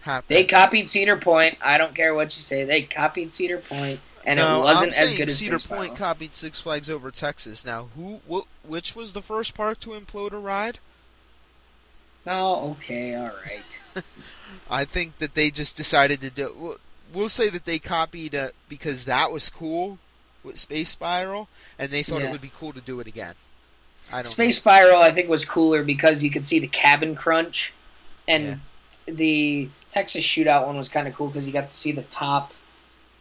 happen. 0.00 0.34
They 0.34 0.44
copied 0.44 0.88
Cedar 0.88 1.16
Point. 1.16 1.58
I 1.60 1.78
don't 1.78 1.94
care 1.94 2.14
what 2.14 2.34
you 2.36 2.42
say. 2.42 2.64
They 2.64 2.82
copied 2.82 3.32
Cedar 3.32 3.58
Point, 3.58 4.00
and 4.24 4.38
no, 4.38 4.60
it 4.60 4.64
wasn't 4.64 4.96
I'm 4.96 5.04
as 5.04 5.14
good 5.14 5.28
as 5.28 5.38
Cedar 5.38 5.58
Space 5.58 5.68
Point 5.68 5.96
Spiral. 5.96 5.96
copied 6.14 6.34
Six 6.34 6.60
Flags 6.60 6.90
Over 6.90 7.10
Texas. 7.10 7.64
Now, 7.64 7.88
who, 7.96 8.20
wh- 8.30 8.68
which 8.68 8.96
was 8.96 9.12
the 9.12 9.22
first 9.22 9.54
park 9.54 9.80
to 9.80 9.90
implode 9.90 10.32
a 10.32 10.38
ride? 10.38 10.80
Oh, 12.26 12.72
okay, 12.72 13.14
all 13.14 13.30
right. 13.46 13.80
I 14.70 14.84
think 14.84 15.18
that 15.18 15.34
they 15.34 15.50
just 15.50 15.76
decided 15.76 16.20
to 16.20 16.30
do. 16.30 16.54
We'll, 16.56 16.76
we'll 17.12 17.28
say 17.28 17.48
that 17.48 17.64
they 17.64 17.78
copied 17.78 18.34
uh, 18.34 18.48
because 18.68 19.06
that 19.06 19.32
was 19.32 19.48
cool 19.48 19.98
with 20.44 20.58
Space 20.58 20.90
Spiral, 20.90 21.48
and 21.78 21.90
they 21.90 22.02
thought 22.02 22.20
Yeah. 22.20 22.28
it 22.28 22.32
would 22.32 22.40
be 22.40 22.52
cool 22.54 22.72
to 22.72 22.80
do 22.80 23.00
it 23.00 23.06
again. 23.06 23.34
I 24.10 24.16
don't 24.22 24.26
Space 24.26 24.56
Spiral, 24.58 25.00
I 25.02 25.10
think, 25.10 25.28
was 25.28 25.44
cooler 25.44 25.82
because 25.82 26.22
you 26.22 26.30
could 26.30 26.44
see 26.44 26.58
the 26.58 26.66
cabin 26.68 27.14
crunch, 27.14 27.72
and 28.26 28.60
the 29.06 29.68
Texas 29.90 30.24
Chute 30.24 30.46
Out 30.46 30.66
one 30.66 30.76
was 30.76 30.88
kind 30.88 31.08
of 31.08 31.14
cool 31.14 31.28
because 31.28 31.46
you 31.46 31.52
got 31.52 31.68
to 31.68 31.74
see 31.74 31.92
the 31.92 32.02
top, 32.02 32.52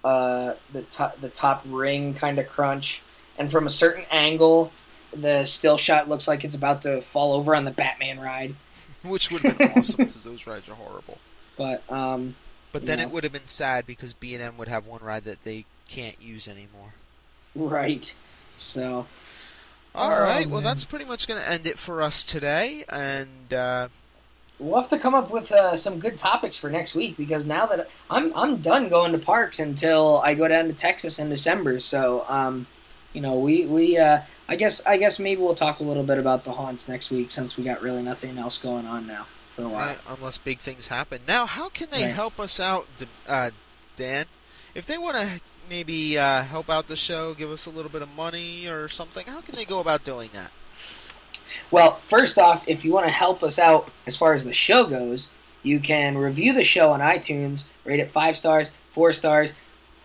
uh, 0.04 0.54
the 0.72 0.82
top, 0.84 1.20
the 1.20 1.30
top 1.30 1.64
ring 1.66 2.14
kind 2.14 2.40
of 2.40 2.48
crunch, 2.48 3.02
and 3.38 3.52
from 3.52 3.68
a 3.68 3.70
certain 3.70 4.06
angle, 4.12 4.72
the 5.14 5.46
still 5.46 5.78
shot 5.78 6.08
looks 6.10 6.28
like 6.28 6.44
it's 6.44 6.56
about 6.56 6.82
to 6.84 7.02
fall 7.02 7.34
over 7.34 7.56
on 7.56 7.66
the 7.66 7.72
Batman 7.72 8.20
ride. 8.20 8.56
Know. 9.08 9.12
Which 9.14 9.32
would 9.32 9.42
have 9.42 9.58
been 9.58 9.72
awesome 9.72 10.06
because 10.06 10.24
those 10.24 10.46
rides 10.48 10.70
are 10.70 10.76
horrible. 10.76 11.18
But 11.58 11.90
um, 11.92 12.36
But 12.72 12.86
then 12.86 13.00
Yeah. 13.00 13.06
it 13.06 13.12
would 13.12 13.24
have 13.24 13.34
been 13.34 13.48
sad 13.48 13.86
because 13.88 14.14
B 14.14 14.34
and 14.36 14.44
M 14.44 14.58
would 14.58 14.68
have 14.68 14.86
one 14.86 15.02
ride 15.04 15.24
that 15.24 15.44
they 15.44 15.66
can't 15.90 16.22
use 16.22 16.48
anymore. 16.48 16.94
right, 17.56 18.14
so 18.58 19.06
All 19.96 20.12
Oh, 20.12 20.22
right, 20.22 20.46
well 20.48 20.62
that's 20.62 20.86
pretty 20.86 21.06
much 21.06 21.28
going 21.28 21.42
to 21.42 21.50
end 21.50 21.66
it 21.66 21.80
for 21.80 22.02
us 22.02 22.24
today, 22.24 22.84
and 22.92 23.54
uh, 23.54 23.88
We'll 24.60 24.80
have 24.82 24.90
to 24.90 24.98
come 24.98 25.14
up 25.14 25.30
with 25.30 25.52
uh, 25.52 25.76
some 25.76 26.00
good 26.00 26.18
topics 26.18 26.58
for 26.58 26.68
next 26.70 26.96
week 26.96 27.16
because 27.16 27.46
now 27.46 27.68
that 27.68 27.90
I'm 28.10 28.34
I'm 28.36 28.58
done 28.58 28.90
going 28.90 29.12
to 29.12 29.20
parks 29.20 29.60
until 29.60 30.20
I 30.24 30.34
go 30.34 30.48
down 30.48 30.66
to 30.66 30.74
Texas 30.74 31.20
in 31.20 31.30
December. 31.30 31.80
So 31.80 32.26
um, 32.28 32.66
you 33.18 33.24
know, 33.24 33.34
we 33.34 33.66
we 33.66 33.98
uh, 33.98 34.20
I 34.48 34.56
guess 34.56 34.86
I 34.86 34.98
guess 34.98 35.18
maybe 35.18 35.42
we'll 35.42 35.56
talk 35.56 35.80
a 35.80 35.84
little 35.84 36.04
bit 36.04 36.20
about 36.20 36.44
the 36.44 36.52
haunts 36.52 36.88
next 36.88 37.10
week 37.10 37.32
since 37.32 37.58
we 37.58 37.64
got 37.64 37.82
really 37.82 38.04
nothing 38.04 38.38
else 38.38 38.60
going 38.60 38.86
on 38.86 39.08
now 39.08 39.26
for 39.56 39.64
a 39.64 39.68
while. 39.68 39.88
right, 39.88 40.00
unless 40.08 40.38
big 40.38 40.60
things 40.60 40.90
happen. 40.90 41.22
Now, 41.28 41.48
how 41.48 41.70
can 41.70 41.88
they 41.90 42.04
Right. 42.06 42.14
help 42.14 42.40
us 42.40 42.60
out, 42.60 42.86
uh, 43.28 43.50
Dan? 43.96 44.26
If 44.76 44.86
they 44.86 45.00
want 45.00 45.18
to 45.18 45.42
maybe 45.68 46.16
uh, 46.16 46.44
help 46.44 46.70
out 46.70 46.86
the 46.88 46.96
show, 46.96 47.34
give 47.34 47.50
us 47.50 47.66
a 47.66 47.72
little 47.72 47.90
bit 47.90 48.04
of 48.04 48.16
money 48.16 48.68
or 48.70 48.88
something, 48.88 49.26
how 49.26 49.42
can 49.42 49.56
they 49.56 49.66
go 49.66 49.80
about 49.80 50.04
doing 50.04 50.30
that? 50.34 50.52
Well, 51.72 51.96
first 51.96 52.38
off, 52.38 52.68
if 52.68 52.86
you 52.86 52.94
want 52.94 53.08
to 53.08 53.12
help 53.12 53.42
us 53.42 53.58
out 53.58 53.90
as 54.06 54.16
far 54.16 54.34
as 54.36 54.44
the 54.44 54.54
show 54.54 54.86
goes, 54.86 55.30
you 55.64 55.80
can 55.80 56.20
review 56.20 56.54
the 56.54 56.64
show 56.64 56.92
on 56.92 57.00
iTunes, 57.00 57.66
rate 57.84 58.00
it 58.00 58.12
five 58.12 58.38
stars, 58.38 58.70
four 58.92 59.12
stars, 59.12 59.56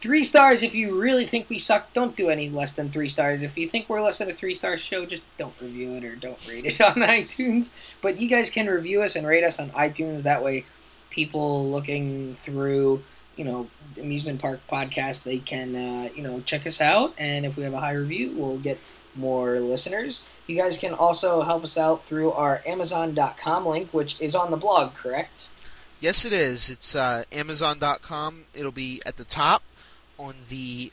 three 0.03 0.25
stars 0.25 0.65
if 0.65 0.75
you 0.75 1.01
really 1.01 1.25
think 1.25 1.49
we 1.49 1.61
suck. 1.61 1.93
Don't 1.95 2.17
do 2.17 2.29
any 2.29 2.51
less 2.51 2.75
than 2.75 2.91
three 2.91 3.09
stars. 3.09 3.45
If 3.45 3.57
you 3.57 3.69
think 3.69 3.89
we're 3.89 4.03
less 4.03 4.19
than 4.19 4.29
a 4.29 4.35
three 4.35 4.55
star 4.55 4.77
show, 4.77 5.07
just 5.07 5.23
don't 5.37 5.59
review 5.61 5.95
it 5.95 6.05
or 6.05 6.17
don't 6.17 6.49
rate 6.49 6.65
it 6.65 6.81
on 6.83 6.95
iTunes. 6.95 7.95
But 8.03 8.19
you 8.19 8.29
guys 8.29 8.51
can 8.51 8.67
review 8.67 9.03
us 9.03 9.15
and 9.15 9.25
rate 9.25 9.45
us 9.45 9.61
on 9.61 9.71
iTunes. 9.71 10.25
That 10.25 10.43
way, 10.43 10.65
people 11.09 11.71
looking 11.71 12.35
through, 12.35 13.05
you 13.37 13.45
know, 13.45 13.69
amusement 13.97 14.41
park 14.41 14.61
podcast, 14.69 15.23
they 15.23 15.39
can, 15.39 15.77
uh, 15.77 16.09
you 16.17 16.23
know, 16.23 16.41
check 16.41 16.67
us 16.67 16.81
out. 16.81 17.15
And 17.17 17.47
if 17.47 17.57
we 17.57 17.63
have 17.63 17.73
a 17.73 17.81
high 17.81 17.93
review, 17.93 18.35
we'll 18.37 18.59
get 18.59 18.81
more 19.15 19.61
listeners. 19.61 20.25
You 20.49 20.57
guys 20.57 20.79
can 20.79 20.95
also 20.95 21.43
help 21.43 21.63
us 21.63 21.79
out 21.79 22.03
through 22.03 22.33
our 22.33 22.61
Amazon.com 22.67 23.67
link, 23.67 23.95
which 23.95 24.21
is 24.21 24.35
on 24.35 24.51
the 24.51 24.57
blog, 24.57 24.95
correct? 24.95 25.49
Yes, 26.01 26.25
it 26.25 26.33
is. 26.33 26.69
It's 26.69 26.97
uh, 26.97 27.23
Amazon.com. 27.31 28.47
It'll 28.53 28.73
be 28.73 29.01
at 29.07 29.17
the 29.17 29.25
top 29.25 29.63
on 30.19 30.35
the 30.49 30.93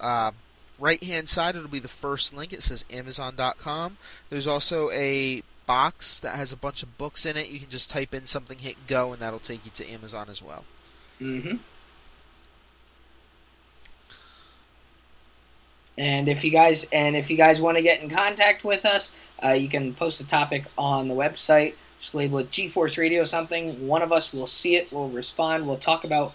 uh, 0.00 0.32
right 0.78 1.02
hand 1.02 1.28
side. 1.28 1.56
It'll 1.56 1.68
be 1.68 1.78
the 1.78 1.88
first 1.88 2.34
link. 2.34 2.52
It 2.52 2.62
says 2.62 2.84
Amazon.com. 2.92 3.98
There's 4.30 4.46
also 4.46 4.90
a 4.90 5.42
box 5.66 6.20
that 6.20 6.36
has 6.36 6.52
a 6.52 6.56
bunch 6.56 6.82
of 6.82 6.96
books 6.96 7.26
in 7.26 7.36
it. 7.36 7.50
You 7.50 7.58
can 7.58 7.68
just 7.68 7.90
type 7.90 8.14
in 8.14 8.26
something, 8.26 8.58
hit 8.58 8.86
go, 8.86 9.12
and 9.12 9.20
that'll 9.20 9.38
take 9.38 9.64
you 9.64 9.70
to 9.72 9.90
Amazon 9.90 10.26
as 10.28 10.42
well. 10.42 10.64
Mm-hmm. 11.20 11.56
And 15.98 16.28
if 16.28 16.44
you 16.44 16.50
guys 16.50 16.86
and 16.92 17.16
if 17.16 17.30
you 17.30 17.38
guys 17.38 17.60
want 17.60 17.78
to 17.78 17.82
get 17.82 18.02
in 18.02 18.10
contact 18.10 18.64
with 18.64 18.84
us, 18.84 19.16
uh, 19.42 19.52
you 19.52 19.68
can 19.68 19.94
post 19.94 20.20
a 20.20 20.26
topic 20.26 20.66
on 20.76 21.08
the 21.08 21.14
website. 21.14 21.74
Just 21.98 22.14
label 22.14 22.38
it 22.38 22.50
G-Force 22.50 22.98
Radio 22.98 23.24
something. 23.24 23.86
One 23.86 24.02
of 24.02 24.12
us 24.12 24.32
will 24.32 24.46
see 24.46 24.76
it. 24.76 24.92
We'll 24.92 25.08
respond. 25.08 25.66
We'll 25.66 25.78
talk 25.78 26.04
about 26.04 26.34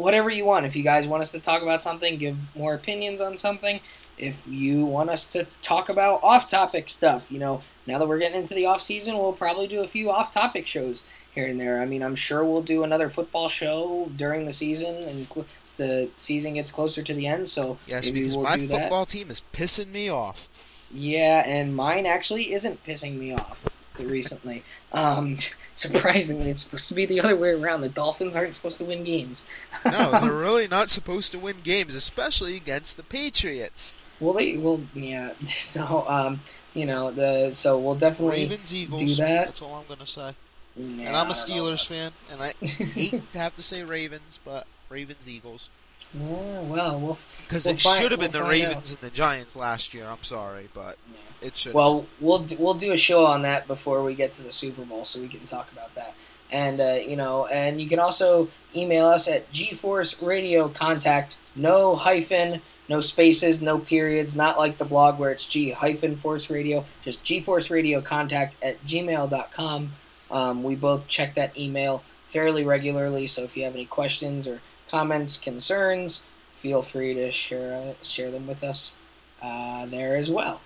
whatever 0.00 0.30
you 0.30 0.44
want. 0.44 0.66
If 0.66 0.74
you 0.76 0.82
guys 0.82 1.06
want 1.06 1.22
us 1.22 1.30
to 1.32 1.40
talk 1.40 1.62
about 1.62 1.82
something, 1.82 2.16
give 2.18 2.36
more 2.56 2.74
opinions 2.74 3.20
on 3.20 3.36
something. 3.36 3.80
If 4.18 4.46
you 4.48 4.84
want 4.84 5.08
us 5.10 5.26
to 5.28 5.46
talk 5.62 5.88
about 5.88 6.20
off-topic 6.22 6.88
stuff, 6.90 7.30
you 7.30 7.38
know, 7.38 7.62
now 7.86 7.98
that 7.98 8.06
we're 8.06 8.18
getting 8.18 8.38
into 8.40 8.54
the 8.54 8.66
off 8.66 8.82
season, 8.82 9.16
we'll 9.16 9.32
probably 9.32 9.66
do 9.66 9.82
a 9.82 9.88
few 9.88 10.10
off-topic 10.10 10.66
shows 10.66 11.04
here 11.34 11.46
and 11.46 11.58
there. 11.58 11.80
I 11.80 11.86
mean, 11.86 12.02
I'm 12.02 12.16
sure 12.16 12.44
we'll 12.44 12.60
do 12.60 12.82
another 12.84 13.08
football 13.08 13.48
show 13.48 14.10
during 14.16 14.44
the 14.44 14.52
season, 14.52 14.96
and 14.96 15.26
cl- 15.32 15.46
the 15.78 16.10
season 16.18 16.54
gets 16.54 16.70
closer 16.70 17.02
to 17.02 17.14
the 17.14 17.26
end. 17.26 17.48
So 17.48 17.78
Yes, 17.86 18.06
maybe 18.06 18.20
because 18.20 18.36
we'll 18.36 18.44
my 18.44 18.56
do 18.56 18.66
that. 18.66 18.80
football 18.82 19.06
team 19.06 19.30
is 19.30 19.42
pissing 19.54 19.90
me 19.90 20.10
off. 20.10 20.48
Yeah, 20.92 21.42
and 21.46 21.74
mine 21.74 22.04
actually 22.04 22.52
isn't 22.52 22.84
pissing 22.84 23.16
me 23.16 23.32
off 23.32 23.68
recently. 23.98 24.64
Um, 24.92 25.38
surprisingly, 25.80 26.50
it's 26.50 26.62
supposed 26.62 26.88
to 26.88 26.94
be 26.94 27.06
the 27.06 27.20
other 27.20 27.34
way 27.36 27.50
around. 27.50 27.80
The 27.80 27.88
Dolphins 27.88 28.36
aren't 28.36 28.54
supposed 28.54 28.78
to 28.78 28.84
win 28.84 29.02
games. 29.04 29.46
No, 29.84 30.10
they're 30.20 30.32
really 30.48 30.68
not 30.68 30.88
supposed 30.88 31.32
to 31.32 31.38
win 31.38 31.56
games, 31.62 31.94
especially 31.94 32.56
against 32.56 32.96
the 32.96 33.02
Patriots. 33.02 33.94
Well, 34.20 34.34
they 34.34 34.56
will. 34.56 34.82
Yeah. 34.94 35.32
So, 35.46 36.04
um, 36.08 36.40
you 36.74 36.86
know, 36.86 37.10
the 37.10 37.52
so 37.54 37.78
we'll 37.78 37.94
definitely 37.94 38.42
Ravens, 38.42 38.74
Eagles. 38.74 39.00
do 39.00 39.14
that. 39.24 39.46
That's 39.46 39.62
all 39.62 39.74
I'm 39.74 39.86
going 39.86 40.00
to 40.00 40.06
say. 40.06 40.34
Yeah, 40.76 41.08
and 41.08 41.16
I'm 41.16 41.28
a 41.28 41.32
Steelers 41.32 41.86
fan, 41.86 42.12
and 42.30 42.40
I 42.42 42.52
hate 42.64 43.10
to 43.32 43.38
have 43.38 43.54
to 43.56 43.62
say 43.62 43.82
Ravens, 43.82 44.38
but 44.44 44.66
Ravens, 44.88 45.28
Eagles. 45.28 45.68
Yeah, 46.14 46.62
well, 46.62 46.98
we'll 46.98 47.18
Because 47.46 47.64
We'll 47.66 47.74
it 47.74 47.80
should 47.80 48.10
have 48.12 48.20
we'll 48.20 48.30
been 48.30 48.40
the 48.42 48.48
Ravens 48.48 48.90
and 48.92 49.00
the 49.00 49.10
Giants 49.10 49.56
last 49.56 49.94
year. 49.94 50.06
I'm 50.06 50.22
sorry, 50.22 50.68
but 50.74 50.96
it 51.42 51.56
should. 51.56 51.74
Well, 51.74 52.06
we'll 52.20 52.46
we'll 52.58 52.74
do 52.74 52.92
a 52.92 52.96
show 52.96 53.24
on 53.24 53.42
that 53.42 53.66
before 53.66 54.02
we 54.02 54.14
get 54.14 54.32
to 54.34 54.42
the 54.42 54.52
Super 54.52 54.82
Bowl, 54.82 55.04
so 55.04 55.20
we 55.20 55.28
can 55.28 55.44
talk 55.44 55.70
about 55.72 55.94
that. 55.94 56.14
And 56.50 56.80
uh, 56.80 56.98
you 57.06 57.16
know, 57.16 57.46
and 57.46 57.80
you 57.80 57.88
can 57.88 57.98
also 57.98 58.48
email 58.74 59.06
us 59.06 59.28
at 59.28 59.50
G-Force 59.52 60.22
Radio 60.22 60.68
Contact, 60.68 61.36
no 61.54 61.96
hyphen, 61.96 62.60
no 62.88 63.00
spaces, 63.00 63.62
no 63.62 63.78
periods, 63.78 64.34
not 64.34 64.58
like 64.58 64.78
the 64.78 64.84
blog 64.84 65.18
where 65.18 65.30
it's 65.30 65.46
G 65.46 65.70
hyphen 65.70 66.16
Force 66.16 66.50
Radio, 66.50 66.84
just 67.02 67.24
G-Force 67.24 67.70
Radio 67.70 68.00
Contact 68.00 68.56
at 68.62 68.80
gmail.com. 68.84 69.92
Um, 70.30 70.62
we 70.62 70.74
both 70.74 71.08
check 71.08 71.34
that 71.34 71.56
email 71.56 72.02
fairly 72.26 72.64
regularly, 72.64 73.26
so 73.26 73.42
if 73.42 73.56
you 73.56 73.64
have 73.64 73.74
any 73.74 73.86
questions 73.86 74.46
or 74.46 74.60
comments, 74.88 75.36
concerns, 75.36 76.22
feel 76.52 76.82
free 76.82 77.14
to 77.14 77.30
share 77.32 77.74
uh, 77.74 78.04
share 78.04 78.30
them 78.30 78.46
with 78.46 78.62
us 78.62 78.96
uh, 79.42 79.86
there 79.86 80.16
as 80.16 80.30
well. 80.30 80.60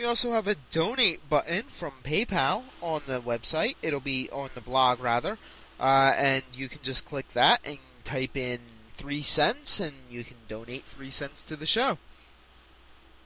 We 0.00 0.06
also 0.06 0.32
have 0.32 0.46
a 0.46 0.54
donate 0.70 1.28
button 1.28 1.64
from 1.64 1.90
PayPal 2.02 2.62
on 2.80 3.02
the 3.04 3.20
website. 3.20 3.74
It'll 3.82 4.00
be 4.00 4.30
on 4.32 4.48
the 4.54 4.62
blog, 4.62 4.98
rather. 4.98 5.36
Uh, 5.78 6.14
and 6.16 6.42
you 6.54 6.70
can 6.70 6.78
just 6.82 7.04
click 7.04 7.28
that 7.34 7.60
and 7.66 7.76
type 8.02 8.34
in 8.34 8.60
three 8.94 9.20
cents, 9.20 9.78
and 9.78 9.92
you 10.10 10.24
can 10.24 10.38
donate 10.48 10.84
three 10.84 11.10
cents 11.10 11.44
to 11.44 11.54
the 11.54 11.66
show. 11.66 11.98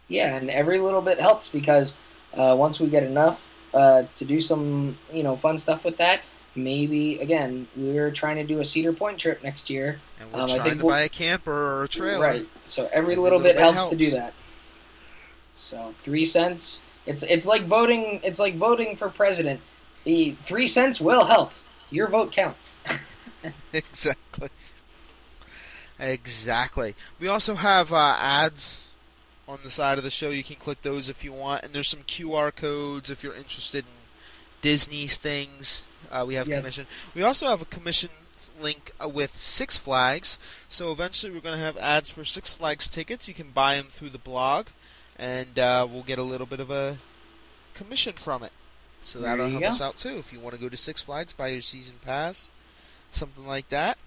Yeah, 0.08 0.34
and 0.34 0.50
every 0.50 0.80
little 0.80 1.00
bit 1.00 1.20
helps 1.20 1.48
because 1.48 1.94
uh, 2.36 2.56
once 2.58 2.80
we 2.80 2.88
get 2.88 3.04
enough 3.04 3.54
uh, 3.72 4.02
to 4.16 4.24
do 4.24 4.40
some, 4.40 4.98
you 5.12 5.22
know, 5.22 5.36
fun 5.36 5.58
stuff 5.58 5.84
with 5.84 5.98
that, 5.98 6.22
maybe 6.56 7.20
again 7.20 7.68
we're 7.76 8.10
trying 8.10 8.36
to 8.36 8.44
do 8.44 8.58
a 8.58 8.64
Cedar 8.64 8.92
Point 8.92 9.20
trip 9.20 9.44
next 9.44 9.70
year. 9.70 10.00
And 10.20 10.32
we're 10.32 10.40
Um, 10.40 10.44
I 10.44 10.48
trying 10.56 10.62
think 10.62 10.78
to 10.80 10.86
we'll- 10.86 10.94
buy 10.96 11.02
a 11.02 11.08
camper 11.08 11.52
or 11.52 11.84
a 11.84 11.88
trailer. 11.88 12.20
Right. 12.26 12.48
So 12.66 12.86
every 12.86 12.96
Every 12.96 13.16
little, 13.16 13.38
little 13.38 13.38
bit, 13.38 13.54
bit 13.56 13.74
helps, 13.74 13.90
to 13.90 13.96
do 13.96 14.10
that. 14.10 14.34
So 15.54 15.94
three 16.02 16.24
cents. 16.24 16.84
It's 17.06 17.22
it's 17.22 17.46
like 17.46 17.64
voting. 17.66 18.20
It's 18.22 18.38
like 18.38 18.56
voting 18.56 18.96
for 18.96 19.08
president. 19.08 19.60
The 20.04 20.32
three 20.40 20.66
cents 20.66 21.00
will 21.00 21.24
help. 21.24 21.52
Your 21.90 22.08
vote 22.08 22.32
counts. 22.32 22.78
exactly. 23.72 24.48
Exactly. 25.98 26.94
We 27.20 27.28
also 27.28 27.54
have 27.54 27.92
uh, 27.92 28.16
ads 28.18 28.90
on 29.48 29.58
the 29.62 29.70
side 29.70 29.98
of 29.98 30.04
the 30.04 30.10
show. 30.10 30.30
You 30.30 30.42
can 30.42 30.56
click 30.56 30.82
those 30.82 31.08
if 31.08 31.22
you 31.24 31.32
want, 31.32 31.62
and 31.64 31.72
there's 31.72 31.88
some 31.88 32.00
QR 32.02 32.54
codes 32.54 33.10
if 33.10 33.22
you're 33.22 33.34
interested 33.34 33.84
in 33.84 33.90
Disney's 34.60 35.16
things. 35.16 35.86
Uh, 36.10 36.24
we 36.26 36.34
have 36.34 36.48
Yep. 36.48 36.58
commission. 36.58 36.86
We 37.14 37.22
also 37.22 37.46
have 37.46 37.62
a 37.62 37.66
commission 37.66 38.10
link 38.60 38.92
uh, 39.02 39.08
with 39.08 39.30
Six 39.32 39.78
Flags. 39.78 40.38
So 40.68 40.90
eventually, 40.90 41.32
we're 41.32 41.40
going 41.40 41.56
to 41.58 41.64
have 41.64 41.76
ads 41.76 42.10
for 42.10 42.24
Six 42.24 42.52
Flags 42.52 42.88
tickets. 42.88 43.28
You 43.28 43.34
can 43.34 43.50
buy 43.50 43.76
them 43.76 43.86
through 43.88 44.10
the 44.10 44.18
blog, 44.18 44.68
and 45.18 45.58
uh, 45.58 45.86
we'll 45.90 46.02
get 46.02 46.18
a 46.18 46.22
little 46.22 46.46
bit 46.46 46.60
of 46.60 46.70
a 46.70 46.98
commission 47.74 48.14
from 48.14 48.42
it. 48.42 48.52
So 49.02 49.18
that'll 49.18 49.48
help 49.48 49.62
go. 49.62 49.68
us 49.68 49.80
out 49.80 49.96
too. 49.96 50.16
If 50.16 50.32
you 50.32 50.40
want 50.40 50.54
to 50.54 50.60
go 50.60 50.68
to 50.68 50.76
Six 50.76 51.02
Flags, 51.02 51.32
buy 51.32 51.48
your 51.48 51.60
season 51.60 51.96
pass, 52.04 52.50
something 53.10 53.46
like 53.46 53.68
that, 53.68 53.98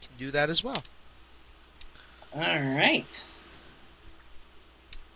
you 0.00 0.08
can 0.08 0.16
do 0.18 0.30
that 0.30 0.48
as 0.48 0.64
well. 0.64 0.82
All 2.34 2.40
right. 2.40 3.24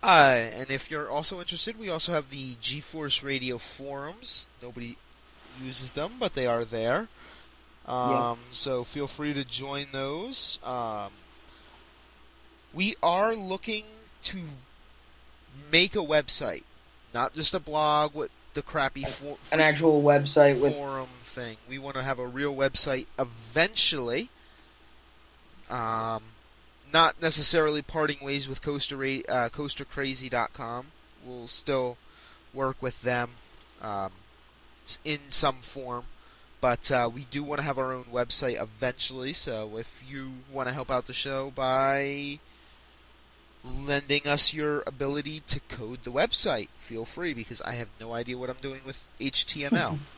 Uh, 0.03 0.49
and 0.55 0.71
if 0.71 0.91
you're 0.91 1.09
also 1.09 1.39
interested, 1.39 1.79
we 1.79 1.89
also 1.89 2.13
have 2.13 2.29
the 2.29 2.57
G-Force 2.61 3.23
Radio 3.23 3.57
forums. 3.57 4.51
Nobody 4.63 4.99
uses 5.63 5.93
them, 5.93 6.15
but 6.21 6.35
they 6.35 6.47
are 6.47 6.65
there. 6.65 7.09
Um, 7.87 8.11
Yeah. 8.11 8.35
So 8.51 8.85
feel 8.85 9.07
free 9.07 9.33
to 9.33 9.45
join 9.45 9.87
those. 9.93 10.61
Um, 10.63 11.11
we 12.75 12.97
are 13.03 13.35
looking 13.35 13.85
to 14.25 14.39
make 15.71 15.95
a 15.95 16.01
website, 16.01 16.65
not 17.13 17.35
just 17.35 17.55
a 17.55 17.61
blog 17.61 18.15
with 18.15 18.31
the 18.55 18.63
crappy 18.63 19.05
for, 19.05 19.37
An 19.53 19.61
actual 19.61 20.03
website 20.03 20.63
with 20.63 20.75
forum 20.75 21.09
thing. 21.23 21.57
We 21.69 21.79
want 21.79 21.97
to 21.97 22.03
have 22.03 22.19
a 22.19 22.27
real 22.27 22.55
website 22.55 23.07
eventually. 23.19 24.31
Um, 25.69 26.23
not 26.93 27.21
necessarily 27.21 27.83
parting 27.83 28.25
ways 28.25 28.49
with 28.49 28.63
Coaster 28.63 28.97
uh, 28.97 29.49
CoasterCrazy.com. 29.49 30.87
We'll 31.27 31.49
still 31.49 31.97
work 32.53 32.81
with 32.81 33.03
them 33.03 33.31
um, 33.83 34.13
in 35.05 35.19
some 35.29 35.57
form, 35.57 36.05
but 36.61 36.93
uh, 36.93 37.11
we 37.13 37.25
do 37.25 37.43
want 37.43 37.61
to 37.61 37.67
have 37.67 37.79
our 37.79 37.93
own 37.93 38.05
website 38.05 38.63
eventually. 38.63 39.33
So 39.33 39.77
if 39.77 40.05
you 40.09 40.35
want 40.53 40.69
to 40.69 40.75
help 40.75 40.91
out 40.91 41.07
the 41.07 41.13
show 41.13 41.51
by 41.51 42.39
lending 43.65 44.27
us 44.27 44.53
your 44.53 44.83
ability 44.87 45.41
to 45.47 45.61
code 45.69 46.05
the 46.05 46.11
website, 46.11 46.69
feel 46.77 47.05
free 47.05 47.35
because 47.35 47.63
I 47.63 47.73
have 47.73 47.89
no 48.01 48.13
idea 48.13 48.37
what 48.37 48.51
I'm 48.51 48.57
doing 48.61 48.81
with 48.85 49.09
HTML. 49.21 49.99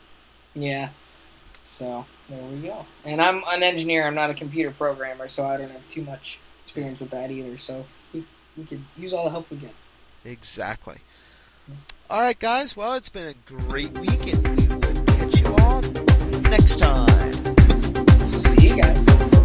Yeah. 0.58 0.88
So 1.64 2.06
there 2.28 2.42
we 2.44 2.60
go. 2.62 2.86
And 3.04 3.20
I'm 3.20 3.42
an 3.46 3.62
engineer. 3.62 4.06
I'm 4.06 4.14
not 4.14 4.30
a 4.30 4.34
computer 4.34 4.70
programmer, 4.70 5.28
so 5.28 5.46
I 5.46 5.58
don't 5.58 5.70
have 5.70 5.86
too 5.86 6.02
much 6.02 6.40
experience 6.64 6.98
with 6.98 7.10
that 7.10 7.30
either. 7.30 7.58
So 7.58 7.84
we, 8.14 8.24
we 8.56 8.64
could 8.64 8.82
use 8.96 9.12
all 9.12 9.24
the 9.24 9.30
help 9.30 9.50
we 9.50 9.58
get. 9.58 9.74
Exactly. 10.24 10.96
All 12.08 12.20
right, 12.20 12.38
guys. 12.38 12.76
Well, 12.76 12.94
it's 12.94 13.10
been 13.10 13.26
a 13.26 13.34
great 13.44 13.92
week, 13.98 14.32
and 14.32 14.48
we 14.48 14.68
will 14.68 15.04
catch 15.04 15.40
you 15.40 15.54
all 15.58 15.82
next 16.48 16.78
time. 16.78 17.32
See 18.26 18.70
you 18.70 18.80
guys. 18.80 19.35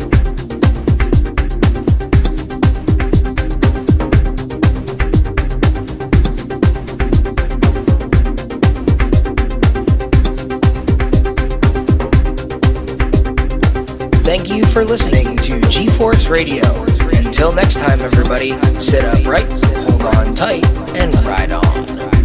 You 14.62 14.74
for 14.74 14.84
listening 14.84 15.38
to 15.38 15.60
G 15.70 15.88
Force 15.88 16.28
Radio. 16.28 16.64
Until 17.14 17.52
next 17.54 17.76
time, 17.76 18.02
everybody, 18.02 18.52
sit 18.80 19.04
upright, 19.04 19.52
hold 19.90 20.04
on 20.04 20.36
tight, 20.36 20.66
and 20.96 21.14
ride 21.26 21.54
on. 21.54 22.21